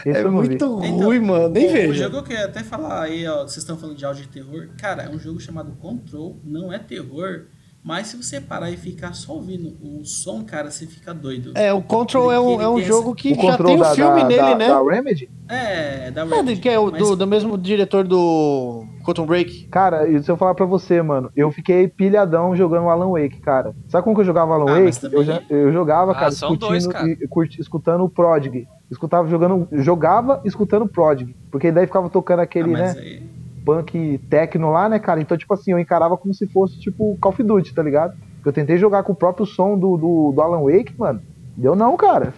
Esse 0.05 0.19
É 0.19 0.23
muito 0.27 0.53
Então, 0.53 0.79
ruim, 0.79 1.19
mano. 1.19 1.49
Nem 1.49 1.65
o, 1.65 1.69
O 1.69 1.73
vejo. 1.73 1.93
jogo 2.03 2.23
que 2.23 2.33
eu 2.33 2.37
ia 2.37 2.45
até 2.45 2.63
falar 2.63 3.03
aí, 3.03 3.27
ó, 3.27 3.41
vocês 3.43 3.57
estão 3.57 3.77
falando 3.77 3.95
de 3.97 4.05
áudio 4.05 4.23
de 4.23 4.29
terror. 4.29 4.69
Cara, 4.79 5.03
é 5.03 5.09
um 5.09 5.19
jogo 5.19 5.39
chamado 5.39 5.71
Control, 5.73 6.37
não 6.43 6.71
é 6.71 6.79
terror, 6.79 7.45
mas 7.83 8.07
se 8.07 8.17
você 8.17 8.39
parar 8.39 8.69
e 8.69 8.77
ficar 8.77 9.13
só 9.13 9.33
ouvindo 9.33 9.75
o 9.81 10.05
som, 10.05 10.43
cara, 10.43 10.69
você 10.69 10.85
fica 10.85 11.13
doido. 11.13 11.51
É, 11.55 11.73
o 11.73 11.81
Control 11.81 12.31
é 12.31 12.39
um, 12.39 12.61
é 12.61 12.69
um 12.69 12.79
jogo 12.81 13.15
que 13.15 13.33
já 13.33 13.57
tem 13.57 13.75
um 13.75 13.79
da, 13.79 13.95
filme 13.95 14.21
da, 14.21 14.27
nele, 14.27 14.37
da, 14.41 14.55
né? 14.55 14.67
da 14.67 14.83
Remedy? 14.83 15.29
É, 15.49 16.11
da 16.11 16.21
É, 16.21 16.25
Remedy, 16.25 16.61
que 16.61 16.69
é 16.69 16.77
o 16.77 16.91
mas- 16.91 17.01
do, 17.01 17.15
do 17.15 17.25
mesmo 17.27 17.57
diretor 17.57 18.07
do 18.07 18.85
Quantum 19.03 19.25
Break. 19.25 19.67
Cara, 19.69 20.07
e 20.07 20.21
se 20.21 20.29
eu 20.29 20.37
falar 20.37 20.53
pra 20.53 20.65
você, 20.67 21.01
mano, 21.01 21.31
eu 21.35 21.51
fiquei 21.51 21.87
pilhadão 21.87 22.55
jogando 22.55 22.87
Alan 22.87 23.09
Wake, 23.09 23.39
cara. 23.41 23.73
Sabe 23.87 24.03
como 24.03 24.15
que 24.15 24.21
eu 24.21 24.25
jogava 24.25 24.53
Alan 24.53 24.71
Ah, 24.71 24.79
Wake? 24.83 24.99
também- 25.01 25.17
Eu, 25.19 25.25
já- 25.25 25.41
eu 25.49 25.71
jogava, 25.73 26.11
Ah, 26.11 26.15
cara, 26.15 26.31
são 26.31 26.55
dois, 26.55 26.83
escutando, 26.83 27.01
cara. 27.15 27.17
e- 27.23 27.27
curti- 27.27 27.59
escutando 27.59 28.03
o 28.03 28.09
Prodigy. 28.09 28.67
Escutava 28.91 29.27
jogando, 29.29 29.67
jogava 29.71 30.41
escutando 30.43 30.87
Prodigy. 30.87 31.33
Porque 31.51 31.71
daí 31.71 31.87
ficava 31.87 32.09
tocando 32.09 32.41
Ah, 32.41 32.43
aquele, 32.43 32.69
mas 32.71 32.93
né? 32.95 33.01
aí- 33.01 33.21
punk 33.65 34.17
techno 34.29 34.69
lá, 34.71 34.89
né, 34.89 34.99
cara? 34.99 35.21
Então, 35.21 35.37
tipo 35.37 35.53
assim, 35.53 35.71
eu 35.71 35.79
encarava 35.79 36.17
como 36.17 36.33
se 36.33 36.47
fosse, 36.51 36.79
tipo, 36.79 37.17
Call 37.21 37.31
of 37.31 37.43
Duty, 37.43 37.73
tá 37.73 37.81
ligado? 37.83 38.11
Porque 38.35 38.49
eu 38.49 38.53
tentei 38.53 38.77
jogar 38.77 39.03
com 39.03 39.13
o 39.13 39.15
próprio 39.15 39.45
som 39.45 39.77
do, 39.77 39.97
do, 39.97 40.31
do 40.35 40.41
Alan 40.41 40.63
Wake, 40.63 40.93
mano. 40.97 41.21
Deu 41.55 41.75
não, 41.75 41.95
cara. 41.95 42.33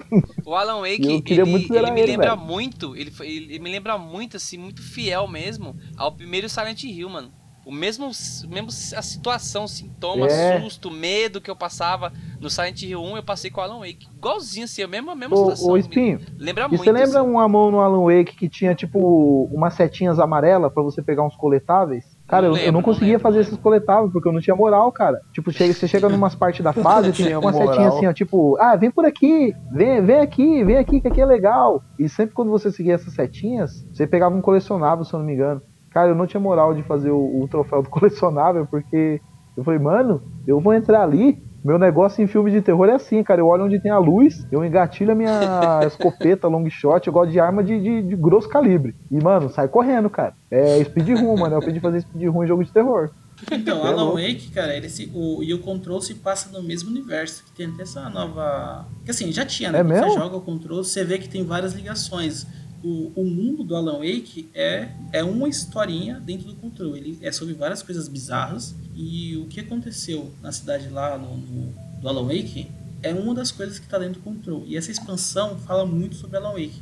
O 0.45 0.53
Alan 0.53 0.81
Wake, 0.83 1.01
Eu 1.03 1.21
queria 1.21 1.43
ele, 1.43 1.51
muito 1.51 1.67
zerar 1.73 1.85
ele 1.85 1.93
me 1.93 2.01
ele, 2.01 2.11
lembra 2.11 2.35
velho. 2.35 2.41
muito, 2.41 2.95
ele, 2.95 3.11
ele 3.21 3.59
me 3.59 3.71
lembra 3.71 3.97
muito, 3.97 4.37
assim, 4.37 4.57
muito 4.57 4.81
fiel 4.81 5.27
mesmo 5.27 5.75
ao 5.97 6.11
primeiro 6.11 6.49
Silent 6.49 6.83
Hill, 6.83 7.09
mano. 7.09 7.31
O 7.65 7.71
mesmo, 7.71 8.11
mesmo 8.49 8.67
a 8.97 9.01
situação, 9.01 9.67
sintoma, 9.67 10.27
É. 10.27 10.59
susto, 10.59 10.91
medo 10.91 11.39
que 11.39 11.49
eu 11.49 11.55
passava 11.55 12.11
no 12.41 12.49
Silent 12.49 12.81
Hill 12.83 13.01
1, 13.01 13.15
eu 13.17 13.23
passei 13.23 13.49
com 13.49 13.61
o 13.61 13.63
Alan 13.63 13.79
Wake. 13.79 14.05
Igualzinho, 14.17 14.65
assim, 14.65 14.83
a 14.83 14.87
mesma, 14.87 15.13
a 15.13 15.15
mesma 15.15 15.33
Ô, 15.35 15.39
situação. 15.39 15.69
ô 15.69 15.77
Espinho, 15.77 16.19
Lembra 16.37 16.67
muito. 16.67 16.83
você 16.83 16.91
lembra 16.91 17.21
assim. 17.21 17.29
uma 17.29 17.47
mão 17.47 17.71
no 17.71 17.79
Alan 17.79 18.01
Wake 18.03 18.35
que 18.35 18.49
tinha, 18.49 18.75
tipo, 18.75 19.45
umas 19.51 19.75
setinhas 19.75 20.19
amarelas 20.19 20.73
pra 20.73 20.83
você 20.83 21.01
pegar 21.01 21.23
uns 21.25 21.37
coletáveis? 21.37 22.03
Cara, 22.27 22.47
Não 22.47 22.49
eu, 22.49 22.51
eu 22.51 22.55
lembro, 22.57 22.71
não 22.73 22.79
não 22.79 22.83
conseguia 22.85 23.07
lembro, 23.13 23.23
fazer 23.23 23.35
não 23.37 23.41
esses 23.43 23.57
coletáveis, 23.57 24.11
porque 24.11 24.27
eu 24.27 24.33
não 24.33 24.41
tinha 24.41 24.55
moral, 24.55 24.91
cara. 24.91 25.21
Tipo, 25.33 25.51
chega, 25.51 25.73
você 25.73 25.87
chega 25.87 26.09
numas 26.09 26.35
partes 26.35 26.61
da 26.63 26.71
fase, 26.73 27.13
tem 27.13 27.25
Tinha 27.27 27.39
uma 27.39 27.51
moral. 27.51 27.67
setinha 27.69 27.87
assim, 27.89 28.07
ó, 28.07 28.13
tipo, 28.13 28.57
ah, 28.59 28.75
vem 28.75 28.91
por 28.91 29.05
aqui, 29.05 29.53
vem, 29.71 30.01
vem 30.03 30.19
aqui, 30.19 30.63
vem 30.65 30.77
aqui, 30.77 30.99
que 30.99 31.07
aqui 31.07 31.21
é 31.21 31.25
legal. 31.25 31.81
E 31.97 32.09
sempre 32.09 32.35
quando 32.35 32.49
você 32.51 32.71
seguia 32.71 32.95
essas 32.95 33.13
setinhas, 33.13 33.85
você 33.93 34.05
pegava 34.05 34.35
um 34.35 34.41
colecionável, 34.41 35.05
se 35.05 35.13
eu 35.13 35.19
não 35.19 35.25
me 35.25 35.33
engano. 35.33 35.61
Cara, 35.93 36.09
eu 36.09 36.15
não 36.15 36.25
tinha 36.27 36.39
moral 36.41 36.73
de 36.73 36.83
fazer 36.83 37.11
o, 37.11 37.41
o 37.41 37.47
troféu 37.47 37.83
do 37.83 37.89
colecionável, 37.91 38.65
porque 38.65 39.21
eu 39.55 39.63
falei, 39.63 39.79
mano, 39.79 40.21
eu 40.47 40.59
vou 40.59 40.73
entrar 40.73 41.03
ali. 41.03 41.41
Meu 41.63 41.79
negócio 41.79 42.21
em 42.21 42.27
filme 42.27 42.51
de 42.51 42.61
terror 42.61 42.89
é 42.89 42.95
assim, 42.95 43.23
cara. 43.23 43.39
Eu 43.39 43.47
olho 43.47 43.63
onde 43.63 43.79
tem 43.81 43.89
a 43.89 43.97
luz, 43.97 44.45
eu 44.51 44.65
engatilho 44.65 45.13
a 45.13 45.15
minha 45.15 45.79
escopeta, 45.87 46.45
long 46.47 46.69
shot, 46.69 47.07
eu 47.07 47.13
gosto 47.13 47.31
de 47.31 47.39
arma 47.39 47.63
de, 47.63 47.79
de, 47.79 48.01
de 48.01 48.15
grosso 48.17 48.49
calibre. 48.49 48.93
E, 49.09 49.23
mano, 49.23 49.49
sai 49.49 49.69
correndo, 49.69 50.09
cara. 50.09 50.33
É 50.51 50.83
speedrun, 50.83 51.37
mano. 51.37 51.55
Eu 51.55 51.61
pedi 51.61 51.79
fazer 51.79 52.01
speedrun 52.01 52.43
em 52.43 52.47
jogo 52.47 52.65
de 52.65 52.71
terror. 52.73 53.11
Então, 53.49 53.85
É 53.85 53.89
Alan 53.89 54.03
louco. 54.03 54.17
Wake, 54.17 54.51
cara, 54.51 54.75
ele 54.75 54.89
se, 54.89 55.09
o, 55.13 55.41
e 55.41 55.53
o 55.53 55.59
Control 55.59 56.01
se 56.01 56.15
passa 56.15 56.49
no 56.51 56.61
mesmo 56.65 56.89
universo, 56.89 57.43
que 57.45 57.51
tem 57.53 57.67
até 57.67 57.83
essa 57.83 58.09
nova... 58.09 58.85
Que 59.05 59.11
assim, 59.11 59.31
já 59.31 59.45
tinha, 59.45 59.71
né? 59.71 59.79
É 59.79 59.83
Quando 59.83 59.93
mesmo? 59.93 60.11
você 60.11 60.19
joga 60.19 60.35
o 60.35 60.41
Control, 60.41 60.83
você 60.83 61.03
vê 61.05 61.17
que 61.17 61.29
tem 61.29 61.45
várias 61.45 61.73
ligações. 61.73 62.45
O, 62.83 63.11
o 63.15 63.23
mundo 63.25 63.63
do 63.63 63.75
Alan 63.75 63.99
Wake 63.99 64.49
é, 64.53 64.89
é 65.13 65.23
uma 65.23 65.47
historinha 65.47 66.19
dentro 66.19 66.47
do 66.47 66.55
Control. 66.55 66.97
Ele 66.97 67.17
é 67.21 67.31
sobre 67.31 67.53
várias 67.53 67.81
coisas 67.81 68.07
bizarras. 68.07 68.75
E 68.95 69.37
o 69.37 69.45
que 69.45 69.59
aconteceu 69.61 70.31
na 70.41 70.51
cidade 70.51 70.89
lá 70.89 71.17
no, 71.17 71.37
no- 71.37 71.73
do 72.01 72.09
Alan 72.09 72.23
Wake 72.23 72.67
é 73.01 73.13
uma 73.13 73.33
das 73.33 73.51
coisas 73.51 73.79
que 73.79 73.87
tá 73.87 73.97
dentro 73.97 74.15
do 74.15 74.23
Control. 74.23 74.63
E 74.67 74.75
essa 74.75 74.91
expansão 74.91 75.57
fala 75.59 75.85
muito 75.85 76.15
sobre 76.15 76.37
Alan 76.37 76.51
Wake. 76.51 76.81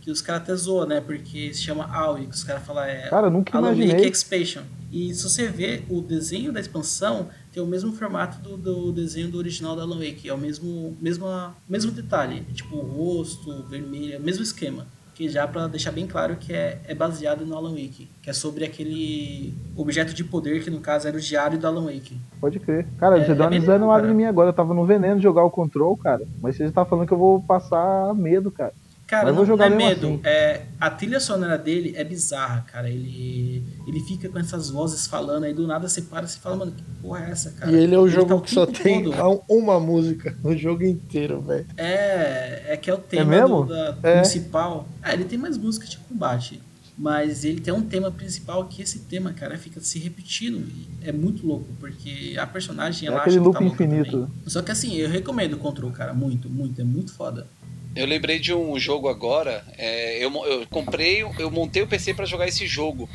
Que 0.00 0.10
os 0.10 0.20
caras 0.20 0.42
até 0.42 0.56
zoam, 0.56 0.86
né? 0.88 1.00
Porque 1.00 1.52
se 1.54 1.60
chama 1.62 1.84
AUE, 1.86 2.26
que 2.26 2.34
os 2.34 2.42
caras 2.42 2.64
falam 2.64 2.82
é 2.84 3.08
Cara, 3.08 3.28
eu 3.28 3.30
nunca 3.30 3.56
Alan 3.56 3.68
Wake 3.68 3.82
imaginei. 3.82 4.08
Expansion. 4.10 4.62
E 4.90 5.14
se 5.14 5.22
você 5.22 5.46
ver 5.48 5.84
o 5.88 6.00
desenho 6.00 6.52
da 6.52 6.58
expansão, 6.58 7.28
tem 7.52 7.62
o 7.62 7.66
mesmo 7.66 7.92
formato 7.92 8.38
do, 8.42 8.56
do 8.56 8.92
desenho 8.92 9.30
do 9.30 9.38
original 9.38 9.76
da 9.76 9.82
Alan 9.82 9.98
Wake. 9.98 10.28
É 10.28 10.34
o 10.34 10.38
mesmo, 10.38 10.96
mesma, 11.00 11.54
mesmo 11.68 11.92
detalhe. 11.92 12.40
Tipo, 12.54 12.76
o 12.76 12.80
rosto, 12.80 13.62
vermelho, 13.64 14.14
é 14.14 14.18
o 14.18 14.22
mesmo 14.22 14.42
esquema. 14.42 14.86
Que 15.14 15.28
já 15.28 15.46
pra 15.46 15.66
deixar 15.66 15.90
bem 15.92 16.06
claro 16.06 16.36
que 16.36 16.52
é, 16.54 16.80
é 16.88 16.94
baseado 16.94 17.44
no 17.44 17.54
Alan 17.54 17.70
Wake. 17.72 18.08
Que 18.22 18.30
é 18.30 18.32
sobre 18.32 18.64
aquele 18.64 19.52
objeto 19.76 20.14
de 20.14 20.24
poder, 20.24 20.64
que 20.64 20.70
no 20.70 20.80
caso 20.80 21.06
era 21.06 21.16
o 21.16 21.20
diário 21.20 21.58
do 21.58 21.66
Alan 21.66 21.84
Wake. 21.84 22.16
Pode 22.40 22.58
crer. 22.58 22.86
Cara, 22.98 23.18
É- 23.18 23.24
você 23.24 23.34
deu 23.34 23.42
é 23.42 23.44
uma 23.44 23.50
bem 23.50 23.60
desanimada 23.60 24.08
em 24.10 24.14
mim 24.14 24.24
agora. 24.24 24.48
Eu 24.48 24.54
tava 24.54 24.72
no 24.72 24.86
veneno 24.86 25.16
de 25.16 25.22
jogar 25.22 25.44
o 25.44 25.50
control, 25.50 25.96
cara. 25.96 26.22
Mas 26.40 26.56
você 26.56 26.66
já 26.66 26.72
tá 26.72 26.84
falando 26.84 27.06
que 27.06 27.12
eu 27.12 27.18
vou 27.18 27.42
passar 27.42 28.14
medo, 28.14 28.50
cara. 28.50 28.72
Cara, 29.12 29.24
Mas 29.26 29.32
não, 29.32 29.36
vou 29.36 29.44
jogar 29.46 29.68
não 29.68 29.76
é 29.78 29.88
medo. 29.90 30.06
assim. 30.06 30.20
É, 30.24 30.62
a 30.80 30.88
trilha 30.88 31.20
sonora 31.20 31.58
dele 31.58 31.92
é 31.98 32.02
bizarra, 32.02 32.62
cara. 32.72 32.88
Ele, 32.88 33.62
ele 33.86 34.00
fica 34.00 34.26
com 34.26 34.38
essas 34.38 34.70
vozes 34.70 35.06
falando, 35.06 35.44
aí 35.44 35.52
do 35.52 35.66
nada 35.66 35.86
você 35.86 36.00
para 36.00 36.24
e 36.24 36.28
fala, 36.30 36.56
mano, 36.56 36.72
que 36.72 36.82
porra 37.02 37.26
é 37.26 37.30
essa, 37.30 37.50
cara? 37.50 37.70
E 37.70 37.74
ele 37.74 37.94
é 37.94 37.98
o 37.98 38.06
tá 38.06 38.08
jogo 38.10 38.34
o 38.36 38.40
que 38.40 38.50
só 38.54 38.64
tempo 38.64 38.82
tem 38.82 39.04
todo- 39.04 39.42
uma 39.50 39.78
música 39.78 40.34
no 40.42 40.56
jogo 40.56 40.82
inteiro, 40.84 41.42
velho. 41.42 41.66
É, 41.76 42.62
é 42.68 42.76
que 42.78 42.88
é 42.88 42.94
o 42.94 42.96
tema 42.96 43.30
mesmo? 43.30 43.64
do- 43.64 43.68
da 43.68 43.98
É. 44.02 44.20
principal. 44.20 44.88
Ah, 45.02 45.12
ele 45.12 45.24
tem 45.24 45.38
mais 45.38 45.58
músicas 45.58 45.90
de 45.90 45.98
combate. 45.98 46.58
Mas 46.96 47.44
ele 47.44 47.60
tem 47.60 47.72
um 47.74 47.82
tema 47.82 48.10
principal 48.10 48.64
que 48.66 48.80
esse 48.80 49.00
tema, 49.00 49.32
cara, 49.34 49.58
fica 49.58 49.78
se 49.80 49.98
repetindo. 49.98 50.56
E 50.58 50.88
é 51.08 51.12
muito 51.12 51.46
louco, 51.46 51.66
porque 51.80 52.34
a 52.38 52.46
personagem 52.46 53.08
É 53.08 53.10
ela 53.10 53.20
aquele 53.20 53.36
acha 53.36 53.42
que 53.42 53.46
loop 53.46 53.58
tá 53.58 53.64
infinito. 53.84 54.10
também. 54.10 54.28
Só 54.46 54.62
que 54.62 54.70
assim, 54.70 54.94
eu 54.96 55.08
recomendo 55.10 55.54
o 55.54 55.58
Control, 55.58 55.90
cara, 55.90 56.14
muito, 56.14 56.48
muito, 56.48 56.80
é 56.80 56.84
muito 56.84 57.12
foda. 57.12 57.46
Eu 57.94 58.06
lembrei 58.06 58.38
de 58.38 58.54
um 58.54 58.78
jogo 58.78 59.08
agora. 59.08 59.64
é, 59.76 60.24
eu, 60.24 60.32
eu 60.46 60.66
comprei, 60.68 61.22
eu 61.22 61.50
montei 61.50 61.82
o 61.82 61.86
PC 61.86 62.14
pra 62.14 62.24
jogar 62.24 62.48
esse 62.48 62.66
jogo. 62.66 63.08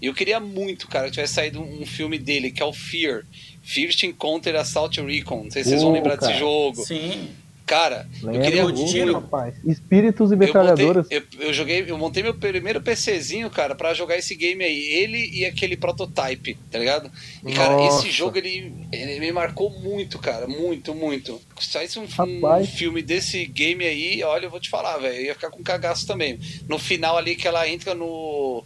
E 0.00 0.06
eu 0.06 0.14
queria 0.14 0.40
muito, 0.40 0.88
cara, 0.88 1.06
que 1.06 1.12
tivesse 1.12 1.34
saído 1.34 1.62
um 1.62 1.86
filme 1.86 2.18
dele, 2.18 2.50
que 2.50 2.60
é 2.60 2.66
o 2.66 2.72
Fear. 2.72 3.24
First 3.62 4.02
Encounter 4.02 4.56
Assault 4.56 5.00
Recon. 5.00 5.44
Não 5.44 5.50
sei 5.50 5.62
se 5.62 5.70
vocês 5.70 5.82
vão 5.82 5.92
Pô, 5.92 5.96
lembrar 5.96 6.16
cara. 6.16 6.32
desse 6.32 6.40
jogo. 6.40 6.84
Sim. 6.84 7.28
Cara, 7.72 8.06
eu 8.22 8.40
queria 8.42 8.66
Ô, 8.66 8.72
Tiro. 8.72 9.14
rapaz. 9.14 9.54
Espíritos 9.64 10.30
e 10.30 10.34
Eu, 10.34 10.36
montei, 10.36 10.46
metralhadoras. 10.46 11.06
eu, 11.10 11.22
eu 11.40 11.54
joguei, 11.54 11.82
eu 11.88 11.96
montei 11.96 12.22
meu 12.22 12.34
primeiro 12.34 12.82
PCzinho, 12.82 13.48
cara, 13.48 13.74
pra 13.74 13.94
jogar 13.94 14.18
esse 14.18 14.34
game 14.34 14.62
aí. 14.62 14.78
Ele 14.78 15.30
e 15.32 15.46
aquele 15.46 15.74
prototype, 15.74 16.58
tá 16.70 16.78
ligado? 16.78 17.10
E, 17.46 17.50
cara, 17.54 17.74
Nossa. 17.74 18.00
esse 18.06 18.10
jogo 18.14 18.36
ele, 18.36 18.74
ele 18.92 19.18
me 19.20 19.32
marcou 19.32 19.70
muito, 19.70 20.18
cara. 20.18 20.46
Muito, 20.46 20.94
muito. 20.94 21.40
Se 21.58 21.70
saísse 21.70 21.98
um, 21.98 22.04
um 22.04 22.66
filme 22.66 23.00
desse 23.00 23.46
game 23.46 23.82
aí, 23.86 24.22
olha, 24.22 24.44
eu 24.44 24.50
vou 24.50 24.60
te 24.60 24.68
falar, 24.68 24.98
velho. 24.98 25.16
Eu 25.16 25.24
ia 25.24 25.34
ficar 25.34 25.48
com 25.50 25.62
cagaço 25.62 26.06
também. 26.06 26.38
No 26.68 26.78
final 26.78 27.16
ali 27.16 27.34
que 27.36 27.48
ela 27.48 27.66
entra 27.66 27.94
no. 27.94 28.64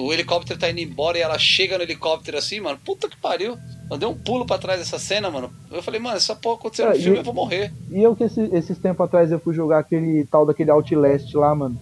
O 0.00 0.12
helicóptero 0.12 0.58
tá 0.58 0.70
indo 0.70 0.80
embora 0.80 1.18
e 1.18 1.20
ela 1.20 1.38
chega 1.38 1.76
no 1.76 1.82
helicóptero 1.82 2.38
assim, 2.38 2.60
mano. 2.60 2.78
Puta 2.84 3.08
que 3.08 3.16
pariu. 3.16 3.56
Eu 3.90 3.96
dei 3.98 4.08
um 4.08 4.14
pulo 4.14 4.46
pra 4.46 4.58
trás 4.58 4.78
dessa 4.78 4.98
cena, 4.98 5.30
mano. 5.30 5.50
Eu 5.70 5.82
falei, 5.82 5.98
mano, 6.00 6.16
essa 6.16 6.36
porra 6.36 6.56
aconteceu 6.56 6.86
no 6.86 6.92
É, 6.92 6.96
e- 6.98 7.02
filme, 7.02 7.18
eu 7.18 7.24
vou 7.24 7.34
morrer. 7.34 7.72
E 7.90 8.02
eu 8.02 8.14
que 8.14 8.24
esse- 8.24 8.48
esses 8.54 8.78
tempos 8.78 9.04
atrás 9.04 9.32
eu 9.32 9.40
fui 9.40 9.54
jogar 9.54 9.78
aquele 9.80 10.24
tal 10.26 10.46
daquele 10.46 10.70
Outlast 10.70 11.34
lá, 11.34 11.54
mano. 11.54 11.76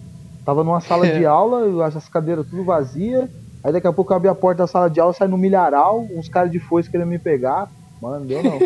Tava 0.44 0.62
numa 0.64 0.80
sala 0.80 1.06
de 1.06 1.24
aula, 1.26 1.84
as 1.86 2.08
cadeiras 2.08 2.46
tudo 2.48 2.64
vazia. 2.64 3.28
Aí 3.64 3.72
daqui 3.72 3.86
a 3.86 3.92
pouco 3.92 4.12
eu 4.12 4.16
abri 4.16 4.28
a 4.28 4.34
porta 4.34 4.62
da 4.62 4.66
sala 4.68 4.88
de 4.88 5.00
aula, 5.00 5.12
sai 5.12 5.26
no 5.26 5.36
milharal, 5.36 6.06
uns 6.14 6.28
caras 6.28 6.50
de 6.52 6.60
foice 6.60 6.88
querendo 6.88 7.08
me 7.08 7.18
pegar. 7.18 7.68
Mano, 8.00 8.24
deu 8.24 8.42
não. 8.42 8.58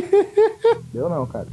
deu 0.92 1.08
não, 1.08 1.24
cara. 1.26 1.46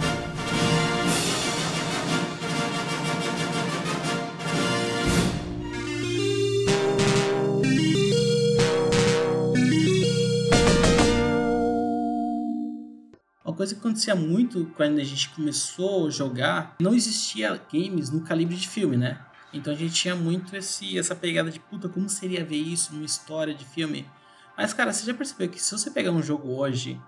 Coisa 13.57 13.73
que 13.73 13.79
acontecia 13.79 14.15
muito 14.15 14.71
quando 14.77 14.99
a 14.99 15.03
gente 15.03 15.29
começou 15.29 16.07
a 16.07 16.09
jogar, 16.11 16.75
não 16.79 16.93
existia 16.93 17.59
games 17.73 18.09
no 18.09 18.21
calibre 18.21 18.55
de 18.55 18.69
filme, 18.69 18.95
né? 18.95 19.19
Então 19.51 19.73
a 19.73 19.75
gente 19.75 19.93
tinha 19.93 20.15
muito 20.15 20.55
esse, 20.55 20.97
essa 20.97 21.15
pegada 21.15 21.49
de 21.49 21.59
puta, 21.59 21.89
como 21.89 22.07
seria 22.07 22.45
ver 22.45 22.57
isso 22.57 22.93
numa 22.93 23.05
história 23.05 23.53
de 23.53 23.65
filme? 23.65 24.05
Mas, 24.55 24.73
cara, 24.73 24.93
você 24.93 25.05
já 25.05 25.13
percebeu 25.13 25.49
que 25.49 25.61
se 25.61 25.71
você 25.71 25.91
pegar 25.91 26.11
um 26.11 26.21
jogo 26.21 26.49
hoje, 26.55 26.99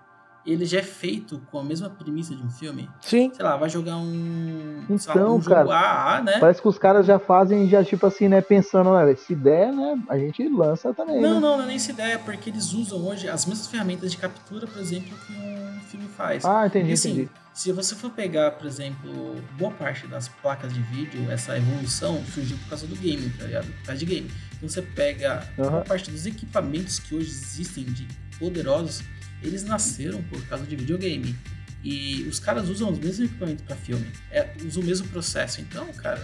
ele 0.46 0.64
já 0.64 0.78
é 0.78 0.82
feito 0.82 1.38
com 1.50 1.58
a 1.58 1.62
mesma 1.64 1.90
premissa 1.90 2.34
de 2.34 2.42
um 2.42 2.50
filme? 2.50 2.88
Sim. 3.02 3.30
Sei 3.34 3.44
lá, 3.44 3.56
vai 3.56 3.68
jogar 3.68 3.96
um, 3.96 4.84
sei 4.98 5.14
lá, 5.14 5.20
Então, 5.20 5.36
um 5.36 5.40
jogo 5.42 5.68
cara, 5.68 6.14
AA, 6.16 6.22
né? 6.22 6.38
Parece 6.38 6.62
que 6.62 6.68
os 6.68 6.78
caras 6.78 7.06
já 7.06 7.18
fazem, 7.18 7.68
já 7.68 7.84
tipo 7.84 8.06
assim, 8.06 8.28
né, 8.28 8.40
pensando, 8.40 8.92
né, 8.94 9.14
se 9.16 9.34
der, 9.34 9.72
né, 9.72 9.98
a 10.08 10.18
gente 10.18 10.48
lança 10.48 10.92
também, 10.94 11.20
Não, 11.20 11.34
né? 11.34 11.40
não, 11.40 11.56
não 11.58 11.64
é 11.64 11.66
nem 11.66 11.76
essa 11.76 11.90
ideia, 11.92 12.18
porque 12.18 12.50
eles 12.50 12.72
usam 12.72 12.98
hoje 13.06 13.28
as 13.28 13.44
mesmas 13.46 13.66
ferramentas 13.68 14.10
de 14.10 14.16
captura, 14.16 14.66
por 14.66 14.80
exemplo, 14.80 15.16
que 15.26 15.32
um 15.32 15.80
filme 15.90 16.08
faz. 16.08 16.44
Ah, 16.44 16.66
entendi, 16.66 16.84
Porque, 16.84 16.92
assim, 16.94 17.10
entendi. 17.12 17.30
se 17.52 17.72
você 17.72 17.94
for 17.94 18.10
pegar, 18.10 18.52
por 18.52 18.66
exemplo, 18.66 19.36
boa 19.58 19.70
parte 19.72 20.06
das 20.06 20.28
placas 20.28 20.72
de 20.72 20.80
vídeo, 20.80 21.30
essa 21.30 21.56
evolução 21.56 22.22
surgiu 22.24 22.56
por 22.58 22.70
causa 22.70 22.86
do 22.86 22.96
game, 22.96 23.28
tá 23.38 23.44
ligado? 23.44 23.66
Por 23.66 23.86
causa 23.86 23.98
de 23.98 24.06
game. 24.06 24.30
Então 24.56 24.68
você 24.68 24.82
pega 24.82 25.46
boa 25.56 25.68
Aham. 25.68 25.82
parte 25.84 26.10
dos 26.10 26.26
equipamentos 26.26 26.98
que 26.98 27.14
hoje 27.14 27.28
existem 27.30 27.84
de 27.84 28.06
poderosos, 28.38 29.02
eles 29.42 29.64
nasceram 29.64 30.22
por 30.24 30.44
causa 30.46 30.64
de 30.66 30.76
videogame. 30.76 31.34
E 31.82 32.26
os 32.28 32.38
caras 32.38 32.68
usam 32.68 32.90
os 32.90 32.98
mesmos 32.98 33.20
equipamentos 33.20 33.64
para 33.64 33.74
filme, 33.74 34.06
é, 34.30 34.50
usam 34.66 34.82
o 34.82 34.86
mesmo 34.86 35.08
processo. 35.08 35.62
Então, 35.62 35.90
cara, 35.94 36.22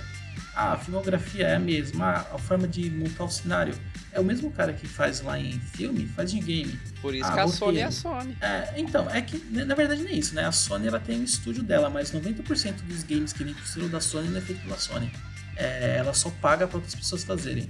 a 0.55 0.77
filmografia 0.77 1.47
é 1.47 1.57
a 1.57 1.59
mesma, 1.59 2.27
a, 2.31 2.39
forma 2.39 2.69
de 2.69 2.91
montar 2.91 3.25
o 3.25 3.31
cenário 3.31 3.75
é 4.13 4.21
o 4.21 4.25
mesmo 4.25 4.51
cara 4.51 4.75
que 4.75 4.87
faz 4.87 5.23
lá 5.23 5.39
em 5.41 5.59
filme, 5.59 6.07
faz 6.15 6.35
em 6.35 6.41
game. 6.43 6.79
Por 7.01 7.15
isso 7.15 7.25
Ah, 7.27 7.33
que 7.33 7.41
a 7.41 7.45
roteiro. 7.45 7.59
Sony 7.59 7.79
é 7.79 7.85
a 7.85 7.91
Sony. 7.91 8.37
É, 8.41 8.75
então, 8.77 9.09
é 9.11 9.23
que 9.23 9.43
na 9.51 9.65
na 9.65 9.75
verdade 9.75 10.03
não 10.03 10.11
é 10.11 10.15
isso, 10.15 10.35
né? 10.35 10.45
A 10.45 10.53
Sony 10.53 10.89
ela 10.89 11.01
tem 11.01 11.19
um 11.21 11.25
estúdio 11.25 11.63
dela, 11.63 11.89
mas 11.89 12.13
90% 12.13 12.83
dos 12.87 13.03
games 13.03 13.33
que 13.33 13.43
vem 13.43 13.55
pro 13.55 13.65
estúdio 13.65 13.89
da 13.89 14.01
Sony 14.01 14.29
não 14.29 14.37
é 14.37 14.41
feito 14.43 14.61
pela 14.63 14.79
Sony. 14.79 15.11
É, 15.57 15.97
ela 15.97 16.13
só 16.13 16.29
paga 16.29 16.67
para 16.67 16.77
outras 16.77 16.95
pessoas 16.95 17.25
fazerem. 17.25 17.67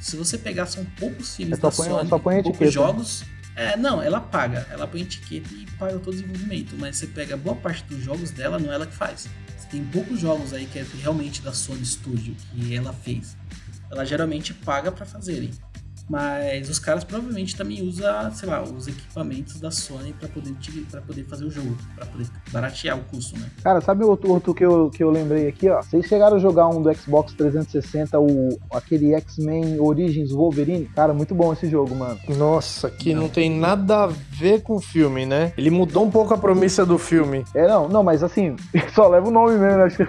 Se 0.00 0.16
você 0.16 0.38
pegar, 0.38 0.64
são 0.66 0.86
poucos 0.98 1.36
filmes 1.36 1.58
É, 1.58 1.60
da 1.60 1.70
põe- 1.70 1.86
Sony, 1.88 2.08
a 2.10 2.42
poucos 2.42 2.72
jogos. 2.72 3.24
É, 3.56 3.74
não, 3.76 4.02
ela 4.02 4.20
paga. 4.20 4.66
Ela 4.70 4.86
põe 4.86 5.00
etiqueta 5.00 5.48
e 5.54 5.66
paga 5.78 5.98
todo 5.98 6.08
o 6.08 6.12
desenvolvimento. 6.12 6.76
Mas 6.78 6.96
você 6.98 7.06
pega 7.06 7.36
boa 7.36 7.56
parte 7.56 7.82
dos 7.84 8.04
jogos 8.04 8.30
dela, 8.30 8.58
não 8.58 8.70
é 8.70 8.74
ela 8.74 8.86
que 8.86 8.94
faz. 8.94 9.28
Você 9.56 9.66
tem 9.68 9.84
poucos 9.84 10.20
jogos 10.20 10.52
aí 10.52 10.66
que 10.66 10.78
é 10.78 10.86
realmente 11.02 11.40
da 11.40 11.52
Sony 11.52 11.84
Studio, 11.84 12.36
que 12.52 12.76
ela 12.76 12.92
fez. 12.92 13.36
Ela 13.90 14.04
geralmente 14.04 14.52
paga 14.52 14.92
para 14.92 15.06
fazerem. 15.06 15.50
Mas 16.08 16.68
os 16.68 16.78
caras 16.78 17.02
provavelmente 17.04 17.56
também 17.56 17.82
usam, 17.82 18.30
sei 18.32 18.48
lá, 18.48 18.62
os 18.62 18.86
equipamentos 18.86 19.60
da 19.60 19.70
Sony 19.70 20.12
pra 20.12 20.28
poder, 20.28 20.54
para 20.90 21.00
poder 21.00 21.24
fazer 21.24 21.44
o 21.44 21.50
jogo, 21.50 21.76
pra 21.96 22.06
poder 22.06 22.26
baratear 22.52 22.96
o 22.96 23.02
custo, 23.04 23.38
né? 23.38 23.46
Cara, 23.62 23.80
sabe 23.80 24.04
outro, 24.04 24.30
outro 24.30 24.54
que, 24.54 24.64
eu, 24.64 24.88
que 24.90 25.02
eu 25.02 25.10
lembrei 25.10 25.48
aqui, 25.48 25.68
ó? 25.68 25.82
Vocês 25.82 26.06
chegaram 26.06 26.36
a 26.36 26.38
jogar 26.38 26.68
um 26.68 26.80
do 26.80 26.94
Xbox 26.94 27.32
360, 27.34 28.20
o, 28.20 28.56
aquele 28.72 29.14
X-Men 29.14 29.80
Origins 29.80 30.30
Wolverine? 30.30 30.86
Cara, 30.94 31.12
muito 31.12 31.34
bom 31.34 31.52
esse 31.52 31.68
jogo, 31.68 31.94
mano. 31.94 32.18
Nossa, 32.36 32.88
que 32.88 33.12
não. 33.14 33.28
tem 33.28 33.50
nada 33.50 34.04
a 34.04 34.06
ver 34.06 34.62
com 34.62 34.76
o 34.76 34.80
filme, 34.80 35.26
né? 35.26 35.52
Ele 35.58 35.70
mudou 35.70 36.04
um 36.04 36.10
pouco 36.10 36.32
a 36.32 36.38
promessa 36.38 36.86
do 36.86 36.98
filme. 36.98 37.44
É, 37.54 37.66
não, 37.66 37.88
não, 37.88 38.02
mas 38.04 38.22
assim, 38.22 38.54
só 38.94 39.08
leva 39.08 39.26
o 39.28 39.30
nome 39.32 39.56
mesmo, 39.58 39.82
acho 39.82 39.96
que. 39.96 40.08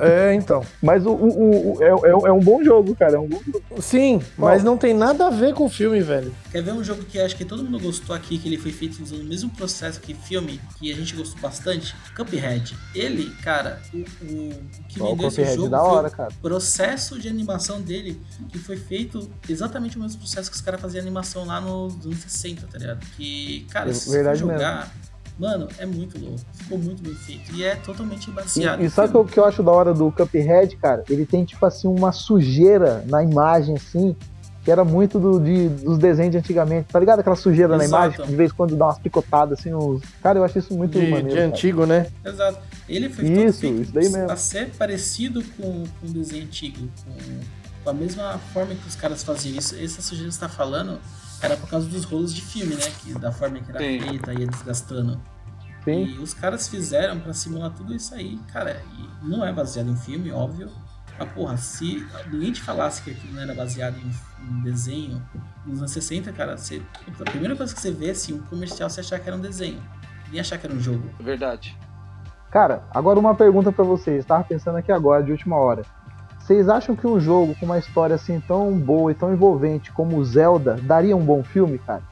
É, 0.00 0.34
então. 0.34 0.62
Mas 0.80 1.04
o, 1.04 1.10
o, 1.10 1.76
o- 1.78 1.82
é, 1.82 1.88
é- 1.88 2.28
é 2.28 2.32
um 2.32 2.40
bom 2.40 2.62
jogo, 2.62 2.94
cara. 2.94 3.16
É 3.16 3.18
um 3.18 3.26
bom 3.28 3.40
jogo. 3.44 3.62
Sim, 3.80 4.20
mas 4.38 4.62
não 4.62 4.76
tem 4.76 4.94
nada 4.94 5.26
a 5.26 5.31
ver 5.32 5.54
com 5.54 5.64
o 5.66 5.68
filme, 5.68 6.00
velho. 6.00 6.34
Quer 6.50 6.62
ver 6.62 6.72
um 6.72 6.82
jogo 6.84 7.02
que 7.04 7.18
acho 7.20 7.34
que 7.36 7.44
todo 7.44 7.62
mundo 7.64 7.78
gostou 7.80 8.14
aqui, 8.14 8.38
que 8.38 8.48
ele 8.48 8.58
foi 8.58 8.72
feito 8.72 9.02
usando 9.02 9.20
o 9.20 9.24
mesmo 9.24 9.50
processo 9.50 10.00
que 10.00 10.14
filme, 10.14 10.60
que 10.78 10.92
a 10.92 10.94
gente 10.96 11.14
gostou 11.16 11.40
bastante? 11.40 11.94
Cuphead. 12.16 12.76
Ele, 12.94 13.30
cara, 13.42 13.80
o, 13.92 13.96
o, 13.98 14.50
o 14.50 14.84
que 14.88 15.00
Ó, 15.02 15.06
o 15.06 15.10
vendeu 15.16 15.28
esse 15.28 15.36
Cuphead 15.38 15.56
jogo 15.56 15.68
da 15.68 15.78
foi 15.80 15.88
hora, 15.88 16.08
o 16.08 16.10
cara. 16.10 16.28
processo 16.40 17.18
de 17.18 17.28
animação 17.28 17.80
dele, 17.80 18.20
que 18.50 18.58
foi 18.58 18.76
feito 18.76 19.30
exatamente 19.48 19.96
o 19.96 20.00
mesmo 20.00 20.18
processo 20.18 20.50
que 20.50 20.56
os 20.56 20.62
caras 20.62 20.80
faziam 20.80 21.02
animação 21.02 21.44
lá 21.44 21.60
nos 21.60 22.04
anos 22.06 22.18
60, 22.18 22.66
tá 22.66 22.78
ligado? 22.78 23.04
Que, 23.16 23.66
cara, 23.70 23.90
É 23.90 23.94
se 23.94 24.10
verdade 24.10 24.38
você 24.40 24.44
jogar... 24.52 24.92
Mano, 25.38 25.66
é 25.78 25.86
muito 25.86 26.20
louco. 26.22 26.38
Ficou 26.52 26.78
muito 26.78 27.02
bem 27.02 27.14
feito. 27.14 27.54
E 27.56 27.64
é 27.64 27.74
totalmente 27.74 28.30
baseado 28.30 28.82
E, 28.82 28.84
e 28.84 28.90
sabe 28.90 29.08
o 29.08 29.10
que 29.12 29.16
eu- 29.16 29.20
filme. 29.22 29.32
que 29.32 29.40
eu 29.40 29.44
acho 29.46 29.62
da 29.62 29.72
hora 29.72 29.94
do 29.94 30.12
Cuphead, 30.12 30.76
cara? 30.76 31.02
Ele 31.08 31.24
tem, 31.24 31.42
tipo 31.42 31.64
assim, 31.64 31.88
uma 31.88 32.12
sujeira 32.12 33.02
na 33.08 33.22
imagem, 33.24 33.74
assim, 33.74 34.14
que 34.64 34.70
era 34.70 34.84
muito 34.84 35.18
do, 35.18 35.40
de, 35.40 35.68
dos 35.68 35.98
desenhos 35.98 36.32
de 36.32 36.38
antigamente. 36.38 36.88
Tá 36.92 37.00
ligado? 37.00 37.20
Aquela 37.20 37.34
sujeira 37.36 37.76
na 37.76 37.84
Exato. 37.84 38.04
imagem, 38.04 38.20
que 38.24 38.30
de 38.30 38.36
vez 38.36 38.50
em 38.52 38.54
quando 38.54 38.76
dá 38.76 38.86
umas 38.86 38.98
picotadas, 38.98 39.58
assim. 39.58 39.70
Cara, 40.22 40.38
eu 40.38 40.44
acho 40.44 40.58
isso 40.58 40.72
muito 40.74 40.92
De, 40.98 41.06
maneiro. 41.06 41.28
de 41.28 41.34
cara. 41.34 41.46
antigo, 41.46 41.86
né? 41.86 42.06
Exato. 42.24 42.58
Ele 42.88 43.08
foi 43.08 43.24
Isso, 43.24 43.60
todo 43.60 43.60
feito 43.60 43.82
isso 43.82 43.92
daí 43.92 44.08
mesmo. 44.08 44.30
a 44.30 44.36
ser 44.36 44.70
parecido 44.76 45.42
com, 45.56 45.84
com 46.00 46.06
o 46.06 46.10
desenho 46.10 46.44
antigo, 46.44 46.88
com, 47.04 47.40
com 47.84 47.90
a 47.90 47.92
mesma 47.92 48.38
forma 48.52 48.74
que 48.74 48.86
os 48.86 48.94
caras 48.96 49.22
faziam. 49.22 49.56
Isso, 49.58 49.74
essa 49.76 50.00
sujeira 50.02 50.28
que 50.28 50.34
você 50.34 50.40
tá 50.40 50.48
falando 50.48 50.98
era 51.40 51.56
por 51.56 51.68
causa 51.68 51.88
dos 51.88 52.04
rolos 52.04 52.32
de 52.32 52.42
filme, 52.42 52.74
né? 52.76 52.82
Que, 53.02 53.14
da 53.18 53.32
forma 53.32 53.58
que 53.60 53.70
era 53.70 53.80
Sim. 53.80 54.00
feita, 54.00 54.32
ia 54.32 54.46
desgastando. 54.46 55.20
Sim. 55.84 56.04
E 56.04 56.18
os 56.18 56.32
caras 56.32 56.68
fizeram 56.68 57.18
pra 57.18 57.32
simular 57.32 57.70
tudo 57.70 57.92
isso 57.92 58.14
aí, 58.14 58.38
cara. 58.52 58.80
E 58.96 59.26
não 59.28 59.44
é 59.44 59.52
baseado 59.52 59.90
em 59.90 59.96
filme, 59.96 60.30
óbvio. 60.30 60.68
Mas, 61.18 61.30
porra, 61.32 61.56
se 61.56 62.06
ninguém 62.30 62.52
te 62.52 62.62
falasse 62.62 63.02
que 63.02 63.10
aquilo 63.10 63.34
não 63.34 63.42
era 63.42 63.54
baseado 63.54 63.96
em, 63.98 64.10
em 64.48 64.62
desenho 64.62 65.22
nos 65.66 65.78
anos 65.78 65.92
60, 65.92 66.32
cara, 66.32 66.56
você, 66.56 66.82
a 67.20 67.30
primeira 67.30 67.54
coisa 67.54 67.74
que 67.74 67.80
você 67.80 67.90
vê, 67.90 68.10
assim, 68.10 68.34
um 68.34 68.42
comercial, 68.42 68.88
você 68.88 69.00
achar 69.00 69.18
que 69.18 69.28
era 69.28 69.36
um 69.36 69.40
desenho. 69.40 69.82
Nem 70.30 70.40
achar 70.40 70.58
que 70.58 70.66
era 70.66 70.74
um 70.74 70.80
jogo. 70.80 71.08
Verdade. 71.20 71.76
Cara, 72.50 72.82
agora 72.90 73.18
uma 73.18 73.34
pergunta 73.34 73.70
pra 73.72 73.84
vocês. 73.84 74.24
Tava 74.24 74.44
pensando 74.44 74.78
aqui 74.78 74.90
agora, 74.92 75.22
de 75.22 75.32
última 75.32 75.56
hora. 75.56 75.82
Vocês 76.38 76.68
acham 76.68 76.96
que 76.96 77.06
um 77.06 77.20
jogo 77.20 77.54
com 77.54 77.66
uma 77.66 77.78
história 77.78 78.16
assim 78.16 78.40
tão 78.40 78.76
boa 78.76 79.12
e 79.12 79.14
tão 79.14 79.32
envolvente 79.32 79.92
como 79.92 80.16
o 80.16 80.24
Zelda 80.24 80.76
daria 80.82 81.16
um 81.16 81.24
bom 81.24 81.42
filme, 81.44 81.78
cara? 81.78 82.02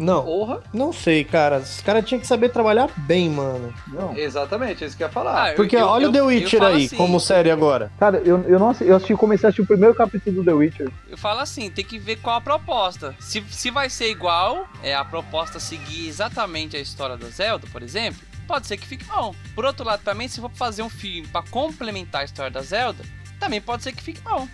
Não, 0.00 0.24
Porra, 0.24 0.62
não 0.72 0.92
sei, 0.92 1.22
cara. 1.24 1.58
Os 1.58 1.80
caras 1.82 2.04
tinham 2.06 2.20
que 2.20 2.26
saber 2.26 2.48
trabalhar 2.48 2.88
bem, 2.96 3.28
mano. 3.28 3.72
Não. 3.88 4.16
exatamente, 4.16 4.82
é 4.82 4.86
isso 4.86 4.96
que 4.96 5.02
eu 5.02 5.08
ia 5.08 5.12
falar. 5.12 5.50
Ah, 5.50 5.54
Porque 5.54 5.76
eu- 5.76 5.86
olha 5.86 6.04
eu- 6.04 6.08
o 6.08 6.12
The 6.12 6.18
eu 6.20 6.26
Witcher 6.26 6.62
aí, 6.62 6.86
assim, 6.86 6.96
como 6.96 7.20
série 7.20 7.50
agora. 7.50 7.92
Cara, 7.98 8.18
eu, 8.24 8.42
eu 8.48 8.58
não 8.58 8.74
eu 8.80 8.96
assisti, 8.96 9.14
comecei 9.14 9.46
a 9.46 9.48
assistir 9.50 9.62
o 9.62 9.66
primeiro 9.66 9.94
capítulo 9.94 10.36
do 10.36 10.44
The 10.44 10.52
Witcher. 10.52 10.90
Eu 11.08 11.18
falo 11.18 11.40
assim, 11.40 11.70
tem 11.70 11.84
que 11.84 11.98
ver 11.98 12.16
qual 12.16 12.36
a 12.36 12.40
proposta. 12.40 13.14
Se, 13.20 13.44
se 13.50 13.70
vai 13.70 13.90
ser 13.90 14.10
igual, 14.10 14.66
é 14.82 14.94
a 14.94 15.04
proposta 15.04 15.60
seguir 15.60 16.08
exatamente 16.08 16.76
a 16.76 16.80
história 16.80 17.16
do 17.16 17.26
Zelda, 17.28 17.66
por 17.70 17.82
exemplo, 17.82 18.20
pode 18.48 18.66
ser 18.66 18.78
que 18.78 18.86
fique 18.86 19.04
bom. 19.04 19.34
Por 19.54 19.64
outro 19.66 19.84
lado, 19.84 20.00
também, 20.02 20.28
se 20.28 20.40
for 20.40 20.50
fazer 20.54 20.82
um 20.82 20.88
filme 20.90 21.28
pra 21.28 21.42
complementar 21.50 22.22
a 22.22 22.24
história 22.24 22.50
da 22.50 22.62
Zelda, 22.62 23.04
também 23.38 23.60
pode 23.60 23.82
ser 23.82 23.92
que 23.92 24.02
fique 24.02 24.20
bom. 24.22 24.48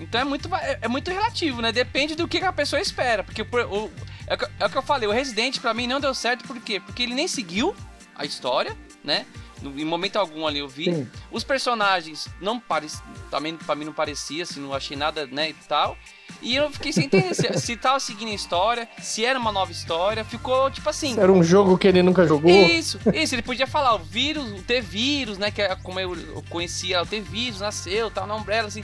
Então 0.00 0.20
é 0.20 0.24
muito, 0.24 0.52
é, 0.54 0.78
é 0.82 0.88
muito 0.88 1.10
relativo, 1.10 1.60
né? 1.60 1.70
Depende 1.72 2.14
do 2.14 2.26
que 2.26 2.38
a 2.38 2.52
pessoa 2.52 2.80
espera. 2.80 3.22
Porque 3.22 3.44
por- 3.44 3.60
o- 3.66 3.90
é, 4.26 4.34
o 4.34 4.38
que, 4.38 4.46
é 4.58 4.66
o 4.66 4.70
que 4.70 4.78
eu 4.78 4.82
falei, 4.82 5.08
o 5.08 5.12
Resident 5.12 5.58
pra 5.60 5.74
mim 5.74 5.86
não 5.86 6.00
deu 6.00 6.14
certo, 6.14 6.44
por 6.46 6.58
quê? 6.60 6.80
Porque 6.80 7.02
ele 7.02 7.14
nem 7.14 7.28
seguiu 7.28 7.74
a 8.16 8.24
história, 8.24 8.76
né? 9.04 9.26
No- 9.62 9.78
em 9.78 9.84
momento 9.84 10.16
algum 10.16 10.46
ali 10.46 10.58
eu 10.60 10.68
vi. 10.68 10.84
Sim. 10.86 11.08
Os 11.30 11.44
personagens 11.44 12.28
não 12.40 12.58
pareciam. 12.58 13.02
Também 13.30 13.56
pra 13.56 13.74
mim 13.74 13.84
não 13.84 13.92
parecia, 13.92 14.42
assim, 14.42 14.58
não 14.60 14.74
achei 14.74 14.96
nada, 14.96 15.26
né, 15.26 15.50
e 15.50 15.54
tal. 15.68 15.96
E 16.42 16.56
eu 16.56 16.70
fiquei 16.70 16.90
sem 16.92 17.04
entender 17.04 17.34
se, 17.34 17.52
se 17.60 17.76
tava 17.76 18.00
seguindo 18.00 18.30
a 18.30 18.34
história, 18.34 18.88
se 19.02 19.22
era 19.24 19.38
uma 19.38 19.52
nova 19.52 19.70
história. 19.70 20.24
Ficou 20.24 20.70
tipo 20.70 20.88
assim. 20.88 21.18
Era 21.20 21.30
um 21.30 21.42
jogo 21.44 21.76
que 21.76 21.86
ele 21.86 22.02
nunca 22.02 22.26
jogou. 22.26 22.50
Isso, 22.50 22.98
isso, 23.12 23.34
ele 23.34 23.42
podia 23.42 23.66
falar 23.66 23.94
o 23.94 23.98
vírus, 23.98 24.50
o 24.58 24.62
T-vírus, 24.62 25.36
né? 25.36 25.50
Que 25.50 25.60
é 25.60 25.76
como 25.76 26.00
eu, 26.00 26.14
eu 26.14 26.42
conhecia, 26.48 27.02
o 27.02 27.06
T-vírus 27.06 27.60
nasceu, 27.60 28.10
tal, 28.10 28.26
na 28.26 28.34
Umbrella, 28.34 28.68
assim. 28.68 28.82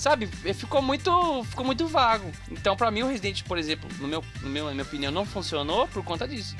Sabe, 0.00 0.26
ficou 0.54 0.80
muito, 0.80 1.44
ficou 1.44 1.62
muito 1.62 1.86
vago. 1.86 2.32
Então, 2.50 2.74
pra 2.74 2.90
mim, 2.90 3.02
o 3.02 3.08
Resident, 3.08 3.42
por 3.42 3.58
exemplo, 3.58 3.86
no 3.98 4.08
meu, 4.08 4.24
no 4.40 4.48
meu, 4.48 4.64
na 4.64 4.70
minha 4.70 4.82
opinião, 4.82 5.12
não 5.12 5.26
funcionou 5.26 5.86
por 5.88 6.02
conta 6.02 6.26
disso. 6.26 6.56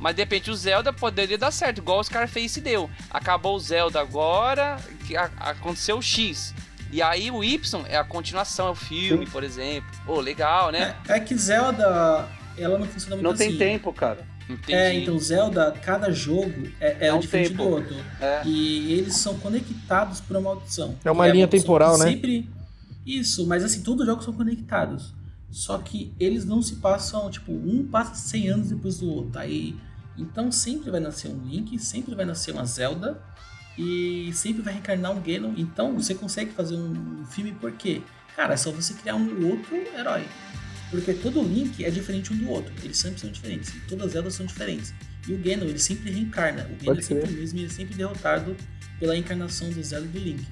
Mas 0.00 0.16
de 0.16 0.22
repente 0.22 0.50
o 0.50 0.54
Zelda 0.56 0.92
poderia 0.92 1.38
dar 1.38 1.52
certo, 1.52 1.78
igual 1.78 2.00
o 2.00 2.02
Scarface 2.02 2.60
deu. 2.60 2.90
Acabou 3.08 3.54
o 3.54 3.60
Zelda 3.60 4.00
agora, 4.00 4.78
que 5.06 5.16
a- 5.16 5.30
aconteceu 5.38 5.96
o 5.98 6.02
X. 6.02 6.52
E 6.90 7.00
aí 7.00 7.30
o 7.30 7.44
Y 7.44 7.84
é 7.88 7.96
a 7.96 8.02
continuação, 8.02 8.66
é 8.66 8.70
o 8.70 8.74
filme, 8.74 9.26
por 9.26 9.44
exemplo. 9.44 9.88
Ô, 10.04 10.18
legal, 10.18 10.72
né? 10.72 10.96
É, 11.08 11.18
é 11.18 11.20
que 11.20 11.36
Zelda, 11.36 12.28
ela 12.58 12.78
não 12.80 12.86
funciona 12.88 13.14
muito 13.14 13.22
Não 13.22 13.30
assim. 13.30 13.50
tem 13.50 13.58
tempo, 13.58 13.92
cara. 13.92 14.26
Entendi. 14.50 14.74
É, 14.74 14.92
então 14.92 15.16
Zelda, 15.20 15.70
cada 15.84 16.10
jogo 16.10 16.68
é, 16.80 16.96
é 16.98 17.06
É 17.06 17.14
um 17.14 17.20
diferente 17.20 17.50
tempo. 17.50 17.62
do 17.62 17.68
outro. 17.70 17.96
É. 18.20 18.42
E 18.44 18.92
eles 18.94 19.14
são 19.14 19.38
conectados 19.38 20.20
por 20.20 20.36
uma 20.36 20.52
maldição. 20.52 20.96
É 21.04 21.10
uma 21.12 21.28
linha 21.28 21.44
maldição 21.46 21.60
temporal, 21.60 21.96
né? 21.96 22.06
Sempre. 22.06 22.50
Isso, 23.06 23.46
mas 23.46 23.64
assim, 23.64 23.82
todos 23.82 24.02
os 24.02 24.06
jogos 24.06 24.24
são 24.24 24.32
conectados. 24.32 25.14
Só 25.50 25.76
que 25.78 26.14
eles 26.18 26.44
não 26.44 26.62
se 26.62 26.76
passam, 26.76 27.30
tipo, 27.30 27.52
um 27.52 27.86
passa 27.86 28.14
100 28.14 28.48
anos 28.48 28.68
depois 28.68 28.98
do 28.98 29.08
outro. 29.08 29.38
Aí, 29.38 29.76
então 30.16 30.50
sempre 30.50 30.90
vai 30.90 31.00
nascer 31.00 31.28
um 31.28 31.44
Link, 31.46 31.78
sempre 31.78 32.14
vai 32.14 32.24
nascer 32.24 32.52
uma 32.52 32.64
Zelda 32.64 33.22
e 33.76 34.30
sempre 34.32 34.62
vai 34.62 34.74
reencarnar 34.74 35.12
um 35.12 35.20
Ganon. 35.20 35.54
Então 35.56 35.94
você 35.94 36.14
consegue 36.14 36.52
fazer 36.52 36.76
um 36.76 37.24
filme 37.26 37.52
por 37.52 37.72
quê? 37.72 38.02
Cara, 38.34 38.54
é 38.54 38.56
só 38.56 38.70
você 38.70 38.94
criar 38.94 39.16
um 39.16 39.46
outro 39.46 39.76
herói. 39.94 40.24
Porque 40.90 41.12
todo 41.14 41.42
Link 41.42 41.84
é 41.84 41.90
diferente 41.90 42.32
um 42.32 42.36
do 42.36 42.48
outro. 42.48 42.72
Eles 42.82 42.98
sempre 42.98 43.20
são 43.20 43.30
diferentes. 43.30 43.72
Todas 43.88 44.06
as 44.06 44.12
Zeldas 44.12 44.34
são 44.34 44.46
diferentes. 44.46 44.94
E 45.26 45.32
o 45.32 45.38
Ganon, 45.38 45.64
ele 45.64 45.78
sempre 45.78 46.10
reencarna. 46.10 46.64
O 46.64 46.84
Ganon 46.84 46.98
é 46.98 47.02
sempre 47.02 47.30
o 47.30 47.32
mesmo 47.32 47.58
e 47.58 47.62
ele 47.62 47.70
é 47.70 47.74
sempre 47.74 47.94
derrotado 47.94 48.56
pela 48.98 49.16
encarnação 49.16 49.70
do 49.70 49.82
Zelda 49.82 50.06
e 50.06 50.08
do 50.10 50.18
Link. 50.18 50.46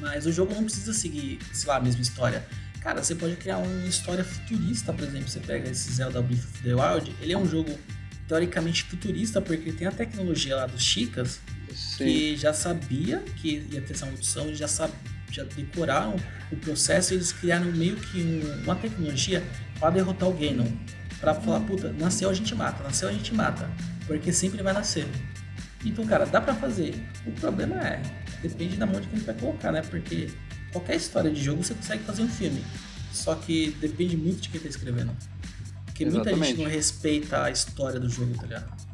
Mas 0.00 0.26
o 0.26 0.32
jogo 0.32 0.54
não 0.54 0.64
precisa 0.64 0.92
seguir, 0.94 1.38
sei 1.52 1.68
lá, 1.68 1.76
a 1.76 1.80
mesma 1.80 2.00
história. 2.02 2.44
Cara, 2.80 3.02
você 3.02 3.14
pode 3.14 3.36
criar 3.36 3.58
uma 3.58 3.86
história 3.86 4.24
futurista, 4.24 4.92
por 4.92 5.06
exemplo. 5.06 5.28
Você 5.28 5.40
pega 5.40 5.68
esse 5.70 5.92
Zelda 5.92 6.22
Breath 6.22 6.38
of 6.44 6.62
the 6.62 6.74
Wild. 6.74 7.14
Ele 7.20 7.32
é 7.34 7.38
um 7.38 7.46
jogo 7.46 7.78
teoricamente 8.26 8.84
futurista, 8.84 9.40
porque 9.42 9.72
tem 9.72 9.86
a 9.86 9.92
tecnologia 9.92 10.56
lá 10.56 10.66
dos 10.66 10.82
Chicas, 10.82 11.40
Sim. 11.74 12.04
que 12.04 12.36
já 12.36 12.52
sabia 12.54 13.18
que 13.36 13.66
ia 13.70 13.82
ter 13.82 13.92
essa 13.92 14.06
eles 14.06 14.58
já, 14.58 14.68
sab... 14.68 14.90
já 15.30 15.44
decoraram 15.44 16.16
o 16.50 16.56
processo 16.56 17.12
e 17.12 17.16
eles 17.16 17.32
criaram 17.32 17.66
meio 17.72 17.96
que 17.96 18.22
um- 18.22 18.62
uma 18.62 18.76
tecnologia 18.76 19.42
para 19.78 19.90
derrotar 19.90 20.28
o 20.28 20.32
Ganon. 20.32 20.70
Pra 21.20 21.34
falar, 21.34 21.60
puta, 21.60 21.92
nasceu 21.92 22.30
a 22.30 22.34
gente 22.34 22.54
mata, 22.54 22.82
nasceu 22.82 23.08
a 23.08 23.12
gente 23.12 23.34
mata. 23.34 23.68
Porque 24.06 24.32
sempre 24.32 24.62
vai 24.62 24.72
nascer. 24.72 25.06
Então, 25.84 26.06
cara, 26.06 26.24
dá 26.24 26.40
pra 26.40 26.54
fazer. 26.54 26.94
O 27.26 27.32
problema 27.32 27.76
é, 27.76 28.00
depende 28.42 28.76
da 28.76 28.86
mão 28.86 29.00
de 29.00 29.08
quem 29.08 29.18
vai 29.20 29.34
colocar, 29.34 29.72
né? 29.72 29.82
Porque 29.82 30.30
qualquer 30.72 30.96
história 30.96 31.30
de 31.30 31.42
jogo 31.42 31.62
você 31.62 31.74
consegue 31.74 32.04
fazer 32.04 32.22
um 32.22 32.28
filme. 32.28 32.64
Só 33.12 33.34
que 33.34 33.70
depende 33.80 34.16
muito 34.16 34.40
de 34.40 34.48
quem 34.50 34.60
tá 34.60 34.68
escrevendo. 34.68 35.16
Porque 35.86 36.04
muita 36.04 36.30
Exatamente. 36.30 36.48
gente 36.48 36.62
não 36.62 36.70
respeita 36.70 37.44
a 37.44 37.50
história 37.50 37.98
do 37.98 38.08
jogo, 38.08 38.34
tá 38.34 38.42
ligado? 38.42 38.90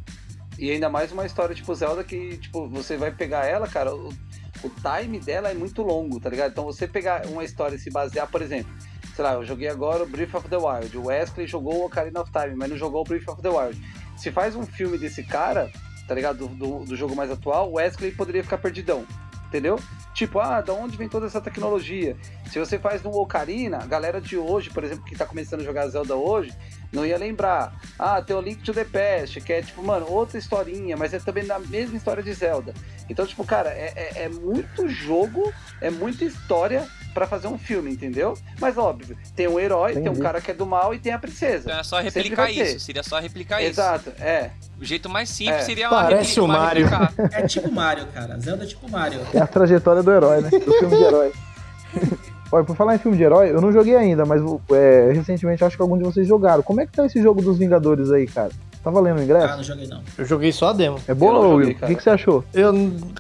E 0.59 0.71
ainda 0.71 0.89
mais 0.89 1.13
uma 1.13 1.27
história 1.27 1.55
tipo 1.55 1.75
Zelda 1.75 2.03
que, 2.03 2.39
tipo, 2.39 2.67
você 2.67 2.97
vai 2.97 3.11
pegar 3.11 3.45
ela, 3.45 3.69
cara, 3.69 3.95
o, 3.95 4.09
o 4.09 4.71
time 4.71 5.21
dela 5.21 5.51
é 5.51 5.55
muito 5.55 5.83
longo, 5.83 6.19
tá 6.19 6.31
ligado? 6.31 6.53
Então 6.53 6.65
você 6.65 6.89
pegar 6.89 7.27
uma 7.27 7.45
história 7.45 7.77
e 7.77 7.79
se 7.79 7.91
basear, 7.91 8.27
por 8.27 8.41
exemplo, 8.41 8.73
sei 9.15 9.23
lá, 9.23 9.35
eu 9.35 9.45
joguei 9.45 9.69
agora 9.69 10.03
o 10.03 10.07
Breath 10.07 10.35
of 10.35 10.49
the 10.49 10.57
Wild, 10.57 10.97
o 10.97 11.07
Wesley 11.07 11.47
jogou 11.47 11.83
o 11.83 11.87
Ocarina 11.87 12.23
of 12.23 12.33
Time, 12.33 12.57
mas 12.57 12.71
não 12.71 12.77
jogou 12.77 13.03
o 13.03 13.05
Breath 13.05 13.29
of 13.29 13.43
the 13.43 13.51
Wild. 13.51 13.81
Se 14.17 14.33
faz 14.33 14.57
um 14.57 14.65
filme 14.65 14.97
desse 14.97 15.23
cara, 15.23 15.71
tá 16.09 16.15
ligado? 16.15 16.49
Do, 16.49 16.49
do, 16.49 16.85
do 16.87 16.97
jogo 16.97 17.15
mais 17.15 17.31
atual, 17.31 17.71
o 17.71 17.75
Wesley 17.75 18.13
poderia 18.13 18.43
ficar 18.43 18.57
perdidão, 18.57 19.07
entendeu? 19.49 19.79
Tipo, 20.15 20.41
ah, 20.41 20.61
da 20.61 20.73
onde 20.73 20.97
vem 20.97 21.09
toda 21.09 21.27
essa 21.27 21.41
tecnologia? 21.41 22.17
Se 22.51 22.59
você 22.59 22.79
faz 22.79 23.03
no 23.03 23.11
Ocarina, 23.11 23.79
a 23.79 23.87
galera 23.87 24.21
de 24.21 24.37
hoje, 24.37 24.71
por 24.71 24.83
exemplo, 24.83 25.05
que 25.05 25.15
tá 25.15 25.27
começando 25.27 25.61
a 25.61 25.65
jogar 25.65 25.89
Zelda 25.89 26.15
hoje, 26.15 26.53
não 26.93 27.05
ia 27.05 27.19
lembrar. 27.19 27.75
Ah, 27.99 28.23
tem 28.23 28.35
o 28.35 28.41
Link 28.41 28.63
to 28.63 28.73
the 28.73 28.85
Past, 28.85 29.41
que 29.41 29.53
é 29.53 29.63
tipo, 29.63 29.83
mano, 29.83 30.07
outra 30.11 30.39
historinha, 30.39 30.97
mas 30.97 31.13
é 31.13 31.19
também 31.19 31.45
na 31.45 31.59
mesma 31.59 31.97
história 31.97 32.23
de 32.23 32.33
Zelda. 32.33 32.73
Então, 33.09 33.27
tipo, 33.27 33.45
cara, 33.45 33.71
é, 33.71 33.93
é, 33.95 34.23
é 34.25 34.29
muito 34.29 34.89
jogo, 34.89 35.53
é 35.81 35.91
muita 35.91 36.25
história 36.25 36.87
pra 37.17 37.27
fazer 37.27 37.49
um 37.49 37.57
filme, 37.57 37.91
entendeu? 37.91 38.37
Mas 38.61 38.77
óbvio, 38.77 39.17
tem 39.35 39.49
um 39.49 39.59
herói, 39.59 39.95
tem 39.95 40.03
um 40.03 40.07
Entendi. 40.09 40.21
cara 40.21 40.39
que 40.39 40.51
é 40.51 40.55
do 40.55 40.67
mal 40.67 40.93
e 40.95 40.99
tem 40.99 41.15
a 41.15 41.19
princesa. 41.19 41.65
Então 41.71 41.81
é 41.81 41.83
só 41.83 41.99
replicar 41.99 42.51
isso. 42.51 42.79
Seria 42.81 43.03
só 43.03 43.19
replicar 43.19 43.63
isso. 43.63 43.71
Exato, 43.81 44.13
é. 44.21 44.51
O 44.79 44.85
jeito 44.85 45.09
mais 45.09 45.31
simples 45.31 45.63
É. 45.63 45.63
seria 45.63 45.89
uma 45.89 46.03
Parece 46.03 46.39
replica- 46.39 46.43
o 46.45 46.49
Mario. 46.49 46.87
É 47.33 47.43
tipo 47.47 47.73
Mario, 47.73 48.07
cara. 48.09 48.39
Zelda 48.39 48.65
é 48.65 48.67
tipo 48.67 48.91
Mario. 48.91 49.21
É 49.33 49.39
a 49.41 49.47
trajetória 49.47 50.03
do 50.03 50.13
herói, 50.13 50.43
né? 50.43 50.51
Do 50.51 50.61
filme 50.75 50.97
de 50.97 51.03
herói. 51.03 51.33
Olha, 52.53 52.65
por 52.65 52.77
falar 52.77 52.95
em 52.95 52.99
filme 52.99 53.17
de 53.17 53.25
herói, 53.25 53.51
eu 53.51 53.61
não 53.61 53.73
joguei 53.73 53.97
ainda, 53.97 54.25
mas 54.27 54.41
é, 54.73 55.11
recentemente 55.13 55.65
acho 55.65 55.75
que 55.77 55.83
algum 55.83 55.97
de 55.99 56.05
vocês 56.05 56.29
jogaram. 56.29 56.63
Como 56.63 56.81
é 56.81 56.87
que 56.87 56.93
tá 56.93 57.05
esse 57.07 57.21
jogo 57.21 57.41
dos 57.43 57.59
Vingadores 57.59 58.11
aí, 58.13 58.27
cara? 58.27 58.51
Tá 58.87 58.93
valendo 58.93 59.17
o 59.17 59.21
Ah, 59.21 59.25
ingresso? 59.25 59.57
não 59.57 59.65
joguei 59.65 59.87
não. 59.89 60.01
Eu 60.17 60.25
joguei 60.25 60.53
só 60.53 60.69
a 60.69 60.73
demo. 60.73 60.97
É 61.09 61.13
boa, 61.13 61.33
não 61.33 61.55
Will? 61.57 61.71
O 61.71 61.75
que, 61.75 61.97
que 61.97 62.01
você 62.05 62.11
achou? 62.11 62.45
Eu, 62.55 62.73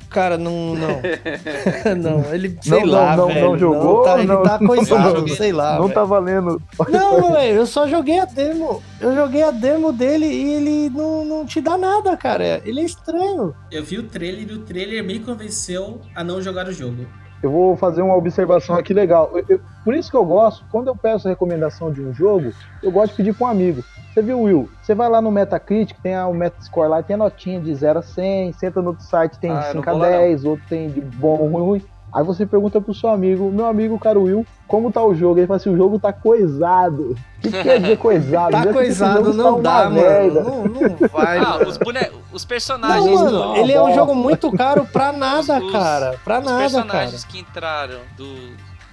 cara, 0.08 0.38
não. 0.38 0.76
Não, 0.76 1.00
não 1.98 2.32
ele. 2.32 2.56
Sei 2.62 2.84
Não, 2.84 2.86
lá, 2.92 3.16
não, 3.16 3.26
não, 3.26 3.34
velho. 3.34 3.46
não 3.50 3.58
jogou, 3.58 4.02
tá, 4.04 4.16
ele 4.18 4.28
não- 4.28 4.42
tá 4.44 4.58
não 4.62 4.66
coisado, 4.68 5.16
joguei. 5.16 5.34
sei 5.34 5.52
lá. 5.52 5.72
não 5.74 5.82
velho. 5.88 5.94
tá 5.94 6.04
valendo. 6.04 6.62
Não, 6.88 7.32
velho, 7.32 7.56
eu 7.56 7.66
só 7.66 7.88
joguei 7.88 8.20
a 8.20 8.24
demo. 8.26 8.80
Eu 9.00 9.12
joguei 9.16 9.42
a 9.42 9.50
demo 9.50 9.92
dele 9.92 10.26
e 10.26 10.54
ele 10.54 10.90
não, 10.90 11.24
não 11.24 11.44
te 11.44 11.60
dá 11.60 11.76
nada, 11.76 12.16
cara. 12.16 12.62
Ele 12.64 12.82
é 12.82 12.84
estranho. 12.84 13.52
Eu 13.72 13.82
vi 13.82 13.98
o 13.98 14.04
trailer 14.04 14.48
e 14.48 14.52
o 14.52 14.58
trailer 14.60 15.02
me 15.02 15.18
convenceu 15.18 16.00
a 16.14 16.22
não 16.22 16.40
jogar 16.40 16.68
o 16.68 16.72
jogo. 16.72 17.04
Eu 17.42 17.50
vou 17.50 17.76
fazer 17.76 18.02
uma 18.02 18.16
observação 18.16 18.76
aqui 18.76 18.94
legal. 18.94 19.30
Eu- 19.34 19.44
eu- 19.48 19.60
por 19.84 19.94
isso 19.94 20.10
que 20.12 20.16
eu 20.16 20.24
gosto, 20.24 20.64
quando 20.70 20.86
eu 20.86 20.96
peço 20.96 21.26
a 21.26 21.30
recomendação 21.30 21.92
de 21.92 22.00
um 22.00 22.14
jogo, 22.14 22.52
eu 22.82 22.90
gosto 22.92 23.10
de 23.10 23.16
pedir 23.16 23.34
para 23.34 23.48
um 23.48 23.50
amigo. 23.50 23.82
Você 24.16 24.22
viu, 24.22 24.40
Will? 24.40 24.70
Você 24.80 24.94
vai 24.94 25.10
lá 25.10 25.20
no 25.20 25.30
Metacritic, 25.30 25.98
tem 26.02 26.14
a- 26.14 26.26
o 26.26 26.32
Metascore 26.32 26.88
lá, 26.88 27.02
tem 27.02 27.12
a 27.12 27.18
notinha 27.18 27.60
de 27.60 27.74
0 27.74 27.98
a 27.98 28.02
100, 28.02 28.50
você 28.50 28.64
entra 28.68 28.80
no 28.80 28.88
outro 28.88 29.04
site, 29.04 29.38
tem 29.38 29.50
Ah, 29.50 29.60
de 29.60 29.66
eu 29.68 29.74
não 29.74 29.82
5 29.82 29.90
a 29.90 29.92
vou 29.92 30.00
lá, 30.00 30.08
10, 30.08 30.44
outro 30.46 30.64
tem 30.70 30.88
de 30.88 31.02
bom, 31.02 31.36
ruim, 31.36 31.62
ruim. 31.62 31.82
Aí 32.14 32.24
você 32.24 32.46
pergunta 32.46 32.80
pro 32.80 32.94
seu 32.94 33.10
amigo, 33.10 33.50
meu 33.52 33.66
amigo, 33.66 33.98
cara 33.98 34.18
Will, 34.18 34.46
como 34.66 34.90
tá 34.90 35.04
o 35.04 35.14
jogo? 35.14 35.38
Ele 35.38 35.46
fala 35.46 35.58
assim, 35.58 35.68
o 35.68 35.76
jogo 35.76 35.98
tá 35.98 36.14
coisado. 36.14 37.10
O 37.36 37.40
que, 37.42 37.50
que 37.50 37.62
quer 37.62 37.78
dizer 37.78 37.98
coisado? 37.98 38.52
Tá 38.52 38.72
coisado, 38.72 39.16
jogo 39.24 39.32
não 39.36 39.60
tá 39.60 39.82
dá, 39.82 39.90
mano. 39.90 39.94
merda. 39.96 40.42
Não, 40.44 40.64
não 40.64 41.08
vai. 41.12 41.36
Ah, 41.36 41.50
mano. 41.58 41.68
os, 41.68 41.76
bone... 41.76 41.98
os 42.32 42.42
Não, 42.42 42.48
personagens. 42.48 43.20
mano, 43.20 43.30
não, 43.38 43.56
ele 43.58 43.72
é 43.72 43.82
um 43.82 43.92
jogo 43.94 44.14
muito 44.14 44.50
caro 44.52 44.86
pra 44.90 45.12
nada, 45.12 45.58
Os- 45.62 45.70
cara. 45.72 46.18
Pra 46.24 46.38
Os 46.38 46.44
nada, 46.46 46.56
cara. 46.58 46.70
personagens 46.70 47.22
que 47.24 47.38
entraram 47.38 47.98
do, 48.16 48.34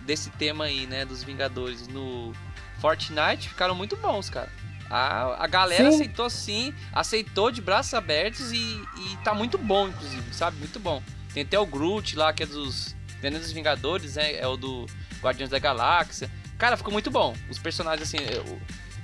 desse 0.05 0.29
tema 0.31 0.65
aí, 0.65 0.85
né, 0.85 1.05
dos 1.05 1.23
Vingadores 1.23 1.87
no 1.87 2.33
Fortnite 2.81 3.47
ficaram 3.47 3.73
muito 3.73 3.95
bons, 3.95 4.29
cara. 4.29 4.49
A, 4.89 5.43
a 5.43 5.47
galera 5.47 5.89
Sim. 5.89 5.95
aceitou 5.95 6.29
sim, 6.29 6.73
aceitou 6.93 7.49
de 7.51 7.61
braços 7.61 7.93
abertos 7.93 8.51
e, 8.51 8.55
e 8.57 9.17
tá 9.23 9.33
muito 9.33 9.57
bom, 9.57 9.87
inclusive, 9.87 10.33
sabe? 10.33 10.57
Muito 10.57 10.79
bom. 10.79 11.01
Tem 11.33 11.43
até 11.43 11.57
o 11.57 11.65
Groot 11.65 12.15
lá, 12.15 12.31
que 12.31 12.43
é 12.43 12.45
dos, 12.45 12.95
é 13.21 13.29
dos 13.31 13.51
Vingadores, 13.51 14.15
né? 14.15 14.35
É 14.35 14.47
o 14.47 14.55
do 14.55 14.85
Guardiões 15.21 15.49
da 15.49 15.57
Galáxia. 15.57 16.29
Cara, 16.57 16.77
ficou 16.77 16.93
muito 16.93 17.09
bom. 17.09 17.33
Os 17.49 17.57
personagens, 17.57 18.07
assim, 18.07 18.17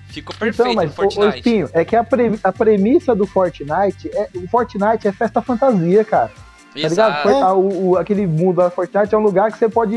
ficou 0.10 0.36
perfeito 0.36 0.62
Então, 0.70 0.74
mas, 0.76 0.96
no 0.96 1.04
ô, 1.04 1.08
ô, 1.08 1.12
Fortnite. 1.12 1.38
Espinho, 1.38 1.70
é 1.74 1.84
que 1.84 1.96
a, 1.96 2.04
pre- 2.04 2.40
a 2.44 2.52
premissa 2.52 3.16
do 3.16 3.26
Fortnite, 3.26 4.10
é, 4.14 4.30
o 4.36 4.48
Fortnite 4.48 5.08
é 5.08 5.12
festa 5.12 5.42
fantasia, 5.42 6.04
cara. 6.06 6.32
Tá 6.74 6.76
ligado? 6.76 6.92
Exato. 6.92 7.30
A- 7.30 7.54
o- 7.54 7.90
o- 7.90 7.98
aquele 7.98 8.28
mundo 8.28 8.58
da 8.58 8.70
Fortnite 8.70 9.14
é 9.14 9.18
um 9.18 9.22
lugar 9.22 9.52
que 9.52 9.58
você 9.58 9.68
pode. 9.68 9.96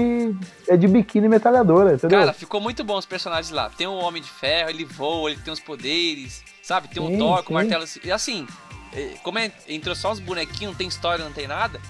É 0.69 0.77
de 0.77 0.89
biquíni 0.89 1.29
metralhadora, 1.29 1.95
entendeu? 1.95 2.19
Cara, 2.21 2.33
ficou 2.33 2.61
muito 2.61 2.83
bom 2.83 2.97
os 2.97 3.07
personagens 3.07 3.51
lá. 3.51 3.69
Tem 3.71 3.87
o 3.87 3.95
Homem 3.95 4.23
de 4.23 4.31
Ferro, 4.31 4.71
ele 4.71 4.85
voa, 4.85 5.31
ele 5.31 5.41
tem 5.41 5.53
os 5.53 5.61
poderes, 5.61 6.43
sabe? 6.63 6.89
Tem 6.89 7.07
Sim, 7.07 7.15
o 7.15 7.19
Thor 7.19 7.43
com 7.43 7.51
o 7.53 7.55
martelo. 7.55 7.85
E 8.03 8.11
assim, 8.11 8.47
eh, 8.95 9.15
como 9.23 9.39
é- 9.39 9.53
entrou 9.69 9.95
só 9.95 10.11
os 10.13 10.19
bonequinhos, 10.19 10.73
não 10.73 10.75
tem 10.75 10.89
história, 10.89 11.25
não 11.25 11.33
tem 11.33 11.47
nada. 11.47 11.81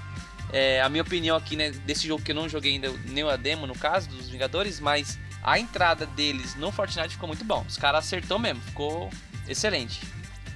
é, 0.54 0.82
a 0.82 0.88
minha 0.90 1.00
opinião 1.02 1.34
aqui, 1.34 1.56
né, 1.56 1.70
desse 1.86 2.06
jogo 2.06 2.22
que 2.22 2.30
eu 2.30 2.34
não 2.34 2.46
joguei 2.46 2.72
ainda, 2.74 2.92
nem 3.06 3.26
a 3.26 3.36
demo 3.36 3.66
no 3.66 3.74
caso, 3.74 4.06
dos 4.10 4.28
Vingadores, 4.28 4.80
mas 4.80 5.18
a 5.42 5.58
entrada 5.58 6.04
deles 6.04 6.54
no 6.56 6.70
Fortnite 6.70 7.14
ficou 7.14 7.26
muito 7.26 7.42
bom. 7.42 7.64
Os 7.66 7.78
caras 7.78 8.04
acertou 8.04 8.38
mesmo, 8.38 8.60
ficou 8.60 9.08
excelente. 9.48 10.02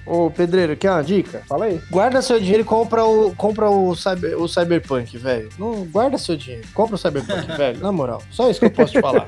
Ô, 0.07 0.31
Pedreiro, 0.31 0.75
quer 0.77 0.91
uma 0.91 1.03
dica? 1.03 1.41
Fala 1.47 1.65
aí. 1.65 1.81
Guarda 1.91 2.21
seu 2.21 2.39
dinheiro 2.39 2.61
e 2.61 2.63
compra 2.65 3.03
o, 3.03 3.35
compra 3.35 3.69
o, 3.69 3.93
cyber, 3.93 4.39
o 4.41 4.47
Cyberpunk, 4.47 5.17
velho. 5.17 5.49
Não, 5.59 5.83
guarda 5.85 6.17
seu 6.17 6.37
dinheiro. 6.37 6.65
Compra 6.73 6.95
o 6.95 6.97
Cyberpunk, 6.97 7.45
velho. 7.57 7.79
Na 7.81 7.91
moral. 7.91 8.21
Só 8.31 8.49
isso 8.49 8.59
que 8.61 8.67
eu 8.67 8.71
posso 8.71 8.93
te 8.93 9.01
falar. 9.01 9.27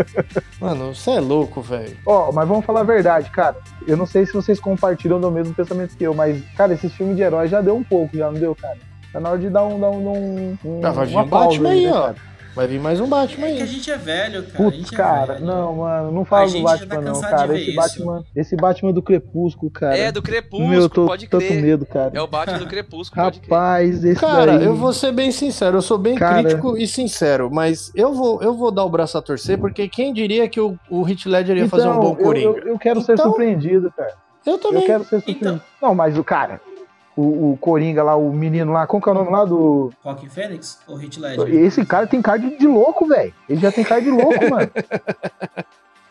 Mano, 0.58 0.94
você 0.94 1.10
é 1.12 1.20
louco, 1.20 1.60
velho. 1.60 1.96
Ó, 2.06 2.32
mas 2.32 2.48
vamos 2.48 2.64
falar 2.64 2.80
a 2.80 2.84
verdade, 2.84 3.28
cara. 3.30 3.56
Eu 3.86 3.96
não 3.96 4.06
sei 4.06 4.24
se 4.24 4.32
vocês 4.32 4.58
compartilham 4.58 5.20
do 5.20 5.30
mesmo 5.30 5.52
pensamento 5.54 5.94
que 5.96 6.04
eu, 6.04 6.14
mas, 6.14 6.42
cara, 6.56 6.72
esses 6.72 6.92
filmes 6.94 7.16
de 7.16 7.22
herói 7.22 7.46
já 7.48 7.60
deu 7.60 7.76
um 7.76 7.84
pouco, 7.84 8.16
já 8.16 8.30
não 8.30 8.40
deu, 8.40 8.54
cara? 8.54 8.78
Tá 9.12 9.20
na 9.20 9.30
hora 9.30 9.38
de 9.38 9.50
dar 9.50 9.64
um. 9.66 9.78
Dar 9.78 9.90
um, 9.90 10.08
um, 10.08 10.58
um 10.64 10.80
Ah, 10.82 10.90
vai 10.92 11.06
vir 11.06 11.14
uma 11.14 11.22
um 11.24 11.26
Batman 11.26 11.62
pausa 11.62 11.68
aí, 11.68 11.84
né, 11.84 11.92
ó. 11.92 12.02
cara? 12.02 12.16
Vai 12.56 12.66
vir 12.66 12.80
mais 12.80 12.98
um 13.02 13.06
Batman 13.06 13.48
É 13.48 13.52
que 13.52 13.60
a 13.60 13.64
aí. 13.64 13.68
gente 13.70 13.90
é 13.90 13.98
velho, 13.98 14.42
cara. 14.44 14.54
a 14.54 14.56
Putz, 14.72 14.90
é 14.92 14.96
cara, 14.96 15.34
velho. 15.34 15.44
não, 15.46 15.76
mano, 15.76 16.10
não 16.10 16.24
fala 16.24 16.44
A 16.44 16.46
do 16.46 16.52
já 16.52 16.62
tá 16.62 16.68
Batman, 16.96 17.00
não, 17.02 17.20
cara. 17.20 17.54
Esse 17.58 17.66
isso. 17.70 17.76
Batman, 17.76 18.24
esse 18.34 18.56
Batman 18.56 18.92
do 18.94 19.02
Crepúsculo, 19.02 19.70
cara. 19.70 19.94
é, 19.98 20.10
do 20.10 20.22
Crepúsculo, 20.22 20.66
Meu, 20.70 20.80
eu 20.80 20.88
tô 20.88 21.04
pode 21.06 21.28
tanto 21.28 21.44
crer. 21.46 21.60
medo, 21.62 21.84
cara. 21.84 22.12
É 22.14 22.20
o 22.22 22.26
Batman 22.26 22.58
do 22.58 22.66
Crepúsculo, 22.66 23.22
pode 23.24 23.40
crer. 23.40 23.50
Rapaz, 23.52 24.02
esse 24.04 24.18
Cara, 24.20 24.56
daí... 24.56 24.64
eu 24.64 24.74
vou 24.74 24.90
ser 24.94 25.12
bem 25.12 25.30
sincero, 25.30 25.76
eu 25.76 25.82
sou 25.82 25.98
bem 25.98 26.14
Cara. 26.14 26.42
crítico 26.42 26.78
e 26.78 26.86
sincero, 26.88 27.50
mas 27.52 27.92
eu 27.94 28.14
vou, 28.14 28.42
eu 28.42 28.54
vou 28.54 28.70
dar 28.70 28.84
o 28.84 28.88
braço 28.88 29.18
a 29.18 29.22
torcer, 29.22 29.58
porque 29.58 29.86
quem 29.86 30.14
diria 30.14 30.48
que 30.48 30.58
o, 30.58 30.78
o 30.90 31.06
Heath 31.06 31.26
Ledger 31.26 31.58
ia 31.58 31.68
fazer 31.68 31.88
um 31.88 32.00
bom 32.00 32.12
eu- 32.12 32.16
Coringa? 32.16 32.58
Eu, 32.60 32.68
eu 32.68 32.78
quero 32.78 33.02
ser 33.02 33.12
Então- 33.12 33.26
surpreendido, 33.26 33.92
cara. 33.94 34.14
Eu, 34.46 34.56
também. 34.56 34.80
Eu 34.80 34.86
quero 34.86 35.04
ser 35.04 35.20
surpreendido. 35.20 35.60
Não, 35.82 35.94
mas 35.94 36.16
o 36.16 36.24
cara, 36.24 36.58
o, 37.16 37.52
o 37.52 37.56
Coringa 37.58 38.02
lá, 38.02 38.14
o 38.14 38.30
menino 38.32 38.72
lá, 38.72 38.86
como 38.86 39.02
que 39.02 39.08
é 39.08 39.12
o 39.12 39.14
nome 39.14 39.30
lá 39.30 39.44
do. 39.44 39.90
Joaquin 40.04 40.28
Phoenix 40.28 40.78
ou 40.86 41.00
Heath 41.00 41.16
Ledger? 41.16 41.54
Esse 41.54 41.84
cara 41.86 42.06
tem 42.06 42.20
cara 42.20 42.38
de, 42.38 42.58
de 42.58 42.66
louco, 42.66 43.06
velho. 43.06 43.32
Ele 43.48 43.60
já 43.60 43.72
tem 43.72 43.82
cara 43.84 44.00
de 44.02 44.10
louco, 44.10 44.38
mano. 44.50 44.70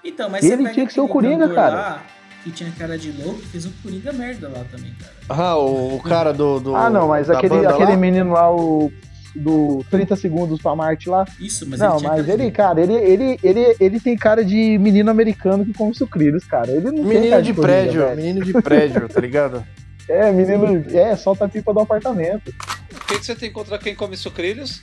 Então, 0.03 0.29
mas 0.29 0.43
Ele 0.43 0.69
tinha 0.69 0.85
que 0.85 0.93
ser 0.93 1.01
o 1.01 1.07
Coringa, 1.07 1.47
cara. 1.49 1.75
Lá, 1.75 2.03
que 2.43 2.51
tinha 2.51 2.71
cara 2.77 2.97
de 2.97 3.11
louco 3.11 3.39
fez 3.41 3.65
um 3.65 3.71
Coringa 3.81 4.13
merda 4.13 4.47
lá 4.49 4.63
também, 4.71 4.93
cara. 4.99 5.13
Ah, 5.29 5.57
o, 5.57 5.95
o 5.95 6.01
cara 6.01 6.31
do, 6.33 6.59
do- 6.59 6.75
ah, 6.75 6.89
não, 6.89 7.07
mas 7.07 7.29
aquele, 7.29 7.65
aquele 7.65 7.91
lá? 7.91 7.97
menino 7.97 8.31
lá, 8.33 8.53
o. 8.53 8.91
Do 9.37 9.83
30 9.91 10.15
segundos 10.15 10.61
pra 10.61 10.73
Marte 10.77 11.09
lá. 11.09 11.25
Isso, 11.37 11.69
mas 11.69 11.77
não, 11.77 11.97
ele 11.97 12.07
mas 12.07 12.29
ele, 12.29 12.45
de... 12.45 12.51
cara, 12.51 12.79
ele, 12.79 12.93
ele, 12.93 13.37
ele, 13.43 13.75
ele 13.81 13.99
tem 13.99 14.15
cara 14.15 14.45
de 14.45 14.77
menino 14.77 15.11
americano 15.11 15.65
que 15.65 15.73
come 15.73 15.93
sucrilhos, 15.93 16.45
cara. 16.45 16.71
Ele 16.71 16.85
não 16.85 16.93
tem 16.93 17.03
Menino 17.03 17.29
cara 17.31 17.41
de 17.41 17.53
Coringa, 17.53 17.67
prédio, 17.73 18.01
velho. 18.05 18.15
menino 18.15 18.45
de 18.45 18.53
prédio, 18.61 19.09
tá 19.09 19.19
ligado? 19.19 19.61
É, 20.07 20.31
menino. 20.31 20.85
É, 20.95 21.15
solta 21.15 21.45
a 21.45 21.49
pipa 21.49 21.73
do 21.73 21.79
apartamento. 21.79 22.53
O 22.91 23.05
que, 23.07 23.19
que 23.19 23.25
você 23.25 23.35
tem 23.35 23.51
contra 23.51 23.77
quem 23.77 23.95
come 23.95 24.15
sucrilhos? 24.15 24.81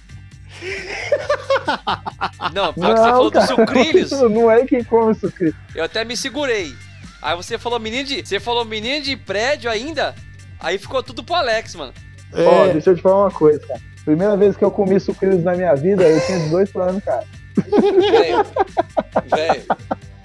Não, 2.53 2.73
pior 2.73 2.95
que 2.95 3.01
você 3.01 3.09
falou 3.11 3.31
dos 3.31 3.45
sucrilhos, 3.45 4.11
Não 4.31 4.51
é 4.51 4.65
quem 4.67 4.85
come 4.85 5.15
sucrilhos. 5.15 5.55
eu 5.75 5.85
até 5.85 6.05
me 6.05 6.17
segurei. 6.17 6.75
Aí 7.21 7.37
você 7.37 7.57
falou 7.59 7.79
menino 7.79 8.05
de. 8.05 8.27
Você 8.27 8.41
falou 8.41 8.65
menino 8.65 9.03
de 9.05 9.17
prédio 9.17 9.71
ainda? 9.71 10.15
Aí 10.59 10.79
ficou 10.79 11.03
tudo 11.03 11.23
pro 11.23 11.35
Alex, 11.37 11.75
mano. 11.75 11.93
Ó, 12.35 12.65
É, 12.67 12.73
deixa 12.73 12.91
eu 12.91 12.97
te 12.97 13.03
falar 13.03 13.25
uma 13.25 13.31
coisa, 13.31 13.61
cara. 13.67 13.81
Primeira 14.05 14.37
vez 14.37 14.57
que 14.57 14.65
eu 14.65 14.71
comi 14.71 14.99
sucrilhos 14.99 15.45
na 15.45 15.55
minha 15.55 15.75
vida, 15.75 16.03
eu 16.03 16.21
tinha 16.27 16.39
18 16.41 16.81
anos, 16.81 17.05
cara. 17.05 17.25
Velho, 17.57 18.45
velho, 19.27 19.63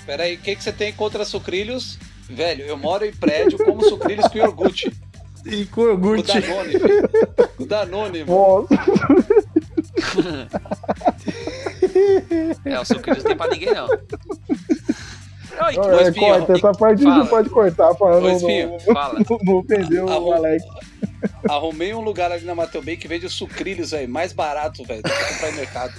peraí, 0.05 0.35
o 0.35 0.39
que, 0.39 0.55
que 0.55 0.63
você 0.63 0.71
tem 0.71 0.91
contra 0.93 1.23
sucrilhos? 1.25 1.99
Velho, 2.29 2.65
eu 2.65 2.77
moro 2.77 3.05
em 3.05 3.13
prédio, 3.13 3.57
como 3.63 3.83
sucrilhos 3.83 4.27
com 4.27 4.37
iogurte. 4.37 4.91
e 5.45 5.65
com 5.65 5.81
O 5.81 5.87
iogurte. 5.87 6.39
Danone, 6.41 6.71
filho. 6.71 7.09
O 7.59 7.65
Danone, 7.65 8.23
mano. 8.23 8.67
Nossa, 8.67 8.67
É, 12.65 12.79
o 12.79 12.85
sucrilhos 12.85 13.23
não 13.23 13.29
tem 13.29 13.37
pra 13.37 13.47
ninguém, 13.47 13.73
não. 13.73 13.87
Não, 13.87 15.71
e- 15.71 15.77
é, 16.03 16.03
Espinho, 16.09 16.27
corta, 16.33 16.53
essa 16.53 16.71
parte 16.73 17.03
fala. 17.03 17.15
não 17.17 17.27
pode 17.27 17.49
cortar 17.49 17.95
pra 17.95 18.19
não, 18.19 18.29
Espinho, 18.31 18.69
não, 18.71 18.79
Fala. 18.93 19.19
não, 19.27 19.37
não 19.43 19.53
ofender 19.55 20.03
o 20.03 20.09
Arru- 20.09 20.33
Alex. 20.33 20.63
Arrumei 21.49 21.93
um 21.95 22.01
lugar 22.01 22.31
ali 22.31 22.45
na 22.45 22.53
Mateu 22.53 22.81
Bay 22.83 22.95
que 22.95 23.07
vende 23.07 23.25
os 23.25 23.33
sucrilhos, 23.33 23.89
velho, 23.91 24.07
mais 24.07 24.33
barato, 24.33 24.83
velho, 24.83 25.01
do 25.01 25.09
que 25.09 25.33
comprar 25.33 25.49
em 25.49 25.55
mercado. 25.55 25.93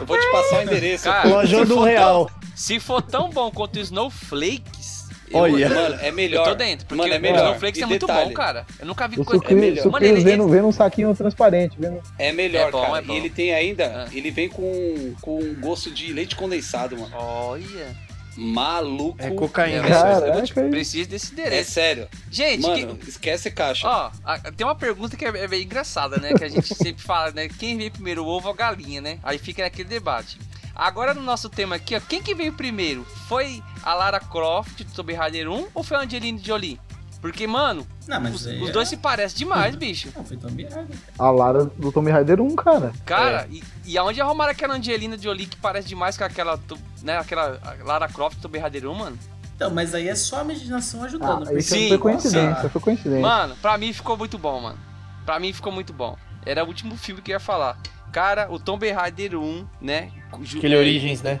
Eu 0.00 0.06
vou 0.06 0.18
te 0.18 0.30
passar 0.30 0.60
o 0.60 0.62
endereço. 0.62 1.04
Cara, 1.04 1.28
Lojão 1.28 1.60
se 1.60 1.66
do 1.66 1.74
for 1.74 1.84
Real. 1.84 2.26
tão- 2.26 2.34
se 2.56 2.80
for 2.80 3.02
tão 3.02 3.28
bom 3.30 3.50
quanto 3.50 3.76
o 3.76 3.80
Snowflakes. 3.80 5.01
Eu- 5.32 5.38
Olha. 5.40 5.68
Mano, 5.68 5.98
é 6.00 6.10
melhor. 6.12 6.46
Eu 6.46 6.52
tô 6.52 6.54
dentro, 6.56 6.86
porque 6.86 7.00
Mano, 7.02 7.14
é 7.14 7.18
o 7.18 7.20
melhor. 7.20 7.38
Snowflakes 7.46 7.80
E 7.80 7.82
é 7.82 7.86
muito 7.86 8.06
bom, 8.06 8.32
cara. 8.32 8.66
Eu 8.78 8.86
nunca 8.86 9.08
vi 9.08 9.20
O 9.20 9.24
coisa. 9.24 9.42
sucrilhos, 9.42 9.60
melhor. 9.62 9.82
sucrilhos 9.82 9.92
Mano, 10.10 10.18
ele- 10.18 10.24
vem, 10.24 10.36
no- 10.36 10.48
vem 10.48 10.62
num 10.62 10.72
saquinho 10.72 11.14
transparente. 11.14 11.74
Vem 11.78 11.90
no- 11.90 12.02
É 12.18 12.32
melhor, 12.32 12.68
É 12.68 12.70
bom, 12.70 12.80
cara. 12.82 12.98
é 12.98 13.02
bom. 13.02 13.12
E 13.12 13.16
ele 13.16 13.30
tem 13.30 13.52
ainda, 13.54 13.84
É. 14.12 14.16
ele 14.16 14.30
vem 14.30 14.48
com, 14.48 15.14
com 15.20 15.54
gosto 15.60 15.90
de 15.90 16.12
leite 16.12 16.36
condensado, 16.36 16.96
mano. 16.98 17.14
Olha. 17.16 18.12
Maluco. 18.36 19.16
É 19.22 19.30
cocaína. 19.30 19.86
É, 19.86 19.90
É, 19.90 19.90
Caraca, 19.90 20.60
hein? 20.62 20.70
Preciso 20.70 21.08
desse 21.10 21.30
é 21.30 21.32
endereço. 21.34 21.70
sério. 21.70 22.08
Gente, 22.30 22.62
Mano, 22.62 22.96
que- 22.96 23.10
esquece 23.10 23.50
caixa. 23.50 23.86
ó, 23.86 24.10
tem 24.56 24.66
uma 24.66 24.74
pergunta 24.74 25.16
que 25.18 25.24
é, 25.24 25.28
é 25.28 25.46
bem 25.46 25.62
engraçada, 25.62 26.16
né? 26.16 26.32
Que 26.32 26.44
a 26.44 26.48
gente 26.48 26.74
sempre 26.74 27.02
fala, 27.02 27.30
né? 27.30 27.48
Quem 27.58 27.76
veio 27.76 27.90
primeiro, 27.90 28.24
o 28.24 28.26
ovo 28.26 28.48
ou 28.48 28.54
a 28.54 28.56
galinha, 28.56 29.00
né? 29.02 29.18
Aí 29.22 29.36
fica 29.36 29.62
naquele 29.62 29.88
debate. 29.88 30.38
Agora 30.74 31.12
no 31.14 31.22
nosso 31.22 31.48
tema 31.48 31.76
aqui, 31.76 31.94
ó, 31.96 32.00
quem 32.00 32.22
que 32.22 32.34
veio 32.34 32.52
primeiro? 32.52 33.04
Foi 33.28 33.62
a 33.82 33.94
Lara 33.94 34.18
Croft 34.20 34.82
do 34.84 34.92
Tomb 34.92 35.12
Raider 35.12 35.48
1 35.50 35.68
ou 35.74 35.82
foi 35.82 35.96
a 35.96 36.00
Angelina 36.00 36.38
Jolie? 36.42 36.80
Porque, 37.20 37.46
mano, 37.46 37.86
Não, 38.08 38.20
mas 38.20 38.34
os, 38.34 38.46
os 38.46 38.68
é- 38.68 38.72
dois 38.72 38.88
se 38.88 38.96
parecem 38.96 39.38
demais, 39.38 39.76
bicho. 39.76 40.10
Não, 40.16 40.24
foi 40.24 40.36
Tomb 40.36 40.64
Raider. 40.64 40.96
A 41.18 41.30
Lara 41.30 41.64
do 41.66 41.92
Tomb 41.92 42.10
Raider 42.10 42.40
1, 42.40 42.56
cara. 42.56 42.92
Cara, 43.06 43.46
e, 43.50 43.62
e 43.84 43.96
aonde 43.96 44.20
arrumaram 44.20 44.50
aquela 44.50 44.74
Angelina 44.74 45.16
Jolie 45.16 45.46
que 45.46 45.56
parece 45.56 45.86
demais 45.86 46.16
com 46.18 46.24
aquela, 46.24 46.58
né, 47.02 47.18
aquela 47.18 47.60
Lara 47.84 48.08
Croft 48.08 48.38
do 48.38 48.42
Tomb 48.42 48.58
Raider 48.58 48.88
1, 48.88 48.94
mano? 48.94 49.18
Então, 49.54 49.70
mas 49.70 49.94
aí 49.94 50.08
é 50.08 50.14
só 50.16 50.40
a 50.40 50.42
imaginação 50.42 51.02
Ah, 51.02 51.06
ajudando. 51.06 51.42
isso 51.42 51.50
porque- 51.50 51.62
Sim, 51.62 51.88
foi 51.90 51.98
coincidência, 51.98 52.50
Nossa, 52.50 52.68
foi 52.70 52.80
coincidência. 52.80 53.22
Mano, 53.22 53.56
pra 53.62 53.78
mim 53.78 53.92
ficou 53.92 54.16
muito 54.16 54.36
bom, 54.36 54.60
mano. 54.60 54.78
Pra 55.24 55.38
mim 55.38 55.52
ficou 55.52 55.70
muito 55.72 55.92
bom. 55.92 56.16
Era 56.44 56.64
o 56.64 56.66
último 56.66 56.96
filme 56.96 57.22
que 57.22 57.30
eu 57.30 57.34
ia 57.36 57.40
falar. 57.40 57.78
Cara, 58.12 58.46
o 58.50 58.58
Tomb 58.58 58.88
Raider 58.90 59.38
1, 59.38 59.66
né? 59.80 60.10
Aquele 60.32 60.74
é, 60.74 60.78
Origens, 60.78 61.22
né? 61.22 61.40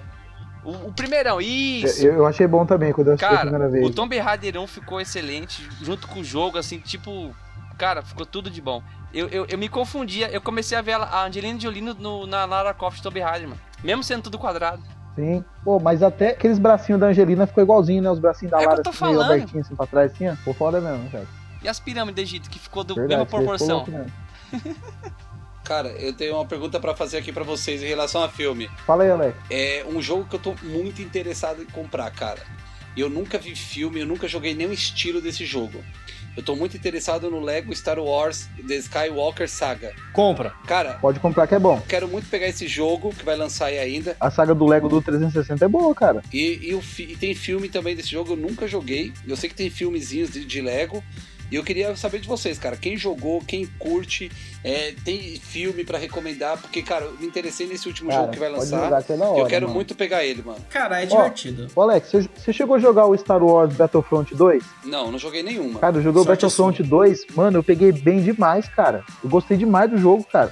O, 0.64 0.88
o 0.88 0.92
primeirão, 0.92 1.40
isso. 1.40 2.06
Eu, 2.06 2.14
eu 2.14 2.26
achei 2.26 2.46
bom 2.46 2.64
também 2.64 2.92
quando 2.92 3.08
eu 3.08 3.14
assisti 3.14 3.26
a 3.26 3.36
Cara, 3.36 3.50
primeira 3.50 3.68
vez. 3.68 3.86
o 3.86 3.90
Tomb 3.90 4.16
Raider 4.18 4.58
1 4.58 4.66
ficou 4.66 5.00
excelente, 5.00 5.68
junto 5.82 6.08
com 6.08 6.20
o 6.20 6.24
jogo, 6.24 6.56
assim, 6.56 6.78
tipo. 6.78 7.34
Cara, 7.76 8.02
ficou 8.02 8.24
tudo 8.24 8.48
de 8.48 8.60
bom. 8.60 8.82
Eu, 9.12 9.28
eu, 9.28 9.46
eu 9.46 9.58
me 9.58 9.68
confundia, 9.68 10.30
eu 10.30 10.40
comecei 10.40 10.76
a 10.78 10.80
ver 10.80 10.92
a 10.92 11.02
a 11.04 11.26
Angelina 11.26 11.58
Jolie 11.60 11.82
no, 11.82 12.26
na 12.26 12.44
Lara 12.44 12.72
Croft 12.72 13.02
Tomb 13.02 13.20
Raider, 13.20 13.48
mano. 13.48 13.60
Mesmo 13.82 14.02
sendo 14.02 14.22
tudo 14.22 14.38
quadrado. 14.38 14.82
Sim. 15.14 15.44
Pô, 15.64 15.78
mas 15.78 16.02
até 16.02 16.30
aqueles 16.30 16.58
bracinhos 16.58 17.00
da 17.00 17.08
Angelina 17.08 17.46
ficou 17.46 17.62
igualzinho, 17.62 18.02
né? 18.02 18.10
Os 18.10 18.18
bracinhos 18.18 18.50
da 18.52 18.58
É 18.58 18.60
que 18.60 18.66
eu 18.66 18.70
Lara 18.70 18.82
tô 18.82 18.90
assim, 18.90 19.04
meio 19.04 19.16
falando. 19.16 19.32
abertinhos 19.32 19.66
assim 19.66 19.76
pra 19.76 19.86
trás, 19.86 20.12
assim, 20.12 20.28
ó. 20.28 20.36
Ficou 20.36 20.54
foda 20.54 20.80
mesmo, 20.80 21.10
cara. 21.10 21.26
E 21.62 21.68
as 21.68 21.78
pirâmides 21.80 22.14
do 22.14 22.20
Egito, 22.20 22.48
que 22.48 22.58
ficou 22.58 22.82
da 22.84 22.94
mesma 22.94 23.26
proporção. 23.26 23.84
Cara, 25.72 25.88
eu 25.98 26.12
tenho 26.12 26.34
uma 26.34 26.44
pergunta 26.44 26.78
pra 26.78 26.94
fazer 26.94 27.16
aqui 27.16 27.32
pra 27.32 27.44
vocês 27.44 27.82
em 27.82 27.86
relação 27.86 28.22
a 28.22 28.28
filme. 28.28 28.68
Fala 28.86 29.04
aí, 29.04 29.10
Alex. 29.10 29.34
É 29.48 29.82
um 29.88 30.02
jogo 30.02 30.26
que 30.28 30.36
eu 30.36 30.38
tô 30.38 30.54
muito 30.62 31.00
interessado 31.00 31.62
em 31.62 31.64
comprar, 31.64 32.10
cara. 32.10 32.42
Eu 32.94 33.08
nunca 33.08 33.38
vi 33.38 33.56
filme, 33.56 34.00
eu 34.00 34.06
nunca 34.06 34.28
joguei 34.28 34.52
nenhum 34.52 34.70
estilo 34.70 35.18
desse 35.18 35.46
jogo. 35.46 35.82
Eu 36.36 36.42
tô 36.42 36.54
muito 36.54 36.76
interessado 36.76 37.30
no 37.30 37.40
Lego 37.40 37.74
Star 37.74 37.98
Wars 37.98 38.50
The 38.68 38.74
Skywalker 38.74 39.48
Saga. 39.48 39.94
Compra. 40.12 40.52
Cara, 40.66 40.98
Pode 41.00 41.18
comprar 41.20 41.46
que 41.46 41.54
é 41.54 41.58
bom. 41.58 41.80
quero 41.88 42.06
muito 42.06 42.28
pegar 42.28 42.48
esse 42.48 42.68
jogo 42.68 43.08
que 43.10 43.24
vai 43.24 43.34
lançar 43.34 43.66
aí 43.66 43.78
ainda. 43.78 44.14
A 44.20 44.30
saga 44.30 44.54
do 44.54 44.66
Lego 44.66 44.90
do 44.90 45.00
360 45.00 45.64
é 45.64 45.68
boa, 45.68 45.94
cara. 45.94 46.22
E, 46.30 46.68
e 46.68 46.74
o 46.74 46.82
e 46.98 47.16
tem 47.16 47.34
filme 47.34 47.70
também 47.70 47.96
desse 47.96 48.10
jogo, 48.10 48.34
eu 48.34 48.36
nunca 48.36 48.68
joguei. 48.68 49.10
Eu 49.26 49.36
sei 49.38 49.48
que 49.48 49.56
tem 49.56 49.70
filmezinhos 49.70 50.30
de, 50.30 50.44
de 50.44 50.60
Lego. 50.60 51.02
E 51.52 51.54
eu 51.54 51.62
queria 51.62 51.94
saber 51.96 52.18
de 52.18 52.26
vocês, 52.26 52.58
cara. 52.58 52.78
Quem 52.78 52.96
jogou, 52.96 53.42
quem 53.46 53.66
curte, 53.78 54.32
é, 54.64 54.94
tem 55.04 55.36
filme 55.36 55.84
pra 55.84 55.98
recomendar? 55.98 56.56
Porque, 56.56 56.80
cara, 56.80 57.04
eu 57.04 57.12
me 57.20 57.26
interessei 57.26 57.66
nesse 57.66 57.86
último 57.86 58.08
Cara, 58.08 58.22
jogo 58.22 58.32
que 58.32 58.38
vai 58.38 58.48
pode 58.48 58.60
lançar. 58.62 58.84
jogar 58.84 59.02
que 59.02 59.12
é 59.12 59.16
hora, 59.16 59.38
eu 59.38 59.46
quero 59.46 59.66
mano. 59.66 59.74
muito 59.74 59.94
pegar 59.94 60.24
ele, 60.24 60.40
mano. 60.42 60.60
Cara, 60.70 61.02
é 61.02 61.04
divertido. 61.04 61.68
Ô, 61.76 61.82
Alex, 61.82 62.10
você, 62.10 62.54
chegou 62.54 62.76
a 62.76 62.78
jogar 62.78 63.04
o 63.04 63.14
Star 63.18 63.44
Wars 63.44 63.74
Battlefront 63.74 64.34
2? 64.34 64.64
Não, 64.86 65.12
não 65.12 65.18
joguei 65.18 65.42
nenhuma. 65.42 65.78
Cara, 65.78 65.98
eu 65.98 66.02
joguei 66.02 66.22
o 66.22 66.24
Battlefront 66.24 66.82
2, 66.82 67.26
mano, 67.36 67.58
eu 67.58 67.62
peguei 67.62 67.92
bem 67.92 68.22
demais, 68.22 68.66
cara. 68.68 69.04
Eu 69.22 69.28
gostei 69.28 69.58
demais 69.58 69.90
do 69.90 69.98
jogo, 69.98 70.24
cara. 70.24 70.50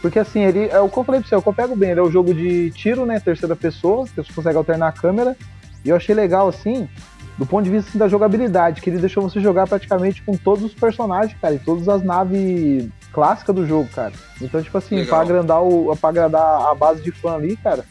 Porque 0.00 0.20
assim, 0.20 0.44
ele 0.44 0.68
é 0.68 0.78
o 0.78 0.88
que 0.88 0.96
eu 0.96 1.02
falei 1.02 1.20
pra 1.22 1.28
você, 1.28 1.34
é 1.34 1.38
o 1.38 1.42
que 1.42 1.48
eu 1.48 1.54
pego 1.54 1.74
bem, 1.74 1.90
ele 1.90 1.98
é 1.98 2.04
o 2.04 2.10
jogo 2.12 2.32
de 2.32 2.70
tiro, 2.70 3.04
né? 3.04 3.18
Terceira 3.18 3.56
pessoa, 3.56 4.06
que 4.06 4.14
você 4.14 4.32
consegue 4.32 4.56
alternar 4.56 4.86
a 4.86 4.92
câmera. 4.92 5.36
E 5.84 5.88
eu 5.88 5.96
achei 5.96 6.14
legal, 6.14 6.46
assim, 6.46 6.88
do 7.38 7.44
ponto 7.44 7.64
de 7.64 7.70
vista 7.70 7.90
assim, 7.90 7.98
da 7.98 8.08
jogabilidade, 8.08 8.80
que 8.80 8.88
ele 8.88 8.98
deixou 8.98 9.22
você 9.22 9.40
jogar 9.40 9.66
praticamente 9.66 10.22
com 10.22 10.36
todos 10.36 10.64
os 10.64 10.74
personagens, 10.74 11.38
cara, 11.40 11.54
e 11.54 11.58
todas 11.58 11.88
as 11.88 12.02
naves 12.02 12.88
clássicas 13.12 13.54
do 13.54 13.66
jogo, 13.66 13.88
cara. 13.94 14.12
Então, 14.40 14.62
tipo 14.62 14.76
assim, 14.76 14.96
Legal. 14.96 15.10
pra 15.10 15.20
agrandar, 15.20 15.62
o, 15.62 15.96
pra 15.96 16.08
agradar 16.08 16.70
a 16.70 16.74
base 16.74 17.02
de 17.02 17.12
fã 17.12 17.34
ali, 17.34 17.56
cara. 17.56 17.84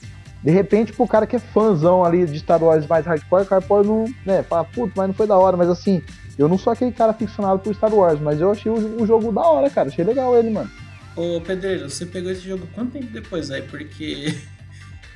De 0.44 0.52
repente, 0.52 0.94
pro 0.94 1.08
cara 1.08 1.26
que 1.26 1.36
é 1.36 1.40
fãzão 1.40 2.04
ali 2.04 2.26
de 2.26 2.40
Star 2.40 2.64
Wars 2.64 2.86
mais 2.88 3.06
hardcore, 3.06 3.44
o 3.44 3.48
cara 3.48 3.62
pode 3.62 3.88
não, 3.88 4.06
né, 4.26 4.44
falar, 4.44 4.64
puto, 4.66 4.94
mas 4.96 5.08
não 5.08 5.14
foi 5.14 5.26
da 5.26 5.38
hora, 5.38 5.58
mas 5.58 5.70
assim, 5.70 6.02
eu 6.38 6.48
não 6.48 6.58
sou 6.58 6.74
aquele 6.74 6.92
cara 6.92 7.14
ficcionado 7.14 7.60
por 7.60 7.74
Star 7.74 7.94
Wars, 7.94 8.20
mas 8.20 8.42
eu 8.42 8.52
achei 8.52 8.72
o, 8.72 9.02
o 9.02 9.08
jogo 9.08 9.32
da 9.32 9.42
hora, 9.42 9.70
cara. 9.70 9.90
Achei 9.90 10.04
legal 10.04 10.38
ele, 10.38 10.50
mano. 10.50 10.70
Ô, 11.16 11.40
Pedreiro, 11.40 11.90
você 11.90 12.06
pegou 12.06 12.32
esse 12.32 12.42
jogo 12.42 12.68
quanto 12.74 12.92
tempo 12.92 13.08
depois 13.08 13.50
aí? 13.50 13.62
Porque 13.62 14.36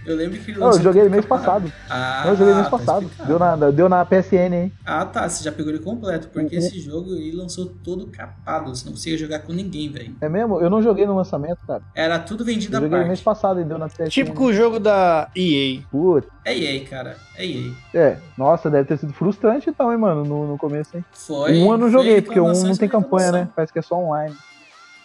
eu 0.06 0.16
lembro 0.16 0.40
que 0.40 0.52
ele 0.52 0.60
Não, 0.60 0.68
eu 0.68 0.72
lançou 0.74 0.84
joguei 0.84 1.10
mês 1.10 1.26
passado. 1.26 1.72
Ah, 1.90 2.22
Não, 2.26 2.32
eu 2.32 2.38
joguei 2.38 2.54
mês 2.54 2.66
tá 2.70 2.78
passado. 2.78 3.02
explicado. 3.04 3.28
Deu 3.30 3.40
na, 3.40 3.72
deu 3.72 3.90
na 3.90 4.06
PSN, 4.06 4.54
hein? 4.56 4.74
Ah, 4.86 5.06
tá. 5.06 5.28
Você 5.30 5.44
já 5.44 5.52
pegou 5.52 5.72
ele 5.72 5.80
completo. 5.84 6.28
Porque 6.30 6.56
Uhum. 6.56 6.62
esse 6.62 6.80
jogo 6.80 7.14
ele 7.16 7.36
lançou 7.36 7.66
todo 7.68 8.08
capado. 8.08 8.70
Você 8.76 8.86
não 8.86 8.94
conseguia 8.94 9.18
jogar 9.18 9.40
com 9.40 9.54
ninguém, 9.54 9.92
velho. 9.92 10.16
É 10.22 10.30
mesmo? 10.30 10.60
Eu 10.60 10.70
não 10.70 10.82
joguei 10.82 11.06
no 11.06 11.16
lançamento, 11.16 11.60
cara. 11.68 11.82
Era 11.96 12.18
tudo 12.20 12.44
vendido 12.46 12.76
Eu 12.76 12.80
à 12.80 12.84
joguei 12.84 12.98
mês 13.00 13.22
parte. 13.22 13.24
passado 13.24 13.62
e 13.62 13.64
deu 13.64 13.78
na 13.78 13.88
PSN. 13.88 14.10
Típico 14.10 14.36
Tipo 14.38 14.54
jogo 14.54 14.80
da 14.80 15.30
EA. 15.36 15.82
Putz. 15.92 16.28
É 16.46 16.58
EA, 16.58 16.86
cara. 16.86 17.18
É 17.38 17.46
EA. 17.46 17.72
É, 17.94 18.18
nossa, 18.38 18.70
deve 18.70 18.88
ter 18.88 18.98
sido 18.98 19.14
frustrante 19.14 19.70
então, 19.70 19.92
hein, 19.92 19.98
mano, 19.98 20.24
no, 20.24 20.48
no 20.48 20.58
começo, 20.58 20.96
hein? 20.98 21.06
Foi. 21.12 21.58
um 21.60 21.72
eu 21.72 21.78
não 21.78 21.90
joguei, 21.90 22.22
porque 22.22 22.40
um 22.40 22.52
não 22.52 22.70
em 22.72 22.76
tem 22.76 22.90
campanha, 22.90 23.32
né? 23.32 23.50
Parece 23.56 23.72
que 23.74 23.80
é 23.80 23.82
só 23.82 23.96
online. 23.96 24.36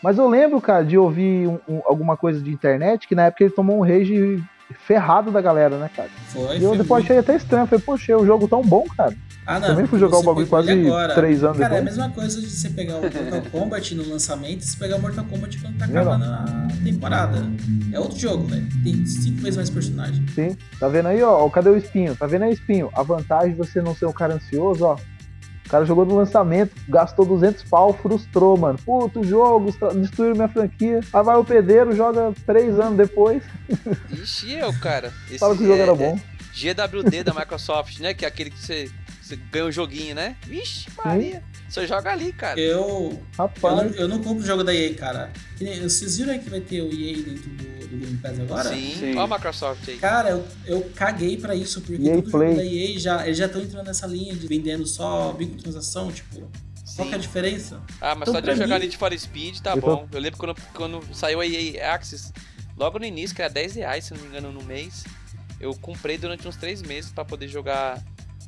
Mas 0.03 0.19
eu 0.19 0.29
lembro, 0.29 0.61
cara, 0.61 0.85
de 0.85 0.99
ouvir 0.99 1.49
um- 1.49 1.59
um- 1.67 1.81
alguma 1.87 2.15
coisa 2.17 2.39
de 2.41 2.51
internet 2.51 3.09
que 3.09 3.15
na 3.15 3.23
época 3.25 3.45
ele 3.45 3.55
tomou 3.55 3.79
um 3.79 3.83
rage 3.83 4.43
ferrado 4.87 5.31
da 5.31 5.41
galera, 5.41 5.79
né, 5.79 5.91
cara? 5.95 6.09
Foi. 6.29 6.59
E 6.59 6.63
eu 6.63 6.73
depois 6.73 6.89
muito. 7.03 7.05
achei 7.05 7.19
até 7.19 7.37
estranho. 7.37 7.67
Falei, 7.67 7.85
poxa, 7.85 8.13
é 8.13 8.17
um 8.17 8.27
jogo 8.27 8.49
tão 8.49 8.63
bom, 8.63 8.85
cara. 8.97 9.15
Ah, 9.47 9.61
não. 9.61 9.69
Também 9.69 9.87
fui 9.87 9.99
jogar 9.99 10.19
o 10.19 10.23
bagulho 10.23 10.47
quase 10.47 10.71
agora. 10.73 11.15
três 11.15 11.45
anos 11.45 11.59
Cara, 11.59 11.75
é 11.75 11.79
a 11.79 11.81
depois. 11.81 11.97
mesma 11.99 12.15
coisa 12.15 12.41
de 12.41 12.49
você 12.49 12.71
pegar 12.71 12.97
o 12.97 13.03
Mortal 13.03 13.43
Kombat 13.53 13.95
no 13.95 14.09
lançamento 14.09 14.63
e 14.63 14.65
você 14.65 14.77
pegar 14.79 14.97
o 14.97 15.03
Mortal 15.03 15.25
Kombat 15.27 15.59
quando 15.61 15.77
tá 15.79 15.85
acabando 15.85 16.25
a 16.25 16.69
temporada. 16.83 17.47
É 17.93 18.01
outro 18.01 18.19
jogo, 18.19 18.47
velho. 18.47 18.67
Tem 18.83 19.05
cinco 19.05 19.43
vezes 19.43 19.57
mais 19.57 19.69
personagens. 19.71 20.33
Sim. 20.35 20.57
Tá 20.81 20.89
vendo 20.89 21.09
aí, 21.09 21.23
ó? 21.23 21.47
Cadê 21.51 21.69
o 21.69 21.77
espinho? 21.77 22.17
Tá 22.17 22.27
vendo 22.27 22.45
aí, 22.45 22.55
espinho? 22.55 22.89
A 22.95 23.03
vantagem 23.03 23.51
de 23.51 23.57
você 23.59 23.83
não 23.83 23.95
ser 23.95 24.07
um 24.07 24.13
cara 24.13 24.35
ansioso, 24.35 24.85
ó. 24.85 24.97
O 25.67 25.69
cara 25.71 25.85
jogou 25.87 26.05
no 26.05 26.15
lançamento, 26.17 26.73
gastou 26.89 27.25
200 27.25 27.65
pau, 27.65 27.93
frustrou, 27.95 28.57
mano. 28.57 28.79
Puto 28.85 29.25
jogo, 29.25 29.75
destruíram 29.95 30.37
minha 30.37 30.49
franquia. 30.49 31.01
Aí 31.13 31.23
vai 31.25 31.37
o 31.37 31.45
pedreiro, 31.45 31.95
joga 31.97 32.33
três 32.47 32.79
anos 32.79 32.97
depois, 32.99 33.43
Ixi, 34.11 34.53
eu, 34.55 34.73
cara. 34.81 35.13
Esse 35.29 35.39
fala 35.41 35.57
que 35.57 35.63
o 35.63 35.67
jogo 35.67 35.79
é- 35.79 35.83
era 35.83 35.95
bom. 35.95 36.19
é 36.31 36.35
GWD 36.55 37.25
da 37.25 37.33
Microsoft, 37.35 37.99
né? 38.01 38.15
Que 38.15 38.25
é 38.25 38.29
aquele 38.29 38.51
que 38.51 38.59
você, 38.59 38.91
você 39.25 39.37
ganha 39.37 39.65
um 39.67 39.73
joguinho, 39.73 40.15
né? 40.15 40.37
Vixe, 40.47 40.87
Maria. 41.05 41.43
Você 41.69 41.87
joga 41.87 42.13
ali, 42.13 42.33
cara. 42.33 42.61
Eu, 42.61 42.79
eu, 42.79 43.23
não, 43.39 43.47
Rapaz, 43.47 43.97
eu 43.97 44.09
não 44.09 44.23
compro 44.23 44.43
o 44.45 44.47
jogo 44.47 44.63
da 44.63 44.75
EA, 44.75 44.95
cara. 44.95 45.33
Vocês 45.83 46.19
viram 46.19 46.33
aí 46.33 46.39
que 46.39 46.51
vai 46.51 46.61
ter 46.61 46.83
o 46.83 46.93
EA 46.93 47.17
dentro 47.17 47.51
do, 47.51 47.87
do 47.89 47.97
Game 47.97 48.17
Pass 48.19 48.39
agora? 48.39 48.69
Sim, 48.69 48.95
Sim. 48.99 49.11
Olha 49.17 49.23
a 49.23 49.27
Microsoft 49.37 49.89
aí. 49.89 49.97
Cara, 49.97 50.31
eu, 50.31 50.47
eu 50.67 50.91
caguei 50.95 51.37
pra 51.39 51.55
isso, 51.55 51.81
porque 51.81 52.03
EA 52.07 52.17
todo 52.17 52.31
Play. 52.31 52.51
jogo 52.51 52.57
da 52.63 52.65
EA 52.67 52.99
já, 52.99 53.25
eles 53.27 53.39
já 53.39 53.47
estão 53.47 53.63
entrando 53.63 53.87
nessa 53.87 54.07
linha 54.07 54.35
de 54.35 54.47
vendendo 54.47 54.87
só 54.87 55.33
microtransação, 55.33 56.13
tipo, 56.13 56.51
qual 56.95 57.09
que 57.09 57.15
é 57.15 57.17
a 57.17 57.21
diferença? 57.21 57.83
Ah, 58.01 58.15
mas 58.15 58.29
Então, 58.29 58.35
só 58.35 58.41
de 58.41 58.51
eu 58.51 58.57
jogar 58.57 58.79
mim- 58.79 58.85
Need 58.85 58.97
for 58.99 59.19
Speed 59.19 59.59
tá 59.61 59.71
Eu 59.75 59.81
tô- 59.81 59.97
bom. 59.97 60.09
Eu 60.13 60.21
lembro 60.21 60.39
quando, 60.39 60.55
quando 60.75 61.01
saiu 61.15 61.41
a 61.41 61.47
EA 61.47 61.93
Access, 61.95 62.31
logo 62.77 62.99
no 62.99 63.05
início, 63.05 63.35
que 63.35 63.43
era 63.43 63.51
10 63.53 63.75
reais, 63.75 64.05
se 64.05 64.15
não 64.15 64.21
me 64.21 64.29
engano, 64.29 64.53
no 64.53 64.63
mês. 64.63 65.03
Eu 65.59 65.75
comprei 65.75 66.19
durante 66.19 66.47
uns 66.47 66.57
3 66.57 66.83
meses 66.83 67.11
pra 67.11 67.25
poder 67.25 67.49
jogar 67.49 68.01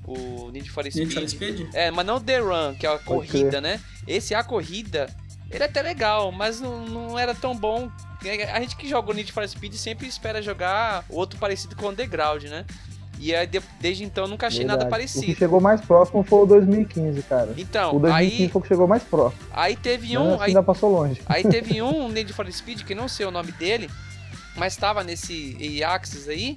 o 0.06 0.50
Need 0.50 0.70
for 0.70 0.84
Speed. 0.84 0.96
Need 1.08 1.14
for 1.14 1.28
Speed? 1.28 1.68
É, 1.74 1.90
mas 1.90 2.06
não 2.06 2.16
o 2.16 2.20
The 2.20 2.38
Run, 2.38 2.74
que 2.78 2.86
é 2.86 2.92
a 2.94 2.98
corrida, 2.98 3.60
né? 3.60 3.80
Esse 4.06 4.34
a 4.34 4.44
corrida, 4.44 5.08
ele 5.50 5.62
é 5.62 5.66
até 5.66 5.82
legal, 5.82 6.30
mas 6.32 6.60
não, 6.60 6.86
não 6.86 7.18
era 7.18 7.34
tão 7.34 7.56
bom. 7.56 7.90
A 8.52 8.60
gente 8.60 8.76
que 8.76 8.88
joga 8.88 9.10
o 9.10 9.14
Need 9.14 9.32
for 9.32 9.46
Speed 9.48 9.74
sempre 9.74 10.06
espera 10.06 10.40
jogar 10.42 11.04
outro 11.08 11.38
parecido 11.38 11.76
com 11.76 11.86
o 11.86 11.88
Underground, 11.90 12.44
né? 12.44 12.64
E 13.18 13.34
aí, 13.34 13.46
de- 13.46 13.62
desde 13.80 14.04
então 14.04 14.24
eu 14.24 14.28
nunca 14.28 14.46
achei 14.46 14.64
nada 14.64 14.84
verdade. 14.84 15.04
O 15.04 15.06
que 15.08 15.14
parecido. 15.14 15.38
chegou 15.38 15.58
mais 15.60 15.80
próximo 15.80 16.22
foi 16.22 16.40
o 16.42 16.46
2015, 16.46 17.22
cara. 17.22 17.54
Então, 17.56 17.96
O 17.96 17.98
2015 17.98 18.42
aí, 18.42 18.48
foi 18.50 18.58
o 18.58 18.62
que 18.62 18.68
chegou 18.68 18.86
mais 18.86 19.02
próximo. 19.02 19.40
aí 19.54 19.74
teve 19.74 20.18
um. 20.18 20.34
assim, 20.34 20.42
Aí, 20.42 20.48
ainda 20.48 20.62
passou 20.62 20.90
longe. 20.90 21.22
aí 21.26 21.42
teve 21.48 21.80
um 21.80 22.08
Need 22.10 22.32
for 22.34 22.50
Speed, 22.52 22.82
que 22.82 22.94
não 22.94 23.08
sei 23.08 23.24
o 23.24 23.30
nome 23.30 23.52
dele, 23.52 23.88
mas 24.54 24.76
tava 24.76 25.02
nesse 25.02 25.56
EA-Access 25.58 26.28
aí. 26.28 26.56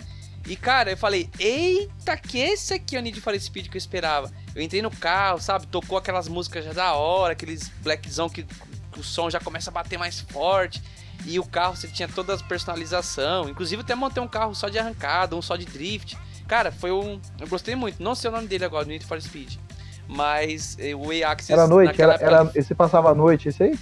E 0.49 0.55
cara, 0.55 0.89
eu 0.89 0.97
falei, 0.97 1.30
eita, 1.39 2.17
que 2.17 2.39
esse 2.39 2.73
aqui 2.73 2.95
é 2.95 2.99
o 2.99 3.03
Need 3.03 3.21
for 3.21 3.39
Speed 3.39 3.67
que 3.67 3.77
eu 3.77 3.80
esperava. 3.80 4.31
Eu 4.55 4.63
entrei 4.63 4.81
no 4.81 4.89
carro, 4.89 5.39
sabe? 5.39 5.67
Tocou 5.67 5.95
aquelas 5.95 6.27
músicas 6.27 6.65
já 6.65 6.73
da 6.73 6.93
hora, 6.93 7.34
aqueles 7.34 7.69
blackzão 7.84 8.27
que, 8.27 8.43
que 8.91 8.99
o 8.99 9.03
som 9.03 9.30
já 9.30 9.39
começa 9.39 9.69
a 9.69 9.73
bater 9.73 9.99
mais 9.99 10.19
forte. 10.19 10.81
E 11.23 11.38
o 11.38 11.45
carro 11.45 11.76
você 11.76 11.88
tinha 11.88 12.07
toda 12.07 12.34
a 12.34 12.38
personalização. 12.38 13.47
Inclusive 13.47 13.84
até 13.84 13.93
montei 13.93 14.23
um 14.23 14.27
carro 14.27 14.55
só 14.55 14.69
de 14.69 14.80
arrancada, 14.80 15.35
um 15.35 15.41
só 15.41 15.55
de 15.55 15.65
drift. 15.65 16.17
Cara, 16.47 16.71
foi 16.71 16.91
um. 16.91 17.21
Eu 17.39 17.47
gostei 17.47 17.76
muito. 17.76 18.01
Não 18.01 18.15
sei 18.15 18.31
o 18.31 18.34
nome 18.34 18.47
dele 18.47 18.65
agora, 18.65 18.85
Need 18.85 19.05
for 19.05 19.21
Speed. 19.21 19.57
Mas 20.07 20.76
eh, 20.80 20.95
o 20.95 21.13
EA-Access 21.13 21.53
Era 21.53 21.67
noite, 21.67 22.01
era, 22.01 22.13
época, 22.15 22.26
era, 22.26 22.51
esse 22.55 22.73
passava 22.73 23.11
à 23.11 23.13
noite, 23.13 23.49
esse 23.49 23.61
aí? 23.61 23.80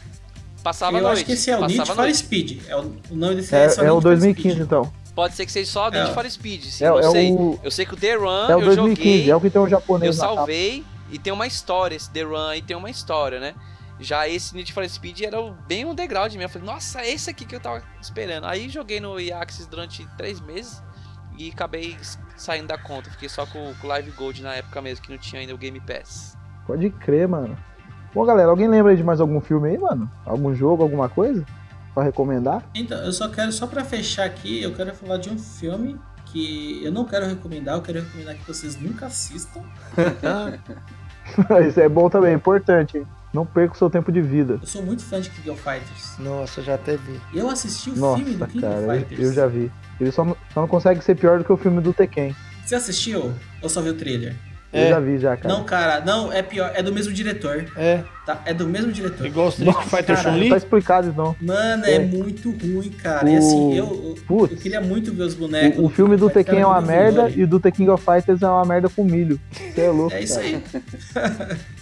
passava 0.61 0.98
a 0.98 0.99
eu 0.99 1.03
noite. 1.03 1.15
acho 1.19 1.26
que 1.26 1.31
esse 1.31 1.49
é 1.49 1.56
o 1.57 1.61
Need 1.61 1.77
passava 1.77 1.94
a 1.94 1.95
for 1.95 2.02
noite. 2.02 2.18
Speed. 2.18 2.61
É 2.68 2.76
o, 2.76 2.80
o 3.11 3.15
nome 3.15 3.35
desse 3.35 3.56
É, 3.56 3.60
é, 3.60 3.61
é 3.64 3.68
o 3.69 3.69
Need 3.69 3.80
for 3.88 4.02
2015, 4.02 4.49
Speed. 4.56 4.65
então. 4.65 4.91
Pode 5.18 5.34
ser 5.34 5.48
que 5.48 5.52
seja 5.52 5.72
só 5.72 5.89
Need 5.89 6.11
É. 6.11 6.14
for 6.14 6.30
Speed, 6.30 6.64
sim, 6.65 6.85
É, 6.85 6.89
não 6.89 6.99
é 6.99 7.10
sei. 7.10 7.31
o, 7.34 7.60
Eu 7.64 7.72
sei 7.72 7.88
que 7.88 7.95
o 7.95 7.98
The 7.98 8.14
Run 8.14 8.49
é 8.49 8.56
o 8.56 8.60
eu 8.60 8.65
2015, 8.65 8.95
joguei, 9.18 9.31
é 9.31 9.35
o 9.35 9.41
que 9.41 9.49
tem 9.49 9.60
o 9.60 9.68
japonês 9.68 10.06
eu 10.06 10.14
salvei 10.14 10.85
e 11.10 11.18
tem 11.18 11.34
uma 11.34 11.48
história. 11.48 11.95
Esse 11.95 12.11
The 12.11 12.22
Run 12.22 12.48
aí 12.49 12.61
tem 12.61 12.77
uma 12.77 12.89
história, 12.91 13.39
né? 13.39 13.56
Já 13.99 14.27
esse 14.30 14.56
Need 14.56 14.72
for 14.72 14.88
Speed 14.88 15.22
era 15.22 15.41
bem 15.68 15.85
um 15.85 15.95
degrau 15.95 16.30
de 16.30 16.38
mim. 16.38 16.44
Eu 16.44 16.49
falei, 16.49 16.68
nossa, 16.68 17.03
esse 17.03 17.31
aqui 17.31 17.45
que 17.45 17.56
eu 17.56 17.60
tava 17.60 17.81
esperando. 17.99 18.45
Aí 18.45 18.69
joguei 18.69 18.99
no 18.99 19.15
Access 19.41 19.68
durante 19.68 20.07
três 20.18 20.39
meses. 20.39 20.84
e 21.35 21.49
acabei 21.49 21.98
saindo 22.35 22.68
da 22.68 22.77
conta. 22.77 23.10
Fiquei 23.10 23.27
só 23.27 23.44
com, 23.48 23.73
com 23.81 23.88
o 23.88 23.89
Live 23.89 24.11
Gold 24.11 24.44
na 24.44 24.53
época 24.53 24.80
mesmo, 24.84 25.03
que 25.03 25.11
não 25.11 25.18
tinha 25.18 25.41
ainda 25.41 25.53
o 25.56 25.57
Game 25.57 25.80
Pass. 25.80 26.38
Pode 26.68 26.91
crer, 26.91 27.27
mano. 27.27 27.57
Bom, 28.14 28.23
galera, 28.23 28.49
alguém 28.52 28.68
lembra 28.68 28.91
aí 28.91 28.98
de 28.98 29.03
mais 29.03 29.19
algum 29.19 29.41
filme 29.41 29.69
aí, 29.69 29.77
mano? 29.80 30.07
Algum 30.26 30.53
jogo, 30.53 30.84
alguma 30.84 31.10
coisa? 31.10 31.44
Pra 31.98 32.03
recomendar? 32.03 32.64
Então, 32.76 32.95
eu 33.03 33.11
só 33.11 33.28
quero, 33.28 33.52
só 33.52 33.65
pra 33.65 33.84
fechar 33.84 34.26
aqui, 34.26 34.61
eu 34.61 34.72
quero 34.72 34.94
falar 34.94 35.18
de 35.18 35.32
um 35.32 35.40
filme 35.40 35.99
que 36.28 36.80
eu 36.84 36.91
não 36.91 37.03
quero 37.06 37.26
recomendar, 37.26 37.74
eu 37.76 37.82
quero 37.82 38.02
recomendar 38.03 38.36
que 38.36 38.45
vocês 38.48 38.80
nunca 38.80 39.07
assistam. 39.07 39.64
Isso 41.68 41.80
é 41.80 41.90
bom 41.90 42.07
também, 42.07 42.34
é 42.34 42.36
importante, 42.36 42.99
hein? 42.99 43.07
Não 43.34 43.48
perca 43.48 43.74
o 43.74 43.78
seu 43.80 43.90
tempo 43.90 44.11
de 44.11 44.22
vida. 44.22 44.60
Eu 44.61 44.68
sou 44.68 44.84
muito 44.84 45.03
fã 45.03 45.19
de 45.19 45.32
King 45.32 45.49
of 45.49 45.60
Fighters. 45.60 46.19
Nossa, 46.19 46.61
já 46.61 46.76
até 46.76 46.98
vi. 46.98 47.19
Eu 47.34 47.49
assisti 47.49 47.90
o 47.90 47.95
Nossa, 47.95 48.18
filme 48.24 48.36
do 48.38 48.45
King 48.45 48.61
cara, 48.61 48.76
of 48.78 48.84
eu, 48.86 48.94
Fighters. 48.94 49.19
eu 49.19 49.34
já 49.34 49.48
vi. 49.48 49.72
Ele 49.99 50.11
só, 50.11 50.24
não- 50.24 50.38
só 50.53 50.61
não 50.61 50.68
consegue 50.68 51.03
ser 51.03 51.15
pior 51.15 51.40
do 51.40 51.45
que 51.45 51.52
o 51.52 51.57
filme 51.57 51.82
do 51.82 51.94
Tekken. 51.94 52.36
Você 52.64 52.76
assistiu 52.76 53.34
ou 53.60 53.69
só 53.69 53.82
viu 53.82 53.94
o 53.94 53.95
trailer? 53.98 54.36
Eu 54.73 54.81
É. 54.84 54.89
já 54.89 54.99
vi 54.99 55.18
já, 55.18 55.38
cara. 55.38 55.53
Não, 55.56 55.64
cara, 55.64 56.02
não, 56.06 56.31
é 56.31 56.41
pior, 56.44 56.69
é 56.76 56.84
do 56.84 56.91
mesmo 56.91 57.14
diretor, 57.14 57.65
É, 57.77 58.02
tá? 58.26 58.41
É 58.45 58.53
do 58.53 58.68
mesmo 58.68 58.91
diretor. 58.91 59.26
igual 59.26 59.48
o 59.48 59.49
Street 59.49 59.76
Fighter 59.84 60.18
Chun-Li. 60.18 60.41
Não 60.41 60.49
tá 60.49 60.57
explicado 60.57 61.07
então. 61.07 61.35
Mano, 61.41 61.85
é, 61.85 61.94
É. 61.94 61.99
muito 61.99 62.52
ruim, 62.52 62.89
cara. 62.89 63.30
E 63.30 63.38
assim, 63.38 63.73
eu, 63.76 63.85
eu, 63.85 64.18
Putz. 64.27 64.52
eu 64.53 64.57
queria 64.60 64.81
muito 64.81 65.14
ver 65.14 65.23
os 65.23 65.34
bonecos. 65.34 65.80
O, 65.80 65.85
o 65.85 65.89
filme 65.89 66.18
do 66.18 66.30
Tekken 66.30 66.60
é 66.60 66.65
uma 66.65 66.81
merda 66.81 67.30
e 67.30 67.44
o 67.44 67.48
do 67.48 67.60
The 67.61 67.72
King 67.72 67.89
of 67.89 68.03
Fighters 68.03 68.41
é 68.41 68.48
uma 68.48 68.65
merda 68.65 68.89
com 68.89 69.03
milho. 69.06 69.39
Você 69.73 69.81
é 69.81 69.89
louco. 69.89 70.14
É 70.14 70.22
isso 70.22 70.35
cara. 70.35 70.45
aí. 70.48 71.57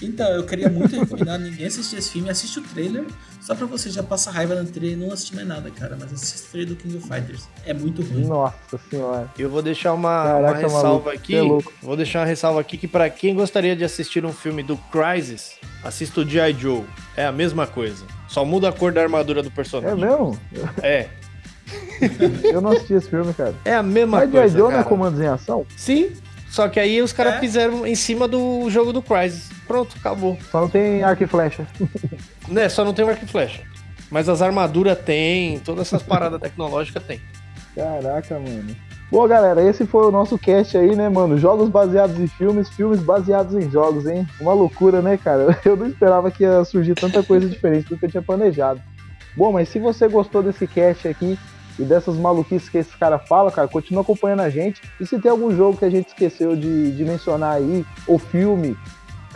então, 0.00 0.28
eu 0.28 0.44
queria 0.46 0.68
muito 0.68 0.94
recomendar 0.98 1.38
ninguém 1.38 1.66
assistir 1.66 1.96
esse 1.96 2.10
filme. 2.10 2.30
Assiste 2.30 2.58
o 2.58 2.62
trailer, 2.62 3.04
só 3.40 3.54
pra 3.54 3.66
você 3.66 3.90
já 3.90 4.02
passar 4.02 4.30
raiva 4.30 4.54
no 4.54 4.64
trailer 4.68 4.96
e 4.96 5.00
não 5.00 5.12
assistir 5.12 5.34
mais 5.34 5.46
nada, 5.48 5.70
cara. 5.70 5.96
Mas 5.98 6.12
assiste 6.12 6.46
o 6.46 6.50
trailer 6.50 6.74
do 6.74 6.76
King 6.76 6.96
of 6.96 7.08
Fighters. 7.08 7.48
É 7.66 7.74
muito 7.74 8.02
ruim. 8.02 8.24
Nossa 8.26 8.78
senhora. 8.90 9.28
Eu 9.38 9.50
vou 9.50 9.60
deixar 9.62 9.92
uma, 9.92 10.22
Caraca, 10.24 10.38
uma 10.52 10.56
ressalva 10.56 10.88
maluco, 10.88 11.08
aqui. 11.10 11.34
é 11.36 11.42
louco. 11.42 11.72
Vou 11.82 11.96
deixar 11.96 12.20
uma 12.20 12.26
ressalva 12.26 12.60
aqui 12.60 12.76
que 12.78 12.86
pra 12.88 13.08
quem 13.10 13.34
gostaria 13.34 13.74
de 13.74 13.84
assistir 13.84 14.24
um 14.24 14.32
filme 14.32 14.62
do 14.62 14.76
Crysis, 14.76 15.52
assista 15.82 16.20
o 16.20 16.28
G.I. 16.28 16.52
Joe. 16.52 16.84
É 17.16 17.26
a 17.26 17.32
mesma 17.32 17.66
coisa. 17.66 18.04
Só 18.28 18.44
muda 18.44 18.68
a 18.68 18.72
cor 18.72 18.92
da 18.92 19.00
armadura 19.02 19.42
do 19.42 19.48
É 19.48 19.52
personagem. 19.52 19.98
mesmo? 19.98 20.38
É. 20.82 21.08
Eu 22.44 22.60
não 22.60 22.70
assisti 22.70 22.94
esse 22.94 23.08
filme, 23.10 23.34
cara. 23.34 23.54
É 23.64 23.74
a 23.74 23.82
mesma 23.82 24.18
Mas 24.18 24.30
coisa. 24.30 24.48
G.I. 24.48 24.58
Joe 24.60 24.72
não 24.72 24.80
é 24.80 24.84
comandos 24.84 25.20
em 25.20 25.26
ação? 25.26 25.66
Sim. 25.76 26.10
Só 26.50 26.66
que 26.68 26.80
aí 26.80 27.02
os 27.02 27.12
caras 27.12 27.34
É. 27.34 27.40
fizeram 27.40 27.86
em 27.86 27.94
cima 27.94 28.26
do 28.26 28.68
jogo 28.70 28.92
do 28.92 29.02
Crysis. 29.02 29.50
Pronto, 29.68 29.94
acabou. 30.00 30.38
Só 30.50 30.62
não 30.62 30.68
tem 30.68 31.04
arco 31.04 31.22
e 31.22 31.26
flecha. 31.26 31.66
Né, 32.48 32.66
só 32.70 32.82
não 32.82 32.94
tem 32.94 33.06
arco 33.06 33.26
e 33.26 33.28
flecha. 33.28 33.62
Mas 34.10 34.26
as 34.26 34.40
armaduras 34.40 34.98
tem, 34.98 35.58
todas 35.58 35.86
essas 35.86 36.02
paradas 36.02 36.40
tecnológicas 36.40 37.02
tem. 37.02 37.20
Caraca, 37.74 38.38
mano. 38.38 38.74
Bom, 39.10 39.28
galera, 39.28 39.62
esse 39.62 39.86
foi 39.86 40.06
o 40.06 40.10
nosso 40.10 40.38
cast 40.38 40.76
aí, 40.76 40.96
né, 40.96 41.10
mano? 41.10 41.36
Jogos 41.36 41.68
baseados 41.68 42.18
em 42.18 42.26
filmes, 42.26 42.70
filmes 42.70 43.00
baseados 43.00 43.54
em 43.54 43.70
jogos, 43.70 44.06
hein? 44.06 44.26
Uma 44.40 44.54
loucura, 44.54 45.02
né, 45.02 45.18
cara? 45.18 45.58
Eu 45.64 45.76
não 45.76 45.86
esperava 45.86 46.30
que 46.30 46.42
ia 46.42 46.64
surgir 46.64 46.94
tanta 46.94 47.22
coisa 47.22 47.46
diferente 47.46 47.88
do 47.90 47.98
que 47.98 48.06
eu 48.06 48.10
tinha 48.10 48.22
planejado. 48.22 48.80
Bom, 49.36 49.52
mas 49.52 49.68
se 49.68 49.78
você 49.78 50.08
gostou 50.08 50.42
desse 50.42 50.66
cast 50.66 51.06
aqui 51.06 51.38
e 51.78 51.84
dessas 51.84 52.16
maluquices 52.16 52.68
que 52.68 52.78
esse 52.78 52.96
cara 52.96 53.18
fala, 53.18 53.52
cara, 53.52 53.68
continua 53.68 54.02
acompanhando 54.02 54.40
a 54.40 54.50
gente. 54.50 54.82
E 55.00 55.06
se 55.06 55.18
tem 55.18 55.30
algum 55.30 55.54
jogo 55.54 55.78
que 55.78 55.84
a 55.84 55.90
gente 55.90 56.08
esqueceu 56.08 56.56
de, 56.56 56.92
de 56.92 57.04
mencionar 57.04 57.56
aí, 57.56 57.84
ou 58.06 58.18
filme, 58.18 58.76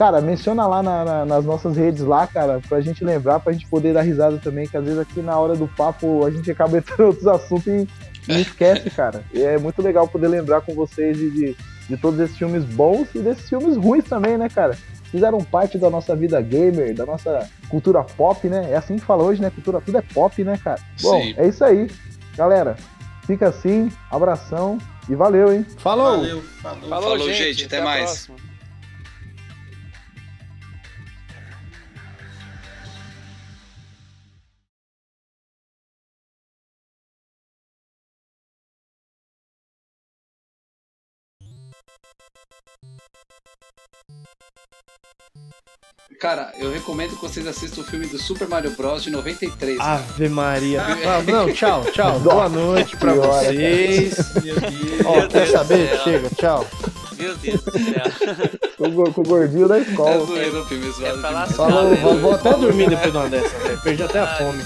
cara, 0.03 0.21
menciona 0.21 0.67
lá 0.67 0.83
na- 0.83 1.05
na- 1.05 1.25
nas 1.25 1.45
nossas 1.45 1.77
redes 1.77 2.03
lá, 2.03 2.27
cara, 2.27 2.61
pra 2.69 2.81
gente 2.81 3.05
lembrar, 3.05 3.39
pra 3.39 3.53
gente 3.53 3.69
poder 3.69 3.95
dar 3.95 4.03
risada 4.03 4.37
também, 4.39 4.67
que 4.67 4.77
às 4.77 4.83
vezes 4.83 4.99
aqui 4.99 5.23
na 5.23 5.39
hora 5.39 5.55
do 5.55 5.69
papo 5.69 6.27
a 6.27 6.31
gente 6.33 6.51
acaba 6.51 6.77
entrando 6.79 7.03
em 7.03 7.07
outros 7.07 7.27
assuntos 7.29 7.69
e 7.69 7.87
não 8.27 8.37
esquece, 8.41 8.91
cara. 8.91 9.23
E 9.33 9.41
é 9.41 9.57
muito 9.59 9.81
legal 9.81 10.09
poder 10.09 10.27
lembrar 10.27 10.61
com 10.63 10.75
vocês 10.75 11.17
de, 11.17 11.31
de, 11.31 11.57
de 11.89 11.97
todos 11.97 12.19
esses 12.19 12.37
filmes 12.37 12.65
bons 12.65 13.15
e 13.15 13.21
desses 13.21 13.49
filmes 13.49 13.77
ruins 13.77 14.03
também, 14.05 14.37
né, 14.37 14.49
cara? 14.49 14.77
Fizeram 15.05 15.39
parte 15.39 15.79
da 15.79 15.89
nossa 15.89 16.17
vida 16.17 16.41
gamer, 16.41 16.93
da 16.97 17.07
nossa 17.07 17.49
cultura 17.69 18.03
pop, 18.03 18.49
né? 18.49 18.73
É 18.73 18.77
assim 18.77 18.97
que 18.97 19.05
fala 19.05 19.23
hoje, 19.23 19.41
né? 19.41 19.51
Cultura 19.55 19.81
tudo 19.81 19.99
é 19.99 20.03
pop, 20.03 20.43
né, 20.43 20.59
cara? 20.65 20.81
Bom, 21.01 21.21
Sim. 21.23 21.35
é 21.37 21.47
isso 21.47 21.65
aí. 21.65 21.89
Galera, 22.37 22.75
fica 23.25 23.51
assim, 23.51 23.89
abração 24.11 24.79
e 25.09 25.15
valeu, 25.15 25.53
hein? 25.53 25.65
Falou! 25.79 26.17
Valeu, 26.17 26.43
falou. 26.61 26.89
Falou, 26.89 27.03
Falou, 27.11 27.29
gente. 27.29 27.39
gente, 27.55 27.65
até 27.67 27.79
a 27.79 27.85
mais. 27.85 28.03
próxima. 28.27 28.52
Cara, 46.23 46.53
eu 46.57 46.71
recomendo 46.71 47.17
que 47.17 47.21
vocês 47.21 47.45
assistam 47.49 47.81
o 47.81 47.85
filme 47.85 48.07
do 48.07 48.17
Super 48.17 48.47
Mario 48.47 48.71
Bros. 48.77 49.03
de 49.03 49.11
93. 49.11 49.81
Ave 49.81 50.29
Maria. 50.29 50.81
Ah, 51.05 51.21
não, 51.27 51.53
tchau, 51.53 51.85
tchau. 51.93 52.21
Boa 52.21 52.49
noite 52.49 52.97
pra 52.97 53.13
vocês. 53.13 54.15
Meu 54.41 54.55
Deus. 54.55 55.05
Ó, 55.05 55.17
Meu 55.17 55.29
quer 55.29 55.39
Deus 55.41 55.51
saber? 55.51 55.99
Chega, 56.05 56.31
tchau. 56.37 56.65
Meu 57.19 57.37
Deus 57.39 57.61
do 57.63 57.73
céu. 57.73 58.05
Com, 58.79 59.21
o 59.21 59.25
gordinho 59.25 59.67
da 59.67 59.79
É 59.79 59.83
escola. 59.83 60.25
zoeira 60.25 60.61
o 60.61 60.65
filme, 60.67 60.89
é 60.89 60.93
zoado 60.93 61.19
pra 61.21 61.31
lá- 61.31 61.47
demais. 61.47 61.57
Falou, 61.57 61.97
vou, 61.97 62.19
vou 62.19 62.35
até 62.37 62.53
dormir 62.53 62.89
depois 62.89 63.11
de 63.11 63.19
uma 63.19 63.29
dessa, 63.29 63.59
velho. 63.59 63.81
Perdi 63.81 64.03
até 64.05 64.21
a 64.21 64.27
fome. 64.37 64.63